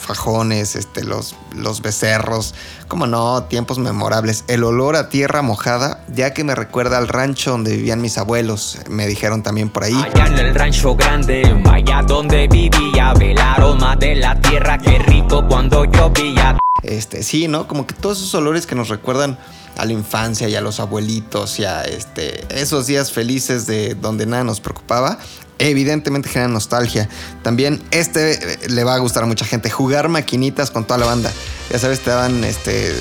fajones, 0.10 0.76
este, 0.76 1.04
los, 1.04 1.36
los 1.56 1.84
becerros, 1.84 2.56
como 2.88 3.06
no, 3.06 3.44
tiempos 3.44 3.78
memorables. 3.78 4.44
El 4.48 4.64
olor 4.64 4.96
a 4.96 5.08
tierra 5.08 5.44
mojada, 5.44 6.04
ya 6.12 6.34
que 6.34 6.44
me 6.44 6.56
recuerda 6.56 6.98
al 6.98 7.08
rancho 7.08 7.52
donde 7.52 7.76
vivían 7.76 8.02
mis 8.02 8.18
abuelos, 8.18 8.80
me 8.90 9.06
dijeron 9.06 9.44
también 9.44 9.70
por 9.70 9.84
ahí. 9.84 9.94
Allá 9.94 10.26
en 10.26 10.40
el 10.40 10.56
rancho 10.56 10.96
grande, 10.96 11.44
allá 11.72 12.02
donde 12.02 12.48
vivía, 12.48 13.14
el 13.22 13.38
aroma 13.38 13.96
de 13.96 14.16
la 14.16 14.42
tierra, 14.42 14.80
qué 14.80 14.98
rico 14.98 15.46
cuando 15.48 15.86
llovía. 15.86 16.58
Este, 16.82 17.22
sí, 17.22 17.48
¿no? 17.48 17.68
Como 17.68 17.86
que 17.86 17.94
todos 17.94 18.18
esos 18.18 18.34
olores 18.34 18.66
que 18.66 18.74
nos 18.74 18.90
recuerdan 18.90 19.38
a 19.78 19.86
la 19.86 19.94
infancia 19.94 20.50
y 20.50 20.56
a 20.56 20.62
los 20.62 20.80
abuelitos 20.80 21.60
y 21.60 21.66
a 21.66 21.84
este, 21.84 22.48
esos 22.60 22.88
días 22.88 23.12
felices 23.12 23.68
de 23.68 23.94
donde 23.94 24.26
nada 24.26 24.44
nos 24.44 24.60
preocupaba, 24.60 25.20
evidentemente 25.60 26.30
generan 26.30 26.54
nostalgia. 26.54 27.08
También 27.44 27.82
este 27.92 28.34
eh, 28.34 28.70
le 28.70 28.84
va 28.84 28.96
a 28.96 28.98
gustar 28.98 29.24
a 29.24 29.26
mucha 29.28 29.46
gente, 29.46 29.70
jugar 29.70 30.10
maquinitas 30.10 30.72
con 30.72 30.86
toda 30.86 30.98
la 30.98 31.06
banda. 31.06 31.32
Ya 31.72 31.78
sabes, 31.78 32.00
te 32.00 32.10
daban 32.10 32.44
este 32.44 32.94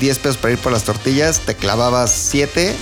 10 0.00 0.18
pesos 0.18 0.36
para 0.36 0.52
ir 0.52 0.58
por 0.58 0.72
las 0.72 0.84
tortillas, 0.84 1.40
te 1.40 1.54
clavabas 1.54 2.10
7 2.10 2.74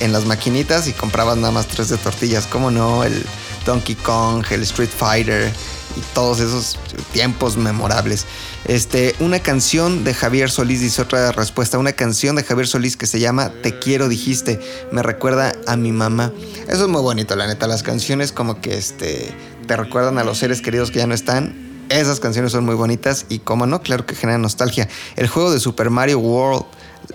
en 0.00 0.12
las 0.12 0.24
maquinitas 0.24 0.88
y 0.88 0.92
comprabas 0.92 1.36
nada 1.36 1.52
más 1.52 1.66
3 1.66 1.88
de 1.90 1.96
tortillas. 1.98 2.46
¿Cómo 2.46 2.70
no? 2.70 3.04
El 3.04 3.24
Donkey 3.66 3.94
Kong, 3.96 4.44
el 4.50 4.62
Street 4.62 4.90
Fighter 4.96 5.52
y 5.96 6.00
todos 6.14 6.40
esos 6.40 6.78
tiempos 7.12 7.56
memorables. 7.56 8.26
Este, 8.64 9.14
una 9.20 9.40
canción 9.40 10.04
de 10.04 10.14
Javier 10.14 10.50
Solís, 10.50 10.80
dice 10.80 11.02
otra 11.02 11.32
respuesta, 11.32 11.78
una 11.78 11.92
canción 11.92 12.36
de 12.36 12.44
Javier 12.44 12.66
Solís 12.66 12.96
que 12.96 13.06
se 13.06 13.20
llama 13.20 13.50
Te 13.62 13.78
quiero 13.78 14.08
dijiste, 14.08 14.60
me 14.90 15.02
recuerda 15.02 15.51
a 15.66 15.76
mi 15.76 15.92
mamá. 15.92 16.32
Eso 16.68 16.84
es 16.84 16.88
muy 16.88 17.02
bonito, 17.02 17.36
la 17.36 17.46
neta, 17.46 17.66
las 17.66 17.82
canciones 17.82 18.32
como 18.32 18.60
que 18.60 18.76
este, 18.76 19.32
te 19.66 19.76
recuerdan 19.76 20.18
a 20.18 20.24
los 20.24 20.38
seres 20.38 20.60
queridos 20.62 20.90
que 20.90 20.98
ya 20.98 21.06
no 21.06 21.14
están. 21.14 21.54
Esas 21.88 22.20
canciones 22.20 22.52
son 22.52 22.64
muy 22.64 22.74
bonitas 22.74 23.26
y 23.28 23.40
como 23.40 23.66
no, 23.66 23.82
claro 23.82 24.06
que 24.06 24.14
generan 24.14 24.42
nostalgia. 24.42 24.88
El 25.16 25.28
juego 25.28 25.52
de 25.52 25.60
Super 25.60 25.90
Mario 25.90 26.20
World, 26.20 26.64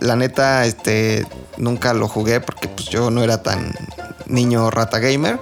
la 0.02 0.16
neta, 0.16 0.66
este, 0.66 1.26
nunca 1.58 1.93
lo 1.93 2.08
jugué 2.08 2.41
porque 2.41 2.68
pues 2.68 2.88
yo 2.89 3.10
no 3.10 3.24
era 3.24 3.41
tan 3.41 3.74
niño 4.28 4.70
rata 4.70 5.00
gamer, 5.00 5.39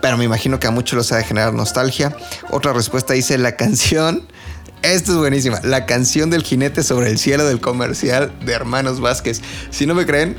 pero 0.00 0.16
me 0.16 0.24
imagino 0.24 0.58
que 0.58 0.66
a 0.66 0.70
muchos 0.70 0.96
los 0.96 1.12
ha 1.12 1.16
de 1.16 1.24
generar 1.24 1.52
nostalgia. 1.52 2.16
Otra 2.50 2.72
respuesta 2.72 3.14
dice 3.14 3.36
la 3.38 3.56
canción. 3.56 4.26
Esta 4.82 5.10
es 5.10 5.18
buenísima. 5.18 5.60
La 5.64 5.86
canción 5.86 6.30
del 6.30 6.44
jinete 6.44 6.84
sobre 6.84 7.10
el 7.10 7.18
cielo 7.18 7.44
del 7.44 7.60
comercial 7.60 8.32
de 8.44 8.52
Hermanos 8.52 9.00
Vázquez. 9.00 9.42
Si 9.70 9.86
no 9.86 9.94
me 9.94 10.06
creen, 10.06 10.36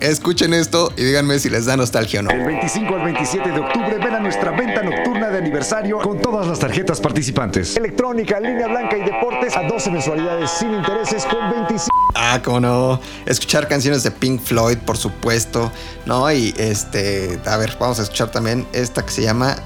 escuchen 0.00 0.54
esto 0.54 0.92
y 0.96 1.04
díganme 1.04 1.38
si 1.38 1.50
les 1.50 1.66
da 1.66 1.76
nostalgia 1.76 2.20
o 2.20 2.22
no. 2.24 2.30
El 2.30 2.44
25 2.44 2.94
al 2.94 3.04
27 3.04 3.50
de 3.50 3.60
octubre 3.60 3.98
ven 3.98 4.14
a 4.14 4.20
nuestra 4.20 4.50
venta 4.50 4.82
nocturna 4.82 5.28
de 5.28 5.38
aniversario 5.38 5.98
con 5.98 6.20
todas 6.20 6.46
las 6.46 6.58
tarjetas 6.58 7.00
participantes. 7.00 7.76
Electrónica, 7.76 8.40
línea 8.40 8.66
blanca 8.66 8.96
y 8.96 9.02
deportes 9.02 9.56
a 9.56 9.62
12 9.62 9.90
mensualidades 9.90 10.50
sin 10.50 10.72
intereses 10.72 11.24
con 11.24 11.50
25. 11.50 11.88
Ah, 12.14 12.40
cómo 12.42 12.60
no. 12.60 13.00
Escuchar 13.26 13.68
canciones 13.68 14.02
de 14.02 14.10
Pink 14.10 14.42
Floyd, 14.42 14.78
por 14.78 14.96
supuesto. 14.96 15.70
No, 16.06 16.30
y 16.30 16.54
este. 16.56 17.38
A 17.46 17.56
ver, 17.56 17.76
vamos 17.78 17.98
a 17.98 18.02
escuchar 18.02 18.30
también 18.30 18.66
esta 18.72 19.04
que 19.04 19.10
se 19.12 19.22
llama 19.22 19.56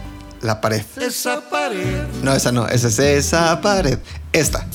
La 0.43 0.61
pared. 0.61 0.83
Esa 1.01 1.41
pared. 1.49 2.05
No, 2.23 2.35
esa 2.35 2.53
no, 2.53 2.67
esa 2.69 2.89
es 2.89 2.99
esa 2.99 3.61
pared. 3.61 3.99
Esta. 4.33 4.67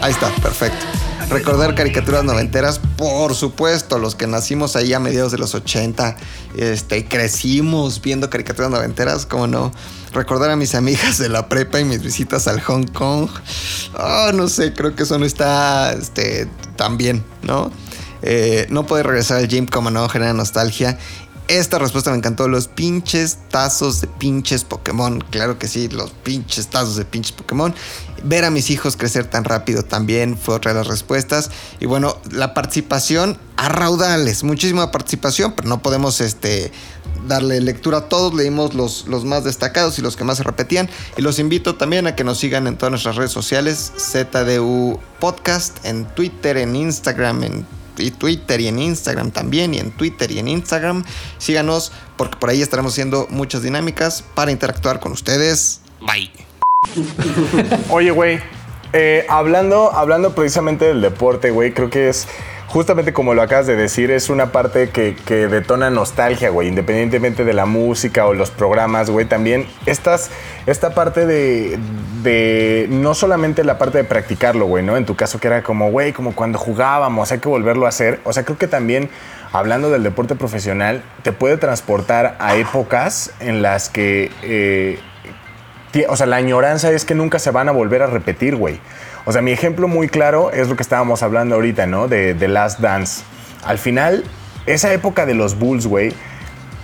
Ahí 0.00 0.12
está, 0.12 0.28
perfecto. 0.42 0.84
Recordar 1.30 1.74
caricaturas 1.74 2.22
noventeras, 2.24 2.80
por 2.96 3.34
supuesto, 3.34 3.98
los 3.98 4.14
que 4.14 4.26
nacimos 4.26 4.76
ahí 4.76 4.92
a 4.92 5.00
mediados 5.00 5.32
de 5.32 5.38
los 5.38 5.54
80, 5.54 6.16
este, 6.56 7.06
crecimos 7.06 8.00
viendo 8.00 8.30
caricaturas 8.30 8.70
noventeras, 8.70 9.26
cómo 9.26 9.46
no. 9.46 9.72
Recordar 10.12 10.50
a 10.50 10.56
mis 10.56 10.74
amigas 10.74 11.18
de 11.18 11.28
la 11.28 11.48
prepa 11.48 11.80
y 11.80 11.84
mis 11.84 12.02
visitas 12.02 12.46
al 12.46 12.60
Hong 12.60 12.86
Kong. 12.86 13.28
Oh, 13.98 14.30
no 14.32 14.48
sé, 14.48 14.72
creo 14.74 14.94
que 14.94 15.02
eso 15.02 15.18
no 15.18 15.24
está 15.24 15.92
este, 15.92 16.48
tan 16.76 16.96
bien, 16.96 17.24
¿no? 17.42 17.72
Eh, 18.22 18.66
no 18.70 18.86
poder 18.86 19.06
regresar 19.06 19.38
al 19.38 19.48
gym 19.48 19.66
como 19.66 19.90
no 19.90 20.08
genera 20.08 20.32
nostalgia. 20.32 20.98
esta 21.48 21.78
respuesta 21.78 22.10
me 22.10 22.16
encantó. 22.16 22.48
Los 22.48 22.68
pinches 22.68 23.38
tazos 23.50 24.00
de 24.00 24.06
pinches 24.06 24.64
Pokémon. 24.64 25.20
Claro 25.30 25.58
que 25.58 25.68
sí, 25.68 25.88
los 25.88 26.10
pinches 26.10 26.68
tazos 26.68 26.96
de 26.96 27.04
pinches 27.04 27.32
Pokémon. 27.32 27.74
Ver 28.22 28.44
a 28.44 28.50
mis 28.50 28.70
hijos 28.70 28.96
crecer 28.96 29.26
tan 29.26 29.44
rápido 29.44 29.82
también 29.82 30.38
fue 30.38 30.54
otra 30.54 30.72
de 30.72 30.78
las 30.78 30.86
respuestas. 30.86 31.50
Y 31.80 31.86
bueno, 31.86 32.16
la 32.30 32.54
participación 32.54 33.38
a 33.56 33.68
raudales. 33.68 34.44
Muchísima 34.44 34.90
participación, 34.90 35.52
pero 35.52 35.68
no 35.68 35.82
podemos 35.82 36.20
este, 36.20 36.72
darle 37.26 37.60
lectura 37.60 37.98
a 37.98 38.08
todos. 38.08 38.34
Leímos 38.34 38.74
los, 38.74 39.06
los 39.08 39.24
más 39.24 39.44
destacados 39.44 39.98
y 39.98 40.02
los 40.02 40.16
que 40.16 40.24
más 40.24 40.38
se 40.38 40.44
repetían. 40.44 40.88
Y 41.16 41.22
los 41.22 41.38
invito 41.38 41.74
también 41.74 42.06
a 42.06 42.14
que 42.14 42.24
nos 42.24 42.38
sigan 42.38 42.66
en 42.66 42.76
todas 42.76 42.90
nuestras 42.90 43.16
redes 43.16 43.32
sociales. 43.32 43.92
ZDU 43.98 44.98
Podcast 45.20 45.84
en 45.84 46.06
Twitter, 46.14 46.56
en 46.56 46.76
Instagram, 46.76 47.44
en 47.44 47.66
y 47.98 48.10
Twitter 48.10 48.60
y 48.60 48.68
en 48.68 48.78
Instagram 48.78 49.30
también, 49.30 49.74
y 49.74 49.78
en 49.78 49.90
Twitter 49.92 50.30
y 50.30 50.38
en 50.38 50.48
Instagram. 50.48 51.04
Síganos 51.38 51.92
porque 52.16 52.36
por 52.36 52.50
ahí 52.50 52.62
estaremos 52.62 52.92
haciendo 52.92 53.26
muchas 53.30 53.62
dinámicas 53.62 54.24
para 54.34 54.50
interactuar 54.50 55.00
con 55.00 55.12
ustedes. 55.12 55.80
Bye. 56.00 56.43
Oye, 57.90 58.10
güey, 58.10 58.40
eh, 58.92 59.26
hablando, 59.28 59.92
hablando 59.92 60.34
precisamente 60.34 60.84
del 60.84 61.00
deporte, 61.00 61.50
güey, 61.50 61.72
creo 61.72 61.90
que 61.90 62.08
es 62.08 62.28
justamente 62.66 63.12
como 63.12 63.34
lo 63.34 63.42
acabas 63.42 63.66
de 63.66 63.76
decir, 63.76 64.10
es 64.10 64.30
una 64.30 64.50
parte 64.50 64.90
que, 64.90 65.14
que 65.14 65.46
detona 65.46 65.90
nostalgia, 65.90 66.50
güey, 66.50 66.68
independientemente 66.68 67.44
de 67.44 67.52
la 67.52 67.66
música 67.66 68.26
o 68.26 68.34
los 68.34 68.50
programas, 68.50 69.10
güey, 69.10 69.26
también 69.26 69.66
esta 69.86 70.94
parte 70.94 71.24
de, 71.24 71.78
de, 72.22 72.86
no 72.90 73.14
solamente 73.14 73.62
la 73.62 73.78
parte 73.78 73.98
de 73.98 74.04
practicarlo, 74.04 74.66
güey, 74.66 74.84
¿no? 74.84 74.96
En 74.96 75.06
tu 75.06 75.14
caso 75.14 75.38
que 75.38 75.46
era 75.46 75.62
como, 75.62 75.90
güey, 75.90 76.12
como 76.12 76.34
cuando 76.34 76.58
jugábamos, 76.58 77.30
hay 77.30 77.38
que 77.38 77.48
volverlo 77.48 77.86
a 77.86 77.90
hacer, 77.90 78.20
o 78.24 78.32
sea, 78.32 78.44
creo 78.44 78.58
que 78.58 78.68
también... 78.68 79.08
Hablando 79.52 79.88
del 79.88 80.02
deporte 80.02 80.34
profesional, 80.34 81.04
te 81.22 81.30
puede 81.30 81.58
transportar 81.58 82.34
a 82.40 82.56
épocas 82.56 83.30
en 83.38 83.62
las 83.62 83.88
que 83.88 84.32
eh, 84.42 84.98
O 86.08 86.16
sea, 86.16 86.26
la 86.26 86.36
añoranza 86.36 86.90
es 86.90 87.04
que 87.04 87.14
nunca 87.14 87.38
se 87.38 87.50
van 87.50 87.68
a 87.68 87.72
volver 87.72 88.02
a 88.02 88.06
repetir, 88.06 88.56
güey. 88.56 88.80
O 89.24 89.32
sea, 89.32 89.42
mi 89.42 89.52
ejemplo 89.52 89.88
muy 89.88 90.08
claro 90.08 90.50
es 90.50 90.68
lo 90.68 90.76
que 90.76 90.82
estábamos 90.82 91.22
hablando 91.22 91.54
ahorita, 91.54 91.86
¿no? 91.86 92.08
De 92.08 92.34
The 92.34 92.48
Last 92.48 92.80
Dance. 92.80 93.22
Al 93.64 93.78
final, 93.78 94.24
esa 94.66 94.92
época 94.92 95.24
de 95.26 95.34
los 95.34 95.58
Bulls, 95.58 95.86
güey, 95.86 96.12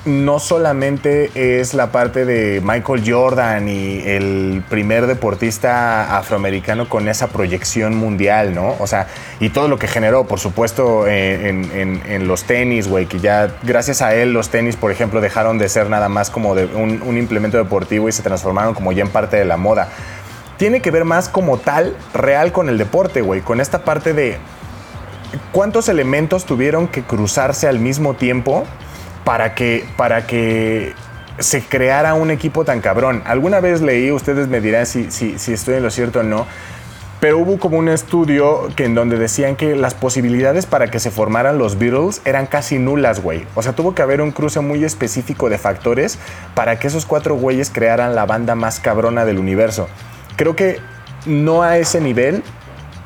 no 0.07 0.39
solamente 0.39 1.31
es 1.61 1.75
la 1.75 1.93
parte 1.93 2.25
de 2.25 2.63
Michael 2.65 3.03
Jordan 3.07 3.69
y 3.69 4.01
el 4.07 4.63
primer 4.69 5.07
deportista 5.07 6.17
afroamericano 6.17 6.89
con 6.89 7.07
esa 7.07 7.29
proyección 7.29 7.95
mundial, 7.97 8.55
¿no? 8.55 8.77
O 8.79 8.87
sea, 8.87 9.09
y 9.41 9.51
todo 9.51 9.69
lo 9.69 9.79
que 9.79 9.89
generó, 9.89 10.25
por 10.25 10.41
supuesto, 10.41 11.07
eh, 11.07 11.49
en, 11.49 12.29
los 12.29 12.45
tenis, 12.45 12.89
güey, 12.89 13.07
que 13.07 13.19
ya 13.21 13.55
gracias 13.63 14.01
a 14.01 14.15
él 14.15 14.33
los 14.33 14.49
tenis, 14.49 14.77
por 14.77 14.91
ejemplo, 14.91 15.21
dejaron 15.21 15.59
de 15.59 15.69
ser 15.69 15.91
nada 15.91 16.09
más 16.09 16.31
como 16.31 16.53
un, 16.53 17.03
un 17.05 17.19
implemento 17.19 17.59
deportivo 17.59 18.09
y 18.09 18.13
se 18.13 18.23
transformaron 18.23 18.73
como 18.73 18.93
ya 18.93 19.03
en 19.03 19.11
parte 19.11 19.37
de 19.37 19.45
la 19.45 19.59
moda. 19.59 19.89
Tiene 20.57 20.81
que 20.81 20.91
ver 20.91 21.05
más 21.05 21.29
como 21.29 21.59
tal, 21.59 21.95
real 22.15 22.53
con 22.53 22.69
el 22.71 22.79
deporte, 22.79 23.21
güey, 23.21 23.43
con 23.43 23.61
esta 23.61 23.85
parte 23.85 24.15
de 24.15 24.39
cuántos 25.53 25.89
elementos 25.89 26.45
tuvieron 26.45 26.89
que 26.89 27.03
cruzarse 27.03 27.69
al 27.69 27.79
mismo 27.79 28.15
tiempo 28.15 28.65
para 29.25 29.55
que, 29.55 29.85
para 29.97 30.27
que 30.27 30.95
se 31.41 31.63
creara 31.63 32.15
un 32.15 32.31
equipo 32.31 32.65
tan 32.65 32.81
cabrón. 32.81 33.23
Alguna 33.25 33.61
vez 33.61 33.81
leí, 33.81 34.13
ustedes 34.13 34.49
me 34.49 34.61
dirán 34.61 34.87
si, 34.87 35.11
si, 35.11 35.53
estoy 35.53 35.75
en 35.75 35.83
lo 35.83 35.91
cierto 35.91 36.21
o 36.21 36.23
no, 36.23 36.47
pero 37.19 37.39
hubo 37.39 37.59
como 37.59 37.79
un 37.79 37.89
estudio 37.89 38.69
que 38.77 38.85
en 38.85 38.95
donde 38.95 39.19
decían 39.19 39.57
que 39.57 39.75
las 39.75 39.95
posibilidades 39.95 40.67
para 40.67 40.91
que 40.91 41.01
se 41.01 41.11
formaran 41.11 41.59
los 41.59 41.79
Beatles 41.79 42.23
eran 42.25 42.47
casi 42.47 42.79
nulas, 42.79 43.23
güey. 43.23 43.47
O 43.55 43.63
sea, 43.63 43.73
tuvo 43.73 43.95
que 43.95 44.03
haber 44.03 44.23
un 44.23 44.33
cruce 44.33 44.61
muy 44.61 44.85
específico 44.85 45.51
de 45.51 45.59
factores 45.59 46.19
para 46.55 46.79
que 46.79 46.87
esos 46.87 47.07
cuatro 47.07 47.35
güeyes 47.37 47.71
crearan 47.71 48.15
la 48.15 48.27
banda 48.27 48.55
más 48.55 48.81
cabrona 48.81 49.25
del 49.25 49.39
universo. 49.39 49.89
Creo 50.37 50.57
que 50.57 50.79
no 51.27 51.63
a 51.63 51.77
ese 51.79 52.01
nivel, 52.01 52.43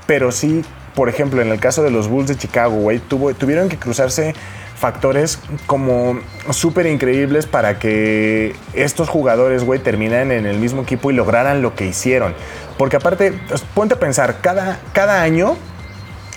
pero 0.06 0.30
sí, 0.30 0.64
por 0.94 1.08
ejemplo, 1.08 1.42
en 1.42 1.48
el 1.48 1.58
caso 1.58 1.82
de 1.82 1.90
los 1.90 2.08
Bulls 2.08 2.28
de 2.28 2.36
Chicago, 2.36 2.76
güey, 2.76 3.00
tuvieron 3.00 3.68
que 3.68 3.76
cruzarse 3.76 4.34
factores 4.76 5.38
como 5.66 6.18
súper 6.50 6.86
increíbles 6.86 7.46
para 7.46 7.78
que 7.78 8.54
estos 8.74 9.08
jugadores, 9.08 9.64
güey, 9.64 9.80
terminaran 9.80 10.32
en 10.32 10.46
el 10.46 10.58
mismo 10.58 10.82
equipo 10.82 11.10
y 11.10 11.14
lograran 11.14 11.62
lo 11.62 11.74
que 11.74 11.86
hicieron. 11.86 12.34
Porque 12.78 12.96
aparte, 12.96 13.32
pues, 13.48 13.62
ponte 13.74 13.94
a 13.94 13.98
pensar, 14.00 14.38
cada, 14.40 14.78
cada 14.92 15.22
año 15.22 15.56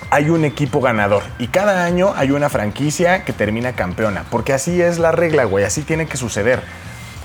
hay 0.09 0.29
un 0.29 0.45
equipo 0.45 0.79
ganador 0.79 1.23
y 1.39 1.47
cada 1.47 1.83
año 1.83 2.13
hay 2.15 2.31
una 2.31 2.49
franquicia 2.49 3.25
que 3.25 3.33
termina 3.33 3.73
campeona. 3.73 4.23
Porque 4.29 4.53
así 4.53 4.81
es 4.81 4.99
la 4.99 5.11
regla, 5.11 5.43
güey, 5.45 5.65
así 5.65 5.81
tiene 5.81 6.05
que 6.05 6.15
suceder. 6.17 6.61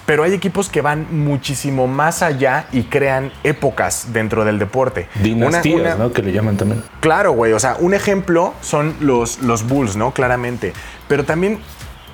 Pero 0.05 0.25
hay 0.25 0.35
equipos 0.35 0.69
que 0.69 0.81
van 0.81 1.07
muchísimo 1.13 1.87
más 1.87 2.23
allá 2.23 2.65
y 2.73 2.83
crean 2.85 3.31
épocas 3.45 4.09
dentro 4.13 4.45
del 4.45 4.59
deporte. 4.59 5.09
Dinastías, 5.23 5.77
Una- 5.81 5.95
una- 5.95 6.05
¿no? 6.07 6.13
Que 6.13 6.23
le 6.23 6.33
llaman 6.33 6.57
también. 6.57 6.83
Claro, 6.99 7.31
güey. 7.33 7.53
O 7.53 7.61
sea, 7.61 7.77
un 7.79 7.95
ejemplo 7.95 8.53
son 8.63 8.97
los, 8.99 9.41
los 9.43 9.69
Bulls, 9.69 9.95
¿no? 9.95 10.13
Claramente. 10.13 10.73
Pero 11.13 11.25
también 11.25 11.59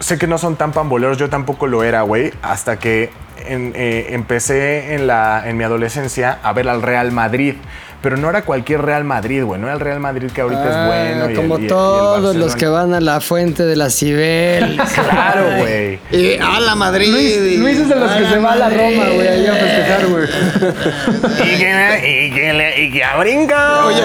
sé 0.01 0.19
que 0.19 0.27
no 0.27 0.39
son 0.39 0.57
tan 0.57 0.73
pamboleros. 0.73 1.19
Yo 1.19 1.29
tampoco 1.29 1.69
lo 1.69 1.85
era, 1.85 2.03
güey. 2.03 2.33
Hasta 2.43 2.81
que 2.81 3.11
en- 3.47 3.73
eh, 3.77 4.07
empecé 4.11 4.95
en, 4.97 5.07
la, 5.07 5.45
en 5.47 5.57
mi 5.57 5.63
adolescencia 5.63 6.39
a 6.43 6.53
ver 6.53 6.69
al 6.69 6.83
Real 6.83 7.13
Madrid. 7.13 7.55
Pero 8.03 8.17
no 8.17 8.29
era 8.31 8.43
cualquier 8.43 8.83
Real 8.83 9.03
Madrid, 9.05 9.43
güey. 9.45 9.61
No 9.61 9.67
era 9.69 9.75
el 9.75 9.81
Real 9.81 10.01
Madrid 10.01 10.31
que 10.33 10.41
ahorita 10.41 10.63
es 10.69 10.87
bueno. 10.87 11.31
y 11.31 11.33
el- 11.33 11.39
Ah, 11.39 11.41
como 11.41 11.59
y 11.59 11.63
el 11.63 11.69
todos 11.69 12.35
los 12.37 12.57
que 12.57 12.67
van 12.67 12.93
a 12.93 13.01
la 13.01 13.21
fuente 13.21 13.65
de 13.67 13.77
la 13.77 13.89
Cibel. 13.91 14.81
Claro, 15.11 15.47
güey. 15.59 15.99
Y 16.11 16.39
a 16.41 16.59
la 16.59 16.75
Madrid. 16.75 17.13
Luis, 17.13 17.59
Luis 17.61 17.79
es 17.79 17.89
de 17.89 17.95
los 17.97 18.11
que 18.13 18.25
se 18.27 18.39
va 18.39 18.53
a 18.53 18.57
la 18.57 18.69
Roma, 18.71 19.05
güey, 19.15 19.29
ahí 19.29 19.47
a 19.47 19.55
festejar, 19.55 20.07
güey. 20.09 20.27
Y 21.55 21.59
que, 21.59 22.27
y 22.27 22.35
que, 22.35 22.53
le- 22.53 22.83
y 22.85 22.93
que 22.93 23.05
a 23.05 23.17
brinca. 23.17 23.85
Oye, 23.87 23.97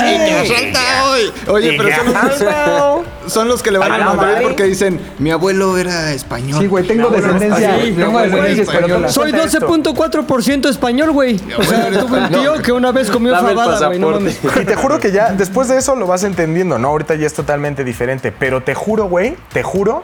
sí, 0.00 0.14
y 0.14 0.46
que 0.48 0.54
salta 0.54 1.04
hoy. 1.10 1.32
Oye, 1.48 1.74
y 1.74 1.76
pero 1.76 1.88
que 1.88 1.94
son. 2.38 3.04
Son 3.26 3.48
los 3.48 3.62
que 3.62 3.70
le 3.70 3.78
van 3.78 3.92
A 3.92 4.10
a 4.10 4.14
Madrid. 4.14 4.42
porque 4.42 4.64
dicen, 4.64 5.00
mi 5.18 5.30
abuelo 5.30 5.76
era 5.78 6.12
español. 6.12 6.60
Sí, 6.60 6.66
güey, 6.66 6.86
tengo 6.86 7.08
descendencia, 7.10 7.78
sí, 7.82 7.92
tengo 7.92 8.18
descendencia 8.20 8.62
española. 8.62 9.08
español. 9.08 9.10
Soy 9.10 9.32
12.4% 9.32 10.68
español, 10.68 11.12
güey. 11.12 11.40
O 11.58 11.62
sea, 11.62 11.90
tuve 11.90 12.18
un 12.20 12.28
tío 12.30 12.54
que 12.62 12.72
una 12.72 12.92
vez 12.92 13.10
comió 13.10 13.34
fabada, 13.34 13.86
güey. 13.88 13.98
No. 13.98 14.18
Y 14.20 14.64
te 14.64 14.74
juro 14.76 14.98
que 14.98 15.12
ya 15.12 15.32
después 15.32 15.68
de 15.68 15.78
eso 15.78 15.94
lo 15.96 16.06
vas 16.06 16.24
entendiendo, 16.24 16.78
¿no? 16.78 16.88
Ahorita 16.88 17.14
ya 17.14 17.26
es 17.26 17.34
totalmente 17.34 17.84
diferente. 17.84 18.32
Pero 18.32 18.62
te 18.62 18.74
juro, 18.74 19.04
güey, 19.06 19.36
te 19.52 19.62
juro. 19.62 20.02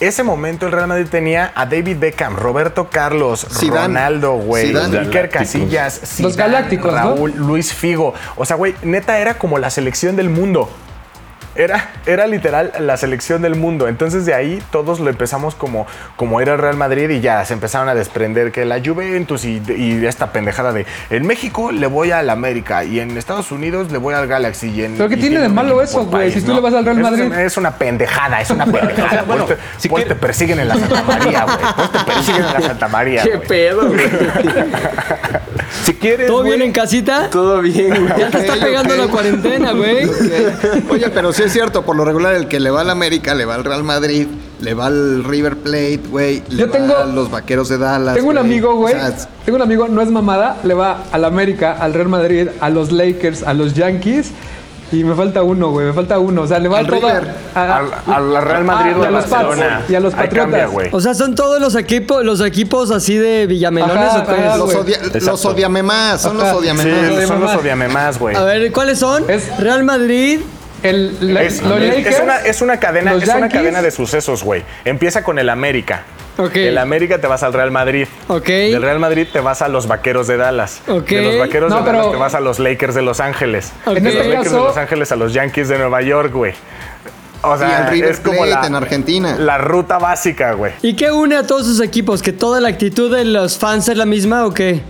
Ese 0.00 0.22
momento 0.22 0.64
el 0.66 0.70
Real 0.72 0.86
Madrid 0.86 1.06
tenía 1.10 1.50
a 1.56 1.66
David 1.66 1.96
Beckham, 1.98 2.36
Roberto 2.36 2.88
Carlos, 2.88 3.44
Zidane. 3.50 3.88
Ronaldo, 3.88 4.34
güey. 4.34 4.72
Iker 4.76 5.28
Casillas, 5.28 6.00
Los 6.20 6.34
Zidane, 6.34 6.36
galácticos, 6.36 6.92
¿no? 6.92 6.98
Raúl, 6.98 7.32
Luis 7.36 7.74
Figo. 7.74 8.14
O 8.36 8.44
sea, 8.44 8.54
güey, 8.56 8.76
neta 8.82 9.18
era 9.18 9.38
como 9.38 9.58
la 9.58 9.70
selección 9.70 10.14
del 10.14 10.30
mundo. 10.30 10.70
Era, 11.58 11.90
era 12.06 12.26
literal 12.28 12.72
la 12.78 12.96
selección 12.96 13.42
del 13.42 13.56
mundo. 13.56 13.88
Entonces 13.88 14.24
de 14.24 14.32
ahí 14.32 14.62
todos 14.70 15.00
lo 15.00 15.10
empezamos 15.10 15.56
como, 15.56 15.86
como 16.16 16.40
era 16.40 16.52
el 16.52 16.58
Real 16.58 16.76
Madrid 16.76 17.10
y 17.10 17.20
ya 17.20 17.44
se 17.44 17.52
empezaron 17.52 17.88
a 17.88 17.94
desprender 17.96 18.52
que 18.52 18.64
la 18.64 18.80
Juventus 18.82 19.44
y, 19.44 19.60
y 19.76 20.06
esta 20.06 20.30
pendejada 20.32 20.72
de 20.72 20.86
en 21.10 21.26
México 21.26 21.72
le 21.72 21.88
voy 21.88 22.12
al 22.12 22.30
América 22.30 22.84
y 22.84 23.00
en 23.00 23.18
Estados 23.18 23.50
Unidos 23.50 23.90
le 23.90 23.98
voy 23.98 24.14
al 24.14 24.26
Galaxy. 24.28 24.70
Y 24.70 24.84
en, 24.84 24.96
¿Pero 24.96 25.08
qué 25.08 25.16
y 25.16 25.20
tiene 25.20 25.40
de 25.40 25.48
malo 25.48 25.82
eso, 25.82 26.04
güey? 26.06 26.30
Si 26.30 26.42
tú 26.42 26.54
le 26.54 26.60
vas 26.60 26.72
al 26.74 26.84
Real 26.84 26.98
Madrid. 26.98 27.24
Es, 27.32 27.38
es 27.52 27.56
una 27.56 27.72
pendejada, 27.72 28.40
es 28.40 28.50
una 28.50 28.64
pendejada. 28.64 29.22
bueno, 29.26 29.44
pues 29.46 29.58
te, 29.58 29.64
si 29.80 29.88
pues 29.88 30.04
quiere- 30.04 30.14
te 30.14 30.20
persiguen 30.20 30.60
en 30.60 30.68
la 30.68 30.76
Santa 30.76 31.02
María, 31.02 31.44
güey. 31.44 31.56
Pues 31.74 31.90
te 31.92 31.98
persiguen 32.12 32.44
en 32.44 32.52
la 32.54 32.60
Santa 32.60 32.88
María. 32.88 33.22
¿Qué 33.24 33.38
pedo, 33.38 33.88
güey? 33.88 34.00
Si 35.88 35.94
quieres. 35.94 36.26
¿Todo 36.26 36.40
güey, 36.42 36.50
bien 36.56 36.62
en 36.68 36.72
casita? 36.72 37.30
Todo 37.30 37.62
bien, 37.62 37.88
güey. 37.88 38.20
Ya 38.20 38.30
te 38.30 38.38
está 38.40 38.54
pegando 38.56 38.94
la 38.94 39.06
cuarentena, 39.08 39.72
güey. 39.72 40.06
Oye, 40.90 41.08
pero 41.08 41.32
sí 41.32 41.44
es 41.44 41.52
cierto, 41.52 41.82
por 41.82 41.96
lo 41.96 42.04
regular 42.04 42.34
el 42.34 42.46
que 42.46 42.60
le 42.60 42.70
va 42.70 42.82
al 42.82 42.90
América, 42.90 43.34
le 43.34 43.46
va 43.46 43.54
al 43.54 43.64
Real 43.64 43.84
Madrid, 43.84 44.26
le 44.60 44.74
va 44.74 44.86
al 44.86 45.24
River 45.24 45.56
Plate, 45.56 46.00
güey, 46.10 46.42
le 46.50 46.56
Yo 46.58 46.66
va 46.66 46.72
tengo- 46.72 46.96
a 46.96 47.06
los 47.06 47.30
Vaqueros 47.30 47.70
de 47.70 47.78
Dallas. 47.78 48.14
Tengo 48.16 48.28
un 48.28 48.38
amigo, 48.38 48.74
güey. 48.76 48.94
O 48.94 48.98
sea, 48.98 49.16
Tengo 49.46 49.56
un 49.56 49.62
amigo, 49.62 49.88
no 49.88 50.02
es 50.02 50.10
mamada, 50.10 50.58
le 50.62 50.74
va 50.74 51.04
al 51.10 51.24
América, 51.24 51.72
al 51.80 51.94
Real 51.94 52.08
Madrid, 52.08 52.48
a 52.60 52.68
los 52.68 52.92
Lakers, 52.92 53.42
a 53.42 53.54
los 53.54 53.72
Yankees. 53.72 54.32
Y 54.90 55.04
me 55.04 55.14
falta 55.14 55.42
uno, 55.42 55.70
güey, 55.70 55.86
me 55.86 55.92
falta 55.92 56.18
uno. 56.18 56.42
O 56.42 56.46
sea, 56.46 56.58
le 56.58 56.68
va 56.68 56.78
Al 56.78 56.86
a 56.86 57.30
a- 57.54 57.76
Al, 57.78 58.36
al 58.36 58.42
Real 58.42 58.64
Madrid 58.64 58.92
Ah, 58.94 58.98
o 59.00 59.02
a 59.04 59.10
los 59.10 59.24
Pats, 59.26 59.30
Barcelona. 59.46 59.82
y 59.88 59.94
a 59.94 60.00
los 60.00 60.14
Patriotas. 60.14 60.38
cambia, 60.40 60.66
güey. 60.66 60.88
O 60.92 61.00
sea, 61.00 61.14
son 61.14 61.34
todos 61.34 61.60
los 61.60 61.74
equipos, 61.74 62.24
los 62.24 62.40
equipos 62.40 62.90
así 62.90 63.16
de 63.16 63.46
Villamelones 63.46 63.96
Ajá, 63.96 64.18
o 64.26 64.30
ajá, 64.32 64.56
los, 64.56 64.74
odia, 64.74 64.98
los 65.02 65.14
Exacto. 65.14 65.48
odiame 65.50 65.82
más, 65.82 66.22
son 66.22 66.36
Ajá. 66.40 66.52
los 66.52 66.60
odiame 66.62 66.82
Sí, 66.84 67.26
son 67.26 67.40
los 67.40 67.50
más. 67.50 67.60
odiame 67.60 67.88
más, 67.88 68.18
güey. 68.18 68.34
A 68.36 68.44
ver, 68.44 68.72
¿cuáles 68.72 68.98
son? 68.98 69.28
Es- 69.28 69.56
Real 69.58 69.84
Madrid. 69.84 70.40
El, 70.82 71.34
la- 71.34 71.42
Es, 71.42 71.60
los 71.62 71.80
es- 71.82 71.88
Lakers. 71.96 72.16
es 72.16 72.22
una, 72.22 72.36
es 72.38 72.62
una 72.62 72.76
cadena, 72.78 73.12
es 73.14 73.28
una 73.28 73.48
cadena 73.48 73.82
de 73.82 73.90
sucesos, 73.90 74.44
güey. 74.44 74.62
Empieza 74.84 75.22
con 75.24 75.38
el 75.38 75.50
América. 75.50 76.04
Ok. 76.38 76.52
Del 76.52 76.78
América 76.78 77.20
te 77.20 77.26
vas 77.26 77.42
al 77.42 77.52
Real 77.52 77.70
Madrid. 77.70 78.06
Ok. 78.28 78.46
Del 78.46 78.80
Real 78.82 78.98
Madrid 79.00 79.26
te 79.32 79.40
vas 79.40 79.60
a 79.60 79.68
los 79.68 79.86
Vaqueros 79.88 80.26
de 80.28 80.36
Dallas. 80.36 80.80
Ok. 80.88 81.08
De 81.08 81.22
los 81.22 81.38
Vaqueros 81.38 81.68
No, 81.70 81.78
de 81.80 81.84
Dallas 81.84 82.00
pero- 82.02 82.10
te 82.12 82.16
vas 82.18 82.34
a 82.34 82.40
los 82.40 82.58
Lakers 82.58 82.94
de 82.94 83.02
Los 83.02 83.20
Ángeles. 83.20 83.72
De 83.86 84.00
los 84.00 84.14
este 84.14 84.28
Lakers 84.28 84.52
de 84.52 84.58
Los 84.58 84.76
Ángeles 84.76 85.12
a 85.12 85.16
los 85.16 85.32
Yankees 85.34 85.68
de 85.68 85.78
Nueva 85.78 86.00
York, 86.02 86.32
güey. 86.32 86.54
O 87.42 87.56
sea, 87.56 87.68
y 87.68 87.82
el 87.84 87.90
River 87.92 88.10
es 88.10 88.20
como 88.20 88.38
Plate 88.42 88.50
la, 88.62 88.66
en 88.66 88.74
Argentina. 88.74 89.36
la 89.38 89.58
ruta 89.58 89.98
básica, 89.98 90.52
güey. 90.54 90.72
¿Y 90.82 90.94
qué 90.94 91.12
une 91.12 91.36
a 91.36 91.46
todos 91.46 91.66
sus 91.66 91.80
equipos? 91.80 92.20
¿Que 92.22 92.32
toda 92.32 92.60
la 92.60 92.68
actitud 92.68 93.14
de 93.16 93.24
los 93.24 93.58
fans 93.58 93.88
es 93.88 93.96
la 93.96 94.06
misma 94.06 94.44
o 94.46 94.52
qué? 94.52 94.80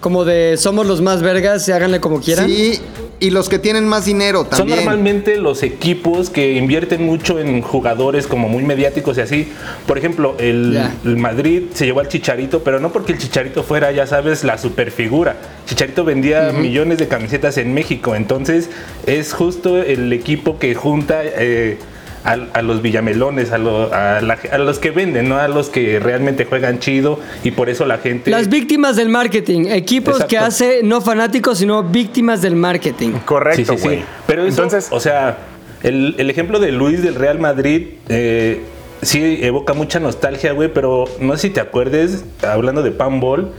Como 0.00 0.24
de 0.24 0.56
somos 0.58 0.86
los 0.86 1.00
más 1.02 1.22
vergas 1.22 1.66
y 1.68 1.72
háganle 1.72 2.00
como 2.00 2.20
quieran. 2.20 2.46
Sí, 2.46 2.80
y 3.20 3.30
los 3.30 3.48
que 3.48 3.58
tienen 3.58 3.86
más 3.86 4.04
dinero 4.04 4.40
Son 4.40 4.50
también. 4.50 4.78
normalmente 4.78 5.36
los 5.36 5.62
equipos 5.62 6.30
que 6.30 6.54
invierten 6.54 7.04
mucho 7.04 7.38
en 7.38 7.62
jugadores 7.62 8.26
como 8.26 8.48
muy 8.48 8.62
mediáticos 8.62 9.18
y 9.18 9.20
así. 9.20 9.52
Por 9.86 9.98
ejemplo, 9.98 10.36
el 10.38 10.78
Madrid 11.16 11.64
se 11.74 11.86
llevó 11.86 12.00
al 12.00 12.08
Chicharito, 12.08 12.62
pero 12.62 12.80
no 12.80 12.92
porque 12.92 13.12
el 13.12 13.18
Chicharito 13.18 13.62
fuera, 13.62 13.92
ya 13.92 14.06
sabes, 14.06 14.44
la 14.44 14.58
superfigura. 14.58 15.36
Chicharito 15.66 16.04
vendía 16.04 16.52
millones 16.52 16.98
de 16.98 17.08
camisetas 17.08 17.56
en 17.58 17.72
México, 17.74 18.14
entonces 18.14 18.70
es 19.06 19.32
justo 19.32 19.76
el 19.82 20.12
equipo 20.12 20.58
que 20.58 20.74
junta 20.74 21.22
eh, 21.24 21.78
a, 22.24 22.32
a 22.54 22.62
los 22.62 22.80
villamelones, 22.82 23.52
a, 23.52 23.58
lo- 23.58 23.92
a 23.92 24.20
la- 24.22 24.38
a 24.50 24.58
los 24.58 24.78
que 24.78 24.90
venden, 24.90 25.28
no 25.28 25.36
a 25.38 25.46
los 25.48 25.68
que 25.68 26.00
realmente 26.00 26.44
juegan 26.46 26.78
chido 26.78 27.20
y 27.42 27.50
por 27.50 27.68
eso 27.68 27.84
la 27.86 27.98
gente... 27.98 28.30
Las 28.30 28.48
víctimas 28.48 28.96
del 28.96 29.08
marketing. 29.10 29.66
Equipos 29.68 30.24
que 30.24 30.38
hace 30.38 30.80
no 30.82 31.00
fanáticos, 31.00 31.58
sino 31.58 31.82
víctimas 31.82 32.40
del 32.42 32.56
marketing. 32.56 33.12
Correcto, 33.24 33.72
Sí, 33.74 33.78
sí, 33.78 33.84
güey. 33.86 33.98
sí. 33.98 34.04
Pero 34.26 34.42
eso, 34.46 34.62
Entonces, 34.62 34.88
o 34.90 35.00
sea, 35.00 35.36
el, 35.82 36.14
el 36.18 36.30
ejemplo 36.30 36.58
de 36.60 36.72
Luis 36.72 37.02
del 37.02 37.14
Real 37.14 37.38
Madrid 37.38 37.88
eh, 38.08 38.62
sí 39.02 39.38
evoca 39.42 39.74
mucha 39.74 40.00
nostalgia, 40.00 40.52
güey, 40.52 40.72
pero 40.72 41.04
no 41.20 41.34
sé 41.36 41.48
si 41.48 41.50
te 41.50 41.60
acuerdes, 41.60 42.24
hablando 42.42 42.82
de 42.82 42.90
Panball, 42.90 43.52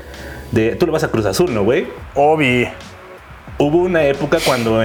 de 0.51 0.75
tú 0.75 0.85
le 0.87 0.91
vas 0.91 1.03
a 1.03 1.09
Cruz 1.11 1.25
Azul, 1.25 1.53
¿no, 1.53 1.63
güey? 1.63 1.85
Obi. 2.15 2.67
Hubo 3.57 3.77
una 3.77 4.03
época 4.03 4.39
cuando 4.45 4.83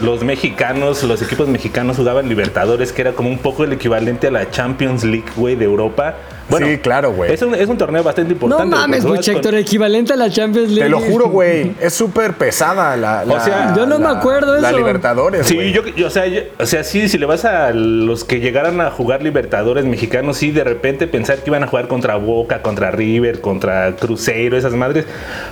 los 0.00 0.22
mexicanos, 0.22 1.02
los 1.02 1.22
equipos 1.22 1.48
mexicanos 1.48 1.96
jugaban 1.96 2.28
Libertadores, 2.28 2.92
que 2.92 3.02
era 3.02 3.14
como 3.14 3.28
un 3.28 3.38
poco 3.38 3.64
el 3.64 3.72
equivalente 3.72 4.28
a 4.28 4.30
la 4.30 4.48
Champions 4.48 5.02
League, 5.02 5.26
güey, 5.34 5.56
de 5.56 5.64
Europa. 5.64 6.14
Bueno, 6.48 6.66
Sí, 6.68 6.78
claro, 6.78 7.12
güey. 7.12 7.32
Es 7.32 7.42
un, 7.42 7.54
es 7.54 7.68
un 7.68 7.76
torneo 7.76 8.02
bastante 8.04 8.30
No 8.30 8.34
importante. 8.34 8.76
mames, 8.76 8.98
porque 9.00 9.08
juegas 9.08 9.26
Buchector, 9.26 9.52
con- 9.52 9.60
equivalente 9.60 10.12
a 10.12 10.16
la 10.16 10.30
Champions 10.30 10.68
League. 10.70 10.84
Te 10.84 10.88
lo 10.88 11.00
juro, 11.00 11.28
güey. 11.28 11.72
Es 11.80 11.92
súper 11.94 12.34
pesada 12.34 12.96
la, 12.96 13.24
la- 13.24 13.34
O 13.34 13.40
sea, 13.40 13.74
yo 13.76 13.84
no 13.86 13.98
me 13.98 14.04
la- 14.04 14.10
acuerdo 14.18 14.56
La 14.60 14.68
eso. 14.68 14.78
Libertadores, 14.78 15.46
Sí, 15.46 15.54
güey. 15.56 15.72
yo, 15.72 15.84
yo- 15.86 16.06
o, 16.06 16.10
sea, 16.10 16.26
yo- 16.26 16.42
o 16.58 16.66
sea, 16.66 16.84
sí, 16.84 17.08
si 17.08 17.18
le 17.18 17.26
vas 17.26 17.44
a 17.44 17.72
los 17.72 18.24
que 18.24 18.38
llegaran 18.40 18.80
a 18.80 18.90
jugar 18.90 19.22
Libertadores 19.22 19.84
mexicanos, 19.86 20.36
sí, 20.36 20.52
de 20.52 20.62
repente 20.64 21.06
pensar 21.08 21.38
que 21.38 21.50
iban 21.50 21.64
a 21.64 21.66
jugar 21.66 21.88
contra 21.88 22.16
Boca, 22.16 22.62
contra 22.62 22.90
River, 22.92 23.40
contra 23.40 23.96
Cruzeiro, 23.96 24.56
esas 24.56 24.72
madres. 24.74 25.04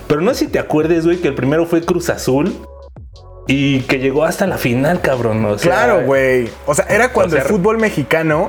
Pero 0.06 0.20
no 0.20 0.32
sé 0.32 0.44
si 0.44 0.50
te 0.50 0.58
acuerdes, 0.58 1.04
güey, 1.04 1.16
que 1.18 1.28
el 1.28 1.34
primero 1.34 1.66
fue 1.66 1.82
Cruz 1.82 2.08
Azul 2.08 2.54
y 3.46 3.80
que 3.80 3.98
llegó 3.98 4.24
hasta 4.24 4.46
la 4.46 4.58
final, 4.58 5.00
cabrón. 5.00 5.44
O 5.44 5.58
sea, 5.58 5.72
Claro, 5.72 6.02
güey. 6.06 6.48
O 6.66 6.74
sea, 6.74 6.86
era 6.88 7.12
cuando 7.12 7.34
o 7.36 7.38
sea, 7.38 7.42
el 7.42 7.48
fútbol 7.54 7.78
mexicano 7.78 8.48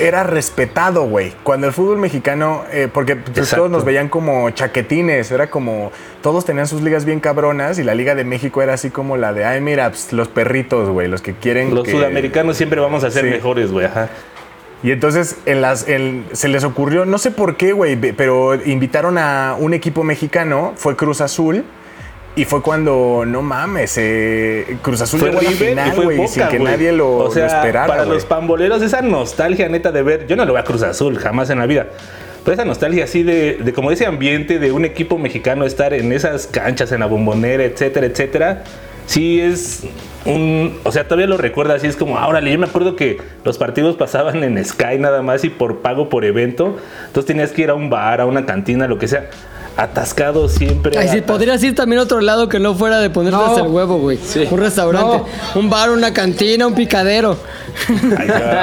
era 0.00 0.22
respetado, 0.22 1.04
güey. 1.04 1.32
Cuando 1.42 1.66
el 1.66 1.72
fútbol 1.72 1.98
mexicano, 1.98 2.64
eh, 2.72 2.88
porque 2.92 3.16
pues, 3.16 3.50
todos 3.50 3.70
nos 3.70 3.84
veían 3.84 4.08
como 4.08 4.50
chaquetines, 4.50 5.30
era 5.30 5.48
como, 5.50 5.92
todos 6.22 6.44
tenían 6.44 6.66
sus 6.66 6.82
ligas 6.82 7.04
bien 7.04 7.20
cabronas 7.20 7.78
y 7.78 7.82
la 7.84 7.94
Liga 7.94 8.14
de 8.14 8.24
México 8.24 8.62
era 8.62 8.74
así 8.74 8.90
como 8.90 9.16
la 9.16 9.32
de, 9.32 9.44
ay, 9.44 9.60
mira, 9.60 9.90
pues, 9.90 10.12
los 10.12 10.28
perritos, 10.28 10.88
güey, 10.88 11.08
los 11.08 11.22
que 11.22 11.34
quieren... 11.34 11.74
Los 11.74 11.84
que- 11.84 11.92
sudamericanos 11.92 12.56
siempre 12.56 12.80
vamos 12.80 13.04
a 13.04 13.10
ser 13.10 13.24
Sí. 13.24 13.30
mejores, 13.30 13.70
güey. 13.70 13.86
Ajá. 13.86 14.08
Y 14.82 14.92
entonces 14.92 15.36
en 15.44 15.60
las, 15.60 15.86
en- 15.88 16.24
se 16.32 16.48
les 16.48 16.64
ocurrió, 16.64 17.04
no 17.04 17.18
sé 17.18 17.30
por 17.30 17.56
qué, 17.56 17.72
güey, 17.72 17.96
pero 17.96 18.54
invitaron 18.54 19.18
a 19.18 19.54
un 19.58 19.74
equipo 19.74 20.02
mexicano, 20.04 20.72
fue 20.76 20.96
Cruz 20.96 21.20
Azul. 21.20 21.64
Y 22.36 22.44
fue 22.44 22.62
cuando, 22.62 23.24
no 23.26 23.42
mames, 23.42 23.98
eh, 23.98 24.78
Cruz 24.82 25.00
Azul 25.00 25.18
Fue 25.18 25.30
llegó 25.30 25.40
a 25.40 25.42
la 25.42 25.50
final, 25.50 26.00
güey, 26.00 26.28
sin 26.28 26.46
que 26.46 26.60
nadie 26.60 26.92
lo, 26.92 27.16
o 27.16 27.30
sea, 27.30 27.46
lo 27.46 27.48
esperara, 27.48 27.86
Para 27.88 28.04
los 28.04 28.24
pamboleros, 28.24 28.82
esa 28.82 29.02
nostalgia 29.02 29.68
neta 29.68 29.90
de 29.90 30.02
ver, 30.02 30.26
yo 30.28 30.36
no 30.36 30.44
lo 30.44 30.52
voy 30.52 30.60
a 30.60 30.64
Cruz 30.64 30.82
Azul, 30.82 31.18
jamás 31.18 31.50
en 31.50 31.58
la 31.58 31.66
vida. 31.66 31.88
Pero 32.44 32.54
esa 32.54 32.64
nostalgia 32.64 33.04
así 33.04 33.22
de, 33.22 33.54
de 33.56 33.72
como 33.72 33.90
ese 33.90 34.06
ambiente 34.06 34.58
de 34.58 34.72
un 34.72 34.84
equipo 34.84 35.18
mexicano 35.18 35.66
estar 35.66 35.92
en 35.92 36.12
esas 36.12 36.46
canchas, 36.46 36.92
en 36.92 37.00
la 37.00 37.06
bombonera, 37.06 37.64
etcétera, 37.64 38.06
etcétera, 38.06 38.62
sí 39.06 39.40
es 39.40 39.82
un... 40.24 40.78
O 40.84 40.92
sea, 40.92 41.04
todavía 41.04 41.26
lo 41.26 41.36
recuerdo 41.36 41.74
así, 41.74 41.88
es 41.88 41.96
como, 41.96 42.16
ahora 42.16 42.40
yo 42.40 42.58
me 42.58 42.66
acuerdo 42.66 42.94
que 42.94 43.18
los 43.44 43.58
partidos 43.58 43.96
pasaban 43.96 44.44
en 44.44 44.64
Sky 44.64 44.98
nada 44.98 45.20
más 45.20 45.44
y 45.44 45.50
por 45.50 45.80
pago 45.80 46.08
por 46.08 46.24
evento, 46.24 46.78
entonces 47.06 47.26
tenías 47.26 47.50
que 47.50 47.62
ir 47.62 47.70
a 47.70 47.74
un 47.74 47.90
bar, 47.90 48.20
a 48.20 48.26
una 48.26 48.46
cantina, 48.46 48.86
lo 48.86 48.98
que 48.98 49.08
sea, 49.08 49.28
atascado 49.76 50.48
siempre. 50.48 50.98
Ay, 50.98 51.08
atas- 51.08 51.22
podrías 51.22 51.62
ir 51.62 51.74
también 51.74 52.00
a 52.00 52.02
otro 52.02 52.20
lado 52.20 52.48
que 52.48 52.58
no 52.58 52.74
fuera 52.74 52.98
de 52.98 53.10
ponerte 53.10 53.36
No. 53.38 53.44
hasta 53.46 53.60
el 53.62 53.68
huevo, 53.68 53.98
güey. 53.98 54.18
Un 54.50 54.58
restaurante, 54.58 55.22
un 55.54 55.70
bar, 55.70 55.90
una 55.90 56.12
cantina, 56.12 56.66
un 56.66 56.74
picadero. 56.74 57.36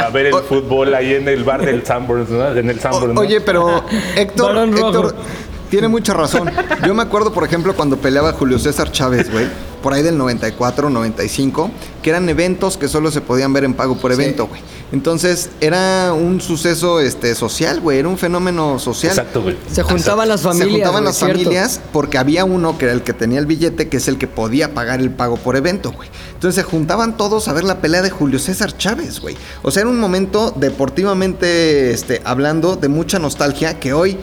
A 0.03 0.09
ver 0.09 0.27
el 0.27 0.33
fútbol 0.49 0.93
ahí 0.93 1.13
en 1.13 1.27
el 1.27 1.43
bar 1.43 1.65
del 1.65 1.85
Sanborns, 1.85 2.29
¿no? 2.29 2.51
En 2.55 2.69
el 2.69 2.79
Sanborns, 2.79 3.13
¿no? 3.15 3.21
Oye, 3.21 3.41
pero 3.41 3.83
Héctor. 4.15 4.57
Héctor 4.57 5.15
tiene 5.69 5.87
mucha 5.87 6.13
razón. 6.13 6.49
Yo 6.85 6.93
me 6.93 7.03
acuerdo, 7.03 7.33
por 7.33 7.43
ejemplo, 7.43 7.75
cuando 7.75 7.97
peleaba 7.97 8.31
Julio 8.33 8.57
César 8.59 8.91
Chávez, 8.91 9.31
güey, 9.31 9.47
por 9.87 9.93
ahí 9.93 10.03
del 10.03 10.17
94, 10.17 10.89
95, 10.89 11.71
que 12.03 12.09
eran 12.09 12.27
eventos 12.27 12.75
que 12.75 12.89
solo 12.89 13.09
se 13.09 13.21
podían 13.21 13.53
ver 13.53 13.63
en 13.63 13.73
pago 13.73 13.95
por 13.95 14.11
evento, 14.11 14.45
güey. 14.45 14.59
Entonces, 14.91 15.49
era 15.61 16.11
un 16.11 16.41
suceso 16.41 16.99
este, 16.99 17.35
social, 17.35 17.79
güey, 17.79 17.99
era 17.99 18.09
un 18.09 18.17
fenómeno 18.17 18.79
social. 18.79 19.11
Exacto, 19.11 19.43
güey. 19.43 19.55
Se 19.71 19.83
juntaban 19.83 20.27
las 20.27 20.41
Se 20.41 20.47
familias. 20.49 20.71
juntaban 20.71 21.03
güey, 21.03 21.05
las 21.05 21.15
cierto. 21.15 21.37
familias 21.37 21.79
porque 21.93 22.17
había 22.17 22.43
uno 22.43 22.77
que 22.77 22.83
era 22.83 22.93
el 22.93 23.01
que 23.01 23.13
tenía 23.13 23.39
el 23.39 23.45
billete, 23.45 23.87
que 23.87 23.95
es 23.95 24.09
el 24.09 24.17
que 24.17 24.27
podía 24.27 24.73
pagar 24.73 24.99
el 24.99 25.09
pago 25.09 25.37
por 25.37 25.55
evento, 25.55 25.93
güey. 25.93 26.09
Entonces 26.33 26.61
se 26.61 26.69
juntaban 26.69 27.15
todos 27.15 27.47
a 27.47 27.53
ver 27.53 27.63
la 27.63 27.79
pelea 27.79 28.01
de 28.01 28.09
Julio 28.09 28.39
César 28.39 28.75
Chávez, 28.77 29.21
güey. 29.21 29.37
O 29.63 29.71
sea, 29.71 29.83
era 29.83 29.89
un 29.89 30.01
momento 30.01 30.53
deportivamente 30.53 31.91
este, 31.91 32.21
hablando 32.25 32.75
de 32.75 32.89
mucha 32.89 33.19
nostalgia 33.19 33.79
que 33.79 33.93
hoy 33.93 34.17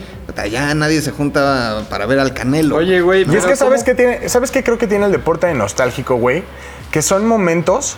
ya 0.51 0.75
nadie 0.75 1.01
se 1.03 1.11
junta 1.11 1.83
para 1.91 2.07
ver 2.07 2.18
al 2.18 2.35
Canelo. 2.35 2.77
Oye, 2.77 3.01
güey, 3.01 3.22
Y 3.31 3.37
es 3.37 3.45
que 3.45 3.57
sabes 3.57 3.85
qué 3.85 3.95
tiene, 3.95 4.29
¿sabes 4.29 4.51
qué 4.51 4.62
creo 4.64 4.79
que 4.79 4.87
tiene 4.87 5.07
el 5.07 5.12
deporte 5.12 5.47
de 5.47 5.55
nostálgico, 5.55 6.16
güey? 6.16 6.43
Que 6.91 7.03
son 7.03 7.27
momentos 7.27 7.97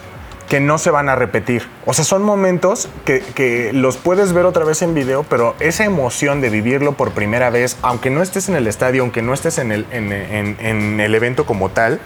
que 0.48 0.60
no 0.60 0.78
se 0.78 0.90
van 0.90 1.08
a 1.08 1.16
repetir. 1.16 1.68
O 1.86 1.92
sea, 1.94 2.04
son 2.04 2.22
momentos 2.22 2.88
que, 3.04 3.20
que 3.20 3.72
los 3.72 3.96
puedes 3.96 4.32
ver 4.32 4.44
otra 4.44 4.64
vez 4.64 4.80
en 4.82 4.94
video, 4.94 5.24
pero 5.24 5.56
esa 5.58 5.84
emoción 5.84 6.40
de 6.40 6.50
vivirlo 6.50 6.92
por 6.92 7.10
primera 7.10 7.50
vez, 7.50 7.76
aunque 7.82 8.10
no 8.10 8.22
estés 8.22 8.48
en 8.48 8.54
el 8.54 8.68
estadio, 8.68 9.02
aunque 9.02 9.22
no 9.22 9.34
estés 9.34 9.58
en 9.58 9.72
el, 9.72 9.86
en- 9.90 10.12
en- 10.12 10.56
en 10.60 11.00
el 11.00 11.14
evento 11.16 11.46
como 11.46 11.70
tal, 11.70 11.98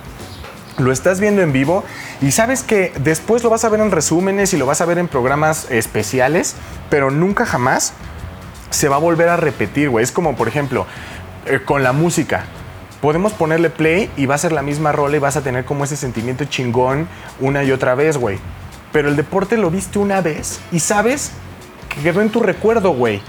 lo 0.78 0.90
estás 0.90 1.20
viendo 1.20 1.42
en 1.42 1.52
vivo 1.52 1.84
y 2.22 2.30
sabes 2.32 2.62
que 2.62 2.92
después 3.00 3.42
lo 3.44 3.50
vas 3.50 3.64
a 3.64 3.68
ver 3.68 3.80
en 3.80 3.90
resúmenes 3.90 4.54
y 4.54 4.56
lo 4.56 4.64
vas 4.64 4.80
a 4.80 4.86
ver 4.86 4.96
en 4.96 5.08
programas 5.08 5.70
especiales, 5.70 6.54
pero 6.88 7.10
nunca 7.10 7.44
jamás 7.44 7.92
se 8.70 8.88
va 8.88 8.96
a 8.96 9.00
volver 9.00 9.28
a 9.28 9.36
repetir, 9.36 9.90
güey. 9.90 10.02
Es 10.02 10.12
como, 10.12 10.36
por 10.36 10.48
ejemplo, 10.48 10.86
eh, 11.46 11.60
con 11.64 11.82
la 11.82 11.92
música. 11.92 12.44
Podemos 13.00 13.32
ponerle 13.32 13.70
play 13.70 14.10
y 14.16 14.26
va 14.26 14.34
a 14.34 14.38
ser 14.38 14.52
la 14.52 14.62
misma 14.62 14.92
rola 14.92 15.16
y 15.16 15.20
vas 15.20 15.36
a 15.36 15.42
tener 15.42 15.64
como 15.64 15.84
ese 15.84 15.96
sentimiento 15.96 16.44
chingón 16.44 17.08
una 17.40 17.64
y 17.64 17.72
otra 17.72 17.94
vez, 17.94 18.16
güey. 18.16 18.38
Pero 18.92 19.08
el 19.08 19.16
deporte 19.16 19.56
lo 19.56 19.70
viste 19.70 19.98
una 19.98 20.20
vez 20.20 20.60
y 20.72 20.80
sabes 20.80 21.32
que 21.88 22.00
quedó 22.02 22.20
en 22.22 22.30
tu 22.30 22.40
recuerdo, 22.42 22.90
güey. 22.90 23.22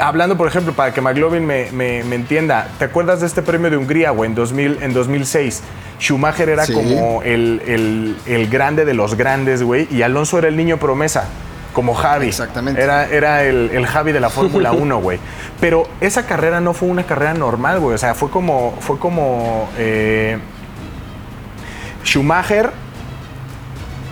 Hablando, 0.00 0.36
por 0.36 0.48
ejemplo, 0.48 0.72
para 0.72 0.94
que 0.94 1.00
McLovin 1.00 1.44
me, 1.44 1.70
me- 1.72 2.02
me 2.04 2.14
entienda, 2.16 2.68
¿te 2.78 2.86
acuerdas 2.86 3.20
de 3.20 3.26
este 3.26 3.42
premio 3.42 3.70
de 3.70 3.76
Hungría, 3.76 4.10
güey, 4.10 4.30
en, 4.30 4.34
2000, 4.34 4.78
en 4.82 4.94
2006? 4.94 5.62
Schumacher 6.00 6.48
era 6.48 6.64
Sí. 6.64 6.72
como 6.72 7.22
el, 7.22 7.60
el- 7.66 8.16
el 8.26 8.48
grande 8.48 8.84
de 8.84 8.94
los 8.94 9.14
grandes, 9.16 9.62
güey, 9.62 9.86
y 9.90 10.02
Alonso 10.02 10.38
era 10.38 10.48
el 10.48 10.56
niño 10.56 10.78
promesa, 10.78 11.26
como 11.74 11.92
Javi. 11.94 12.28
Exactamente. 12.28 12.82
Era, 12.82 13.06
era 13.06 13.44
el, 13.44 13.70
el 13.72 13.86
Javi 13.86 14.12
de 14.12 14.20
la 14.20 14.30
Fórmula 14.30 14.72
1, 14.72 14.98
güey. 15.00 15.18
Pero 15.60 15.86
esa 16.00 16.24
carrera 16.24 16.60
no 16.62 16.72
fue 16.72 16.88
una 16.88 17.04
carrera 17.04 17.34
normal, 17.34 17.80
güey. 17.80 17.94
O 17.94 17.98
sea, 17.98 18.14
fue 18.14 18.30
como, 18.30 18.74
fue 18.80 18.98
como 18.98 19.68
eh, 19.76 20.38
Schumacher 22.02 22.70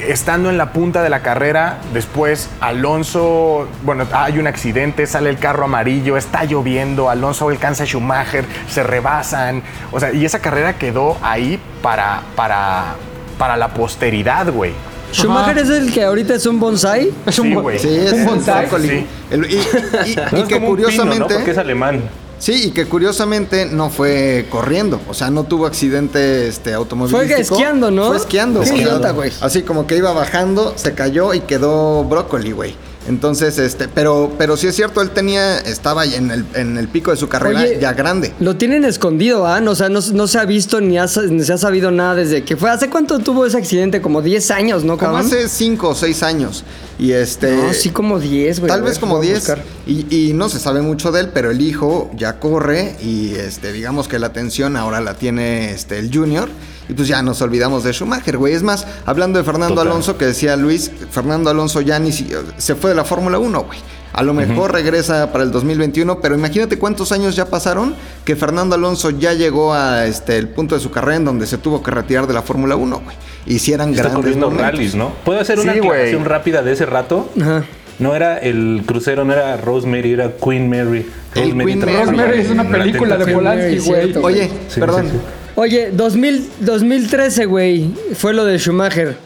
estando 0.06 0.50
en 0.50 0.58
la 0.58 0.72
punta 0.72 1.02
de 1.02 1.10
la 1.10 1.20
carrera, 1.22 1.78
después 1.92 2.50
Alonso, 2.60 3.68
bueno, 3.84 4.04
hay 4.12 4.38
un 4.38 4.46
accidente, 4.46 5.06
sale 5.06 5.30
el 5.30 5.38
carro 5.38 5.64
amarillo, 5.64 6.16
está 6.16 6.44
lloviendo, 6.44 7.08
Alonso 7.08 7.48
alcanza 7.48 7.84
a 7.84 7.86
Schumacher, 7.86 8.44
se 8.68 8.82
rebasan, 8.82 9.62
o 9.92 10.00
sea, 10.00 10.12
y 10.12 10.24
esa 10.24 10.40
carrera 10.40 10.74
quedó 10.74 11.16
ahí 11.22 11.60
para, 11.82 12.22
para, 12.34 12.96
para 13.38 13.56
la 13.56 13.68
posteridad, 13.68 14.50
güey. 14.52 14.72
Schumacher 15.12 15.58
es 15.58 15.68
el 15.70 15.92
que 15.92 16.02
ahorita 16.04 16.34
es 16.34 16.46
un 16.46 16.58
bonsai. 16.58 17.10
Es 17.26 17.38
un 17.38 17.48
Sí, 17.48 17.54
bo-. 17.54 17.70
Sí, 17.78 17.88
es 17.88 18.12
un 18.12 18.24
bonsai. 18.26 18.62
brócoli. 18.66 18.88
Sí. 18.88 19.06
El- 19.30 19.44
y, 19.50 19.54
y- 19.54 19.58
y 20.12 20.16
No, 20.16 20.38
es 20.38 20.44
que 20.44 20.54
como 20.54 20.68
un 20.70 20.76
pino, 20.76 20.88
¿no? 20.88 20.90
curiosamente. 20.90 21.34
Porque 21.34 21.50
es 21.50 21.58
alemán. 21.58 22.00
Sí, 22.38 22.64
y 22.66 22.70
que 22.72 22.86
curiosamente 22.86 23.66
no 23.66 23.88
fue 23.88 24.46
corriendo, 24.50 25.00
o 25.08 25.14
sea, 25.14 25.30
no 25.30 25.44
tuvo 25.44 25.64
accidente 25.66 26.48
este, 26.48 26.72
automovilístico. 26.74 27.28
Fue 27.28 27.40
esquiando, 27.40 27.92
¿no? 27.92 28.08
Fue 28.08 28.16
esquiando. 28.16 28.60
Qué 28.62 28.70
o 28.70 28.72
sea, 28.72 28.76
idiota, 28.82 29.12
güey. 29.12 29.30
Así 29.40 29.62
como 29.62 29.86
que 29.86 29.96
iba 29.96 30.12
bajando, 30.12 30.72
se 30.76 30.92
cayó 30.92 31.34
y 31.34 31.40
quedó 31.42 32.02
brócoli, 32.02 32.50
güey. 32.50 32.74
Entonces, 33.08 33.58
este, 33.58 33.88
pero, 33.88 34.32
pero 34.38 34.56
sí 34.56 34.68
es 34.68 34.76
cierto, 34.76 35.00
él 35.02 35.10
tenía, 35.10 35.58
estaba 35.58 36.04
en 36.04 36.30
el, 36.30 36.44
en 36.54 36.78
el 36.78 36.86
pico 36.88 37.10
de 37.10 37.16
su 37.16 37.28
carrera 37.28 37.60
Oye, 37.62 37.78
ya 37.80 37.92
grande. 37.94 38.32
Lo 38.38 38.56
tienen 38.56 38.84
escondido, 38.84 39.46
¿ah? 39.46 39.60
O 39.66 39.74
sea, 39.74 39.88
no, 39.88 40.00
no 40.12 40.26
se 40.28 40.38
ha 40.38 40.44
visto 40.44 40.80
ni, 40.80 40.98
ha- 40.98 41.06
ni 41.28 41.42
se 41.42 41.52
ha 41.52 41.58
sabido 41.58 41.90
nada 41.90 42.14
desde 42.14 42.44
que 42.44 42.56
fue. 42.56 42.70
¿Hace 42.70 42.88
cuánto 42.88 43.18
tuvo 43.18 43.44
ese 43.44 43.58
accidente? 43.58 44.00
Como 44.00 44.22
10 44.22 44.50
años, 44.52 44.84
¿no, 44.84 44.96
Como 44.98 45.12
cabrón? 45.14 45.26
hace 45.26 45.48
5 45.48 45.88
o 45.88 45.94
6 45.94 46.22
años. 46.22 46.64
Y 46.98 47.10
este. 47.12 47.56
No, 47.56 47.72
sí, 47.72 47.90
como 47.90 48.20
10, 48.20 48.60
güey. 48.60 48.68
Tal 48.70 48.82
vez 48.82 48.98
como 49.00 49.16
voy 49.16 49.26
a 49.26 49.30
10. 49.30 49.38
buscar. 49.40 49.62
Y, 49.86 50.06
y 50.28 50.32
no 50.34 50.48
se 50.48 50.60
sabe 50.60 50.80
mucho 50.82 51.10
de 51.10 51.20
él, 51.22 51.30
pero 51.34 51.50
el 51.50 51.60
hijo 51.60 52.10
ya 52.16 52.38
corre 52.38 52.94
y 53.02 53.34
este, 53.34 53.72
digamos 53.72 54.06
que 54.06 54.20
la 54.20 54.28
atención 54.28 54.76
ahora 54.76 55.00
la 55.00 55.14
tiene 55.14 55.72
este, 55.72 55.98
el 55.98 56.14
Junior. 56.14 56.48
Y 56.92 56.94
pues 56.94 57.08
ya 57.08 57.22
nos 57.22 57.40
olvidamos 57.40 57.84
de 57.84 57.92
Schumacher, 57.94 58.36
güey. 58.36 58.52
Es 58.52 58.62
más, 58.62 58.86
hablando 59.06 59.38
de 59.38 59.44
Fernando 59.46 59.74
Total. 59.76 59.88
Alonso, 59.90 60.18
que 60.18 60.26
decía 60.26 60.56
Luis, 60.56 60.90
Fernando 61.10 61.48
Alonso 61.48 61.80
ya 61.80 61.98
ni 61.98 62.12
si- 62.12 62.28
se 62.58 62.74
fue 62.74 62.90
de 62.90 62.96
la 62.96 63.04
Fórmula 63.04 63.38
1, 63.38 63.62
güey. 63.62 63.78
A 64.12 64.22
lo 64.22 64.34
mejor 64.34 64.72
regresa 64.72 65.32
para 65.32 65.42
el 65.42 65.50
2021, 65.50 66.20
pero 66.20 66.34
imagínate 66.34 66.78
cuántos 66.78 67.12
años 67.12 67.34
ya 67.34 67.46
pasaron 67.46 67.94
que 68.26 68.36
Fernando 68.36 68.74
Alonso 68.74 69.08
ya 69.08 69.32
llegó 69.32 69.72
a 69.72 70.04
este 70.04 70.36
el 70.36 70.50
punto 70.50 70.74
de 70.74 70.82
su 70.82 70.90
carrera 70.90 71.16
en 71.16 71.24
donde 71.24 71.46
se 71.46 71.56
tuvo 71.56 71.82
que 71.82 71.90
retirar 71.92 72.26
de 72.26 72.34
la 72.34 72.42
Fórmula 72.42 72.76
1, 72.76 73.00
güey. 73.02 73.16
Hicieran 73.46 73.88
Está 73.88 74.02
grandes 74.02 74.16
corriendo 74.20 74.50
momentos. 74.50 74.70
rallies, 74.70 74.94
¿no? 74.94 75.12
¿Puedo 75.24 75.40
hacer 75.40 75.58
una 75.60 75.72
Sí, 75.72 75.80
rápida 76.24 76.62
de 76.62 76.72
ese 76.72 76.84
rato? 76.84 77.30
Ajá. 77.40 77.64
No 78.00 78.14
era 78.14 78.36
el 78.36 78.82
crucero, 78.84 79.24
no 79.24 79.32
era 79.32 79.56
Rosemary, 79.56 80.12
era 80.12 80.32
Queen 80.32 80.68
Mary. 80.68 81.06
El 81.34 81.42
Rosemary 81.44 81.64
Queen 81.72 81.78
Mary. 81.80 81.96
Rosemary 82.04 82.38
es 82.40 82.50
una 82.50 82.68
película 82.68 83.16
de. 83.16 83.32
Polanski, 83.32 83.78
güey. 83.78 84.16
Oye, 84.18 84.50
Sí, 84.68 84.78
perdón. 84.80 85.04
sí, 85.06 85.12
sí. 85.12 85.18
Oye, 85.54 85.90
2000, 85.92 86.50
2013, 86.60 87.44
güey, 87.46 87.92
fue 88.16 88.32
lo 88.32 88.44
de 88.44 88.58
Schumacher. 88.58 89.16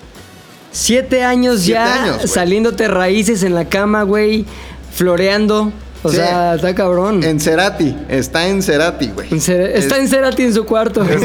Siete 0.73 1.23
años 1.25 1.61
Siete 1.63 1.73
ya 1.81 2.03
años, 2.03 2.31
saliéndote 2.31 2.89
raíces 2.89 3.43
en 3.43 3.55
la 3.55 3.65
cama, 3.67 4.03
güey, 4.03 4.45
floreando. 4.93 5.73
O 6.03 6.11
Sí. 6.11 6.17
sea, 6.17 6.57
está 6.57 6.75
cabrón. 6.75 7.23
En 7.25 7.41
Cerati, 7.41 7.97
está 8.09 8.47
en 8.47 8.63
Cerati, 8.63 9.09
güey. 9.09 9.29
En 9.31 9.41
Cer- 9.41 9.71
está 9.75 9.97
en 9.99 10.09
Cerati 10.09 10.43
en 10.43 10.55
su 10.55 10.65
cuarto. 10.67 11.05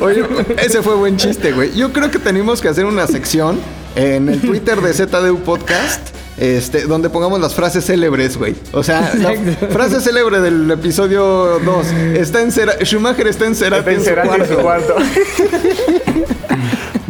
Oye, 0.00 0.24
ese 0.58 0.82
fue 0.82 0.94
buen 0.94 1.16
chiste, 1.16 1.52
güey. 1.52 1.72
Yo 1.74 1.92
creo 1.92 2.10
que 2.10 2.18
tenemos 2.18 2.60
que 2.60 2.68
hacer 2.68 2.84
una 2.84 3.06
sección 3.06 3.58
en 3.98 4.28
el 4.28 4.40
Twitter 4.40 4.80
de 4.80 4.92
ZDU 4.94 5.40
Podcast. 5.40 6.00
Este, 6.38 6.82
donde 6.82 7.10
pongamos 7.10 7.40
las 7.40 7.54
frases 7.56 7.84
célebres, 7.84 8.36
güey. 8.36 8.54
O 8.72 8.84
sea, 8.84 9.12
la 9.16 9.32
frase 9.70 10.00
célebre 10.00 10.38
del 10.40 10.70
episodio 10.70 11.58
2. 11.58 11.86
Está 12.14 12.40
en 12.42 12.52
Cera- 12.52 12.76
Schumacher 12.84 13.26
está 13.26 13.46
en 13.46 13.56
Cerati, 13.56 13.80
Está 13.80 13.90
en 13.90 13.96
en 13.96 14.02
su 14.04 14.08
Cerati 14.08 14.40
en 14.42 14.48
su 14.48 14.54
cuarto. 14.62 14.94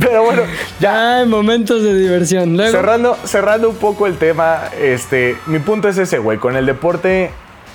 Pero 0.01 0.22
bueno, 0.24 0.43
ya 0.80 1.18
Ay, 1.18 1.26
momentos 1.26 1.82
de 1.82 1.95
diversión. 1.95 2.57
Luego, 2.57 2.70
cerrando, 2.72 3.18
cerrando 3.24 3.68
un 3.68 3.76
poco 3.76 4.07
el 4.07 4.16
tema, 4.16 4.62
este, 4.80 5.36
mi 5.47 5.59
punto 5.59 5.89
es 5.89 5.99
ese, 5.99 6.18
güey. 6.18 6.39
Con 6.39 6.57
el 6.57 6.64
deporte, 6.66 7.30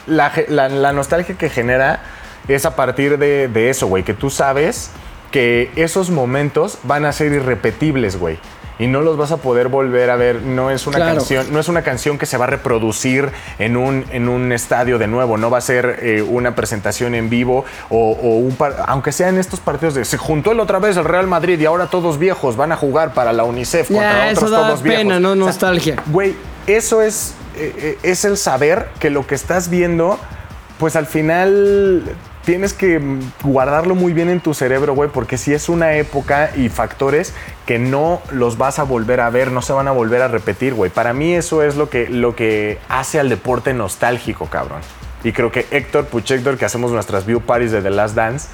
la, 0.08 0.32
ge- 0.32 0.48
la- 0.50 0.70
la 0.70 0.92
nostalgia 0.94 1.36
que 1.38 1.50
genera 1.50 2.02
es 2.48 2.66
a 2.66 2.76
partir 2.76 3.20
de, 3.20 3.48
de 3.48 3.70
eso, 3.70 3.86
güey. 3.88 4.04
Que 4.04 4.14
tú 4.16 4.30
sabes 4.32 4.90
que 5.32 5.70
esos 5.76 6.10
momentos 6.10 6.80
van 6.84 7.06
a 7.06 7.12
ser 7.12 7.32
irrepetibles, 7.34 8.18
güey. 8.18 8.40
Y 8.80 8.88
no 8.88 9.02
los 9.02 9.18
vas 9.18 9.32
a 9.32 9.38
poder 9.38 9.68
volver 9.68 10.10
a 10.10 10.16
ver. 10.16 10.42
No 10.42 10.72
es 10.72 10.88
una 10.88 10.98
Claro. 10.98 11.16
canción, 11.18 11.48
no 11.52 11.60
es 11.60 11.68
una 11.68 11.84
canción 11.84 12.18
que 12.18 12.26
se 12.26 12.38
va 12.38 12.46
a 12.46 12.48
reproducir 12.48 13.30
en 13.60 13.78
un, 13.78 14.06
en 14.12 14.28
un 14.30 14.52
estadio 14.52 14.98
de 14.98 15.08
nuevo. 15.08 15.38
No 15.38 15.50
va 15.50 15.60
a 15.60 15.62
ser 15.62 16.00
eh, 16.02 16.22
una 16.22 16.56
presentación 16.56 17.14
en 17.16 17.30
vivo 17.30 17.66
o, 17.90 18.12
o 18.12 18.38
un 18.40 18.56
par- 18.56 18.84
aunque 18.88 19.12
sea 19.12 19.30
en 19.30 19.38
estos 19.38 19.60
partidos 19.60 19.94
de 19.94 20.06
se 20.06 20.18
juntó 20.18 20.52
el 20.52 20.60
otra 20.60 20.80
vez 20.80 20.98
el 20.98 21.06
Real 21.06 21.28
Madrid 21.28 21.60
y 21.60 21.66
ahora 21.66 21.88
todos 21.88 22.18
viejos 22.18 22.56
van 22.58 22.72
a 22.72 22.76
jugar 22.76 23.14
para 23.14 23.32
la 23.32 23.44
UNICEF 23.44 23.88
contra 23.90 24.26
ya, 24.26 24.32
otros 24.32 24.38
eso 24.44 24.50
da 24.50 24.68
todos 24.68 24.82
pena, 24.82 25.18
viejos. 25.20 25.22
¿no? 25.22 25.30
O 25.30 25.36
sea, 25.36 25.46
Nostalgia. 25.46 25.96
Güey, 26.08 26.36
eso 26.68 27.02
es, 27.02 27.36
eh, 27.56 27.74
eh, 27.78 27.98
es 28.04 28.26
el 28.26 28.38
saber 28.38 28.88
que 29.00 29.10
lo 29.10 29.28
que 29.28 29.36
estás 29.36 29.70
viendo, 29.70 30.18
pues 30.80 30.96
al 30.96 31.06
final 31.06 32.04
tienes 32.46 32.74
que 32.74 33.02
guardarlo 33.44 33.96
muy 33.96 34.14
bien 34.14 34.30
en 34.30 34.40
tu 34.40 34.54
cerebro, 34.54 34.94
güey, 34.94 35.10
porque 35.10 35.38
si 35.38 35.54
es 35.54 35.70
una 35.70 35.94
época 35.96 36.52
y 36.56 36.70
factores 36.70 37.34
que 37.66 37.80
no 37.80 38.22
los 38.32 38.58
vas 38.58 38.80
a 38.80 38.84
volver 38.84 39.22
a 39.22 39.30
ver, 39.30 39.52
no 39.52 39.62
se 39.62 39.74
van 39.74 39.88
a 39.88 39.92
volver 39.92 40.22
a 40.22 40.28
repetir, 40.28 40.74
güey. 40.74 40.92
Para 40.92 41.14
mí 41.14 41.34
eso 41.34 41.64
es 41.64 41.76
lo 41.76 41.90
que, 41.90 42.10
lo 42.10 42.36
que 42.36 42.78
hace 42.90 43.20
al 43.20 43.30
deporte 43.30 43.74
nostálgico, 43.74 44.48
cabrón. 44.48 44.82
Y 45.24 45.32
creo 45.32 45.52
que 45.52 45.66
Héctor 45.72 46.06
Puchector, 46.08 46.58
que 46.58 46.66
hacemos 46.66 46.92
nuestras 46.92 47.26
view 47.26 47.40
parties 47.40 47.72
de 47.72 47.82
The 47.82 47.92
Last 47.92 48.16
Dance, 48.16 48.50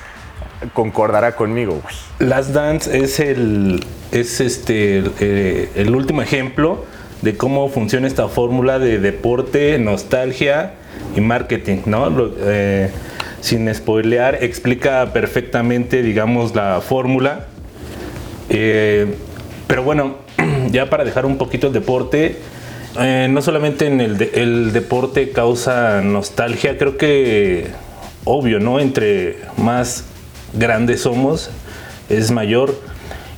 concordará 0.73 1.35
conmigo, 1.35 1.79
güey. 1.81 2.29
Last 2.29 2.51
Dance 2.51 2.97
es 2.97 3.19
el 3.19 3.85
es 4.11 4.41
este 4.41 4.97
el, 4.97 5.13
eh, 5.19 5.91
último 5.91 6.21
ejemplo 6.21 6.85
de 7.21 7.37
cómo 7.37 7.69
funciona 7.69 8.07
esta 8.07 8.27
fórmula 8.27 8.79
de 8.79 8.99
deporte, 8.99 9.77
nostalgia 9.79 10.73
y 11.15 11.21
marketing, 11.21 11.79
¿no? 11.85 12.07
Eh, 12.39 12.91
sin 13.41 13.73
spoilear, 13.73 14.43
explica 14.43 15.11
perfectamente, 15.13 16.01
digamos, 16.03 16.55
la 16.55 16.81
fórmula. 16.81 17.45
Eh, 18.49 19.15
pero 19.67 19.83
bueno, 19.83 20.15
ya 20.71 20.89
para 20.89 21.03
dejar 21.03 21.25
un 21.25 21.37
poquito 21.37 21.67
el 21.67 21.73
deporte, 21.73 22.37
eh, 22.99 23.27
no 23.29 23.41
solamente 23.41 23.85
en 23.87 24.01
el, 24.01 24.17
de- 24.17 24.31
el 24.35 24.73
deporte 24.73 25.29
causa 25.31 26.01
nostalgia, 26.01 26.77
creo 26.77 26.97
que 26.97 27.67
obvio, 28.25 28.59
¿no? 28.59 28.79
Entre 28.79 29.37
más 29.57 30.05
grandes 30.53 31.01
somos, 31.01 31.49
es 32.09 32.31
mayor. 32.31 32.75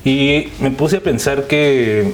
Y 0.04 0.48
me 0.60 0.70
puse 0.70 0.96
a 0.96 1.00
pensar 1.00 1.44
que 1.44 2.12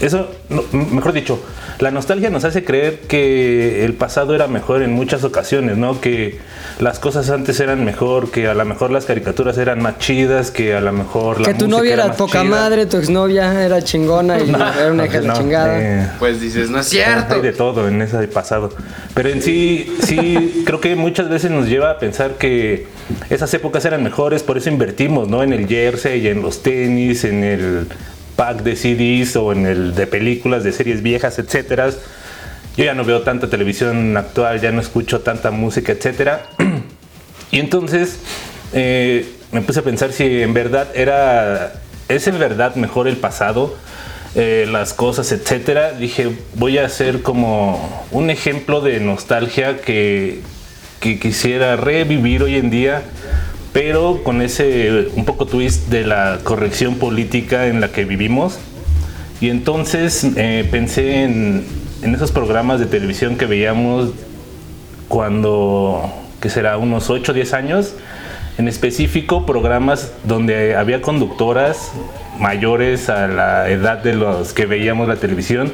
eso, 0.00 0.30
mejor 0.72 1.12
dicho, 1.12 1.38
la 1.78 1.90
nostalgia 1.90 2.30
nos 2.30 2.44
hace 2.44 2.64
creer 2.64 3.00
que 3.00 3.84
el 3.84 3.92
pasado 3.94 4.34
era 4.34 4.46
mejor 4.46 4.82
en 4.82 4.92
muchas 4.92 5.24
ocasiones, 5.24 5.76
¿no? 5.76 6.00
Que 6.00 6.38
las 6.80 6.98
cosas 6.98 7.28
antes 7.30 7.60
eran 7.60 7.84
mejor, 7.84 8.30
que 8.30 8.48
a 8.48 8.54
lo 8.54 8.64
mejor 8.64 8.90
las 8.90 9.04
caricaturas 9.04 9.58
eran 9.58 9.80
más 9.82 9.98
chidas, 9.98 10.50
que 10.50 10.74
a 10.74 10.80
lo 10.80 10.92
mejor 10.92 11.40
la 11.40 11.46
que 11.48 11.54
tu 11.54 11.68
novia 11.68 11.94
era 11.94 12.12
poca 12.12 12.40
chida. 12.42 12.44
madre, 12.44 12.86
tu 12.86 12.96
exnovia 12.96 13.64
era 13.64 13.82
chingona 13.82 14.38
y 14.40 14.48
era 14.78 14.90
una 14.92 15.06
hija 15.06 15.20
de 15.20 15.26
No, 15.28 15.34
chingada. 15.34 15.78
eh, 15.80 16.08
Pues 16.18 16.40
dices, 16.40 16.70
no 16.70 16.80
es 16.80 16.86
hay 16.86 16.92
cierto. 17.02 17.40
de 17.40 17.52
todo 17.52 17.88
en 17.88 18.00
ese 18.02 18.26
pasado. 18.28 18.70
Pero 19.14 19.28
en 19.30 19.42
sí, 19.42 19.96
sí, 20.02 20.62
creo 20.66 20.80
que 20.80 20.96
muchas 20.96 21.28
veces 21.28 21.50
nos 21.50 21.66
lleva 21.68 21.90
a 21.90 21.98
pensar 21.98 22.32
que 22.32 22.86
esas 23.30 23.52
épocas 23.54 23.84
eran 23.84 24.02
mejores, 24.02 24.42
por 24.42 24.56
eso 24.58 24.68
invertimos, 24.70 25.28
¿no? 25.28 25.42
En 25.42 25.52
el 25.52 25.66
jersey, 25.66 26.26
en 26.28 26.42
los 26.42 26.62
tenis, 26.62 27.24
en 27.24 27.44
el 27.44 27.86
pack 28.36 28.62
de 28.62 28.76
CDs 28.76 29.36
o 29.36 29.52
en 29.52 29.66
el 29.66 29.94
de 29.94 30.06
películas, 30.06 30.62
de 30.62 30.72
series 30.72 31.02
viejas, 31.02 31.38
etcétera. 31.38 31.90
Yo 32.76 32.84
ya 32.84 32.94
no 32.94 33.04
veo 33.04 33.22
tanta 33.22 33.48
televisión 33.48 34.16
actual, 34.16 34.60
ya 34.60 34.70
no 34.70 34.80
escucho 34.80 35.20
tanta 35.20 35.50
música, 35.50 35.92
etcétera. 35.92 36.46
Y 37.52 37.60
entonces 37.60 38.18
eh, 38.72 39.24
me 39.52 39.62
puse 39.62 39.80
a 39.80 39.82
pensar 39.82 40.12
si 40.12 40.42
en 40.42 40.52
verdad 40.52 40.88
era, 40.94 41.74
es 42.08 42.26
en 42.26 42.38
verdad 42.38 42.74
mejor 42.74 43.06
el 43.06 43.16
pasado, 43.16 43.76
eh, 44.34 44.66
las 44.70 44.92
cosas, 44.92 45.30
etcétera. 45.32 45.92
Dije, 45.92 46.36
voy 46.54 46.78
a 46.78 46.84
hacer 46.84 47.22
como 47.22 48.04
un 48.10 48.30
ejemplo 48.30 48.80
de 48.80 49.00
nostalgia 49.00 49.80
que, 49.80 50.40
que 51.00 51.18
quisiera 51.18 51.76
revivir 51.76 52.42
hoy 52.42 52.56
en 52.56 52.68
día, 52.68 53.02
pero 53.76 54.22
con 54.24 54.40
ese 54.40 55.08
un 55.16 55.26
poco 55.26 55.44
twist 55.44 55.88
de 55.88 56.06
la 56.06 56.38
corrección 56.42 56.94
política 56.94 57.66
en 57.66 57.82
la 57.82 57.92
que 57.92 58.06
vivimos. 58.06 58.58
Y 59.38 59.50
entonces 59.50 60.26
eh, 60.36 60.66
pensé 60.70 61.24
en, 61.24 61.62
en 62.00 62.14
esos 62.14 62.32
programas 62.32 62.80
de 62.80 62.86
televisión 62.86 63.36
que 63.36 63.44
veíamos 63.44 64.12
cuando, 65.08 66.10
que 66.40 66.48
será 66.48 66.78
unos 66.78 67.10
8 67.10 67.32
o 67.32 67.34
10 67.34 67.52
años, 67.52 67.92
en 68.56 68.66
específico 68.66 69.44
programas 69.44 70.10
donde 70.24 70.74
había 70.74 71.02
conductoras 71.02 71.92
mayores 72.38 73.10
a 73.10 73.28
la 73.28 73.68
edad 73.68 73.98
de 73.98 74.14
los 74.14 74.54
que 74.54 74.64
veíamos 74.64 75.06
la 75.06 75.16
televisión 75.16 75.70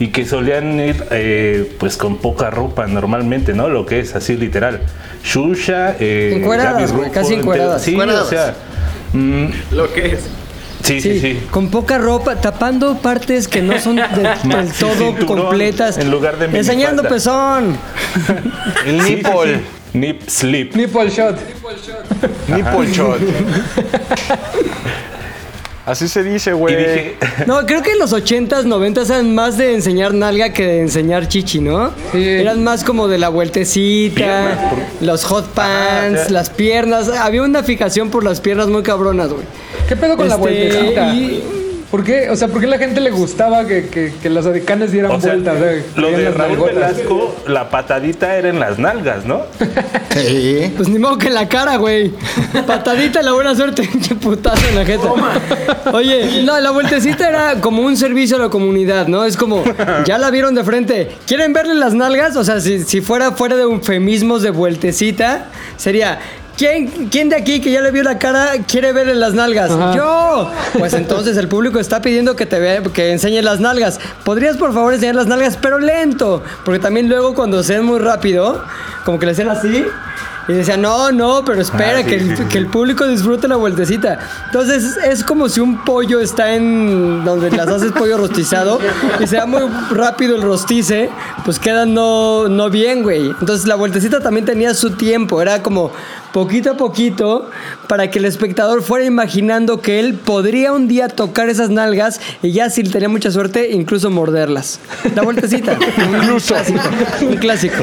y 0.00 0.08
que 0.08 0.24
solían 0.26 0.78
ir 0.80 1.04
eh, 1.10 1.74
pues 1.78 1.96
con 1.96 2.18
poca 2.18 2.50
ropa 2.50 2.86
normalmente, 2.86 3.52
¿no? 3.52 3.68
Lo 3.68 3.84
que 3.86 4.00
es 4.00 4.14
así 4.14 4.36
literal. 4.36 4.80
Shusha, 5.24 5.96
eh, 5.98 6.34
Encueradas, 6.36 6.92
casi 7.12 7.34
encueradas. 7.34 7.82
Sí, 7.82 7.92
Encueradas. 7.92 8.22
o 8.26 8.28
sea, 8.30 8.54
mm, 9.12 9.46
Lo 9.72 9.92
que 9.92 10.14
es. 10.14 10.20
sí, 10.84 11.00
sí, 11.00 11.18
sí. 11.20 11.40
Con 11.50 11.70
poca 11.70 11.98
ropa, 11.98 12.36
tapando 12.36 12.96
partes 12.98 13.48
que 13.48 13.60
no 13.62 13.78
son 13.80 13.96
de- 13.96 14.02
del 14.56 14.68
Sí, 14.72 14.78
todo 14.80 14.94
cinturón, 14.94 15.26
completas. 15.46 15.98
en 15.98 16.10
lugar 16.10 16.38
de 16.38 16.56
Enseñando 16.56 17.02
pezón. 17.02 17.76
El 18.86 19.00
Sí, 19.02 19.08
sí, 19.08 19.14
nipple. 19.16 19.54
sí. 19.56 19.60
Nip 19.94 20.22
slip. 20.28 20.74
Nipple 20.76 21.08
shot. 21.10 21.36
Nipple 22.46 22.92
shot. 22.92 23.18
Así 25.88 26.06
se 26.06 26.22
dice, 26.22 26.52
güey. 26.52 26.76
Dije, 26.76 27.16
No, 27.46 27.64
creo 27.64 27.80
que 27.82 27.92
en 27.92 27.98
los 27.98 28.12
80s, 28.12 28.64
90s 28.66 29.06
eran 29.10 29.34
más 29.34 29.56
de 29.56 29.72
enseñar 29.74 30.12
nalga 30.12 30.52
que 30.52 30.66
de 30.66 30.80
enseñar 30.82 31.28
chichi, 31.28 31.60
¿no? 31.60 31.92
Eran 32.12 32.62
más 32.62 32.84
como 32.84 33.08
de 33.08 33.16
la 33.16 33.30
vueltecita, 33.30 34.72
los 35.00 35.24
hot 35.24 35.46
pants, 35.54 36.30
las 36.30 36.50
piernas. 36.50 37.08
Había 37.08 37.42
una 37.42 37.62
fijación 37.62 38.10
por 38.10 38.22
las 38.22 38.40
piernas 38.42 38.68
muy 38.68 38.82
cabronas, 38.82 39.30
güey. 39.32 39.44
¿Qué 39.88 39.96
pedo 39.96 40.16
con 40.16 40.28
la 40.28 40.34
Este, 40.34 40.40
vueltecita? 40.46 41.14
y- 41.14 41.42
¿Por 41.90 42.04
qué? 42.04 42.28
O 42.28 42.36
sea, 42.36 42.48
¿por 42.48 42.60
qué 42.60 42.66
a 42.66 42.70
la 42.70 42.78
gente 42.78 43.00
le 43.00 43.10
gustaba 43.10 43.66
que, 43.66 43.88
que, 43.88 44.12
que 44.20 44.28
las 44.28 44.44
adecanes 44.44 44.92
dieran 44.92 45.10
o 45.10 45.20
sea, 45.20 45.32
vueltas? 45.32 45.56
o 45.56 45.58
sea, 45.58 45.82
lo 45.96 46.10
de 46.10 46.30
Raúl 46.30 46.50
nalgotas? 46.50 46.96
Velasco, 46.96 47.36
la 47.46 47.70
patadita 47.70 48.36
era 48.36 48.50
en 48.50 48.60
las 48.60 48.78
nalgas, 48.78 49.24
¿no? 49.24 49.42
Sí. 50.10 50.72
Pues 50.76 50.88
ni 50.88 50.98
modo 50.98 51.16
que 51.16 51.28
en 51.28 51.34
la 51.34 51.48
cara, 51.48 51.76
güey. 51.76 52.12
Patadita, 52.66 53.22
la 53.22 53.32
buena 53.32 53.54
suerte, 53.54 53.82
pinche 53.92 54.14
putazo 54.16 54.68
en 54.68 54.74
la 54.74 54.84
jeta. 54.84 55.12
Oye, 55.92 56.42
no, 56.44 56.60
la 56.60 56.72
vueltecita 56.72 57.28
era 57.28 57.60
como 57.60 57.82
un 57.82 57.96
servicio 57.96 58.36
a 58.36 58.40
la 58.40 58.48
comunidad, 58.50 59.06
¿no? 59.06 59.24
Es 59.24 59.36
como, 59.36 59.64
ya 60.04 60.18
la 60.18 60.30
vieron 60.30 60.54
de 60.54 60.64
frente. 60.64 61.08
¿Quieren 61.26 61.54
verle 61.54 61.74
las 61.74 61.94
nalgas? 61.94 62.36
O 62.36 62.44
sea, 62.44 62.60
si, 62.60 62.84
si 62.84 63.00
fuera 63.00 63.32
fuera 63.32 63.56
de 63.56 63.62
eufemismos 63.62 64.42
de 64.42 64.50
vueltecita, 64.50 65.46
sería. 65.76 66.18
¿Quién, 66.58 67.08
¿Quién 67.08 67.28
de 67.28 67.36
aquí 67.36 67.60
que 67.60 67.70
ya 67.70 67.80
le 67.80 67.92
vio 67.92 68.02
la 68.02 68.18
cara 68.18 68.50
quiere 68.66 68.92
verle 68.92 69.14
las 69.14 69.32
nalgas? 69.32 69.70
Ajá. 69.70 69.94
¡Yo! 69.94 70.50
Pues 70.76 70.92
entonces 70.92 71.36
el 71.36 71.46
público 71.46 71.78
está 71.78 72.02
pidiendo 72.02 72.34
que 72.34 72.46
te 72.46 72.58
vea, 72.58 72.82
que 72.82 73.12
enseñes 73.12 73.44
las 73.44 73.60
nalgas. 73.60 74.00
¿Podrías 74.24 74.56
por 74.56 74.74
favor 74.74 74.92
enseñar 74.92 75.14
las 75.14 75.28
nalgas, 75.28 75.56
pero 75.56 75.78
lento? 75.78 76.42
Porque 76.64 76.80
también 76.80 77.08
luego 77.08 77.34
cuando 77.34 77.62
se 77.62 77.76
ven 77.76 77.84
muy 77.84 78.00
rápido, 78.00 78.60
como 79.04 79.20
que 79.20 79.26
le 79.26 79.32
hacen 79.32 79.48
así. 79.48 79.86
Y 80.48 80.54
decía, 80.54 80.78
no, 80.78 81.12
no, 81.12 81.44
pero 81.44 81.60
espera, 81.60 81.98
Ah, 81.98 82.02
sí, 82.02 82.08
que, 82.08 82.14
el, 82.16 82.36
sí, 82.36 82.42
que 82.44 82.56
el 82.56 82.68
público 82.68 83.06
disfrute 83.06 83.46
la 83.48 83.56
vueltecita. 83.56 84.18
Entonces 84.46 84.96
es 84.96 85.22
como 85.22 85.46
si 85.50 85.60
un 85.60 85.84
pollo 85.84 86.20
está 86.20 86.54
en 86.54 87.22
donde 87.22 87.50
las 87.50 87.68
haces 87.68 87.92
pollo 87.92 88.16
rostizado 88.16 88.80
y 89.20 89.26
se 89.26 89.36
da 89.36 89.44
muy 89.44 89.60
rápido 89.90 90.36
el 90.36 90.42
rostice, 90.42 91.10
pues 91.44 91.58
queda 91.58 91.84
no, 91.84 92.48
no 92.48 92.70
bien, 92.70 93.02
güey. 93.02 93.26
Entonces 93.26 93.66
la 93.66 93.74
vueltecita 93.74 94.20
también 94.20 94.46
tenía 94.46 94.72
su 94.72 94.92
tiempo, 94.92 95.42
era 95.42 95.62
como 95.62 95.92
poquito 96.32 96.70
a 96.72 96.76
poquito 96.76 97.50
para 97.88 98.10
que 98.10 98.18
el 98.18 98.24
espectador 98.24 98.82
fuera 98.82 99.04
imaginando 99.04 99.80
que 99.80 99.98
él 100.00 100.14
podría 100.14 100.72
un 100.72 100.88
día 100.88 101.08
tocar 101.08 101.48
esas 101.48 101.70
nalgas 101.70 102.20
y 102.42 102.52
ya 102.52 102.70
si 102.70 102.82
tenía 102.82 103.08
mucha 103.08 103.30
suerte, 103.30 103.70
incluso 103.72 104.10
morderlas. 104.10 104.78
La 105.14 105.22
vueltecita. 105.22 105.78
un 106.32 106.38
clásico. 106.40 106.80
Un 107.22 107.36
clásico. 107.36 107.74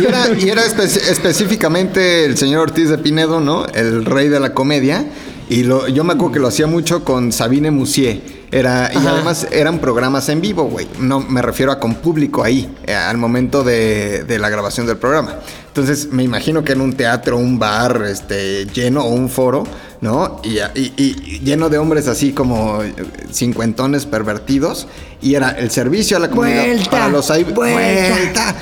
Y 0.00 0.04
era, 0.06 0.28
y 0.38 0.48
era 0.48 0.62
espe- 0.64 1.10
específicamente 1.10 2.24
el 2.24 2.36
señor 2.36 2.60
Ortiz 2.62 2.88
de 2.88 2.98
Pinedo, 2.98 3.40
¿no? 3.40 3.66
El 3.66 4.04
rey 4.04 4.28
de 4.28 4.40
la 4.40 4.52
comedia. 4.54 5.06
Y 5.48 5.64
lo, 5.64 5.88
yo 5.88 6.04
me 6.04 6.14
acuerdo 6.14 6.32
que 6.34 6.40
lo 6.40 6.48
hacía 6.48 6.66
mucho 6.66 7.04
con 7.04 7.32
Sabine 7.32 7.70
Musier. 7.70 8.41
Era, 8.52 8.90
y 8.92 9.06
además 9.06 9.46
eran 9.50 9.78
programas 9.78 10.28
en 10.28 10.42
vivo, 10.42 10.64
güey. 10.64 10.86
No 10.98 11.20
me 11.20 11.40
refiero 11.40 11.72
a 11.72 11.80
con 11.80 11.94
público 11.94 12.44
ahí, 12.44 12.70
eh, 12.86 12.94
al 12.94 13.16
momento 13.16 13.64
de, 13.64 14.24
de 14.24 14.38
la 14.38 14.50
grabación 14.50 14.86
del 14.86 14.98
programa. 14.98 15.36
Entonces 15.68 16.08
me 16.12 16.22
imagino 16.22 16.62
que 16.62 16.72
en 16.72 16.82
un 16.82 16.92
teatro, 16.92 17.38
un 17.38 17.58
bar 17.58 18.04
este, 18.06 18.66
lleno 18.66 19.04
o 19.04 19.08
un 19.08 19.30
foro, 19.30 19.64
¿no? 20.02 20.40
Y, 20.44 20.58
y- 20.78 20.92
y 20.98 21.40
lleno 21.42 21.70
de 21.70 21.78
hombres 21.78 22.08
así 22.08 22.32
como 22.34 22.82
eh, 22.82 22.92
cincuentones 23.30 24.04
pervertidos. 24.04 24.86
Y 25.22 25.36
era 25.36 25.50
el 25.50 25.70
servicio 25.70 26.16
a 26.16 26.20
la 26.20 26.28
comunidad 26.30 26.66
Vuelta, 26.66 26.90
para 26.90 27.08
los 27.08 27.30
ahí- 27.30 27.44
vuelta. 27.44 28.54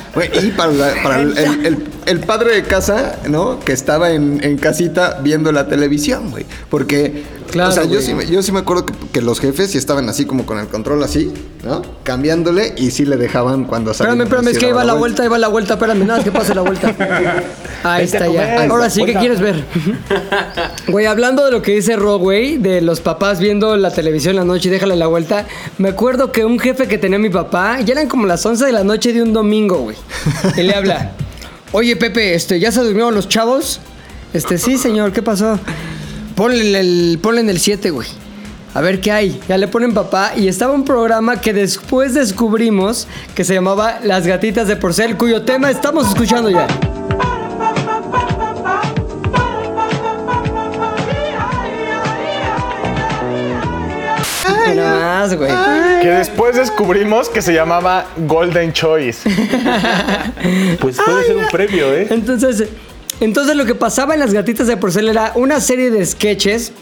y 0.42 0.50
para, 0.50 0.72
la- 0.72 0.94
para 1.02 1.20
el, 1.22 1.38
el- 1.38 1.66
el- 1.66 1.84
el 2.06 2.20
padre 2.20 2.54
de 2.54 2.62
casa, 2.64 3.16
¿no? 3.28 3.60
Que 3.60 3.72
estaba 3.72 4.10
en, 4.10 4.40
en 4.42 4.58
casita 4.58 5.20
viendo 5.22 5.52
la 5.52 5.68
televisión, 5.68 6.30
güey. 6.30 6.44
Porque, 6.68 7.22
Claro, 7.50 7.70
o 7.70 7.72
sea, 7.72 7.84
yo 7.84 8.00
sí, 8.00 8.14
me- 8.14 8.26
yo 8.26 8.42
sí 8.42 8.52
me 8.52 8.60
acuerdo 8.60 8.86
que, 8.86 8.94
que 9.12 9.20
los 9.22 9.40
jefes 9.40 9.70
sí 9.70 9.78
estaban 9.78 10.08
así 10.08 10.24
como 10.24 10.44
con 10.46 10.58
el 10.58 10.66
control 10.68 11.02
así, 11.02 11.32
¿no? 11.64 11.82
Cambiándole 12.04 12.74
y 12.76 12.90
sí 12.90 13.04
le 13.04 13.16
dejaban 13.16 13.64
cuando 13.64 13.92
salía. 13.94 14.12
Espérame, 14.12 14.26
espérame, 14.26 14.48
es 14.52 14.58
que 14.58 14.72
va 14.72 14.84
la 14.84 14.94
vuelta, 14.94 15.28
va 15.28 15.38
la 15.38 15.48
vuelta, 15.48 15.74
espérame, 15.74 16.04
nada, 16.06 16.22
que 16.22 16.30
pase 16.32 16.54
la 16.54 16.60
vuelta. 16.62 16.94
Ahí 17.82 18.04
está 18.04 18.26
ya. 18.28 18.66
Ahora 18.68 18.90
sí, 18.90 19.00
¿qué 19.00 19.12
Vuelta. 19.14 19.20
quieres 19.20 19.40
ver? 19.40 19.64
Güey, 20.88 21.06
hablando 21.06 21.44
de 21.44 21.50
lo 21.52 21.62
que 21.62 21.72
dice 21.72 21.96
Ro, 21.96 22.18
güey, 22.18 22.56
de 22.58 22.80
los 22.80 23.00
papás 23.00 23.38
viendo 23.40 23.76
la 23.76 23.90
televisión 23.92 24.32
en 24.32 24.36
la 24.38 24.44
noche 24.44 24.68
y 24.68 24.72
déjale 24.72 24.96
la 24.96 25.06
vuelta, 25.06 25.46
me 25.78 25.88
acuerdo 25.90 26.32
que 26.32 26.44
un 26.50 26.58
jefe 26.58 26.88
que 26.88 26.98
tenía 26.98 27.18
mi 27.18 27.30
papá, 27.30 27.80
ya 27.80 27.92
eran 27.92 28.08
como 28.08 28.26
las 28.26 28.44
11 28.44 28.66
de 28.66 28.72
la 28.72 28.84
noche 28.84 29.12
de 29.12 29.22
un 29.22 29.32
domingo, 29.32 29.78
güey. 29.78 29.96
Y 30.56 30.62
le 30.62 30.74
habla, 30.74 31.12
oye 31.72 31.96
Pepe, 31.96 32.34
este, 32.34 32.58
¿ya 32.58 32.72
se 32.72 32.80
durmieron 32.80 33.14
los 33.14 33.28
chavos? 33.28 33.80
Este, 34.32 34.58
sí, 34.58 34.76
señor, 34.76 35.12
¿qué 35.12 35.22
pasó? 35.22 35.58
Ponle 36.34 36.80
el, 36.80 37.18
ponle 37.22 37.40
en 37.40 37.50
el 37.50 37.58
7, 37.58 37.90
güey. 37.90 38.08
A 38.74 38.80
ver 38.80 39.00
qué 39.00 39.10
hay. 39.10 39.40
Ya 39.48 39.58
le 39.58 39.66
ponen 39.66 39.94
papá 39.94 40.32
y 40.36 40.46
estaba 40.46 40.72
un 40.72 40.84
programa 40.84 41.40
que 41.40 41.52
después 41.52 42.14
descubrimos 42.14 43.08
que 43.34 43.44
se 43.44 43.54
llamaba 43.54 43.98
Las 44.04 44.26
Gatitas 44.26 44.68
de 44.68 44.76
Porcel, 44.76 45.16
cuyo 45.16 45.42
tema 45.42 45.70
estamos 45.70 46.08
escuchando 46.08 46.50
ya. 46.50 46.68
Güey. 55.36 55.52
Que 56.02 56.08
después 56.08 56.56
descubrimos 56.56 57.28
que 57.28 57.42
se 57.42 57.52
llamaba 57.52 58.06
Golden 58.16 58.72
Choice. 58.72 59.28
Pues 60.80 60.96
puede 60.96 61.26
ser 61.26 61.36
un 61.36 61.48
previo, 61.48 61.94
¿eh? 61.94 62.06
Entonces, 62.10 62.68
entonces 63.20 63.56
lo 63.56 63.66
que 63.66 63.74
pasaba 63.74 64.14
en 64.14 64.20
las 64.20 64.32
gatitas 64.32 64.66
de 64.66 64.76
porcel 64.76 65.08
era 65.08 65.32
una 65.34 65.60
serie 65.60 65.90
de 65.90 66.04
sketches 66.04 66.72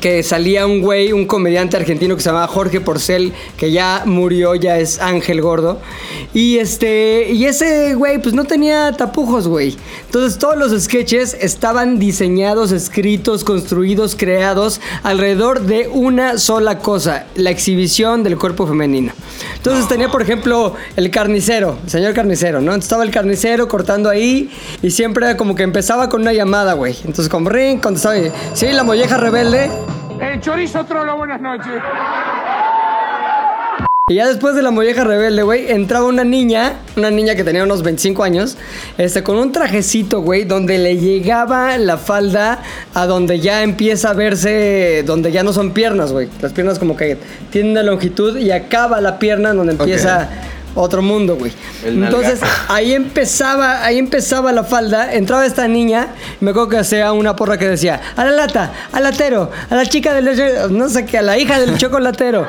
que 0.00 0.22
salía 0.22 0.66
un 0.66 0.80
güey, 0.80 1.12
un 1.12 1.26
comediante 1.26 1.76
argentino 1.76 2.16
que 2.16 2.22
se 2.22 2.30
llamaba 2.30 2.48
Jorge 2.48 2.80
Porcel, 2.80 3.32
que 3.56 3.70
ya 3.70 4.02
murió, 4.06 4.54
ya 4.54 4.78
es 4.78 5.00
Ángel 5.00 5.40
Gordo. 5.42 5.80
Y 6.32 6.58
este, 6.58 7.30
y 7.32 7.44
ese 7.44 7.94
güey 7.94 8.18
pues 8.18 8.34
no 8.34 8.44
tenía 8.44 8.92
tapujos, 8.92 9.48
güey. 9.48 9.76
Entonces 10.06 10.38
todos 10.38 10.56
los 10.56 10.80
sketches 10.82 11.36
estaban 11.40 11.98
diseñados, 11.98 12.72
escritos, 12.72 13.44
construidos, 13.44 14.16
creados 14.16 14.80
alrededor 15.02 15.62
de 15.62 15.88
una 15.92 16.38
sola 16.38 16.78
cosa, 16.78 17.26
la 17.34 17.50
exhibición 17.50 18.22
del 18.22 18.38
cuerpo 18.38 18.66
femenino. 18.66 19.12
Entonces 19.56 19.86
tenía, 19.88 20.08
por 20.08 20.22
ejemplo, 20.22 20.74
el 20.96 21.10
carnicero, 21.10 21.78
el 21.84 21.90
señor 21.90 22.14
carnicero, 22.14 22.60
¿no? 22.60 22.72
Entonces 22.72 22.86
estaba 22.86 23.04
el 23.04 23.10
carnicero 23.10 23.68
cortando 23.68 24.08
ahí 24.08 24.50
y 24.82 24.90
siempre 24.90 25.36
como 25.36 25.54
que 25.54 25.62
empezaba 25.62 26.08
con 26.08 26.22
una 26.22 26.32
llamada, 26.32 26.72
güey. 26.72 26.96
Entonces 27.04 27.28
como 27.28 27.48
ring, 27.48 27.78
contestaba 27.78 28.16
sí, 28.54 28.66
la 28.72 28.82
molleja 28.82 29.18
rebelde. 29.18 29.70
El 30.22 30.40
chorizo 30.40 30.84
trolo, 30.84 31.16
buenas 31.16 31.40
noches. 31.40 31.82
Y 34.08 34.14
ya 34.14 34.28
después 34.28 34.54
de 34.54 34.62
la 34.62 34.70
molleja 34.70 35.02
rebelde, 35.02 35.42
güey, 35.42 35.72
entraba 35.72 36.06
una 36.06 36.22
niña, 36.22 36.74
una 36.96 37.10
niña 37.10 37.34
que 37.34 37.42
tenía 37.42 37.64
unos 37.64 37.82
25 37.82 38.22
años, 38.22 38.56
este, 38.98 39.24
con 39.24 39.36
un 39.36 39.50
trajecito, 39.50 40.20
güey, 40.20 40.44
donde 40.44 40.78
le 40.78 40.96
llegaba 40.96 41.76
la 41.76 41.96
falda 41.96 42.62
a 42.94 43.06
donde 43.06 43.40
ya 43.40 43.64
empieza 43.64 44.10
a 44.10 44.12
verse, 44.12 45.02
donde 45.04 45.32
ya 45.32 45.42
no 45.42 45.52
son 45.52 45.72
piernas, 45.72 46.12
güey. 46.12 46.28
Las 46.40 46.52
piernas 46.52 46.78
como 46.78 46.96
que 46.96 47.16
tienen 47.50 47.72
una 47.72 47.82
longitud 47.82 48.38
y 48.38 48.52
acaba 48.52 49.00
la 49.00 49.18
pierna 49.18 49.52
donde 49.52 49.72
empieza 49.72 50.28
otro 50.74 51.02
mundo, 51.02 51.36
güey. 51.36 51.52
Entonces, 51.84 52.40
ahí 52.68 52.92
empezaba, 52.94 53.84
ahí 53.84 53.98
empezaba 53.98 54.52
la 54.52 54.64
falda, 54.64 55.12
entraba 55.12 55.44
esta 55.46 55.68
niña, 55.68 56.08
y 56.40 56.44
me 56.44 56.50
acuerdo 56.50 56.68
que 56.70 56.78
hacía 56.78 57.12
una 57.12 57.36
porra 57.36 57.58
que 57.58 57.68
decía, 57.68 58.00
a 58.16 58.24
la 58.24 58.30
lata, 58.30 58.72
al 58.92 59.02
latero, 59.02 59.50
a 59.70 59.74
la 59.74 59.86
chica 59.86 60.14
del, 60.14 60.76
no 60.76 60.88
sé 60.88 61.04
qué, 61.06 61.18
a 61.18 61.22
la 61.22 61.38
hija 61.38 61.60
del 61.60 61.76
chocolatero. 61.76 62.46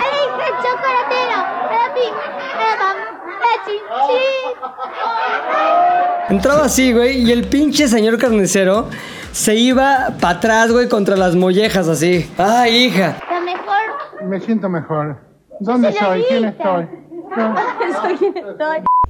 Entraba 6.30 6.66
así, 6.66 6.94
güey, 6.94 7.22
y 7.22 7.32
el 7.32 7.48
pinche 7.48 7.88
señor 7.88 8.18
carnicero 8.18 8.88
se 9.32 9.56
iba 9.56 10.16
para 10.20 10.38
atrás, 10.38 10.72
güey, 10.72 10.88
contra 10.88 11.16
las 11.16 11.36
mollejas 11.36 11.88
así. 11.88 12.32
Ay, 12.38 12.86
hija. 12.86 13.18
Lo 13.30 13.42
mejor. 13.42 14.30
Me 14.30 14.40
siento 14.40 14.70
mejor. 14.70 15.18
¿Dónde 15.60 15.92
soy? 15.94 16.24
¿Quién 16.28 16.46
estoy? 16.46 16.88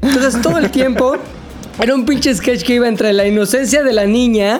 Entonces 0.01 0.41
todo 0.41 0.57
el 0.57 0.69
tiempo 0.71 1.15
era 1.81 1.95
un 1.95 2.05
pinche 2.05 2.33
sketch 2.35 2.63
que 2.63 2.75
iba 2.75 2.87
entre 2.87 3.13
la 3.13 3.25
inocencia 3.25 3.83
de 3.83 3.93
la 3.93 4.05
niña 4.05 4.59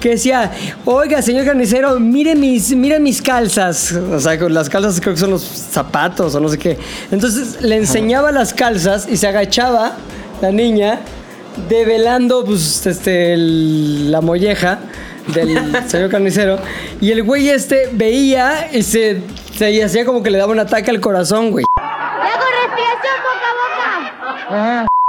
que 0.00 0.10
decía, 0.10 0.52
oiga, 0.84 1.22
señor 1.22 1.46
carnicero, 1.46 1.98
mire 1.98 2.34
mis, 2.34 2.74
mire 2.76 3.00
mis 3.00 3.22
calzas. 3.22 3.92
O 3.92 4.20
sea, 4.20 4.38
con 4.38 4.52
las 4.52 4.68
calzas 4.68 5.00
creo 5.00 5.14
que 5.14 5.20
son 5.20 5.30
los 5.30 5.42
zapatos 5.42 6.34
o 6.34 6.40
no 6.40 6.48
sé 6.48 6.58
qué. 6.58 6.78
Entonces 7.10 7.62
le 7.62 7.76
enseñaba 7.76 8.30
las 8.30 8.52
calzas 8.52 9.08
y 9.10 9.16
se 9.16 9.26
agachaba 9.26 9.96
la 10.42 10.52
niña 10.52 11.00
develando 11.68 12.44
pues, 12.44 12.86
este, 12.86 13.32
el- 13.32 14.10
la 14.12 14.20
molleja 14.20 14.80
del 15.32 15.58
señor 15.88 16.10
carnicero. 16.10 16.58
Y 17.00 17.10
el 17.12 17.22
güey 17.22 17.48
este 17.48 17.88
veía 17.92 18.68
y 18.72 18.82
se, 18.82 19.22
se 19.56 19.82
hacía 19.82 20.04
como 20.04 20.22
que 20.22 20.30
le 20.30 20.38
daba 20.38 20.52
un 20.52 20.58
ataque 20.60 20.90
al 20.90 21.00
corazón, 21.00 21.50
güey. 21.50 21.64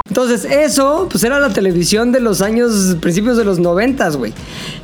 Entonces, 0.07 0.45
eso, 0.45 1.07
pues 1.09 1.23
era 1.23 1.39
la 1.39 1.49
televisión 1.49 2.11
de 2.11 2.19
los 2.19 2.43
años, 2.43 2.95
principios 3.01 3.37
de 3.37 3.43
los 3.43 3.57
noventas, 3.57 4.15
güey. 4.15 4.33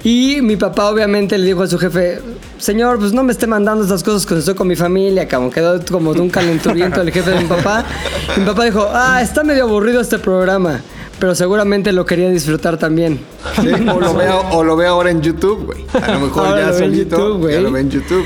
Y 0.04 0.42
mi 0.42 0.56
papá 0.56 0.90
obviamente 0.90 1.38
le 1.38 1.46
dijo 1.46 1.62
a 1.62 1.68
su 1.68 1.78
jefe, 1.78 2.20
señor, 2.58 2.98
pues 2.98 3.14
no 3.14 3.24
me 3.24 3.32
esté 3.32 3.46
mandando 3.46 3.84
estas 3.84 4.04
cosas 4.04 4.26
cuando 4.26 4.40
estoy 4.40 4.56
con 4.56 4.68
mi 4.68 4.76
familia, 4.76 5.28
cabrón. 5.28 5.52
Quedó 5.52 5.80
como 5.86 6.16
de 6.16 6.22
un 6.22 6.30
calenturiento 6.32 7.02
el 7.02 7.12
jefe 7.12 7.30
de 7.30 7.40
mi 7.40 7.46
papá. 7.46 7.86
Y 8.36 8.40
mi 8.40 8.46
papá 8.48 8.66
dijo, 8.66 8.90
ah, 8.92 9.22
está 9.22 9.44
medio 9.44 9.66
aburrido 9.66 10.02
este 10.02 10.18
programa. 10.18 10.82
Pero 11.20 11.36
seguramente 11.36 11.92
lo 11.92 12.04
quería 12.04 12.30
disfrutar 12.30 12.78
también. 12.78 13.20
Sí, 13.62 13.68
o, 13.72 14.00
lo 14.00 14.16
veo, 14.16 14.42
o 14.52 14.64
lo 14.64 14.76
veo 14.76 14.94
ahora 14.94 15.12
en 15.12 15.22
YouTube, 15.22 15.66
güey. 15.68 15.86
A 16.02 16.14
lo 16.14 16.20
mejor 16.20 16.48
Ahora 16.48 16.62
ya 16.62 16.68
lo 16.70 16.78
solito, 16.80 17.18
YouTube, 17.18 17.52
ya 17.52 17.62
lo 17.62 17.72
ve 17.72 17.80
en 17.82 17.92
YouTube. 17.92 18.26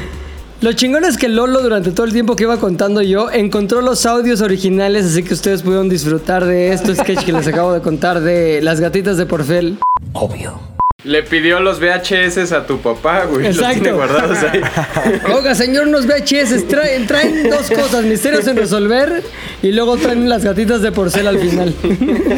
Lo 0.66 0.74
chingón 0.74 1.06
es 1.06 1.18
que 1.18 1.30
Lolo, 1.30 1.62
durante 1.62 1.92
todo 1.92 2.08
el 2.08 2.12
tiempo 2.12 2.36
que 2.36 2.42
iba 2.42 2.58
contando 2.58 3.04
yo, 3.04 3.30
encontró 3.30 3.82
los 3.82 4.08
audios 4.08 4.42
originales, 4.42 5.06
así 5.06 5.22
que 5.22 5.36
ustedes 5.36 5.62
pudieron 5.62 5.90
disfrutar 5.90 6.44
de 6.44 6.74
este 6.74 6.96
sketch 6.96 7.24
que 7.24 7.34
les 7.34 7.46
acabo 7.46 7.72
de 7.72 7.82
contar 7.82 8.20
de 8.20 8.64
las 8.64 8.80
gatitas 8.80 9.16
de 9.18 9.28
Porfel. 9.28 9.78
Obvio. 10.14 10.75
Le 11.04 11.22
pidió 11.22 11.60
los 11.60 11.80
VHS 11.80 12.52
a 12.52 12.66
tu 12.66 12.80
papá, 12.80 13.26
güey. 13.26 13.46
Los 13.46 13.58
Exacto. 13.58 13.80
tiene 13.84 13.92
guardados 13.92 14.40
ahí. 14.40 14.60
Oiga, 15.36 15.54
señor, 15.54 15.88
unos 15.88 16.08
VHS 16.08 16.68
traen, 16.68 17.06
traen 17.06 17.48
dos 17.48 17.70
cosas, 17.70 18.06
misterios 18.06 18.48
en 18.48 18.58
resolver 18.58 19.22
y 19.62 19.72
luego 19.72 19.98
traen 19.98 20.28
las 20.28 20.44
gatitas 20.44 20.82
de 20.82 20.92
porcel 20.92 21.28
al 21.28 21.38
final. 21.38 21.76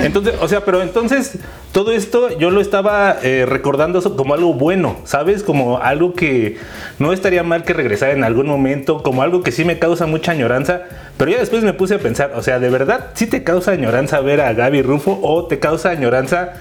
Entonces, 0.04 0.34
o 0.42 0.50
sea, 0.50 0.66
pero 0.66 0.82
entonces 0.82 1.38
todo 1.72 1.92
esto 1.92 2.38
yo 2.40 2.50
lo 2.50 2.60
estaba 2.60 3.18
eh, 3.24 3.46
recordando 3.48 4.00
eso 4.00 4.18
como 4.18 4.34
algo 4.34 4.54
bueno, 4.54 4.98
¿sabes? 5.06 5.44
Como 5.44 5.78
algo 5.78 6.14
que 6.14 6.58
no 7.00 7.14
estaría 7.14 7.44
mal 7.44 7.64
que 7.64 7.72
regresara 7.72 8.12
en 8.12 8.26
algún 8.26 8.48
momento, 8.48 9.02
como 9.02 9.22
algo 9.22 9.44
que 9.44 9.54
sí 9.54 9.64
me 9.64 9.80
causa 9.80 10.08
mucha 10.08 10.34
añoranza. 10.34 10.82
Pero 11.18 11.32
ya 11.32 11.38
después 11.38 11.64
me 11.64 11.74
puse 11.74 11.96
a 11.96 12.00
pensar, 12.00 12.34
o 12.36 12.44
sea, 12.44 12.60
¿de 12.60 12.70
verdad 12.70 13.12
sí 13.14 13.28
te 13.28 13.44
causa 13.44 13.72
añoranza 13.72 14.20
ver 14.20 14.42
a 14.42 14.52
Gaby 14.54 14.82
Rufo 14.82 15.20
o 15.24 15.48
te 15.48 15.60
causa 15.60 15.90
añoranza 15.90 16.54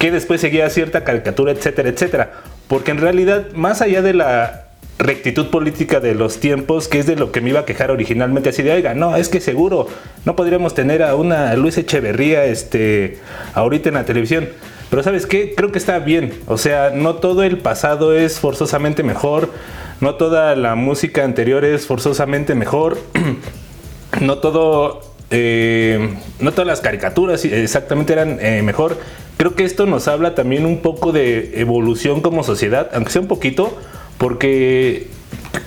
que 0.00 0.10
después 0.10 0.40
seguía 0.40 0.70
cierta 0.70 1.04
caricatura, 1.04 1.52
etcétera, 1.52 1.90
etcétera? 1.90 2.32
Porque 2.68 2.90
en 2.90 2.98
realidad, 2.98 3.52
más 3.52 3.82
allá 3.82 4.00
de 4.00 4.14
la 4.14 4.68
rectitud 4.98 5.50
política 5.50 6.00
de 6.00 6.14
los 6.14 6.40
tiempos, 6.40 6.88
que 6.88 7.00
es 7.00 7.06
de 7.06 7.16
lo 7.16 7.32
que 7.32 7.42
me 7.42 7.50
iba 7.50 7.60
a 7.60 7.64
quejar 7.66 7.90
originalmente, 7.90 8.48
así 8.48 8.62
de, 8.62 8.72
oiga, 8.72 8.94
no, 8.94 9.14
es 9.16 9.28
que 9.28 9.42
seguro 9.42 9.88
no 10.24 10.36
podríamos 10.36 10.72
tener 10.72 11.02
a 11.02 11.14
una 11.16 11.54
Luis 11.54 11.76
Echeverría 11.76 12.46
este, 12.46 13.18
ahorita 13.52 13.90
en 13.90 13.96
la 13.96 14.04
televisión. 14.04 14.48
Pero 14.88 15.02
sabes 15.02 15.26
qué, 15.26 15.54
creo 15.54 15.70
que 15.70 15.78
está 15.78 15.98
bien, 15.98 16.32
o 16.46 16.56
sea, 16.56 16.92
no 16.94 17.16
todo 17.16 17.42
el 17.42 17.58
pasado 17.58 18.16
es 18.16 18.40
forzosamente 18.40 19.02
mejor, 19.02 19.50
no 20.00 20.14
toda 20.14 20.56
la 20.56 20.76
música 20.76 21.24
anterior 21.24 21.62
es 21.62 21.86
forzosamente 21.86 22.54
mejor, 22.54 22.98
no 24.22 24.38
todo, 24.38 25.02
eh, 25.30 26.16
no 26.40 26.52
todas 26.52 26.66
las 26.66 26.80
caricaturas 26.80 27.44
exactamente 27.44 28.14
eran 28.14 28.38
eh, 28.40 28.62
mejor. 28.62 28.96
Creo 29.40 29.54
que 29.54 29.64
esto 29.64 29.86
nos 29.86 30.06
habla 30.06 30.34
también 30.34 30.66
un 30.66 30.82
poco 30.82 31.12
de 31.12 31.58
evolución 31.62 32.20
como 32.20 32.44
sociedad, 32.44 32.90
aunque 32.92 33.10
sea 33.10 33.22
un 33.22 33.26
poquito, 33.26 33.74
porque, 34.18 35.06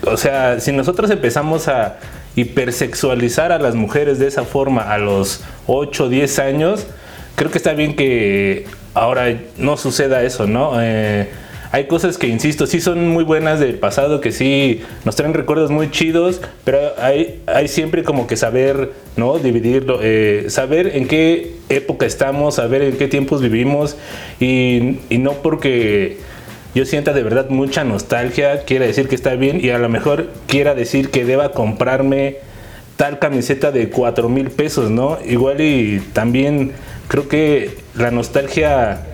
o 0.05 0.15
sea, 0.15 0.59
si 0.59 0.71
nosotros 0.71 1.09
empezamos 1.09 1.67
a 1.67 1.97
hipersexualizar 2.35 3.51
a 3.51 3.57
las 3.57 3.73
mujeres 3.73 4.19
de 4.19 4.27
esa 4.27 4.43
forma 4.43 4.93
a 4.93 4.99
los 4.99 5.41
8 5.65 6.03
o 6.03 6.09
10 6.09 6.37
años, 6.37 6.85
creo 7.35 7.49
que 7.49 7.57
está 7.57 7.73
bien 7.73 7.95
que 7.95 8.67
ahora 8.93 9.39
no 9.57 9.75
suceda 9.75 10.21
eso, 10.21 10.45
¿no? 10.45 10.73
Eh, 10.79 11.31
hay 11.73 11.87
cosas 11.87 12.19
que, 12.19 12.27
insisto, 12.27 12.67
sí 12.67 12.79
son 12.79 13.07
muy 13.07 13.23
buenas 13.23 13.59
del 13.59 13.79
pasado, 13.79 14.21
que 14.21 14.31
sí 14.31 14.83
nos 15.05 15.15
traen 15.15 15.33
recuerdos 15.33 15.71
muy 15.71 15.89
chidos, 15.89 16.39
pero 16.63 16.77
hay, 16.99 17.41
siempre 17.67 18.03
como 18.03 18.27
que 18.27 18.37
saber, 18.37 18.91
¿no? 19.17 19.39
Dividirlo, 19.39 19.97
eh, 20.03 20.45
saber 20.49 20.95
en 20.95 21.07
qué 21.07 21.55
época 21.69 22.05
estamos, 22.05 22.55
saber 22.55 22.83
en 22.83 22.95
qué 22.97 23.07
tiempos 23.07 23.41
vivimos 23.41 23.97
y, 24.39 24.99
y 25.09 25.17
no 25.17 25.31
porque 25.41 26.19
yo 26.75 26.85
sienta 26.85 27.11
de 27.11 27.23
verdad 27.23 27.49
mucha 27.49 27.83
nostalgia, 27.83 28.65
quiera 28.65 28.85
decir 28.85 29.07
que 29.07 29.15
está 29.15 29.33
bien 29.33 29.59
y 29.59 29.71
a 29.71 29.79
lo 29.79 29.89
mejor 29.89 30.27
quiera 30.45 30.75
decir 30.75 31.09
que 31.09 31.25
deba 31.25 31.53
comprarme 31.53 32.37
tal 32.97 33.17
camiseta 33.17 33.71
de 33.71 33.89
4 33.89 34.29
mil 34.29 34.51
pesos, 34.51 34.91
¿no? 34.91 35.17
Igual 35.25 35.59
y 35.61 36.03
también 36.13 36.73
creo 37.07 37.27
que 37.27 37.77
la 37.95 38.11
nostalgia, 38.11 39.05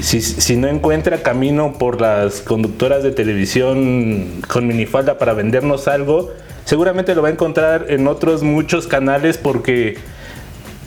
si, 0.00 0.56
no 0.56 0.68
encuentra 0.68 1.22
camino 1.22 1.74
por 1.78 2.00
las 2.00 2.40
conductoras 2.40 3.02
de 3.02 3.12
televisión 3.12 4.42
con 4.48 4.66
minifalda 4.66 5.18
para 5.18 5.34
vendernos 5.34 5.88
algo, 5.88 6.32
seguramente 6.64 7.14
lo 7.14 7.22
va 7.22 7.28
a 7.28 7.32
encontrar 7.32 7.86
en 7.88 8.06
otros 8.08 8.42
muchos 8.42 8.86
canales 8.86 9.38
porque 9.38 9.96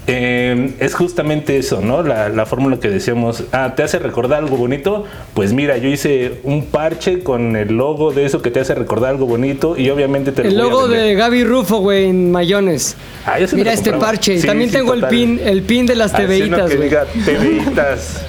eh, 0.10 0.74
es 0.80 0.96
justamente 0.96 1.58
eso, 1.58 1.82
¿no? 1.82 2.02
La, 2.02 2.30
la 2.30 2.46
fórmula 2.46 2.80
que 2.80 2.88
decíamos, 2.90 3.44
ah, 3.52 3.74
¿te 3.76 3.84
hace 3.84 4.00
recordar 4.00 4.40
algo 4.44 4.56
bonito? 4.56 5.04
Pues 5.34 5.52
mira, 5.54 5.78
yo 5.78 5.90
hice 5.90 6.40
un 6.44 6.66
parche 6.66 7.20
con 7.20 7.56
el 7.58 7.76
logo 7.76 8.14
de 8.14 8.26
eso 8.26 8.42
que 8.42 8.50
te 8.50 8.62
hace 8.62 8.74
recordar 8.74 9.10
algo 9.12 9.26
bonito 9.26 9.78
y 9.78 9.90
obviamente 9.90 10.32
te 10.32 10.44
lo 10.44 10.50
El 10.50 10.56
voy 10.56 10.62
a 10.62 10.70
logo 10.70 10.82
vender. 10.88 11.02
de 11.08 11.16
Gaby 11.16 11.44
Rufo, 11.44 11.78
güey, 11.80 12.06
en 12.10 12.32
mayones. 12.32 12.96
Ah, 13.26 13.38
yo 13.40 13.48
sí 13.48 13.56
me 13.56 13.62
Mira 13.64 13.72
lo 13.74 13.78
este 13.78 13.90
compraba. 13.92 14.14
parche. 14.14 14.40
Sí, 14.40 14.48
También 14.48 14.70
sí, 14.70 14.78
tengo 14.78 14.94
el 14.94 15.06
pin, 15.08 15.40
el 15.44 15.62
pin 15.64 15.86
de 15.86 15.96
las 15.96 16.14
Así 16.14 16.24
uno 16.24 16.32
TVitas, 16.58 16.70
que 16.70 16.76
güey. 16.78 16.90
diga 16.90 17.06
TVitas. 17.26 18.22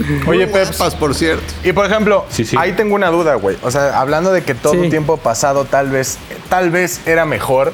Oye, 0.26 0.46
Peps. 0.46 0.78
por 0.98 1.14
cierto. 1.14 1.44
Y 1.62 1.72
por 1.72 1.84
ejemplo, 1.86 2.24
ahí 2.56 2.72
tengo 2.72 2.94
una 2.94 3.10
duda, 3.10 3.34
güey. 3.34 3.56
O 3.62 3.70
sea, 3.70 4.00
hablando 4.00 4.32
de 4.32 4.42
que 4.42 4.54
todo 4.54 4.72
Sí. 4.72 4.88
tiempo 4.88 5.18
pasado 5.18 5.66
tal 5.66 5.90
vez, 5.90 6.18
tal 6.48 6.70
vez 6.70 7.02
era 7.06 7.26
mejor. 7.26 7.72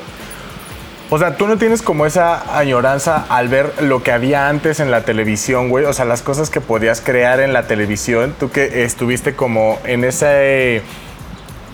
O 1.08 1.18
sea, 1.18 1.36
tú 1.36 1.46
no 1.46 1.56
tienes 1.56 1.82
como 1.82 2.04
esa 2.04 2.58
añoranza 2.58 3.26
al 3.28 3.48
ver 3.48 3.72
lo 3.80 4.02
que 4.02 4.10
había 4.10 4.48
antes 4.48 4.80
en 4.80 4.90
la 4.90 5.04
televisión, 5.04 5.68
güey. 5.68 5.84
O 5.84 5.92
sea, 5.92 6.04
las 6.04 6.22
cosas 6.22 6.50
que 6.50 6.60
podías 6.60 7.00
crear 7.00 7.38
en 7.40 7.52
la 7.52 7.68
televisión. 7.68 8.34
Tú 8.38 8.50
que 8.50 8.82
estuviste 8.82 9.34
como 9.36 9.78
en 9.84 10.02
ese. 10.04 10.76
eh, 10.76 10.82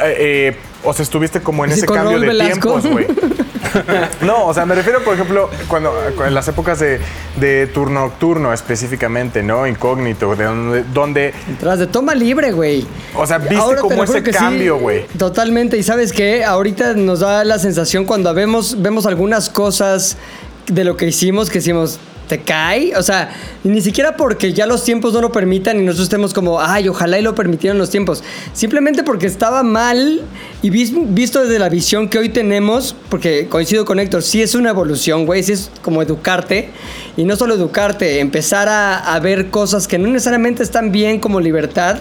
eh, 0.01 0.57
o 0.85 0.93
sea, 0.93 1.03
estuviste 1.03 1.41
como 1.41 1.65
en 1.65 1.71
¿Sí 1.71 1.79
ese 1.79 1.87
cambio 1.87 2.19
de 2.21 2.27
Velasco? 2.27 2.81
tiempos, 2.81 2.87
güey. 2.87 3.07
No, 4.23 4.47
o 4.47 4.55
sea, 4.55 4.67
me 4.67 4.75
refiero, 4.75 5.03
por 5.03 5.15
ejemplo, 5.15 5.51
cuando 5.69 5.93
en 6.27 6.35
las 6.35 6.47
épocas 6.49 6.79
de, 6.79 7.01
de 7.37 7.67
turno 7.67 8.03
nocturno 8.03 8.53
específicamente, 8.53 9.43
¿no? 9.43 9.67
Incógnito, 9.67 10.35
de 10.37 10.45
donde, 10.45 10.85
donde 10.93 11.35
Tras 11.61 11.79
de 11.79 11.87
toma 11.87 12.15
libre, 12.15 12.53
güey. 12.53 12.87
o 13.15 13.27
sea, 13.27 13.39
viste 13.39 13.57
Ahora 13.57 13.81
como 13.81 14.05
ese 14.05 14.23
cambio, 14.23 14.79
güey. 14.79 15.07
Totalmente. 15.19 15.77
Y 15.77 15.83
sabes 15.83 16.13
qué? 16.13 16.45
Ahorita 16.45 16.95
nos 16.95 17.21
da 17.21 17.45
la 17.45 17.59
sensación 17.59 18.05
cuando 18.05 18.33
vemos, 18.35 18.81
vemos 18.81 19.07
algunas 19.07 19.49
cosas 19.49 20.17
de 20.67 20.85
lo 20.85 20.97
que 20.97 21.07
hicimos 21.07 21.49
que 21.51 21.59
decimos. 21.59 21.99
¿Te 22.33 22.39
cae? 22.39 22.97
O 22.97 23.03
sea, 23.03 23.31
ni 23.63 23.83
siquiera 23.83 24.17
porque 24.17 24.55
ya 24.55 24.65
los 24.65 24.85
tiempos 24.85 25.13
no 25.13 25.21
lo 25.21 25.31
permitan 25.31 25.79
y 25.79 25.85
nosotros 25.85 26.05
estemos 26.05 26.33
como, 26.33 26.63
ay, 26.63 26.89
ojalá 26.89 27.19
y 27.19 27.23
lo 27.23 27.35
permitieran 27.35 27.77
los 27.77 27.91
tiempos. 27.91 28.25
Simplemente 28.55 29.03
porque 29.03 29.27
estaba 29.27 29.63
mal 29.63 30.23
y 30.63 30.71
vis- 30.71 30.95
visto 31.13 31.43
desde 31.43 31.59
la 31.59 31.69
visión 31.69 32.09
que 32.09 32.17
hoy 32.17 32.31
tenemos, 32.31 32.97
porque 33.11 33.49
coincido 33.51 33.85
con 33.85 34.01
Héctor, 34.01 34.23
sí 34.23 34.41
es 34.41 34.55
una 34.55 34.71
evolución, 34.71 35.27
güey, 35.27 35.43
sí 35.43 35.53
es 35.53 35.71
como 35.83 36.01
educarte. 36.01 36.71
Y 37.19 37.25
no 37.25 37.37
solo 37.37 37.53
educarte, 37.53 38.21
empezar 38.21 38.67
a, 38.71 39.21
ver 39.21 39.51
cosas 39.51 39.87
que 39.87 39.99
no 39.99 40.09
necesariamente 40.09 40.63
están 40.63 40.91
bien 40.91 41.21
como 41.21 41.39
libertad. 41.39 41.99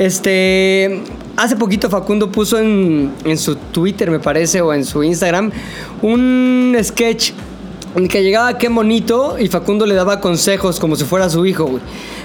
Este, 0.00 1.02
hace 1.36 1.54
poquito 1.54 1.88
Facundo 1.88 2.32
puso 2.32 2.58
en, 2.58 3.12
en 3.24 3.38
su 3.38 3.54
Twitter, 3.54 4.10
me 4.10 4.18
parece, 4.18 4.60
o 4.60 4.74
en 4.74 4.84
su 4.84 5.04
Instagram, 5.04 5.52
un 6.02 6.76
sketch 6.82 7.30
que 8.08 8.22
llegaba 8.22 8.58
qué 8.58 8.68
bonito 8.68 9.36
y 9.38 9.48
Facundo 9.48 9.86
le 9.86 9.94
daba 9.94 10.20
consejos 10.20 10.80
como 10.80 10.96
si 10.96 11.04
fuera 11.04 11.28
su 11.28 11.44
hijo, 11.46 11.66
güey. 11.66 11.82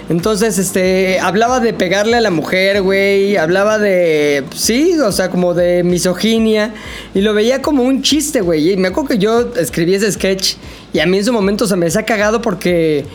Entonces, 0.09 0.57
este, 0.57 1.19
hablaba 1.19 1.59
de 1.59 1.73
pegarle 1.73 2.15
a 2.15 2.21
la 2.21 2.31
mujer, 2.31 2.81
güey, 2.81 3.35
hablaba 3.35 3.77
de, 3.77 4.45
sí, 4.55 4.97
o 4.97 5.11
sea, 5.11 5.29
como 5.29 5.53
de 5.53 5.83
misoginia, 5.83 6.73
y 7.13 7.19
lo 7.19 7.33
veía 7.33 7.61
como 7.61 7.83
un 7.83 8.01
chiste, 8.01 8.39
güey. 8.39 8.71
Y 8.71 8.77
me 8.77 8.87
acuerdo 8.87 9.09
que 9.09 9.17
yo 9.17 9.53
escribí 9.55 9.95
ese 9.95 10.09
sketch 10.11 10.55
y 10.93 10.99
a 10.99 11.05
mí 11.05 11.17
en 11.17 11.25
su 11.25 11.33
momento 11.33 11.67
se 11.67 11.75
me 11.75 11.87
ha 11.87 12.03
cagado 12.03 12.41
porque 12.41 13.05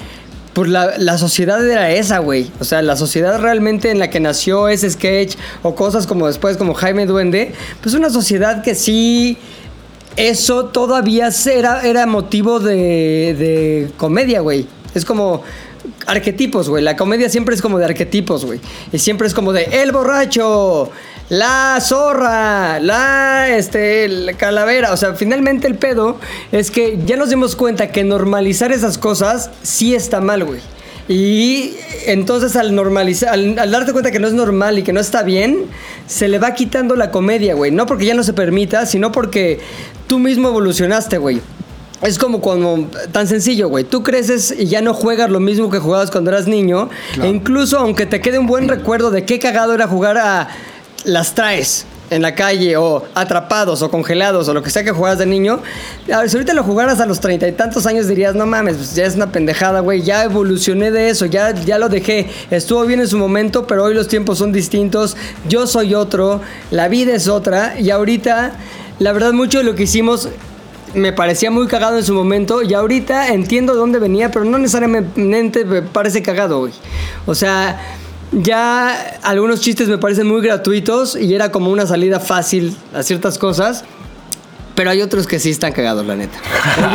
pues 0.53 0.69
la, 0.69 0.99
la 0.99 1.17
sociedad 1.17 1.67
era 1.67 1.91
esa, 1.91 2.19
güey. 2.19 2.51
O 2.61 2.65
sea, 2.65 2.83
la 2.83 2.97
sociedad 2.97 3.41
realmente 3.41 3.91
en 3.91 3.99
la 3.99 4.11
que 4.11 4.21
nació 4.21 4.69
ese 4.69 4.91
sketch 4.91 5.37
o 5.63 5.75
cosas 5.75 6.07
como 6.07 6.27
después, 6.27 6.57
como 6.57 6.75
Jaime 6.75 7.07
Duende, 7.07 7.53
pues 7.81 7.95
una 7.95 8.11
sociedad 8.11 8.63
que 8.63 8.75
sí, 8.75 9.39
eso 10.17 10.67
todavía 10.67 11.31
era, 11.47 11.83
era 11.83 12.07
motivo 12.07 12.61
de, 12.61 13.35
de 13.39 13.91
comedia, 13.97 14.41
güey. 14.41 14.67
Es 14.95 15.05
como 15.05 15.43
arquetipos, 16.07 16.69
güey. 16.69 16.83
La 16.83 16.97
comedia 16.97 17.29
siempre 17.29 17.55
es 17.55 17.63
como 17.63 17.79
de 17.79 17.87
arquetipos, 17.87 18.45
güey. 18.45 18.61
Y 18.93 18.99
siempre 18.99 19.27
es 19.27 19.35
como 19.35 19.53
de 19.53 19.65
el 19.83 19.93
borracho, 19.93 20.91
la 21.29 21.79
zorra, 21.81 22.79
la 22.81 23.49
este, 23.57 24.09
la 24.09 24.35
calavera. 24.35 24.93
O 24.93 24.97
sea, 24.97 25.15
finalmente 25.15 25.67
el 25.67 25.77
pedo 25.77 26.19
es 26.51 26.71
que 26.71 26.99
ya 27.07 27.17
nos 27.17 27.31
dimos 27.31 27.57
cuenta 27.57 27.91
que 27.91 28.05
normalizar 28.05 28.73
esas 28.73 28.99
cosas 28.99 29.51
sí 29.63 29.95
está 29.95 30.21
mal, 30.21 30.45
güey. 30.45 30.61
Y 31.09 31.75
entonces 32.07 32.57
al 32.57 32.75
normalizar, 32.75 33.31
al, 33.31 33.59
al 33.59 33.71
darte 33.71 33.93
cuenta 33.93 34.11
que 34.11 34.19
no 34.19 34.29
es 34.29 34.35
normal 34.35 34.79
y 34.79 34.83
que 34.83 34.93
no 34.93 35.01
está 35.01 35.23
bien, 35.23 35.67
se 36.07 36.29
le 36.29 36.39
va 36.39 36.55
quitando 36.55 36.97
la 36.97 37.11
comedia, 37.11 37.55
güey. 37.55 37.71
No 37.71 37.87
porque 37.87 38.07
ya 38.07 38.15
no 38.15 38.23
se 38.23 38.33
permita, 38.33 38.87
sino 38.87 39.13
porque 39.13 39.61
tú 40.07 40.19
mismo 40.19 40.49
evolucionaste, 40.49 41.19
güey. 41.19 41.41
Es 42.03 42.19
como 42.19 42.41
cuando, 42.41 42.89
tan 43.13 43.29
sencillo, 43.29 43.69
güey. 43.69 43.85
Tú 43.85 44.03
creces 44.03 44.55
y 44.59 44.67
ya 44.67 44.81
no 44.83 44.93
juegas 44.93 45.31
lo 45.31 45.39
mismo 45.39 45.71
que 45.71 45.79
jugabas 45.79 46.11
cuando 46.11 46.31
eras 46.31 46.49
niño. 46.49 46.91
E 47.23 47.29
incluso 47.29 47.79
aunque 47.79 48.07
te 48.07 48.21
quede 48.21 48.39
un 48.39 48.47
buen 48.47 48.69
recuerdo 48.69 49.11
de 49.11 49.25
qué 49.25 49.39
cagado 49.39 49.73
era 49.73 49.87
jugar 49.87 50.19
a 50.19 50.49
las 51.05 51.35
traes 51.35 51.87
en 52.13 52.23
la 52.23 52.35
calle 52.35 52.77
o 52.77 53.05
atrapados 53.15 53.83
o 53.83 53.91
congelados 53.91 54.49
o 54.49 54.55
lo 54.55 54.62
que 54.62 54.70
sea 54.70 54.85
que 54.85 54.93
juegas 54.93 55.19
de 55.19 55.27
niño, 55.27 55.61
a 56.12 56.19
ver, 56.20 56.31
si 56.31 56.36
ahorita 56.36 56.55
lo 56.55 56.62
jugaras 56.62 57.01
a 57.01 57.07
los 57.07 57.20
treinta 57.20 57.49
y 57.49 57.53
tantos 57.53 57.86
años 57.86 58.07
dirías, 58.07 58.35
no 58.35 58.47
mames, 58.47 58.77
pues 58.77 58.95
ya 58.95 59.05
es 59.05 59.15
una 59.15 59.32
pendejada, 59.32 59.81
güey, 59.81 60.03
ya 60.03 60.24
evolucioné 60.24 60.91
de 60.91 61.09
eso, 61.09 61.27
ya, 61.27 61.55
ya 61.55 61.78
lo 61.78 61.89
dejé, 61.89 62.28
estuvo 62.51 62.85
bien 62.85 63.01
en 63.01 63.09
su 63.09 63.19
momento, 63.19 63.66
pero 63.66 63.85
hoy 63.85 63.95
los 63.95 64.09
tiempos 64.09 64.39
son 64.39 64.53
distintos, 64.53 65.16
yo 65.49 65.66
soy 65.66 65.95
otro, 65.95 66.41
la 66.70 66.89
vida 66.89 67.15
es 67.15 67.28
otra 67.28 67.78
y 67.78 67.91
ahorita, 67.91 68.53
la 68.99 69.12
verdad, 69.12 69.32
mucho 69.32 69.59
de 69.59 69.65
lo 69.65 69.74
que 69.74 69.85
hicimos 69.85 70.28
me 70.95 71.12
parecía 71.12 71.51
muy 71.51 71.66
cagado 71.66 71.97
en 71.97 72.05
su 72.05 72.15
momento 72.15 72.62
y 72.62 72.74
ahorita 72.74 73.28
entiendo 73.28 73.73
de 73.73 73.78
dónde 73.78 73.99
venía, 73.99 74.31
pero 74.31 74.45
no 74.45 74.59
necesariamente 74.59 75.65
me 75.65 75.82
parece 75.82 76.23
cagado, 76.23 76.61
güey. 76.61 76.73
O 77.27 77.35
sea, 77.35 77.81
ya 78.33 79.19
algunos 79.23 79.61
chistes 79.61 79.89
me 79.89 79.99
parecen 79.99 80.27
muy 80.27 80.41
gratuitos 80.41 81.17
y 81.17 81.35
era 81.35 81.53
como 81.53 81.71
una 81.71 81.87
salida 81.87 82.21
fácil 82.21 82.77
a 82.95 83.03
ciertas 83.03 83.39
cosas. 83.39 83.85
Pero 84.75 84.89
hay 84.89 85.03
otros 85.03 85.27
que 85.27 85.39
sí 85.39 85.51
están 85.51 85.73
cagados, 85.73 86.07
la 86.07 86.17
neta. 86.17 86.39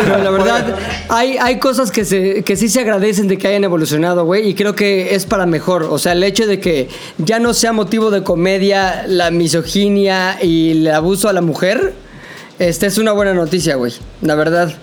Pero 0.04 0.18
la 0.18 0.32
verdad, 0.32 0.76
hay, 1.10 1.38
hay 1.38 1.60
cosas 1.60 1.92
que, 1.92 2.06
se, 2.06 2.44
que 2.44 2.56
sí 2.56 2.70
se 2.70 2.80
agradecen 2.80 3.28
de 3.28 3.38
que 3.38 3.48
hayan 3.48 3.64
evolucionado, 3.64 4.26
güey, 4.26 4.50
y 4.50 4.56
creo 4.56 4.76
que 4.76 5.14
es 5.14 5.28
para 5.28 5.46
mejor. 5.46 5.84
O 5.84 6.00
sea, 6.00 6.14
el 6.14 6.24
hecho 6.24 6.48
de 6.48 6.60
que 6.60 6.90
ya 7.20 7.38
no 7.38 7.54
sea 7.54 7.74
motivo 7.74 8.10
de 8.10 8.24
comedia 8.24 9.06
la 9.08 9.30
misoginia 9.30 10.44
y 10.44 10.72
el 10.72 10.88
abuso 10.88 11.30
a 11.30 11.34
la 11.34 11.42
mujer, 11.42 11.94
este 12.58 12.88
es 12.88 12.98
una 12.98 13.12
buena 13.12 13.36
noticia, 13.36 13.76
güey, 13.76 13.94
la 14.22 14.34
verdad. 14.34 14.74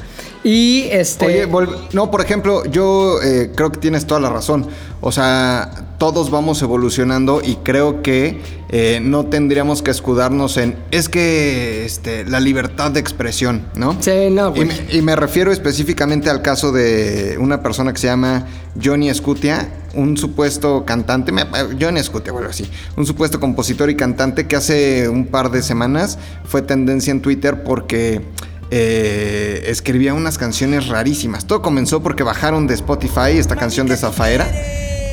Y 0.44 0.84
este. 0.90 1.26
Oye, 1.26 1.48
no, 1.92 2.10
por 2.10 2.20
ejemplo, 2.20 2.64
yo 2.66 3.20
eh, 3.22 3.50
creo 3.56 3.72
que 3.72 3.80
tienes 3.80 4.06
toda 4.06 4.20
la 4.20 4.28
razón. 4.28 4.68
O 5.00 5.10
sea, 5.10 5.83
todos 5.98 6.30
vamos 6.30 6.60
evolucionando 6.62 7.40
y 7.44 7.56
creo 7.56 8.02
que 8.02 8.40
eh, 8.68 9.00
no 9.02 9.26
tendríamos 9.26 9.82
que 9.82 9.90
escudarnos 9.90 10.56
en. 10.56 10.76
Es 10.90 11.08
que 11.08 11.84
este, 11.84 12.24
la 12.24 12.40
libertad 12.40 12.90
de 12.90 13.00
expresión, 13.00 13.62
¿no? 13.76 13.96
Sí, 14.00 14.28
no, 14.30 14.54
Y 14.56 14.64
me, 14.64 14.74
y 14.92 15.02
me 15.02 15.14
refiero 15.16 15.52
específicamente 15.52 16.28
al 16.30 16.42
caso 16.42 16.72
de 16.72 17.36
una 17.40 17.62
persona 17.62 17.92
que 17.92 18.00
se 18.00 18.08
llama 18.08 18.46
Johnny 18.82 19.12
Scutia, 19.14 19.68
un 19.94 20.16
supuesto 20.16 20.84
cantante, 20.84 21.30
me- 21.30 21.42
eh, 21.42 21.76
Johnny 21.80 22.02
Scutia, 22.02 22.32
bueno, 22.32 22.48
así, 22.48 22.68
un 22.96 23.06
supuesto 23.06 23.38
compositor 23.38 23.88
y 23.90 23.94
cantante 23.96 24.46
que 24.48 24.56
hace 24.56 25.08
un 25.08 25.26
par 25.26 25.50
de 25.52 25.62
semanas 25.62 26.18
fue 26.44 26.62
tendencia 26.62 27.12
en 27.12 27.20
Twitter 27.22 27.62
porque 27.62 28.20
eh, 28.70 29.64
escribía 29.68 30.14
unas 30.14 30.36
canciones 30.38 30.88
rarísimas. 30.88 31.46
Todo 31.46 31.62
comenzó 31.62 32.02
porque 32.02 32.24
bajaron 32.24 32.66
de 32.66 32.74
Spotify 32.74 33.36
esta 33.38 33.54
canción 33.54 33.86
de 33.86 33.96
Zafaera. 33.96 34.48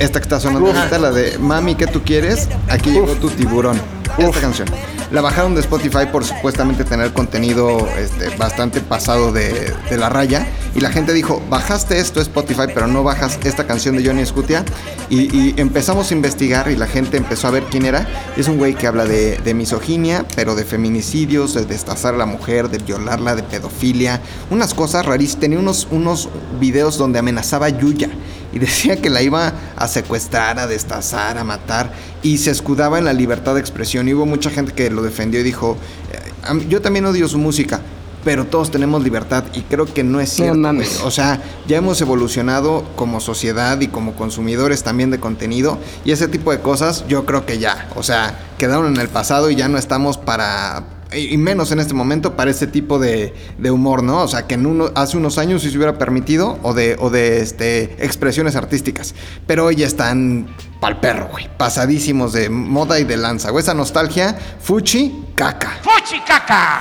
Esta 0.02 0.20
que 0.20 0.24
está 0.24 0.40
sonando 0.40 0.72
ahorita, 0.72 0.98
la 0.98 1.12
de 1.12 1.38
Mami, 1.38 1.76
¿qué 1.76 1.86
tú 1.86 2.02
quieres? 2.02 2.50
Aquí 2.70 2.90
llegó 2.90 3.14
tu 3.18 3.30
tiburón. 3.30 3.80
Esta 4.18 4.42
canción. 4.42 4.68
La 5.12 5.22
bajaron 5.22 5.54
de 5.54 5.62
Spotify 5.62 6.08
por 6.12 6.26
supuestamente 6.26 6.84
tener 6.86 7.14
contenido 7.14 7.88
este, 8.00 8.36
bastante 8.36 8.82
pasado 8.82 9.32
de, 9.32 9.72
de 9.92 9.98
la 9.98 10.10
raya. 10.10 10.48
Y 10.74 10.80
la 10.80 10.90
gente 10.90 11.14
dijo, 11.14 11.44
bajaste 11.52 12.00
esto 12.00 12.20
Spotify, 12.20 12.64
pero 12.74 12.88
no 12.88 13.04
bajas 13.04 13.38
esta 13.44 13.68
canción 13.68 13.96
de 13.96 14.04
Johnny 14.04 14.26
Scutia. 14.26 14.66
Y, 15.10 15.38
y 15.38 15.54
empezamos 15.58 16.10
a 16.10 16.14
investigar 16.16 16.72
y 16.72 16.78
la 16.78 16.88
gente 16.88 17.18
empezó 17.18 17.48
a 17.48 17.52
ver 17.52 17.64
quién 17.66 17.86
era. 17.86 18.08
Es 18.36 18.48
un 18.48 18.58
güey 18.58 18.74
que 18.74 18.88
habla 18.88 19.06
de, 19.06 19.38
de 19.38 19.54
misoginia, 19.54 20.26
pero 20.36 20.56
de 20.56 20.66
feminicidios, 20.66 21.54
de 21.54 21.66
destazar 21.66 22.16
a 22.16 22.18
la 22.18 22.26
mujer, 22.26 22.70
de 22.70 22.80
violarla, 22.80 23.36
de 23.36 23.44
pedofilia. 23.44 24.20
Unas 24.50 24.74
cosas 24.74 25.06
rarísimas. 25.06 25.42
Tenía 25.42 25.60
unos, 25.60 25.88
unos 25.92 26.28
videos 26.60 26.98
donde 26.98 27.20
amenazaba 27.20 27.68
a 27.68 27.70
Yuya 27.70 28.10
y 28.54 28.60
decía 28.60 29.02
que 29.02 29.10
la 29.10 29.22
iba 29.22 29.54
a 29.76 29.88
secuestrar, 29.88 30.60
a 30.60 30.68
destazar, 30.68 31.38
a 31.38 31.44
matar 31.44 31.92
y 32.24 32.38
se 32.38 32.52
escudaba 32.52 33.00
en 33.00 33.06
la 33.06 33.14
libertad 33.14 33.56
de 33.56 33.62
expresión 33.62 34.08
y 34.08 34.14
hubo 34.14 34.26
mucha 34.26 34.50
gente 34.50 34.74
que 34.74 34.90
lo 34.90 35.02
defendió 35.02 35.40
y 35.40 35.44
dijo, 35.44 35.78
eh, 36.12 36.66
yo 36.70 36.82
también 36.82 37.06
odio 37.06 37.28
su 37.28 37.38
música, 37.38 37.82
pero 38.24 38.46
todos 38.46 38.72
tenemos 38.72 39.04
libertad 39.04 39.44
y 39.54 39.62
creo 39.62 39.86
que 39.86 40.04
no 40.04 40.20
es 40.20 40.30
cierto. 40.32 40.60
O 41.04 41.12
sea, 41.12 41.42
ya 41.68 41.78
hemos 41.78 42.00
evolucionado 42.02 42.86
como 42.96 43.20
sociedad 43.20 43.80
y 43.82 43.88
como 43.88 44.14
consumidores 44.14 44.84
también 44.84 45.12
de 45.12 45.20
contenido 45.20 45.80
y 46.06 46.12
ese 46.12 46.28
tipo 46.28 46.52
de 46.52 46.60
cosas 46.60 47.06
yo 47.08 47.26
creo 47.26 47.46
que 47.46 47.58
ya, 47.58 47.90
o 47.96 48.04
sea, 48.04 48.38
quedaron 48.58 48.94
en 48.94 49.02
el 49.02 49.10
pasado 49.10 49.50
y 49.50 49.56
ya 49.56 49.68
no 49.68 49.78
estamos 49.78 50.18
para 50.18 50.84
y 51.16 51.38
menos 51.38 51.72
en 51.72 51.80
este 51.80 51.94
momento 51.94 52.36
para 52.36 52.52
este 52.52 52.68
tipo 52.68 53.00
de, 53.00 53.34
de 53.58 53.72
humor, 53.72 54.04
¿no? 54.04 54.24
O 54.24 54.28
sea, 54.28 54.48
que 54.48 54.56
en 54.56 54.66
uno, 54.66 54.92
hace 54.96 55.18
unos 55.18 55.38
años 55.38 55.62
sí 55.62 55.70
se 55.70 55.78
hubiera 55.78 55.98
permitido 55.98 56.58
o 56.64 56.74
de, 56.74 56.96
o 57.00 57.10
de 57.10 57.42
este, 57.42 58.04
expresiones 58.04 58.56
artísticas. 58.56 59.16
Pero 59.48 59.66
hoy 59.66 59.76
ya 59.76 59.88
están 59.88 60.48
pa'l 60.82 61.00
perro, 61.00 61.30
güey. 61.32 61.48
Pasadísimos 61.58 62.34
de 62.34 62.50
moda 62.50 63.00
y 63.00 63.06
de 63.06 63.16
lanza, 63.16 63.52
güey. 63.52 63.62
Esa 63.62 63.76
nostalgia, 63.76 64.38
fuchi, 64.62 65.14
caca. 65.36 65.80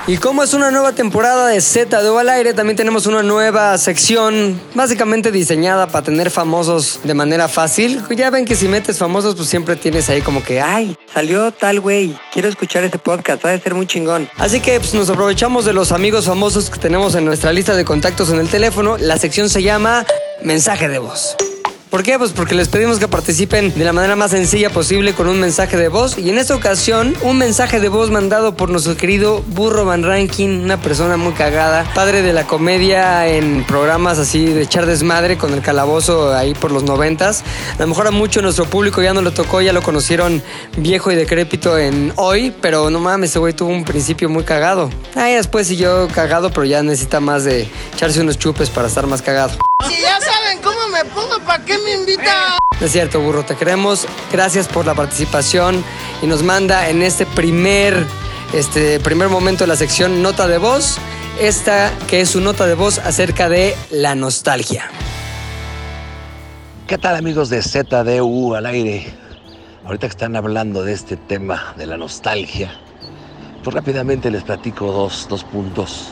Y 0.07 0.17
como 0.17 0.43
es 0.43 0.53
una 0.53 0.71
nueva 0.71 0.91
temporada 0.91 1.47
de 1.47 1.61
Z 1.61 2.01
de 2.01 2.19
al 2.19 2.29
aire, 2.29 2.53
también 2.53 2.75
tenemos 2.75 3.05
una 3.05 3.23
nueva 3.23 3.77
sección 3.77 4.59
básicamente 4.73 5.31
diseñada 5.31 5.87
para 5.87 6.03
tener 6.03 6.31
famosos 6.31 6.99
de 7.03 7.13
manera 7.13 7.47
fácil. 7.47 8.03
Ya 8.09 8.29
ven 8.29 8.45
que 8.45 8.55
si 8.55 8.67
metes 8.67 8.97
famosos, 8.97 9.35
pues 9.35 9.47
siempre 9.47 9.75
tienes 9.75 10.09
ahí 10.09 10.21
como 10.21 10.43
que, 10.43 10.59
ay, 10.59 10.97
salió 11.13 11.51
tal 11.51 11.79
güey, 11.79 12.17
quiero 12.33 12.49
escuchar 12.49 12.83
este 12.83 12.97
podcast, 12.97 13.45
va 13.45 13.51
a 13.51 13.59
ser 13.59 13.75
muy 13.75 13.85
chingón. 13.85 14.27
Así 14.37 14.59
que 14.59 14.79
pues, 14.79 14.93
nos 14.93 15.09
aprovechamos 15.09 15.63
de 15.65 15.73
los 15.73 15.91
amigos 15.91 16.25
famosos 16.25 16.69
que 16.69 16.79
tenemos 16.79 17.15
en 17.15 17.23
nuestra 17.23 17.53
lista 17.53 17.75
de 17.75 17.85
contactos 17.85 18.31
en 18.31 18.39
el 18.39 18.49
teléfono. 18.49 18.97
La 18.97 19.17
sección 19.17 19.49
se 19.49 19.61
llama 19.61 20.05
Mensaje 20.43 20.89
de 20.89 20.97
voz. 20.97 21.37
¿Por 21.91 22.03
qué? 22.03 22.17
Pues 22.17 22.31
porque 22.31 22.55
les 22.55 22.69
pedimos 22.69 22.99
que 22.99 23.09
participen 23.09 23.77
de 23.77 23.83
la 23.83 23.91
manera 23.91 24.15
más 24.15 24.31
sencilla 24.31 24.69
posible 24.69 25.13
con 25.13 25.27
un 25.27 25.41
mensaje 25.41 25.75
de 25.75 25.89
voz. 25.89 26.17
Y 26.17 26.29
en 26.29 26.37
esta 26.37 26.55
ocasión, 26.55 27.13
un 27.21 27.37
mensaje 27.37 27.81
de 27.81 27.89
voz 27.89 28.09
mandado 28.09 28.55
por 28.55 28.69
nuestro 28.69 28.95
querido 28.95 29.41
Burro 29.47 29.83
Van 29.83 30.01
Rankin, 30.01 30.61
una 30.61 30.81
persona 30.81 31.17
muy 31.17 31.33
cagada, 31.33 31.83
padre 31.93 32.21
de 32.21 32.31
la 32.31 32.47
comedia 32.47 33.27
en 33.27 33.65
programas 33.65 34.19
así 34.19 34.45
de 34.45 34.61
echar 34.61 34.85
desmadre 34.85 35.37
con 35.37 35.51
el 35.51 35.61
calabozo 35.61 36.33
ahí 36.33 36.53
por 36.53 36.71
los 36.71 36.83
noventas. 36.83 37.43
A 37.77 37.81
lo 37.81 37.87
mejor 37.87 38.07
a 38.07 38.11
mucho 38.11 38.41
nuestro 38.41 38.63
público 38.63 39.01
ya 39.01 39.13
no 39.13 39.21
le 39.21 39.31
tocó, 39.31 39.59
ya 39.59 39.73
lo 39.73 39.81
conocieron 39.83 40.41
viejo 40.77 41.11
y 41.11 41.15
decrépito 41.15 41.77
en 41.77 42.13
hoy, 42.15 42.55
pero 42.61 42.89
no 42.89 43.01
mames, 43.01 43.31
ese 43.31 43.39
güey 43.39 43.51
tuvo 43.51 43.69
un 43.69 43.83
principio 43.83 44.29
muy 44.29 44.45
cagado. 44.45 44.89
Ah, 45.13 45.29
y 45.29 45.33
después 45.33 45.67
siguió 45.67 46.07
cagado, 46.07 46.51
pero 46.51 46.63
ya 46.63 46.81
necesita 46.83 47.19
más 47.19 47.43
de 47.43 47.67
echarse 47.93 48.21
unos 48.21 48.39
chupes 48.39 48.69
para 48.69 48.87
estar 48.87 49.05
más 49.07 49.21
cagado. 49.21 49.57
Si 49.89 49.99
ya 49.99 50.19
saben 50.21 50.59
cómo 50.63 50.87
me 50.89 51.03
pongo, 51.05 51.39
¿para 51.39 51.65
qué 51.65 51.80
me 51.83 51.93
invitan? 51.93 52.57
Es 52.79 52.91
cierto, 52.91 53.19
burro, 53.19 53.43
te 53.43 53.55
queremos. 53.55 54.07
Gracias 54.31 54.67
por 54.67 54.85
la 54.85 54.95
participación 54.95 55.83
y 56.21 56.27
nos 56.27 56.43
manda 56.43 56.89
en 56.89 57.01
este 57.01 57.25
primer, 57.25 58.05
este 58.53 58.99
primer 58.99 59.29
momento 59.29 59.63
de 59.63 59.67
la 59.67 59.75
sección 59.75 60.21
Nota 60.21 60.47
de 60.47 60.57
Voz, 60.57 60.97
esta 61.39 61.91
que 62.07 62.21
es 62.21 62.29
su 62.29 62.41
nota 62.41 62.65
de 62.65 62.75
voz 62.75 62.99
acerca 62.99 63.49
de 63.49 63.75
la 63.91 64.15
nostalgia. 64.15 64.89
¿Qué 66.87 66.97
tal 66.97 67.15
amigos 67.15 67.49
de 67.49 67.61
ZDU 67.61 68.55
al 68.55 68.65
aire? 68.65 69.13
Ahorita 69.85 70.07
que 70.07 70.11
están 70.11 70.35
hablando 70.35 70.83
de 70.83 70.93
este 70.93 71.17
tema 71.17 71.73
de 71.77 71.85
la 71.85 71.97
nostalgia, 71.97 72.71
pues 73.63 73.73
rápidamente 73.73 74.29
les 74.29 74.43
platico 74.43 74.91
dos, 74.91 75.27
dos 75.29 75.43
puntos 75.43 76.09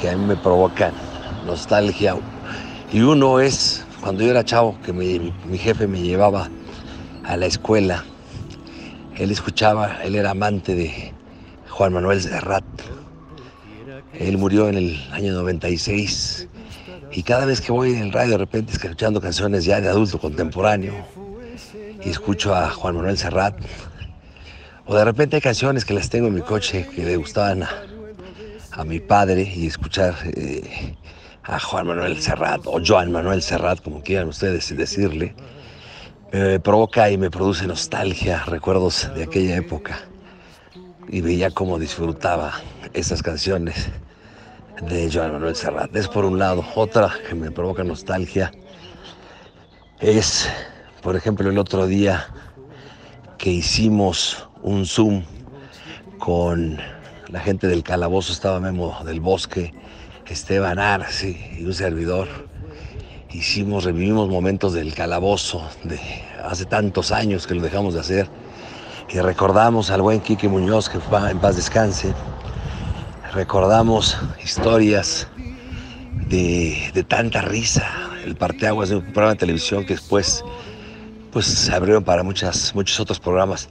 que 0.00 0.10
a 0.10 0.16
mí 0.16 0.24
me 0.24 0.36
provocan 0.36 0.92
nostalgia. 1.46 2.16
Y 2.92 3.00
uno 3.00 3.40
es 3.40 3.84
cuando 4.02 4.24
yo 4.24 4.30
era 4.30 4.44
chavo, 4.44 4.76
que 4.84 4.92
mi, 4.92 5.32
mi 5.48 5.58
jefe 5.58 5.86
me 5.86 6.02
llevaba 6.02 6.50
a 7.24 7.36
la 7.36 7.46
escuela. 7.46 8.04
Él 9.16 9.30
escuchaba, 9.30 10.02
él 10.02 10.16
era 10.16 10.30
amante 10.30 10.74
de 10.74 11.12
Juan 11.70 11.92
Manuel 11.92 12.20
Serrat. 12.20 12.64
Él 14.18 14.38
murió 14.38 14.68
en 14.68 14.76
el 14.76 15.08
año 15.12 15.32
96 15.34 16.48
y 17.12 17.22
cada 17.22 17.46
vez 17.46 17.60
que 17.60 17.70
voy 17.70 17.92
en 17.92 18.02
el 18.02 18.12
radio 18.12 18.32
de 18.32 18.38
repente 18.38 18.72
escuchando 18.72 19.20
canciones 19.20 19.64
ya 19.64 19.80
de 19.80 19.88
adulto 19.88 20.18
contemporáneo 20.18 20.94
y 22.04 22.08
escucho 22.08 22.54
a 22.54 22.70
Juan 22.70 22.96
Manuel 22.96 23.16
Serrat, 23.16 23.54
o 24.84 24.96
de 24.96 25.04
repente 25.04 25.36
hay 25.36 25.42
canciones 25.42 25.84
que 25.84 25.94
las 25.94 26.10
tengo 26.10 26.26
en 26.26 26.34
mi 26.34 26.42
coche 26.42 26.88
que 26.94 27.04
le 27.04 27.16
gustaban 27.16 27.62
a, 27.62 27.70
a 28.72 28.84
mi 28.84 28.98
padre 28.98 29.42
y 29.54 29.66
escuchar 29.66 30.16
eh, 30.24 30.96
a 31.44 31.58
Juan 31.58 31.86
Manuel 31.86 32.20
Serrat 32.20 32.66
o 32.66 32.80
Joan 32.84 33.10
Manuel 33.10 33.42
Serrat, 33.42 33.80
como 33.82 34.02
quieran 34.02 34.28
ustedes 34.28 34.74
decirle, 34.76 35.34
me 36.32 36.60
provoca 36.60 37.10
y 37.10 37.18
me 37.18 37.30
produce 37.30 37.66
nostalgia, 37.66 38.44
recuerdos 38.46 39.10
de 39.14 39.24
aquella 39.24 39.56
época 39.56 39.98
y 41.08 41.20
veía 41.20 41.50
cómo 41.50 41.78
disfrutaba 41.78 42.52
esas 42.94 43.22
canciones 43.22 43.88
de 44.88 45.10
Joan 45.12 45.32
Manuel 45.32 45.56
Serrat. 45.56 45.94
Es 45.94 46.08
por 46.08 46.24
un 46.24 46.38
lado. 46.38 46.64
Otra 46.74 47.12
que 47.28 47.34
me 47.34 47.50
provoca 47.50 47.84
nostalgia 47.84 48.50
es, 50.00 50.48
por 51.02 51.16
ejemplo, 51.16 51.50
el 51.50 51.58
otro 51.58 51.86
día 51.86 52.26
que 53.36 53.50
hicimos 53.50 54.48
un 54.62 54.86
Zoom 54.86 55.24
con 56.18 56.78
la 57.28 57.40
gente 57.40 57.66
del 57.66 57.82
calabozo, 57.82 58.32
estaba 58.32 58.60
Memo 58.60 58.96
del 59.04 59.20
Bosque, 59.20 59.74
Esteban 60.32 60.78
Arce 60.78 61.56
y 61.58 61.64
un 61.64 61.74
servidor. 61.74 62.26
Hicimos, 63.30 63.84
revivimos 63.84 64.28
momentos 64.28 64.72
del 64.72 64.94
calabozo 64.94 65.68
de 65.84 66.00
hace 66.42 66.64
tantos 66.64 67.12
años 67.12 67.46
que 67.46 67.54
lo 67.54 67.62
dejamos 67.62 67.94
de 67.94 68.00
hacer. 68.00 68.28
Y 69.10 69.18
recordamos 69.20 69.90
al 69.90 70.00
buen 70.00 70.20
Quique 70.20 70.48
Muñoz, 70.48 70.88
que 70.88 70.98
en 71.30 71.38
paz 71.38 71.56
descanse. 71.56 72.14
Recordamos 73.34 74.16
historias 74.42 75.28
de, 76.28 76.90
de 76.94 77.04
tanta 77.04 77.42
risa. 77.42 77.86
El 78.24 78.36
parteaguas 78.36 78.88
de 78.88 78.96
un 78.96 79.02
programa 79.02 79.32
de 79.32 79.38
televisión 79.38 79.84
que 79.84 79.94
después 79.94 80.42
pues, 81.30 81.46
se 81.46 81.74
abrieron 81.74 82.04
para 82.04 82.22
muchas, 82.22 82.74
muchos 82.74 82.98
otros 83.00 83.20
programas. 83.20 83.68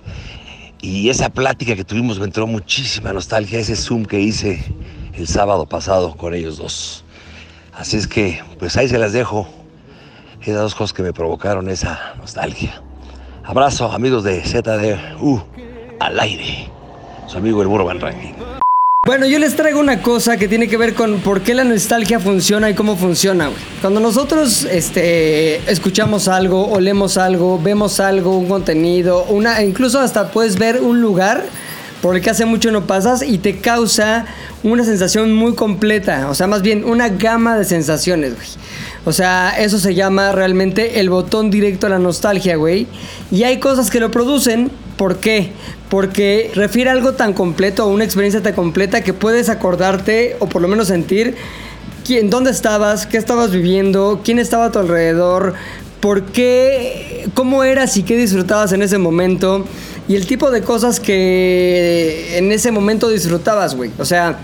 Y 0.80 1.10
esa 1.10 1.30
plática 1.30 1.76
que 1.76 1.84
tuvimos 1.84 2.20
me 2.20 2.26
entró 2.26 2.46
muchísima 2.46 3.14
nostalgia, 3.14 3.60
ese 3.60 3.76
Zoom 3.76 4.06
que 4.06 4.20
hice 4.20 4.64
el 5.14 5.28
sábado 5.28 5.66
pasado 5.66 6.16
con 6.16 6.34
ellos 6.34 6.58
dos. 6.58 7.04
Así 7.74 7.98
es 7.98 8.08
que, 8.08 8.42
pues 8.60 8.78
ahí 8.78 8.88
se 8.88 8.98
las 8.98 9.14
dejo. 9.14 9.48
Esas 10.42 10.62
dos 10.62 10.76
cosas 10.76 10.94
que 10.94 11.04
me 11.04 11.14
provocaron 11.14 11.70
esa 11.70 12.14
nostalgia. 12.18 12.82
Abrazo, 13.44 13.92
amigos 13.92 14.24
de 14.24 14.42
ZDU, 14.42 15.44
al 16.00 16.20
aire. 16.20 16.70
Su 17.28 17.38
amigo 17.38 17.62
el 17.62 18.02
Ranking. 18.02 18.34
Bueno, 19.08 19.26
yo 19.26 19.40
les 19.40 19.56
traigo 19.56 19.80
una 19.80 20.04
cosa 20.04 20.38
que 20.38 20.48
tiene 20.48 20.68
que 20.68 20.78
ver 20.78 20.94
con 20.94 21.22
por 21.22 21.42
qué 21.42 21.56
la 21.56 21.64
nostalgia 21.64 22.20
funciona 22.20 22.70
y 22.70 22.76
cómo 22.76 22.96
funciona, 22.96 23.48
güey. 23.48 23.58
Cuando 23.82 24.00
nosotros 24.00 24.64
este, 24.66 25.58
escuchamos 25.72 26.28
algo, 26.28 26.70
olemos 26.70 27.18
algo, 27.18 27.60
vemos 27.60 28.00
algo, 28.00 28.38
un 28.38 28.48
contenido, 28.48 29.24
una, 29.24 29.64
incluso 29.64 30.00
hasta 30.00 30.30
puedes 30.30 30.60
ver 30.60 30.82
un 30.82 31.02
lugar 31.02 31.44
por 32.02 32.16
el 32.16 32.22
que 32.22 32.32
hace 32.32 32.46
mucho 32.46 32.72
no 32.72 32.88
pasas 32.88 33.22
y 33.22 33.38
te 33.38 33.60
causa 33.60 34.26
una 34.64 34.84
sensación 34.84 35.34
muy 35.34 35.54
completa, 35.54 36.30
o 36.30 36.36
sea, 36.36 36.48
más 36.48 36.62
bien 36.62 36.84
una 36.84 37.10
gama 37.10 37.58
de 37.58 37.66
sensaciones, 37.66 38.36
güey. 38.36 38.48
O 39.04 39.14
sea, 39.14 39.56
eso 39.58 39.80
se 39.80 39.96
llama 39.96 40.32
realmente 40.32 41.00
el 41.00 41.10
botón 41.10 41.50
directo 41.50 41.88
a 41.88 41.90
la 41.90 42.00
nostalgia, 42.00 42.56
güey. 42.56 42.86
Y 43.32 43.44
hay 43.44 43.60
cosas 43.60 43.90
que 43.90 44.00
lo 44.00 44.12
producen. 44.12 44.70
¿Por 44.96 45.18
qué? 45.18 45.52
Porque 45.90 46.52
refiere 46.54 46.92
algo 46.92 47.14
tan 47.14 47.34
completo, 47.34 47.84
a 47.84 47.88
una 47.88 48.04
experiencia 48.04 48.44
tan 48.44 48.54
completa 48.54 49.04
que 49.04 49.14
puedes 49.14 49.50
acordarte 49.50 50.36
o 50.40 50.48
por 50.48 50.62
lo 50.62 50.68
menos 50.68 50.88
sentir 50.90 51.36
quién, 52.06 52.30
dónde 52.30 52.52
estabas, 52.52 53.08
qué 53.08 53.18
estabas 53.18 53.52
viviendo, 53.52 54.22
quién 54.24 54.38
estaba 54.38 54.66
a 54.66 54.72
tu 54.72 54.78
alrededor, 54.78 55.56
por 56.00 56.26
qué, 56.26 57.28
cómo 57.34 57.64
eras 57.64 57.98
y 57.98 58.04
qué 58.04 58.16
disfrutabas 58.16 58.72
en 58.74 58.84
ese 58.84 59.00
momento 59.00 59.66
y 60.08 60.16
el 60.16 60.28
tipo 60.28 60.52
de 60.52 60.62
cosas 60.62 61.00
que 61.00 62.38
en 62.38 62.52
ese 62.52 62.72
momento 62.72 63.10
disfrutabas, 63.10 63.76
güey. 63.76 63.92
O 64.00 64.06
sea, 64.06 64.40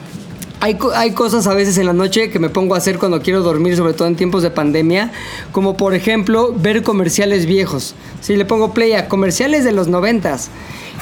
hay, 0.60 0.78
hay 0.96 1.12
cosas 1.12 1.46
a 1.48 1.54
veces 1.54 1.78
en 1.78 1.86
la 1.86 1.94
noche 1.94 2.30
que 2.30 2.40
me 2.40 2.50
pongo 2.50 2.76
a 2.76 2.78
hacer 2.78 2.98
cuando 2.98 3.22
quiero 3.22 3.42
dormir, 3.42 3.76
sobre 3.76 3.94
todo 3.94 4.08
en 4.08 4.16
tiempos 4.16 4.44
de 4.44 4.50
pandemia, 4.50 5.12
como 5.52 5.78
por 5.78 5.94
ejemplo 5.94 6.54
ver 6.54 6.84
comerciales 6.84 7.46
viejos. 7.46 7.96
Si 8.22 8.36
le 8.36 8.46
pongo 8.46 8.74
play 8.74 8.94
a 8.94 9.08
comerciales 9.08 9.64
de 9.64 9.72
los 9.72 9.88
noventas 9.88 10.50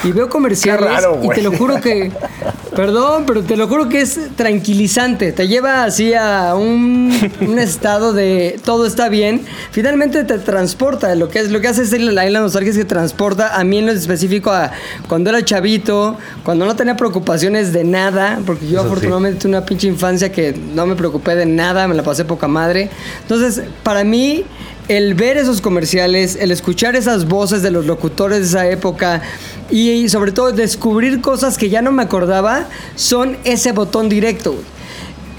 y 0.04 0.12
veo 0.12 0.30
comerciales 0.30 0.90
raro, 0.90 1.20
y 1.24 1.30
te 1.30 1.42
lo 1.42 1.52
juro 1.52 1.82
que, 1.82 2.12
perdón, 2.76 3.24
pero 3.26 3.44
te 3.44 3.56
lo 3.56 3.68
juro 3.68 3.90
que 3.90 4.02
es 4.02 4.20
tranquilizante, 4.36 5.32
te 5.32 5.48
lleva 5.48 5.84
así 5.84 6.14
a 6.14 6.56
un, 6.56 7.12
un 7.42 7.60
estado 7.60 8.14
de 8.14 8.60
todo 8.64 8.86
está 8.86 9.10
bien, 9.10 9.42
finalmente 9.72 10.24
te 10.24 10.40
transporta, 10.40 11.16
lo 11.16 11.30
que 11.30 11.40
es 11.40 11.52
lo 11.52 11.62
que 11.62 11.68
hace 11.68 11.84
es 11.84 11.92
la 11.92 12.26
isla 12.26 12.40
nostalgia 12.40 12.72
es 12.72 12.78
que 12.78 12.86
transporta 12.86 13.56
a 13.58 13.64
mí 13.64 13.78
en 13.78 13.88
lo 13.88 13.92
específico 13.92 14.52
a 14.52 14.72
cuando 15.08 15.30
era 15.30 15.44
chavito, 15.44 16.18
cuando 16.44 16.66
no 16.66 16.76
tenía 16.76 16.96
preocupaciones 16.98 17.74
de 17.74 17.84
nada, 17.84 18.40
porque 18.46 18.68
yo 18.68 18.80
Eso 18.80 18.88
afortunadamente 18.88 19.40
tuve 19.40 19.50
una 19.50 19.66
pinche 19.66 19.88
infancia 19.88 20.32
que 20.32 20.54
no 20.54 20.86
me 20.86 20.96
preocupé 20.96 21.36
de 21.36 21.46
nada, 21.46 21.88
me 21.88 21.96
la 21.96 22.04
pasé 22.04 22.26
poca 22.26 22.48
madre. 22.48 22.90
Entonces, 23.22 23.64
para 23.84 24.04
mí 24.04 24.46
el 24.88 25.16
ver 25.16 25.38
esos 25.38 25.62
comerciales, 25.62 26.38
el 26.40 26.52
escuchar 26.52 26.96
esas 26.96 27.28
voces 27.28 27.62
de 27.62 27.72
los 27.72 27.86
locutores 27.86 28.40
de 28.40 28.46
esa 28.46 28.70
época 28.70 29.22
y 29.70 30.08
sobre 30.10 30.32
todo 30.32 30.52
descubrir 30.52 31.22
cosas 31.22 31.58
que 31.58 31.70
ya 31.70 31.82
no 31.82 31.92
me 31.92 32.04
acordaba, 32.04 32.68
son 32.96 33.38
ese 33.44 33.72
botón 33.72 34.10
directo. 34.10 34.56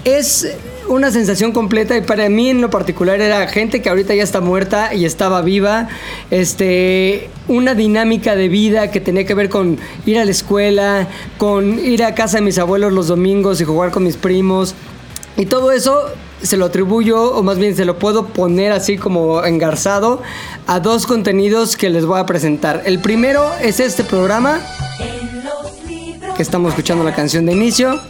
Es 0.05 0.49
una 0.89 1.11
sensación 1.11 1.53
completa 1.53 1.97
y 1.97 2.01
para 2.01 2.29
mí 2.29 2.51
en 2.51 2.61
lo 2.61 2.71
particular 2.71 3.21
era 3.21 3.47
gente 3.49 3.83
que 3.83 3.89
ahorita 3.89 4.15
ya 4.15 4.23
está 4.23 4.41
muerta 4.41 4.95
y 4.95 5.05
estaba 5.05 5.43
viva, 5.43 5.89
este, 6.31 7.29
una 7.49 7.75
dinámica 7.75 8.37
de 8.37 8.49
vida 8.49 8.91
que 8.91 9.01
tenía 9.01 9.25
que 9.27 9.35
ver 9.35 9.49
con 9.49 9.79
ir 10.05 10.19
a 10.19 10.25
la 10.25 10.31
escuela, 10.31 11.09
con 11.39 11.79
ir 11.85 12.05
a 12.05 12.15
casa 12.15 12.39
de 12.39 12.43
mis 12.43 12.59
abuelos 12.59 12.93
los 12.93 13.09
domingos 13.09 13.61
y 13.61 13.65
jugar 13.65 13.91
con 13.91 14.05
mis 14.05 14.17
primos 14.17 14.75
y 15.37 15.47
todo 15.47 15.73
eso 15.73 16.07
se 16.43 16.57
lo 16.57 16.67
atribuyo, 16.67 17.33
o 17.33 17.43
más 17.43 17.59
bien 17.59 17.77
se 17.77 17.85
lo 17.85 17.99
puedo 17.99 18.27
poner 18.27 18.73
así 18.73 18.99
como 18.99 19.45
engarzado, 19.45 20.23
a 20.67 20.81
dos 20.81 21.07
contenidos 21.07 21.77
que 21.77 21.91
les 21.91 22.05
voy 22.07 22.21
a 22.21 22.27
presentar. 22.27 22.83
El 22.85 23.01
primero 23.01 23.51
es 23.61 23.81
este 23.81 24.05
programa, 24.05 24.61
que 26.37 26.43
estamos 26.43 26.71
escuchando 26.71 27.05
la 27.05 27.15
canción 27.15 27.47
de 27.47 27.53
inicio. 27.53 28.01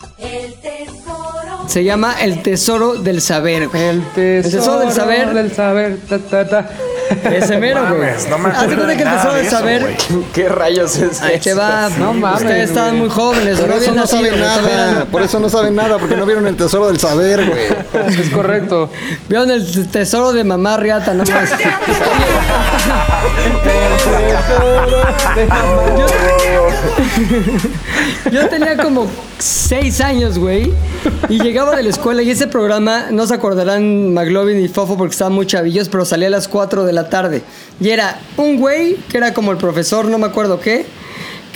Se 1.68 1.84
llama 1.84 2.14
El 2.20 2.42
Tesoro 2.42 2.94
del 2.94 3.20
Saber. 3.20 3.68
güey. 3.68 3.82
El 3.82 4.02
tesoro, 4.12 4.78
del 4.80 4.92
saber. 4.92 5.34
Del 5.34 5.52
saber. 5.52 5.98
ta, 6.08 6.18
ta, 6.18 6.48
ta. 6.48 6.70
Ese 7.32 7.58
mero, 7.58 7.86
güey. 7.96 8.10
mames, 8.28 8.28
no 8.28 8.38
de 8.38 8.48
acuerdo 8.48 8.84
cuenta 8.84 8.96
que 8.96 9.04
del 9.04 9.46
eso, 9.46 9.50
saber. 9.50 9.96
¿Qué 10.32 10.48
rayos 10.48 10.96
es 10.96 11.22
Ahí 11.22 11.38
te 11.38 11.50
eso? 11.50 11.58
va. 11.58 11.88
No 11.98 12.12
mames, 12.12 12.42
Ustedes 12.42 12.68
estaban 12.70 12.98
muy 12.98 13.08
jóvenes. 13.08 13.58
Por 13.60 13.68
no 13.68 13.74
eso 13.76 13.92
no 13.94 14.06
saben 14.06 14.40
nada. 14.40 15.04
Por 15.04 15.22
eso 15.22 15.40
no 15.40 15.48
saben 15.48 15.74
nada, 15.74 15.98
porque 15.98 16.16
no 16.16 16.26
vieron 16.26 16.46
el 16.46 16.56
tesoro 16.56 16.86
del 16.88 16.98
saber, 16.98 17.44
güey. 17.46 17.66
Es 18.18 18.30
correcto. 18.30 18.90
Vieron 19.28 19.50
el 19.50 19.88
tesoro 19.88 20.32
de 20.32 20.44
mamá 20.44 20.76
Riata, 20.76 21.14
nada 21.14 21.32
más. 21.40 21.50
Yo, 28.30 28.48
tenía 28.48 28.76
como 28.76 29.06
seis 29.38 30.00
años, 30.00 30.38
güey. 30.38 30.72
Y 31.28 31.40
llegaba 31.40 31.76
de 31.76 31.82
la 31.82 31.90
escuela 31.90 32.22
y 32.22 32.30
ese 32.30 32.46
programa, 32.46 33.06
no 33.10 33.26
se 33.26 33.34
acordarán 33.34 34.14
McLovin 34.14 34.60
y 34.60 34.68
Fofo 34.68 34.96
porque 34.96 35.12
estaban 35.12 35.32
muy 35.32 35.46
chavillos, 35.46 35.88
pero 35.88 36.04
salía 36.04 36.28
a 36.28 36.30
las 36.30 36.48
4 36.48 36.84
de 36.84 36.92
la 36.92 37.08
tarde. 37.08 37.42
Y 37.80 37.90
era 37.90 38.18
un 38.36 38.58
güey, 38.58 38.96
que 39.08 39.18
era 39.18 39.34
como 39.34 39.52
el 39.52 39.58
profesor, 39.58 40.06
no 40.06 40.18
me 40.18 40.26
acuerdo 40.26 40.60
qué, 40.60 40.86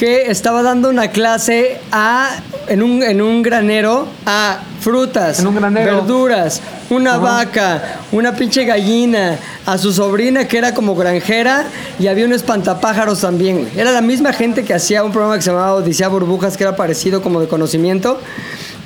que 0.01 0.31
estaba 0.31 0.63
dando 0.63 0.89
una 0.89 1.09
clase 1.09 1.79
a, 1.93 2.31
en, 2.69 2.83
un, 2.83 3.03
en 3.03 3.21
un 3.21 3.43
granero 3.43 4.09
a 4.25 4.61
frutas, 4.81 5.41
En 5.41 5.47
un 5.49 5.57
granero. 5.57 5.97
verduras, 5.97 6.63
una 6.89 7.19
vaca, 7.19 7.99
una 8.11 8.35
pinche 8.35 8.65
gallina, 8.65 9.37
a 9.67 9.77
su 9.77 9.93
sobrina 9.93 10.49
que 10.49 10.57
era 10.57 10.73
como 10.73 10.97
granjera 10.97 11.67
y 11.99 12.07
había 12.07 12.25
un 12.25 12.33
espantapájaros 12.33 13.21
también. 13.21 13.69
Era 13.77 13.93
la 13.93 14.01
misma 14.01 14.33
gente 14.33 14.65
que 14.65 14.73
hacía 14.73 15.05
un 15.05 15.13
programa 15.13 15.37
que 15.37 15.43
se 15.43 15.51
llamaba 15.51 15.75
Odisea 15.75 16.09
Burbujas, 16.09 16.57
que 16.57 16.65
era 16.65 16.75
parecido 16.75 17.21
como 17.21 17.39
de 17.39 17.47
conocimiento. 17.49 18.19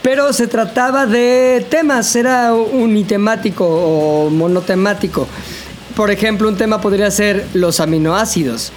Pero 0.03 0.33
se 0.33 0.49
trataba 0.49 1.07
de 1.07 1.65
temas, 1.71 2.17
era 2.17 2.53
unitemático 2.55 3.65
o 3.65 4.31
monotemático. 4.31 5.29
Por 5.95 6.11
ejemplo, 6.11 6.49
un 6.49 6.57
tema 6.57 6.81
podría 6.81 7.09
ser 7.13 7.47
los 7.55 7.79
aminoácidos. 7.79 8.73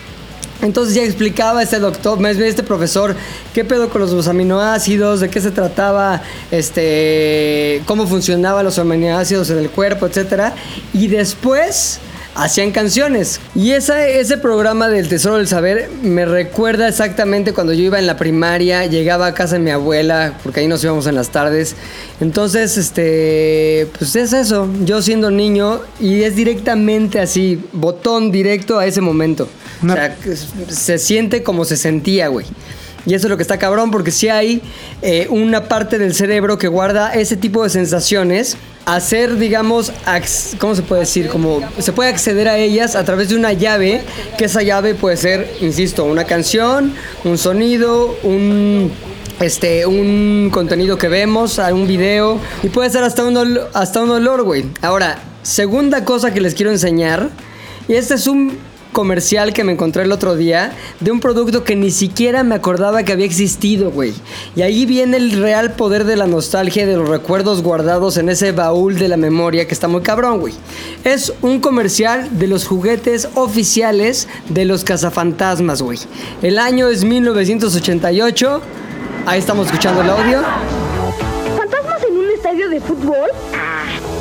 Entonces 0.61 0.95
ya 0.95 1.03
explicaba 1.03 1.61
este 1.61 1.79
doctor, 1.79 2.19
este 2.25 2.63
profesor, 2.63 3.15
qué 3.53 3.63
pedo 3.63 3.89
con 3.89 4.01
los 4.01 4.27
aminoácidos, 4.27 5.19
de 5.19 5.29
qué 5.29 5.39
se 5.39 5.51
trataba, 5.51 6.21
este, 6.49 7.84
cómo 7.85 8.07
funcionaban 8.07 8.65
los 8.65 8.79
aminoácidos 8.79 9.49
en 9.51 9.59
el 9.59 9.69
cuerpo, 9.69 10.07
etcétera. 10.07 10.55
Y 10.93 11.07
después 11.07 11.99
hacían 12.38 12.72
canciones. 12.72 13.41
Y 13.55 13.72
esa, 13.72 14.07
ese 14.07 14.38
programa 14.38 14.88
del 14.89 15.09
Tesoro 15.09 15.38
del 15.38 15.47
Saber 15.47 15.89
me 16.03 16.26
recuerda 16.26 16.88
exactamente 16.88 17.51
cuando 17.51 17.73
yo 17.73 17.84
iba 17.84 17.99
en 17.99 18.05
la 18.05 18.15
primaria, 18.15 18.85
llegaba 18.85 19.26
a 19.26 19.34
casa 19.34 19.55
de 19.55 19.59
mi 19.59 19.72
abuela, 19.72 20.38
porque 20.43 20.61
ahí 20.61 20.68
nos 20.68 20.84
íbamos 20.84 21.07
en 21.07 21.15
las 21.15 21.30
tardes. 21.30 21.76
Entonces, 22.22 22.77
este, 22.77 23.88
pues 23.97 24.15
es 24.15 24.34
eso, 24.34 24.69
yo 24.85 25.01
siendo 25.01 25.31
niño 25.31 25.81
y 25.99 26.22
es 26.22 26.35
directamente 26.35 27.19
así, 27.19 27.61
botón 27.73 28.31
directo 28.31 28.77
a 28.77 28.85
ese 28.85 29.01
momento. 29.01 29.49
O 29.84 29.88
sea, 29.91 30.15
que 30.15 30.35
se 30.35 30.97
siente 30.97 31.43
como 31.43 31.65
se 31.65 31.76
sentía, 31.76 32.27
güey. 32.27 32.45
Y 33.07 33.13
eso 33.15 33.25
es 33.27 33.29
lo 33.31 33.38
que 33.38 33.41
está 33.43 33.57
cabrón, 33.57 33.89
porque 33.89 34.11
si 34.11 34.27
hay 34.27 34.61
eh, 35.01 35.27
una 35.29 35.63
parte 35.63 35.97
del 35.97 36.13
cerebro 36.13 36.57
que 36.59 36.67
guarda 36.67 37.13
ese 37.13 37.38
tipo 37.38 37.63
de 37.63 37.69
sensaciones, 37.69 38.57
hacer, 38.85 39.38
digamos, 39.38 39.91
¿cómo 40.59 40.75
se 40.75 40.81
puede 40.81 41.01
decir? 41.01 41.29
Como 41.29 41.61
se 41.79 41.93
puede 41.93 42.09
acceder 42.09 42.47
a 42.49 42.57
ellas 42.57 42.95
a 42.95 43.03
través 43.05 43.29
de 43.29 43.38
una 43.38 43.53
llave, 43.53 44.01
que 44.38 44.45
esa 44.45 44.61
llave 44.61 44.93
puede 44.93 45.15
ser, 45.17 45.49
insisto, 45.61 46.03
una 46.03 46.25
canción, 46.25 46.93
un 47.23 47.38
sonido, 47.38 48.17
un 48.23 48.91
este, 49.39 49.85
un 49.85 50.49
contenido 50.51 50.97
que 50.97 51.07
vemos, 51.07 51.59
un 51.59 51.88
video, 51.88 52.39
y 52.63 52.69
puede 52.69 52.89
ser 52.89 53.03
hasta 53.03 53.23
un, 53.23 53.35
ol- 53.38 53.67
hasta 53.73 54.01
un 54.01 54.09
olor, 54.09 54.43
güey. 54.43 54.65
Ahora, 54.81 55.19
segunda 55.43 56.03
cosa 56.03 56.34
que 56.34 56.41
les 56.41 56.55
quiero 56.55 56.71
enseñar, 56.71 57.29
y 57.88 57.93
este 57.93 58.15
es 58.15 58.27
un 58.27 58.57
comercial 58.91 59.53
que 59.53 59.64
me 59.64 59.73
encontré 59.73 60.03
el 60.03 60.11
otro 60.11 60.35
día 60.35 60.73
de 60.99 61.11
un 61.11 61.19
producto 61.19 61.64
que 61.64 61.76
ni 61.76 61.91
siquiera 61.91 62.43
me 62.43 62.55
acordaba 62.55 63.03
que 63.03 63.14
había 63.14 63.26
existido, 63.26 63.91
güey. 63.91 64.14
Y 64.55 64.61
ahí 64.61 64.85
viene 64.85 65.18
el 65.18 65.31
real 65.31 65.73
poder 65.73 66.03
de 66.05 66.15
la 66.15 66.27
nostalgia 66.27 66.84
y 66.84 66.85
de 66.85 66.97
los 66.97 67.09
recuerdos 67.09 67.61
guardados 67.61 68.18
en 68.18 68.30
ese 68.30 68.51
baúl 68.51 68.97
de 68.97 69.07
la 69.07 69.18
memoria 69.18 69.68
que 69.68 69.73
está 69.73 69.88
muy 69.88 70.01
cabrón, 70.01 70.39
güey. 70.39 70.53
Es 71.03 71.34
un 71.41 71.59
comercial 71.59 72.39
de 72.39 72.47
los 72.47 72.65
juguetes 72.65 73.30
oficiales 73.35 74.27
de 74.49 74.65
los 74.65 74.84
cazafantasmas, 74.84 75.81
güey. 75.81 75.99
El 76.41 76.59
año 76.59 76.88
es 76.88 77.03
1988. 77.03 78.61
Ahí 79.26 79.39
estamos 79.39 79.68
escuchando 79.68 80.01
el 80.01 80.09
audio. 80.09 80.41
¿Fantasmas 81.57 82.03
en 82.03 82.18
un 82.18 82.30
estadio 82.31 82.69
de 82.69 82.80
fútbol? 82.80 83.30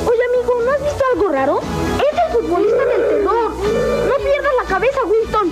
Oye, 0.06 0.20
amigo, 0.34 0.55
¿no 0.64 0.70
has 0.72 0.82
visto 0.82 1.05
algo 1.14 1.28
raro? 1.28 1.60
Es 1.98 2.18
el 2.26 2.43
futbolista 2.43 2.84
del 2.84 3.09
terror. 3.09 3.45
Cabeza, 4.76 5.04
Winston. 5.06 5.50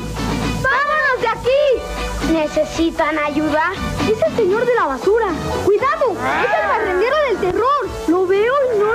¡Vámonos 0.63 1.21
de 1.23 1.29
aquí! 1.29 2.31
¿Necesitan 2.31 3.19
ayuda? 3.19 3.73
Es 4.03 4.21
el 4.21 4.37
señor 4.37 4.67
de 4.67 4.75
la 4.75 4.85
basura. 4.85 5.29
¡Cuidado! 5.65 6.13
¡Es 6.13 6.61
el 6.61 6.69
barrendero 6.69 7.17
del 7.31 7.39
terror! 7.39 7.89
Lo 8.09 8.27
veo 8.27 8.53
y 8.75 8.79
no 8.79 8.94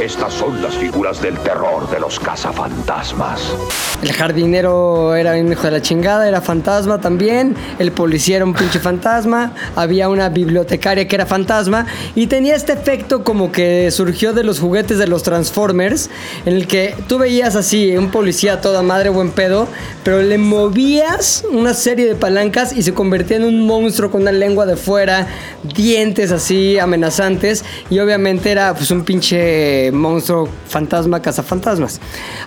Estas 0.00 0.32
son 0.32 0.62
las 0.62 0.74
figuras 0.76 1.20
del 1.20 1.36
terror 1.40 1.90
de 1.90 2.00
los 2.00 2.18
cazafantasmas. 2.18 3.54
El 4.02 4.10
jardinero 4.14 5.14
era 5.14 5.34
un 5.34 5.52
hijo 5.52 5.64
de 5.64 5.72
la 5.72 5.82
chingada, 5.82 6.26
era 6.26 6.40
fantasma 6.40 7.02
también. 7.02 7.54
El 7.78 7.92
policía 7.92 8.36
era 8.36 8.46
un 8.46 8.54
pinche 8.54 8.78
fantasma. 8.78 9.52
Había 9.76 10.08
una 10.08 10.30
bibliotecaria 10.30 11.06
que 11.06 11.16
era 11.16 11.26
fantasma. 11.26 11.84
Y 12.14 12.28
tenía 12.28 12.56
este 12.56 12.72
efecto 12.72 13.24
como 13.24 13.52
que 13.52 13.90
surgió 13.90 14.32
de 14.32 14.42
los 14.42 14.58
juguetes 14.58 14.96
de 14.96 15.06
los 15.06 15.22
Transformers. 15.22 16.08
En 16.46 16.54
el 16.54 16.66
que 16.66 16.94
tú 17.06 17.18
veías 17.18 17.54
así, 17.54 17.94
un 17.94 18.10
policía 18.10 18.62
toda 18.62 18.80
madre, 18.80 19.10
buen 19.10 19.30
pedo. 19.32 19.68
Pero 20.02 20.22
le 20.22 20.38
movías 20.38 21.44
una 21.52 21.74
serie 21.74 22.06
de 22.06 22.14
palancas 22.14 22.72
y 22.74 22.82
se 22.82 22.94
convertía 22.94 23.36
en 23.36 23.44
un 23.44 23.66
monstruo 23.66 24.10
con 24.10 24.22
una 24.22 24.32
lengua 24.32 24.64
de 24.64 24.76
fuera, 24.76 25.26
dientes 25.62 26.32
así 26.32 26.78
amenazantes. 26.78 27.66
Y 27.90 27.98
obviamente 27.98 28.50
era 28.50 28.72
pues 28.72 28.90
un 28.90 29.04
pinche 29.04 29.90
monstruo 30.00 30.48
fantasma, 30.66 31.22
cazafantasmas. 31.22 32.00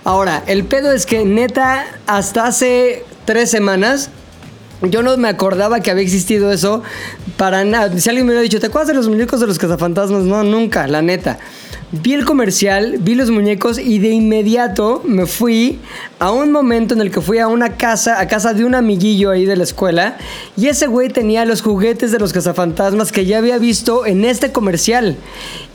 Ahora, 0.04 0.42
el 0.46 0.64
pedo 0.64 0.92
es 0.92 1.06
que 1.06 1.24
neta, 1.24 1.86
hasta 2.06 2.46
hace 2.46 3.04
tres 3.24 3.50
semanas 3.50 4.10
yo 4.90 5.02
no 5.02 5.16
me 5.16 5.28
acordaba 5.28 5.80
que 5.80 5.90
había 5.90 6.02
existido 6.02 6.50
eso 6.52 6.82
para 7.36 7.64
nada. 7.64 7.98
Si 7.98 8.08
alguien 8.08 8.26
me 8.26 8.32
hubiera 8.32 8.42
dicho, 8.42 8.60
¿te 8.60 8.66
acuerdas 8.66 8.88
de 8.88 8.94
los 8.94 9.08
muñecos 9.08 9.40
de 9.40 9.46
los 9.46 9.58
cazafantasmas? 9.58 10.22
No, 10.24 10.44
nunca, 10.44 10.86
la 10.86 11.02
neta. 11.02 11.38
Vi 12.02 12.12
el 12.14 12.24
comercial, 12.24 12.96
vi 13.00 13.14
los 13.14 13.30
muñecos 13.30 13.78
y 13.78 14.00
de 14.00 14.08
inmediato 14.08 15.02
me 15.04 15.26
fui 15.26 15.78
a 16.18 16.32
un 16.32 16.50
momento 16.50 16.92
en 16.94 17.00
el 17.00 17.12
que 17.12 17.20
fui 17.20 17.38
a 17.38 17.46
una 17.46 17.76
casa, 17.76 18.18
a 18.18 18.26
casa 18.26 18.52
de 18.52 18.64
un 18.64 18.74
amiguillo 18.74 19.30
ahí 19.30 19.44
de 19.44 19.54
la 19.54 19.62
escuela, 19.62 20.16
y 20.56 20.66
ese 20.66 20.88
güey 20.88 21.08
tenía 21.08 21.44
los 21.44 21.62
juguetes 21.62 22.10
de 22.10 22.18
los 22.18 22.32
cazafantasmas 22.32 23.12
que 23.12 23.26
ya 23.26 23.38
había 23.38 23.58
visto 23.58 24.06
en 24.06 24.24
este 24.24 24.50
comercial. 24.50 25.16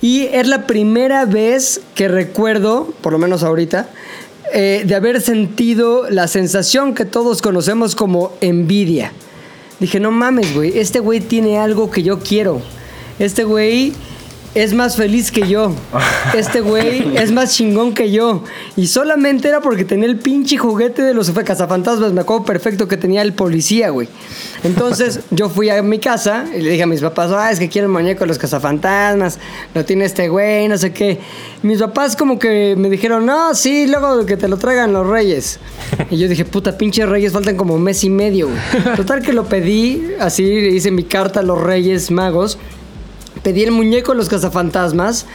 Y 0.02 0.23
es 0.23 0.45
la 0.48 0.68
primera 0.68 1.23
vez 1.23 1.80
que 1.95 2.10
recuerdo, 2.10 2.94
por 2.99 3.14
lo 3.14 3.19
menos 3.19 3.44
ahorita, 3.44 3.88
eh, 4.54 4.84
de 4.86 4.96
haber 4.96 5.22
sentido 5.22 6.10
la 6.10 6.28
sensación 6.28 6.94
que 6.94 7.06
todos 7.06 7.42
conocemos 7.42 7.96
como 7.96 8.34
envidia. 8.42 9.12
Dije, 9.80 10.00
no 10.00 10.12
mames, 10.12 10.54
güey, 10.54 10.78
este 10.78 11.00
güey 11.00 11.22
tiene 11.22 11.58
algo 11.58 11.90
que 11.90 12.04
yo 12.04 12.20
quiero. 12.20 12.62
Este 13.18 13.44
güey 13.44 13.94
es 14.60 14.73
más 14.73 14.95
feliz 14.98 15.31
que 15.31 15.48
yo. 15.48 15.73
Este 16.36 16.61
güey 16.61 17.18
es 17.18 17.31
más 17.31 17.56
chingón 17.56 17.94
que 17.94 18.11
yo. 18.11 18.44
Y 18.76 18.88
solamente 18.88 19.48
era 19.48 19.61
porque 19.61 19.86
tenía 19.86 20.07
el 20.07 20.18
pinche 20.18 20.57
juguete 20.57 21.02
de 21.02 21.14
los 21.14 21.31
cazafantasmas. 21.31 22.11
Me 22.11 22.22
acuerdo 22.22 22.45
perfecto 22.45 22.88
que 22.88 22.98
tenía 22.98 23.22
el 23.22 23.34
policía, 23.34 23.90
güey. 23.90 24.10
Entonces 24.64 25.22
yo 25.31 25.49
fui 25.49 25.69
a 25.69 25.81
mi 25.81 25.99
casa 25.99 26.45
y 26.53 26.61
le 26.61 26.72
dije 26.72 26.84
a 26.84 26.88
mis 26.88 27.02
papás, 27.02 27.31
ah, 27.31 27.52
es 27.52 27.60
que 27.60 27.69
quiero 27.69 27.88
el 27.88 27.94
muñeco 27.94 28.22
de 28.22 28.27
los 28.27 28.38
cazafantasmas. 28.38 29.40
Lo 29.73 29.86
tiene 29.86 30.06
este 30.06 30.27
güey, 30.27 30.68
no 30.68 30.77
sé 30.77 30.91
qué. 30.91 31.19
Mis 31.64 31.80
papás 31.80 32.15
como 32.15 32.38
que 32.38 32.76
me 32.77 32.90
dijeron, 32.90 33.26
no, 33.26 33.56
sí, 33.56 33.88
luego 33.88 34.26
que 34.26 34.36
te 34.36 34.48
lo 34.48 34.57
traigan 34.57 34.91
los 34.91 35.07
reyes. 35.07 35.60
Y 36.10 36.18
yo 36.18 36.27
dije, 36.27 36.44
puta, 36.44 36.77
pinche 36.77 37.06
reyes, 37.06 37.31
faltan 37.31 37.56
como 37.56 37.76
un 37.76 37.84
mes 37.84 38.03
y 38.03 38.10
medio, 38.10 38.49
güey. 38.49 38.95
Total 38.95 39.22
que 39.22 39.31
lo 39.31 39.45
pedí, 39.45 40.15
así 40.19 40.44
hice 40.44 40.91
mi 40.91 41.03
carta 41.03 41.40
a 41.40 41.44
los 41.44 41.61
reyes 41.61 42.11
magos 42.11 42.57
pedí 43.44 43.64
el 43.64 43.72
muñeco 43.72 44.11
de 44.11 44.18
los 44.18 44.30
cazafantasmas. 44.30 45.26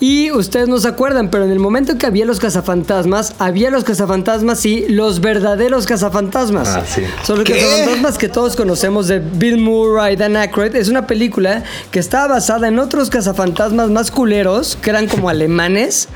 Y 0.00 0.32
ustedes 0.32 0.66
no 0.66 0.78
se 0.78 0.88
acuerdan, 0.88 1.30
pero 1.30 1.44
en 1.44 1.52
el 1.52 1.60
momento 1.60 1.96
que 1.96 2.06
había 2.06 2.24
los 2.24 2.40
cazafantasmas, 2.40 3.34
había 3.38 3.70
los 3.70 3.84
cazafantasmas 3.84 4.66
y 4.66 4.88
los 4.88 5.20
verdaderos 5.20 5.86
cazafantasmas. 5.86 6.68
Ah, 6.70 6.82
sí. 6.84 7.02
Son 7.24 7.38
los 7.38 7.48
cazafantasmas 7.48 8.18
que 8.18 8.28
todos 8.28 8.56
conocemos 8.56 9.06
de 9.06 9.20
Bill 9.20 9.58
Murray, 9.58 10.16
Dan 10.16 10.36
Aykroyd. 10.36 10.74
Es 10.74 10.88
una 10.88 11.06
película 11.06 11.62
que 11.92 12.00
está 12.00 12.26
basada 12.26 12.66
en 12.66 12.80
otros 12.80 13.10
cazafantasmas 13.10 13.90
más 13.90 14.10
culeros, 14.10 14.76
que 14.82 14.90
eran 14.90 15.06
como 15.06 15.28
alemanes. 15.28 16.08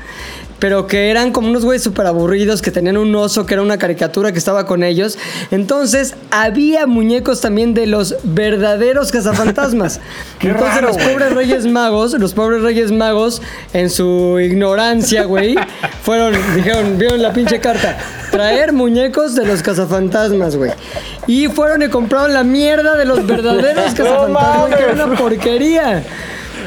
Pero 0.59 0.87
que 0.87 1.11
eran 1.11 1.31
como 1.31 1.49
unos 1.49 1.63
güeyes 1.63 1.83
súper 1.83 2.07
aburridos, 2.07 2.61
que 2.61 2.71
tenían 2.71 2.97
un 2.97 3.13
oso, 3.15 3.45
que 3.45 3.53
era 3.53 3.61
una 3.61 3.77
caricatura 3.77 4.31
que 4.31 4.39
estaba 4.39 4.65
con 4.65 4.83
ellos. 4.83 5.17
Entonces, 5.51 6.15
había 6.31 6.87
muñecos 6.87 7.41
también 7.41 7.73
de 7.73 7.85
los 7.85 8.15
verdaderos 8.23 9.11
cazafantasmas. 9.11 9.99
Entonces, 10.41 10.75
raro, 10.75 10.87
los 10.87 10.97
pobres 10.97 11.33
reyes 11.33 11.65
magos, 11.65 12.13
los 12.13 12.33
pobres 12.33 12.61
reyes 12.61 12.91
magos, 12.91 13.41
en 13.73 13.89
su 13.89 14.39
ignorancia, 14.39 15.25
güey, 15.25 15.55
fueron, 16.03 16.33
dijeron, 16.55 16.97
vieron 16.97 17.21
la 17.21 17.33
pinche 17.33 17.59
carta, 17.59 17.97
traer 18.31 18.73
muñecos 18.73 19.35
de 19.35 19.45
los 19.45 19.61
cazafantasmas, 19.61 20.55
güey. 20.55 20.71
Y 21.27 21.47
fueron 21.47 21.83
y 21.83 21.89
compraron 21.89 22.33
la 22.33 22.43
mierda 22.43 22.95
de 22.95 23.05
los 23.05 23.25
verdaderos 23.25 23.93
cazafantasmas, 23.95 24.75
que 24.75 24.83
era 24.83 25.05
una 25.05 25.15
porquería. 25.15 26.03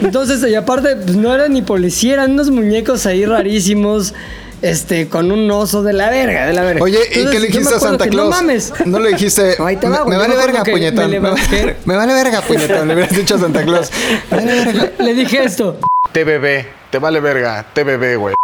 Entonces, 0.01 0.43
y 0.49 0.55
aparte, 0.55 0.97
pues, 0.97 1.17
no 1.17 1.35
eran 1.35 1.53
ni 1.53 1.63
policía, 1.63 2.15
eran 2.15 2.33
unos 2.33 2.51
muñecos 2.51 3.07
ahí 3.07 3.25
rarísimos. 3.25 4.15
Este, 4.63 5.09
con 5.09 5.33
un 5.33 5.51
oso 5.51 5.83
de 5.83 5.95
la 5.95 6.11
verga, 6.11 6.45
de 6.45 6.53
la 6.53 6.61
verga. 6.61 6.83
Oye, 6.85 6.99
¿y 6.99 7.21
Entonces, 7.21 7.31
qué 7.31 7.41
le 7.41 7.47
dijiste 7.47 7.75
a 7.77 7.81
Santa 7.81 8.07
Claus? 8.09 8.29
No 8.29 8.37
mames. 8.37 8.73
No 8.85 8.99
le 8.99 9.09
dijiste. 9.09 9.55
Ahí 9.65 9.77
te 9.77 9.89
va, 9.89 10.05
me, 10.05 10.19
vale 10.19 10.37
verga, 10.37 10.63
puñetón. 10.65 11.11
me 11.11 11.19
Me, 11.19 11.29
levanté. 11.31 11.77
me 11.87 11.97
vale 11.97 12.13
verga, 12.13 12.43
puñetón. 12.43 12.87
Le 12.89 12.93
hubieras 12.93 13.17
dicho 13.17 13.37
a 13.37 13.39
Santa 13.39 13.63
Claus. 13.63 13.91
Me 14.31 14.37
vale 14.37 14.65
verga. 14.67 14.91
Le 14.99 15.15
dije 15.15 15.45
esto. 15.45 15.79
TBB, 16.13 16.67
te 16.91 16.99
vale 16.99 17.21
verga, 17.21 17.65
TBB, 17.73 18.17
güey. 18.19 18.35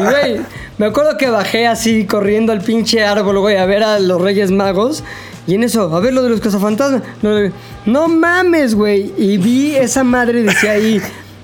Güey, 0.00 0.40
me 0.76 0.86
acuerdo 0.86 1.16
que 1.16 1.30
bajé 1.30 1.66
así 1.66 2.04
corriendo 2.04 2.52
al 2.52 2.60
pinche 2.60 3.02
árbol, 3.02 3.38
güey, 3.38 3.56
a 3.56 3.64
ver 3.64 3.82
a 3.82 3.98
los 3.98 4.20
Reyes 4.20 4.50
Magos. 4.50 5.02
Y 5.46 5.54
en 5.54 5.64
eso, 5.64 5.94
a 5.94 6.00
ver 6.00 6.12
lo 6.14 6.22
de 6.22 6.30
los 6.30 6.40
cazafantasmas. 6.40 7.02
No, 7.22 7.32
le- 7.32 7.52
no 7.86 8.08
mames, 8.08 8.74
güey. 8.74 9.12
Y 9.16 9.38
vi 9.38 9.74
esa 9.76 10.04
madre, 10.04 10.42
decía 10.42 10.72
ahí, 10.72 11.00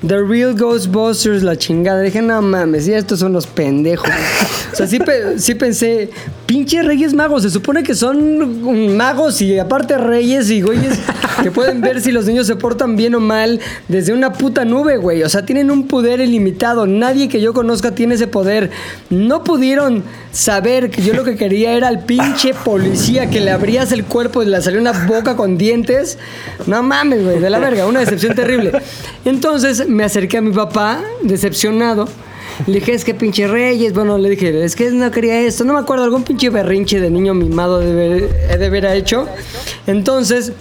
The 0.07 0.23
Real 0.23 0.55
Ghostbusters, 0.55 1.43
la 1.43 1.57
chingada. 1.57 2.01
Dije, 2.03 2.23
no 2.23 2.41
mames, 2.43 2.87
y 2.87 2.93
estos 2.93 3.19
son 3.19 3.33
los 3.33 3.47
pendejos. 3.47 4.09
O 4.73 4.77
sea, 4.77 4.87
sí, 4.87 4.99
pe- 4.99 5.39
sí 5.39 5.55
pensé, 5.55 6.11
pinche 6.45 6.83
Reyes 6.83 7.15
Magos, 7.15 7.45
se 7.45 7.49
supone 7.51 7.83
que 7.83 7.95
son 7.95 8.95
magos 8.95 9.41
y 9.41 9.59
aparte 9.59 9.97
reyes 9.97 10.51
y 10.51 10.61
güeyes 10.61 10.99
que 11.43 11.51
pueden 11.51 11.81
ver 11.81 12.03
si 12.03 12.13
los 12.13 12.27
niños 12.27 12.47
se 12.47 12.57
portan 12.57 12.95
bien 12.95 13.15
o 13.15 13.21
mal 13.21 13.59
desde 13.89 14.13
una 14.13 14.35
puta 14.35 14.67
nube, 14.67 14.99
güey. 14.99 15.23
O 15.23 15.31
sea, 15.31 15.47
tienen 15.47 15.71
un 15.71 15.87
poder 15.89 16.21
ilimitado. 16.21 16.87
Nadie 16.87 17.31
que 17.31 17.41
yo 17.41 17.55
conozca 17.55 17.93
tiene 17.95 18.17
ese 18.17 18.27
poder. 18.27 18.71
No 19.09 19.45
pudieron 19.45 20.03
saber 20.31 20.91
que 20.91 21.01
yo 21.03 21.15
lo 21.15 21.25
que 21.25 21.37
quería 21.37 21.73
era 21.73 21.89
al 21.89 22.05
pinche 22.05 22.53
policía 22.53 23.31
que 23.31 23.41
le 23.41 23.53
abrías 23.53 23.93
el 23.93 24.05
cuerpo 24.05 24.43
y 24.43 24.47
le 24.47 24.61
salió 24.61 24.79
una 24.79 24.93
boca 25.07 25.37
con 25.37 25.57
dientes. 25.57 26.19
No 26.67 26.83
mames, 26.83 27.25
güey, 27.25 27.39
de 27.39 27.49
la 27.49 27.59
verga, 27.61 27.87
una 27.87 28.01
decepción 28.01 28.35
terrible. 28.35 28.73
Entonces 29.25 29.89
me 29.97 30.05
acerqué 30.05 30.37
a 30.37 30.43
mi 30.43 30.53
papá, 30.53 31.01
decepcionado. 31.23 32.07
Le 32.67 32.81
dije, 32.81 32.93
es 32.93 33.05
que 33.05 33.15
pinche 33.15 33.47
Reyes, 33.47 33.93
bueno, 33.95 34.19
le 34.19 34.31
dije, 34.31 34.65
es 34.65 34.77
que 34.77 34.91
no 34.91 35.11
quería 35.11 35.41
esto, 35.41 35.65
no 35.65 35.73
me 35.73 35.81
acuerdo, 35.81 36.05
algún 36.05 36.23
pinche 36.23 36.51
berrinche 36.51 37.01
de 37.01 37.11
niño 37.11 37.35
mimado 37.35 37.79
de 37.79 38.29
de 38.29 38.67
haber 38.67 38.85
hecho. 38.85 39.27
Entonces, 39.87 40.53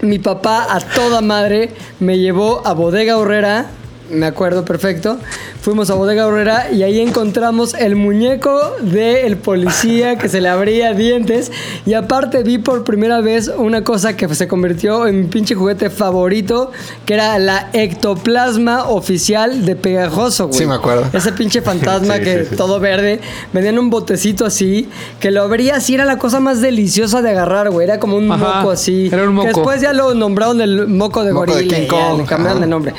mi 0.00 0.18
papá 0.18 0.66
a 0.70 0.80
toda 0.80 1.20
madre 1.20 1.70
me 1.98 2.18
llevó 2.18 2.64
a 2.64 2.72
Bodega 2.72 3.18
Horrera, 3.18 3.66
me 4.10 4.26
acuerdo 4.26 4.64
perfecto. 4.64 5.18
Fuimos 5.60 5.90
a 5.90 5.94
Bodega 5.94 6.26
Horrera 6.26 6.70
y 6.72 6.82
ahí 6.82 7.00
encontramos 7.00 7.74
el 7.74 7.94
muñeco 7.96 8.76
del 8.80 9.36
policía 9.36 10.16
que 10.16 10.28
se 10.28 10.40
le 10.40 10.48
abría 10.48 10.94
dientes. 10.94 11.50
Y 11.84 11.94
aparte 11.94 12.42
vi 12.42 12.58
por 12.58 12.84
primera 12.84 13.20
vez 13.20 13.48
una 13.56 13.84
cosa 13.84 14.16
que 14.16 14.32
se 14.34 14.48
convirtió 14.48 15.06
en 15.06 15.20
mi 15.20 15.26
pinche 15.26 15.54
juguete 15.54 15.90
favorito, 15.90 16.70
que 17.04 17.14
era 17.14 17.38
la 17.38 17.68
ectoplasma 17.72 18.88
oficial 18.88 19.64
de 19.64 19.76
Pegajoso, 19.76 20.46
güey. 20.48 20.58
Sí, 20.58 20.66
me 20.66 20.74
acuerdo. 20.74 21.06
Ese 21.12 21.32
pinche 21.32 21.60
fantasma 21.60 22.14
Sí, 22.18 22.22
que 22.24 22.38
sí, 22.44 22.46
sí. 22.50 22.56
todo 22.56 22.80
verde. 22.80 23.20
Vendían 23.52 23.78
un 23.78 23.90
botecito 23.90 24.46
así, 24.46 24.88
que 25.20 25.30
lo 25.30 25.42
abrías 25.42 25.88
y 25.90 25.94
era 25.94 26.04
la 26.04 26.18
cosa 26.18 26.40
más 26.40 26.60
deliciosa 26.60 27.20
de 27.22 27.30
agarrar, 27.30 27.70
güey. 27.70 27.84
Era 27.86 27.98
como 28.00 28.16
un 28.16 28.30
Ajá, 28.30 28.60
moco 28.60 28.70
así. 28.70 29.08
era 29.12 29.24
un 29.24 29.34
moco. 29.34 29.48
Que 29.48 29.54
después 29.54 29.80
ya 29.80 29.92
lo 29.92 30.14
nombraron 30.14 30.60
el 30.60 30.86
moco 30.88 31.24
de 31.24 31.32
Moco 31.32 31.46
de 31.46 31.52
gorila. 31.64 31.76
King 31.76 31.86
ya 31.90 32.12
le 32.14 32.24
cambiaron 32.24 32.60
de 32.60 32.66
nombre. 32.66 32.94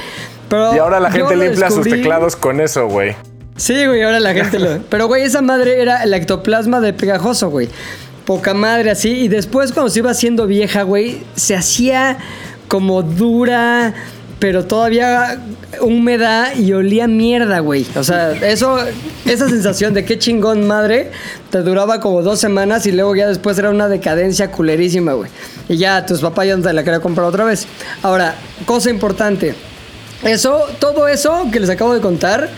Pero 0.49 0.75
Y 0.75 0.79
ahora 0.79 0.99
la 0.99 1.11
gente 1.11 1.35
limpia 1.35 1.69
sus 1.69 1.87
teclados 1.87 2.35
con 2.35 2.59
eso, 2.59 2.87
güey. 2.87 3.15
Sí, 3.55 3.85
güey, 3.85 4.01
ahora 4.03 4.19
la 4.19 4.33
gente 4.33 4.57
lo. 4.57 4.79
Pero, 4.89 5.07
güey, 5.07 5.23
esa 5.23 5.41
madre 5.41 5.81
era 5.81 6.03
el 6.03 6.13
ectoplasma 6.13 6.79
de 6.79 6.93
pegajoso, 6.93 7.49
güey. 7.49 7.67
Poca 8.25 8.53
madre 8.53 8.89
así. 8.89 9.09
Y 9.09 9.27
después, 9.27 9.73
cuando 9.73 9.89
se 9.89 9.99
iba 9.99 10.11
haciendo 10.11 10.47
vieja, 10.47 10.83
güey, 10.83 11.23
se 11.35 11.55
hacía 11.55 12.17
como 12.69 13.01
dura, 13.01 13.93
pero 14.39 14.63
todavía 14.65 15.41
húmeda 15.81 16.53
y 16.53 16.71
olía 16.71 17.07
mierda, 17.07 17.59
güey. 17.59 17.85
O 17.95 18.03
sea, 18.03 18.31
eso, 18.31 18.77
esa 19.25 19.49
sensación 19.49 19.93
de 19.93 20.05
qué 20.05 20.17
chingón 20.17 20.65
madre, 20.65 21.11
te 21.49 21.61
duraba 21.61 21.99
como 21.99 22.21
dos 22.21 22.39
semanas 22.39 22.85
y 22.85 22.93
luego 22.93 23.15
ya 23.15 23.27
después 23.27 23.59
era 23.59 23.69
una 23.69 23.89
decadencia 23.89 24.51
culerísima, 24.51 25.13
güey. 25.13 25.29
Y 25.67 25.77
ya 25.77 26.05
tus 26.05 26.21
papás 26.21 26.47
ya 26.47 26.55
no 26.55 26.63
te 26.63 26.71
la 26.71 26.83
querían 26.83 27.01
comprar 27.01 27.27
otra 27.27 27.43
vez. 27.43 27.67
Ahora, 28.01 28.35
cosa 28.65 28.89
importante. 28.89 29.55
Eso, 30.23 30.65
todo 30.79 31.07
eso 31.07 31.47
que 31.51 31.59
les 31.59 31.69
acabo 31.69 31.93
de 31.93 32.01
contar, 32.01 32.49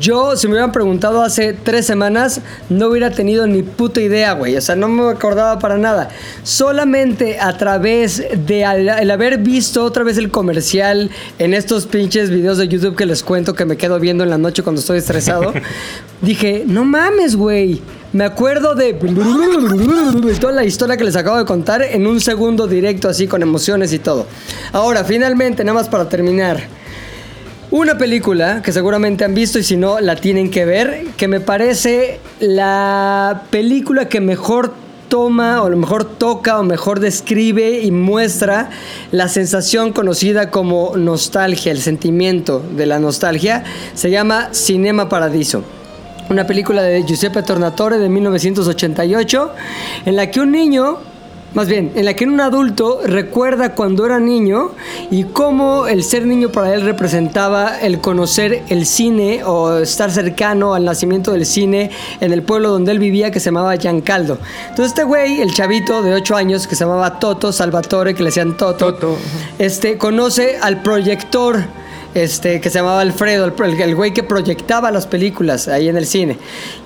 yo, 0.00 0.34
si 0.36 0.46
me 0.48 0.54
hubieran 0.54 0.72
preguntado 0.72 1.22
hace 1.22 1.52
tres 1.52 1.86
semanas, 1.86 2.40
no 2.70 2.88
hubiera 2.88 3.10
tenido 3.10 3.46
ni 3.46 3.62
puta 3.62 4.00
idea, 4.00 4.32
güey. 4.32 4.56
O 4.56 4.60
sea, 4.60 4.74
no 4.74 4.88
me 4.88 5.08
acordaba 5.10 5.58
para 5.58 5.76
nada. 5.76 6.08
Solamente 6.42 7.38
a 7.38 7.56
través 7.58 8.22
de 8.46 8.64
al- 8.64 8.88
el 8.88 9.10
haber 9.10 9.38
visto 9.38 9.84
otra 9.84 10.02
vez 10.02 10.16
el 10.16 10.30
comercial 10.30 11.10
en 11.38 11.52
estos 11.54 11.86
pinches 11.86 12.30
videos 12.30 12.56
de 12.58 12.66
YouTube 12.66 12.96
que 12.96 13.06
les 13.06 13.22
cuento 13.22 13.54
que 13.54 13.66
me 13.66 13.76
quedo 13.76 14.00
viendo 14.00 14.24
en 14.24 14.30
la 14.30 14.38
noche 14.38 14.62
cuando 14.62 14.80
estoy 14.80 14.98
estresado, 14.98 15.52
dije, 16.22 16.64
no 16.66 16.84
mames, 16.84 17.36
güey. 17.36 17.80
Me 18.14 18.24
acuerdo 18.24 18.74
de 18.74 18.94
toda 20.40 20.52
la 20.52 20.64
historia 20.64 20.96
que 20.96 21.04
les 21.04 21.16
acabo 21.16 21.36
de 21.36 21.44
contar 21.44 21.82
en 21.82 22.06
un 22.06 22.20
segundo 22.20 22.66
directo, 22.66 23.08
así 23.08 23.26
con 23.28 23.42
emociones 23.42 23.92
y 23.92 23.98
todo. 23.98 24.26
Ahora, 24.72 25.04
finalmente, 25.04 25.62
nada 25.64 25.78
más 25.78 25.88
para 25.88 26.08
terminar. 26.08 26.62
Una 27.74 27.98
película 27.98 28.62
que 28.62 28.70
seguramente 28.70 29.24
han 29.24 29.34
visto 29.34 29.58
y 29.58 29.64
si 29.64 29.76
no 29.76 29.98
la 29.98 30.14
tienen 30.14 30.48
que 30.48 30.64
ver, 30.64 31.06
que 31.16 31.26
me 31.26 31.40
parece 31.40 32.20
la 32.38 33.42
película 33.50 34.08
que 34.08 34.20
mejor 34.20 34.72
toma 35.08 35.60
o 35.60 35.68
lo 35.68 35.76
mejor 35.76 36.04
toca 36.04 36.60
o 36.60 36.62
mejor 36.62 37.00
describe 37.00 37.80
y 37.80 37.90
muestra 37.90 38.70
la 39.10 39.26
sensación 39.26 39.92
conocida 39.92 40.52
como 40.52 40.96
nostalgia, 40.96 41.72
el 41.72 41.80
sentimiento 41.80 42.62
de 42.76 42.86
la 42.86 43.00
nostalgia, 43.00 43.64
se 43.94 44.08
llama 44.08 44.50
Cinema 44.52 45.08
Paradiso. 45.08 45.64
Una 46.30 46.46
película 46.46 46.80
de 46.80 47.02
Giuseppe 47.02 47.42
Tornatore 47.42 47.98
de 47.98 48.08
1988 48.08 49.50
en 50.06 50.14
la 50.14 50.30
que 50.30 50.38
un 50.38 50.52
niño 50.52 51.00
más 51.54 51.68
bien, 51.68 51.92
en 51.94 52.04
la 52.04 52.14
que 52.14 52.26
un 52.26 52.40
adulto 52.40 53.00
recuerda 53.04 53.74
cuando 53.74 54.04
era 54.04 54.18
niño 54.18 54.72
y 55.10 55.24
cómo 55.24 55.86
el 55.86 56.02
ser 56.02 56.26
niño 56.26 56.50
para 56.50 56.74
él 56.74 56.82
representaba 56.82 57.78
el 57.80 58.00
conocer 58.00 58.64
el 58.68 58.86
cine 58.86 59.44
o 59.44 59.78
estar 59.78 60.10
cercano 60.10 60.74
al 60.74 60.84
nacimiento 60.84 61.30
del 61.32 61.46
cine 61.46 61.90
en 62.20 62.32
el 62.32 62.42
pueblo 62.42 62.70
donde 62.70 62.90
él 62.90 62.98
vivía 62.98 63.30
que 63.30 63.38
se 63.38 63.46
llamaba 63.46 63.76
Giancaldo. 63.76 64.38
Entonces 64.70 64.86
este 64.86 65.04
güey, 65.04 65.40
el 65.40 65.54
chavito 65.54 66.02
de 66.02 66.14
8 66.14 66.34
años 66.34 66.66
que 66.66 66.74
se 66.74 66.84
llamaba 66.84 67.20
Toto 67.20 67.52
Salvatore, 67.52 68.14
que 68.14 68.24
le 68.24 68.30
decían 68.30 68.56
Toto, 68.56 69.16
este 69.58 69.96
conoce 69.96 70.58
al 70.60 70.82
proyector 70.82 71.64
este, 72.14 72.60
que 72.60 72.70
se 72.70 72.78
llamaba 72.78 73.00
Alfredo, 73.00 73.44
el, 73.44 73.94
güey 73.94 74.12
que 74.14 74.22
proyectaba 74.22 74.90
las 74.90 75.06
películas 75.06 75.68
ahí 75.68 75.88
en 75.88 75.96
el 75.96 76.06
cine. 76.06 76.38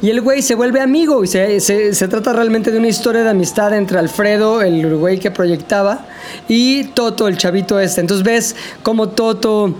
Y 0.02 0.10
el 0.10 0.20
güey 0.20 0.42
se 0.42 0.54
vuelve 0.54 0.80
amigo 0.80 1.22
y 1.22 1.26
se, 1.26 1.60
se- 1.60 1.94
se 1.94 2.08
trata 2.08 2.32
realmente 2.32 2.70
de 2.70 2.78
una 2.78 2.88
historia 2.88 3.22
de 3.22 3.30
amistad 3.30 3.72
entre 3.74 3.98
Alfredo, 3.98 4.62
el 4.62 4.96
güey 4.96 5.18
que 5.18 5.30
proyectaba, 5.30 6.06
y 6.48 6.84
Toto, 6.84 7.28
el 7.28 7.36
chavito 7.36 7.78
este. 7.78 8.00
Entonces 8.00 8.24
ves 8.24 8.56
cómo 8.82 9.08
Toto... 9.10 9.74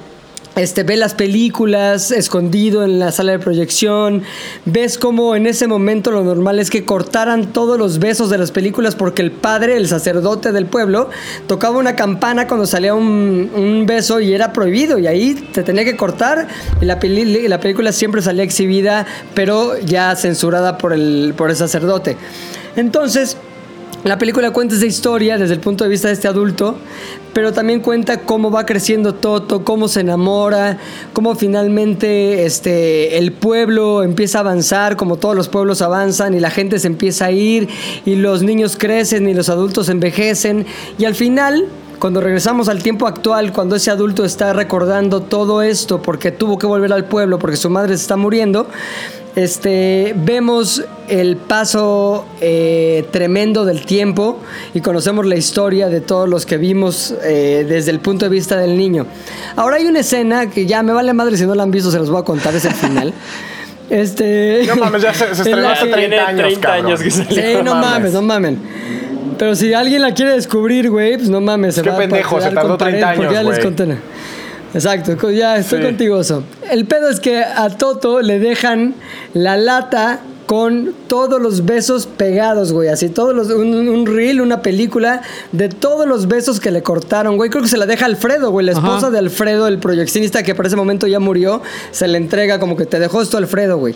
Este, 0.59 0.83
ve 0.83 0.97
las 0.97 1.15
películas 1.15 2.11
escondido 2.11 2.83
en 2.83 2.99
la 2.99 3.13
sala 3.13 3.31
de 3.31 3.39
proyección. 3.39 4.25
Ves 4.65 4.99
como 4.99 5.37
en 5.37 5.47
ese 5.47 5.69
momento 5.69 6.11
lo 6.11 6.25
normal 6.25 6.59
es 6.59 6.69
que 6.69 6.85
cortaran 6.85 7.53
todos 7.53 7.79
los 7.79 8.01
besos 8.01 8.29
de 8.29 8.39
las 8.39 8.51
películas 8.51 8.97
porque 8.97 9.23
el 9.23 9.31
padre, 9.31 9.77
el 9.77 9.87
sacerdote 9.87 10.51
del 10.51 10.67
pueblo, 10.67 11.11
tocaba 11.47 11.79
una 11.79 11.95
campana 11.95 12.49
cuando 12.49 12.67
salía 12.67 12.93
un, 12.93 13.53
un 13.55 13.87
beso 13.87 14.19
y 14.19 14.33
era 14.35 14.53
prohibido. 14.53 14.99
Y 14.99 15.07
ahí 15.07 15.35
te 15.35 15.63
tenía 15.63 15.85
que 15.85 15.97
cortar. 15.97 16.49
Y 16.81 16.87
la, 16.87 16.99
la 17.49 17.61
película 17.61 17.93
siempre 17.93 18.21
salía 18.21 18.43
exhibida, 18.43 19.07
pero 19.35 19.79
ya 19.79 20.17
censurada 20.17 20.77
por 20.77 20.93
el, 20.93 21.35
por 21.37 21.51
el 21.51 21.57
sacerdote. 21.57 22.17
Entonces, 22.75 23.37
la 24.05 24.17
película 24.17 24.53
cuenta 24.53 24.77
esa 24.77 24.87
historia 24.87 25.39
desde 25.39 25.55
el 25.55 25.61
punto 25.61 25.83
de 25.83 25.91
vista 25.91 26.09
de 26.09 26.15
este 26.15 26.29
adulto, 26.29 26.77
pero 27.33 27.53
también 27.53 27.81
cuenta 27.81 28.21
cómo 28.21 28.51
va 28.51 28.65
creciendo 28.65 29.15
Toto, 29.15 29.65
cómo 29.65 29.89
se 29.89 30.01
enamora, 30.01 30.79
cómo 31.13 31.35
finalmente 31.35 32.47
este, 32.47 33.19
el 33.19 33.33
pueblo 33.33 34.05
empieza 34.05 34.39
a 34.39 34.41
avanzar, 34.43 34.97
como 34.97 35.17
todos 35.17 35.35
los 35.35 35.49
pueblos 35.49 35.83
avanzan 35.83 36.35
y 36.35 36.41
la 36.41 36.51
gente 36.51 36.79
se 36.79 36.87
empieza 36.87 37.27
a 37.27 37.33
ir 37.33 37.69
y 38.05 38.15
los 38.15 38.43
niños 38.43 38.77
crecen 38.79 39.29
y 39.29 39.35
los 39.35 39.49
adultos 39.49 39.89
envejecen. 39.89 40.67
Y 40.99 41.05
al 41.05 41.15
final... 41.15 41.67
Cuando 41.99 42.21
regresamos 42.21 42.69
al 42.69 42.81
tiempo 42.81 43.09
actual, 43.09 43.53
cuando 43.53 43.75
ese 43.75 43.91
adulto 43.91 44.25
está 44.25 44.53
recordando 44.53 45.21
todo 45.21 45.63
esto 45.63 46.01
porque 46.01 46.31
tuvo 46.31 46.57
que 46.57 46.65
volver 46.65 46.93
al 46.93 47.07
pueblo, 47.07 47.41
porque 47.41 47.57
su 47.57 47.71
madre 47.71 47.97
se 47.97 48.03
está 48.03 48.17
muriendo, 48.17 48.69
este, 49.37 50.15
vemos 50.17 50.83
el 51.09 51.37
paso 51.37 52.27
eh, 52.41 53.07
tremendo 53.11 53.65
del 53.65 53.85
tiempo 53.87 54.41
y 54.75 54.81
conocemos 54.81 55.25
la 55.27 55.37
historia 55.37 55.89
de 55.89 56.01
todos 56.01 56.29
los 56.29 56.45
que 56.45 56.57
vimos 56.57 57.15
eh, 57.25 57.65
desde 57.69 57.91
el 57.93 58.01
punto 58.01 58.25
de 58.27 58.31
vista 58.31 58.57
del 58.59 58.77
niño. 58.77 59.07
Ahora 59.57 59.77
hay 59.77 59.87
una 59.87 60.01
escena 60.01 60.51
que 60.51 60.67
ya 60.67 60.83
me 60.83 60.93
vale 60.93 61.13
madre 61.13 61.37
si 61.37 61.47
no 61.47 61.55
la 61.55 61.63
han 61.63 61.71
visto, 61.71 61.91
se 61.91 61.99
los 61.99 62.11
voy 62.11 62.21
a 62.21 62.25
contar, 62.25 62.55
es 62.55 62.65
el 62.65 62.75
final. 62.75 63.13
Este, 63.91 64.65
No 64.67 64.77
mames, 64.77 65.01
ya 65.01 65.15
se- 65.15 65.21
se 65.21 65.25
en 65.31 65.33
estrenó 65.41 65.69
hace 65.71 65.87
que- 65.87 65.93
30 65.93 66.27
años, 66.27 66.43
30 66.43 66.61
cabrón. 66.61 66.87
años 66.87 67.01
que 67.03 67.11
salió. 67.11 67.31
Sí, 67.43 67.63
no 67.65 67.75
mames, 67.75 68.13
no 68.13 68.21
mamen. 68.21 68.59
Pero 69.39 69.55
si 69.55 69.73
alguien 69.73 70.03
la 70.03 70.13
quiere 70.13 70.33
descubrir, 70.33 70.91
güey, 70.91 71.17
pues 71.17 71.31
no 71.31 71.41
mames. 71.41 71.77
Se 71.77 71.81
Qué 71.83 71.89
va 71.89 71.95
a 71.97 71.99
pendejo, 72.01 72.39
se 72.39 72.51
tardó 72.51 72.69
con 72.69 72.77
pared, 72.77 72.99
30 73.01 73.15
porque 73.15 73.33
ya 73.33 73.41
años, 73.41 73.55
les 73.57 73.65
conté. 73.65 73.97
Exacto, 74.75 75.31
ya 75.31 75.57
estoy 75.57 75.81
Sí. 75.81 75.85
contigo, 75.87 76.17
Oso. 76.17 76.43
El 76.71 76.85
pedo 76.87 77.09
es 77.09 77.21
que 77.21 77.43
a 77.43 77.69
Toto 77.71 78.21
le 78.21 78.39
dejan 78.39 78.95
la 79.35 79.57
lata 79.57 80.21
con 80.47 80.95
todos 81.09 81.43
los 81.43 81.67
besos 81.67 82.07
pegados, 82.07 82.73
güey. 82.73 82.89
Así, 82.89 83.11
todos 83.11 83.35
los, 83.35 83.51
un, 83.51 83.89
un 83.89 84.07
reel, 84.07 84.41
una 84.41 84.63
película 84.63 85.21
de 85.53 85.69
todos 85.69 86.07
los 86.07 86.27
besos 86.27 86.59
que 86.59 86.71
le 86.71 86.83
cortaron, 86.83 87.37
güey. 87.37 87.51
Creo 87.51 87.63
que 87.63 87.69
se 87.69 87.77
la 87.77 87.85
deja 87.85 88.07
Alfredo, 88.07 88.51
güey. 88.51 88.65
La 88.65 88.73
esposa 88.73 88.97
Ajá. 88.97 89.11
de 89.11 89.19
Alfredo, 89.19 89.69
el 89.69 89.79
proyeccionista 89.79 90.43
que 90.43 90.55
por 90.55 90.67
ese 90.67 90.77
momento 90.77 91.07
ya 91.07 91.21
murió, 91.21 91.61
se 91.91 92.09
le 92.09 92.17
entrega 92.17 92.59
como 92.59 92.77
que 92.79 92.87
te 92.87 92.99
dejó 92.99 93.21
esto 93.21 93.37
Alfredo, 93.37 93.77
güey. 93.77 93.95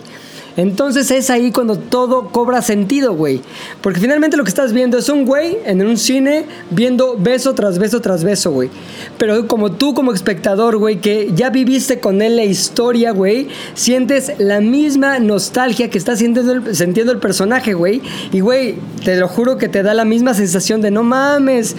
Entonces 0.55 1.09
es 1.11 1.29
ahí 1.29 1.51
cuando 1.51 1.77
todo 1.77 2.29
cobra 2.29 2.61
sentido, 2.61 3.13
güey. 3.13 3.41
Porque 3.81 3.99
finalmente 3.99 4.37
lo 4.37 4.43
que 4.43 4.49
estás 4.49 4.73
viendo 4.73 4.97
es 4.97 5.09
un 5.09 5.25
güey 5.25 5.57
en 5.65 5.85
un 5.85 5.97
cine 5.97 6.45
viendo 6.69 7.17
beso 7.17 7.53
tras 7.55 7.79
beso 7.79 8.01
tras 8.01 8.23
beso, 8.23 8.51
güey. 8.51 8.69
Pero 9.17 9.47
como 9.47 9.71
tú 9.71 9.93
como 9.93 10.13
espectador, 10.13 10.77
güey, 10.77 11.01
que 11.01 11.31
ya 11.33 11.49
viviste 11.49 11.99
con 11.99 12.21
él 12.21 12.35
la 12.35 12.43
historia, 12.43 13.11
güey, 13.11 13.47
sientes 13.73 14.33
la 14.37 14.61
misma 14.61 15.19
nostalgia 15.19 15.89
que 15.89 15.97
está 15.97 16.15
sintiendo 16.15 16.53
el, 16.53 16.75
sintiendo 16.75 17.11
el 17.11 17.19
personaje, 17.19 17.73
güey. 17.73 18.01
Y, 18.31 18.39
güey, 18.39 18.75
te 19.03 19.15
lo 19.15 19.27
juro 19.27 19.57
que 19.57 19.69
te 19.69 19.83
da 19.83 19.93
la 19.93 20.05
misma 20.05 20.33
sensación 20.33 20.81
de 20.81 20.91
no 20.91 21.03
mames. 21.03 21.75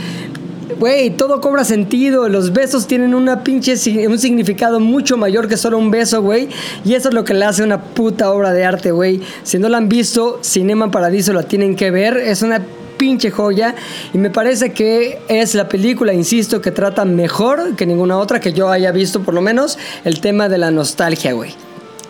Güey, 0.78 1.10
todo 1.10 1.40
cobra 1.40 1.64
sentido. 1.64 2.28
Los 2.28 2.52
besos 2.52 2.86
tienen 2.86 3.14
una 3.14 3.44
pinche 3.44 3.74
un 4.06 4.18
significado 4.18 4.80
mucho 4.80 5.16
mayor 5.16 5.48
que 5.48 5.56
solo 5.56 5.78
un 5.78 5.90
beso, 5.90 6.22
güey. 6.22 6.48
Y 6.84 6.94
eso 6.94 7.09
es 7.09 7.14
lo 7.14 7.24
que 7.24 7.34
le 7.34 7.44
hace 7.44 7.62
una 7.62 7.80
puta 7.82 8.30
obra 8.32 8.52
de 8.52 8.64
arte, 8.64 8.90
güey. 8.90 9.20
Si 9.42 9.59
no 9.59 9.68
la 9.68 9.78
han 9.78 9.88
visto, 9.88 10.38
Cinema 10.42 10.90
Paradiso 10.90 11.32
la 11.32 11.44
tienen 11.44 11.76
que 11.76 11.90
ver. 11.90 12.16
Es 12.16 12.42
una 12.42 12.60
pinche 12.96 13.30
joya. 13.30 13.74
Y 14.12 14.18
me 14.18 14.30
parece 14.30 14.72
que 14.72 15.18
es 15.28 15.55
la 15.55 15.68
película, 15.68 16.12
insisto, 16.12 16.60
que 16.60 16.70
trata 16.70 17.05
mejor 17.05 17.76
que 17.76 17.86
ninguna 17.86 18.18
otra 18.18 18.40
que 18.40 18.52
yo 18.52 18.70
haya 18.70 18.92
visto, 18.92 19.22
por 19.22 19.34
lo 19.34 19.40
menos, 19.40 19.78
el 20.05 20.20
tema 20.20 20.48
de 20.48 20.59
la 20.59 20.70
nostalgia, 20.70 21.32
güey. 21.32 21.55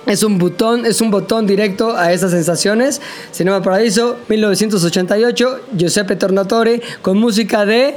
Es 0.06 0.22
un 0.22 0.38
botón, 0.38 0.84
es 0.84 1.00
un 1.00 1.10
botón 1.10 1.46
directo 1.46 1.96
a 1.96 2.12
esas 2.12 2.30
sensaciones. 2.30 3.00
Cinema 3.32 3.62
Paradiso, 3.62 4.16
1988, 4.28 5.60
Giuseppe 5.76 6.16
Tornatore, 6.16 6.82
con 7.00 7.18
música 7.18 7.64
de 7.64 7.94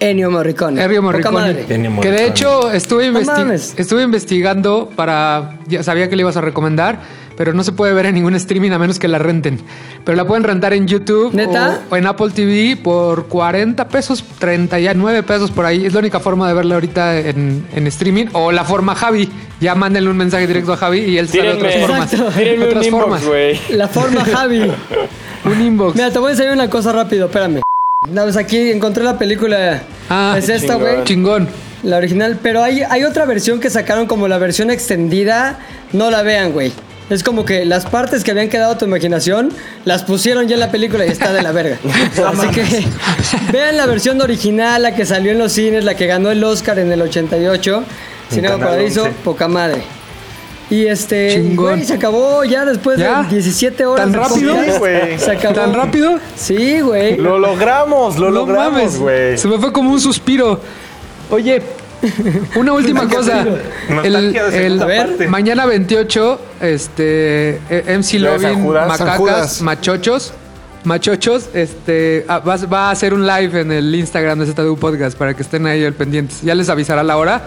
Ennio 0.00 0.30
Morricone. 0.30 0.82
Ennio 0.82 1.02
Morricone. 1.02 1.34
madre. 1.34 1.66
Que 2.00 2.10
de 2.10 2.26
hecho 2.26 2.72
estuve, 2.72 3.10
No 3.10 3.20
estuve 3.20 4.02
investigando 4.02 4.90
para. 4.96 5.58
Ya 5.68 5.82
sabía 5.82 6.08
que 6.08 6.16
le 6.16 6.22
ibas 6.22 6.36
a 6.38 6.40
recomendar, 6.40 7.00
pero 7.36 7.52
no 7.52 7.62
se 7.62 7.72
puede 7.72 7.92
ver 7.92 8.06
en 8.06 8.14
ningún 8.14 8.34
streaming 8.34 8.70
a 8.70 8.78
menos 8.78 8.98
que 8.98 9.08
la 9.08 9.18
renten. 9.18 9.60
Pero 10.04 10.16
la 10.16 10.26
pueden 10.26 10.42
rentar 10.42 10.72
en 10.72 10.86
YouTube 10.88 11.34
¿Neta? 11.34 11.82
O, 11.90 11.94
o 11.94 11.96
en 11.98 12.06
Apple 12.06 12.30
TV 12.34 12.78
por 12.82 13.26
40 13.28 13.88
pesos, 13.88 14.24
39 14.38 15.22
pesos 15.22 15.50
por 15.50 15.66
ahí. 15.66 15.84
Es 15.84 15.92
la 15.92 16.00
única 16.00 16.18
forma 16.18 16.48
de 16.48 16.54
verla 16.54 16.74
ahorita 16.76 17.18
en, 17.18 17.66
en 17.74 17.86
streaming. 17.86 18.26
O 18.32 18.50
la 18.52 18.64
forma 18.64 18.94
Javi. 18.94 19.30
Ya 19.60 19.74
mándenle 19.74 20.08
un 20.08 20.16
mensaje 20.16 20.46
directo 20.46 20.72
a 20.72 20.76
Javi 20.78 21.00
y 21.00 21.18
él 21.18 21.28
sabe 21.28 21.52
otras 21.52 21.76
formas. 21.76 22.10
Tírenme 22.10 22.64
Otras 22.64 22.86
inbox, 22.86 23.22
formas. 23.22 23.70
La 23.70 23.88
forma 23.88 24.24
Javi. 24.24 24.72
Un 25.44 25.60
inbox. 25.60 25.96
Mira, 25.96 26.10
te 26.10 26.18
voy 26.18 26.28
a 26.28 26.32
enseñar 26.32 26.52
una 26.52 26.68
cosa 26.68 26.92
rápido, 26.92 27.26
espérame. 27.26 27.60
No, 28.08 28.22
pues 28.22 28.38
aquí 28.38 28.70
encontré 28.70 29.04
la 29.04 29.18
película. 29.18 29.82
Ah, 30.08 30.34
es 30.38 30.48
esta, 30.48 30.76
güey. 30.76 31.04
Chingón. 31.04 31.46
La 31.82 31.98
original. 31.98 32.38
Pero 32.42 32.62
hay, 32.62 32.80
hay 32.80 33.04
otra 33.04 33.26
versión 33.26 33.60
que 33.60 33.68
sacaron 33.68 34.06
como 34.06 34.26
la 34.26 34.38
versión 34.38 34.70
extendida. 34.70 35.58
No 35.92 36.10
la 36.10 36.22
vean, 36.22 36.52
güey. 36.52 36.72
Es 37.10 37.22
como 37.22 37.44
que 37.44 37.66
las 37.66 37.84
partes 37.84 38.24
que 38.24 38.30
habían 38.30 38.48
quedado 38.48 38.72
a 38.72 38.78
tu 38.78 38.86
imaginación 38.86 39.52
las 39.84 40.02
pusieron 40.04 40.48
ya 40.48 40.54
en 40.54 40.60
la 40.60 40.70
película 40.70 41.04
y 41.04 41.10
está 41.10 41.34
de 41.34 41.42
la 41.42 41.52
verga. 41.52 41.76
Así 42.26 42.48
que 42.48 42.86
vean 43.52 43.76
la 43.76 43.84
versión 43.84 44.18
original, 44.22 44.82
la 44.82 44.94
que 44.94 45.04
salió 45.04 45.32
en 45.32 45.38
los 45.38 45.52
cines, 45.52 45.84
la 45.84 45.94
que 45.94 46.06
ganó 46.06 46.30
el 46.30 46.42
Oscar 46.42 46.78
en 46.78 46.90
el 46.90 47.02
88. 47.02 47.84
Cinema 48.30 48.66
11. 48.66 49.10
poca 49.22 49.46
madre. 49.46 49.82
Y 50.70 50.86
este, 50.86 51.34
Chingón. 51.34 51.74
güey, 51.74 51.84
se 51.84 51.94
acabó 51.94 52.44
ya 52.44 52.64
después 52.64 52.96
¿Ya? 52.98 53.22
de 53.24 53.28
17 53.30 53.84
horas. 53.86 54.04
¿Tan 54.06 54.14
rápido? 54.14 54.54
podcast. 54.54 54.78
Güey. 54.78 55.18
Se 55.18 55.30
acabó. 55.32 55.54
¿Tan 55.54 55.74
rápido? 55.74 56.18
Sí, 56.36 56.80
güey. 56.80 57.16
Lo 57.16 57.38
logramos, 57.38 58.16
lo 58.18 58.26
No 58.26 58.32
logramos, 58.40 58.72
mames, 58.74 58.98
güey. 58.98 59.36
Se 59.38 59.48
me 59.48 59.58
fue 59.58 59.72
como 59.72 59.90
un 59.90 60.00
suspiro. 60.00 60.60
Oye, 61.30 61.60
una 62.54 62.72
última 62.72 63.08
cosa. 63.14 63.44
El, 64.04 64.36
el- 64.36 64.78
parte. 64.78 65.26
mañana 65.28 65.66
28, 65.66 66.40
este, 66.60 67.60
eh, 67.68 67.96
MC 67.98 68.20
Lovin, 68.20 68.62
Judas, 68.62 68.88
Macacas. 68.88 69.62
Machochos, 69.62 70.32
Machochos, 70.84 71.50
este, 71.52 72.24
ah, 72.28 72.38
va, 72.38 72.56
va 72.56 72.88
a 72.88 72.90
hacer 72.92 73.12
un 73.12 73.26
live 73.26 73.60
en 73.60 73.72
el 73.72 73.94
Instagram 73.94 74.38
de 74.38 74.46
ZDU 74.46 74.76
Podcast 74.76 75.18
para 75.18 75.34
que 75.34 75.42
estén 75.42 75.66
ahí 75.66 75.84
al 75.84 75.94
pendientes. 75.94 76.42
Ya 76.42 76.54
les 76.54 76.68
avisará 76.68 77.02
la 77.02 77.16
hora, 77.16 77.42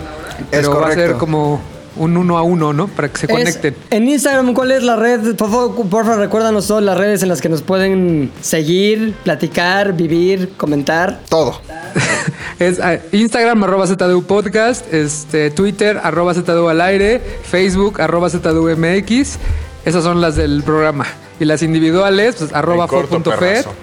pero 0.51 0.77
va 0.79 0.89
a 0.89 0.93
ser 0.93 1.13
como 1.13 1.61
un 1.95 2.18
uno 2.18 2.38
a 2.38 2.44
uno, 2.44 2.74
¿no? 2.74 2.88
Para 2.88 3.10
que 3.10 3.18
se 3.20 3.26
Es- 3.28 3.32
conecten. 3.32 3.76
en 3.90 4.07
Instagram, 4.07 4.53
¿cuál 4.53 4.72
es 4.72 4.84
la 4.84 4.95
red? 4.95 5.36
Por 5.36 5.49
favor, 5.52 5.76
por 5.90 6.06
favor, 6.06 6.20
recuérdanos 6.20 6.68
todas 6.68 6.84
las 6.84 6.98
redes 6.98 7.22
en 7.24 7.30
las 7.30 7.41
que 7.41 7.49
nos 7.49 7.61
pueden 7.61 8.32
seguir, 8.41 9.14
platicar, 9.24 9.94
vivir, 9.94 10.53
comentar. 10.57 11.20
Todo. 11.30 11.60
Es 12.60 12.80
ah, 12.80 12.98
Instagram, 13.11 13.64
arroba 13.64 13.86
ZDU 13.88 14.24
Podcast, 14.24 14.91
este, 14.94 15.52
Twitter, 15.52 15.99
arroba 16.03 16.34
ZDU 16.34 16.70
al 16.70 16.82
aire, 16.82 17.20
Facebook, 17.44 17.99
arroba 18.02 18.30
ZDU 18.30 18.70
MX. 18.78 19.38
Esas 19.86 20.03
son 20.03 20.22
las 20.22 20.36
del 20.36 20.64
programa. 20.64 21.06
Y 21.40 21.45
las 21.45 21.61
individuales, 21.64 22.36
pues 22.38 22.53
arroba 22.53 22.88
perrazo. 22.88 23.74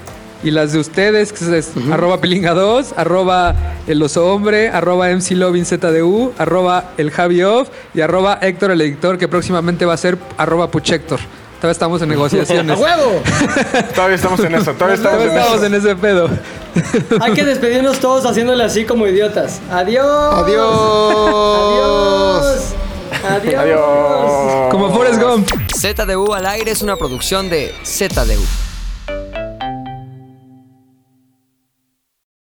Y 0.42 0.50
las 0.52 0.72
de 0.72 0.78
ustedes, 0.78 1.32
que 1.34 1.58
es 1.58 1.70
arroba 1.92 2.18
pilinga2, 2.20 2.94
arroba 2.96 3.54
el 3.86 4.02
oso 4.02 4.32
hombre, 4.32 4.70
arroba 4.70 5.08
MC 5.10 5.32
Lovin 5.32 5.66
ZDU, 5.66 6.32
arroba 6.38 6.92
el 6.96 7.10
Javi 7.10 7.42
Off 7.42 7.68
y 7.94 8.00
arroba 8.00 8.38
Héctor 8.40 8.70
el 8.70 8.80
editor, 8.80 9.18
que 9.18 9.28
próximamente 9.28 9.84
va 9.84 9.92
a 9.94 9.98
ser 9.98 10.16
arroba 10.38 10.70
Puchector. 10.70 11.20
Todavía 11.60 11.72
estamos 11.72 12.00
en 12.00 12.08
¡A 12.08 12.12
negociaciones. 12.12 12.78
huevo! 12.78 13.20
Todavía 13.94 14.16
estamos 14.16 14.40
en 14.40 14.54
eso, 14.54 14.72
todavía 14.72 14.94
estamos 14.96 15.18
Todavía 15.18 15.32
en 15.32 15.38
estamos 15.38 15.56
eso. 15.58 15.66
en 15.66 15.74
ese 15.74 15.94
pedo. 15.96 16.30
Hay 17.20 17.32
que 17.34 17.44
despedirnos 17.44 17.98
todos 18.00 18.24
haciéndole 18.24 18.64
así 18.64 18.86
como 18.86 19.06
idiotas. 19.06 19.60
Adiós. 19.70 20.06
Adiós. 20.38 20.64
Adiós. 23.28 23.54
Adiós. 23.58 24.70
Como 24.70 24.90
Forrest 24.94 25.20
Gump. 25.20 25.46
ZDU 25.76 26.32
al 26.32 26.46
aire 26.46 26.70
es 26.70 26.80
una 26.80 26.96
producción 26.96 27.50
de 27.50 27.74
ZDU. 27.84 28.40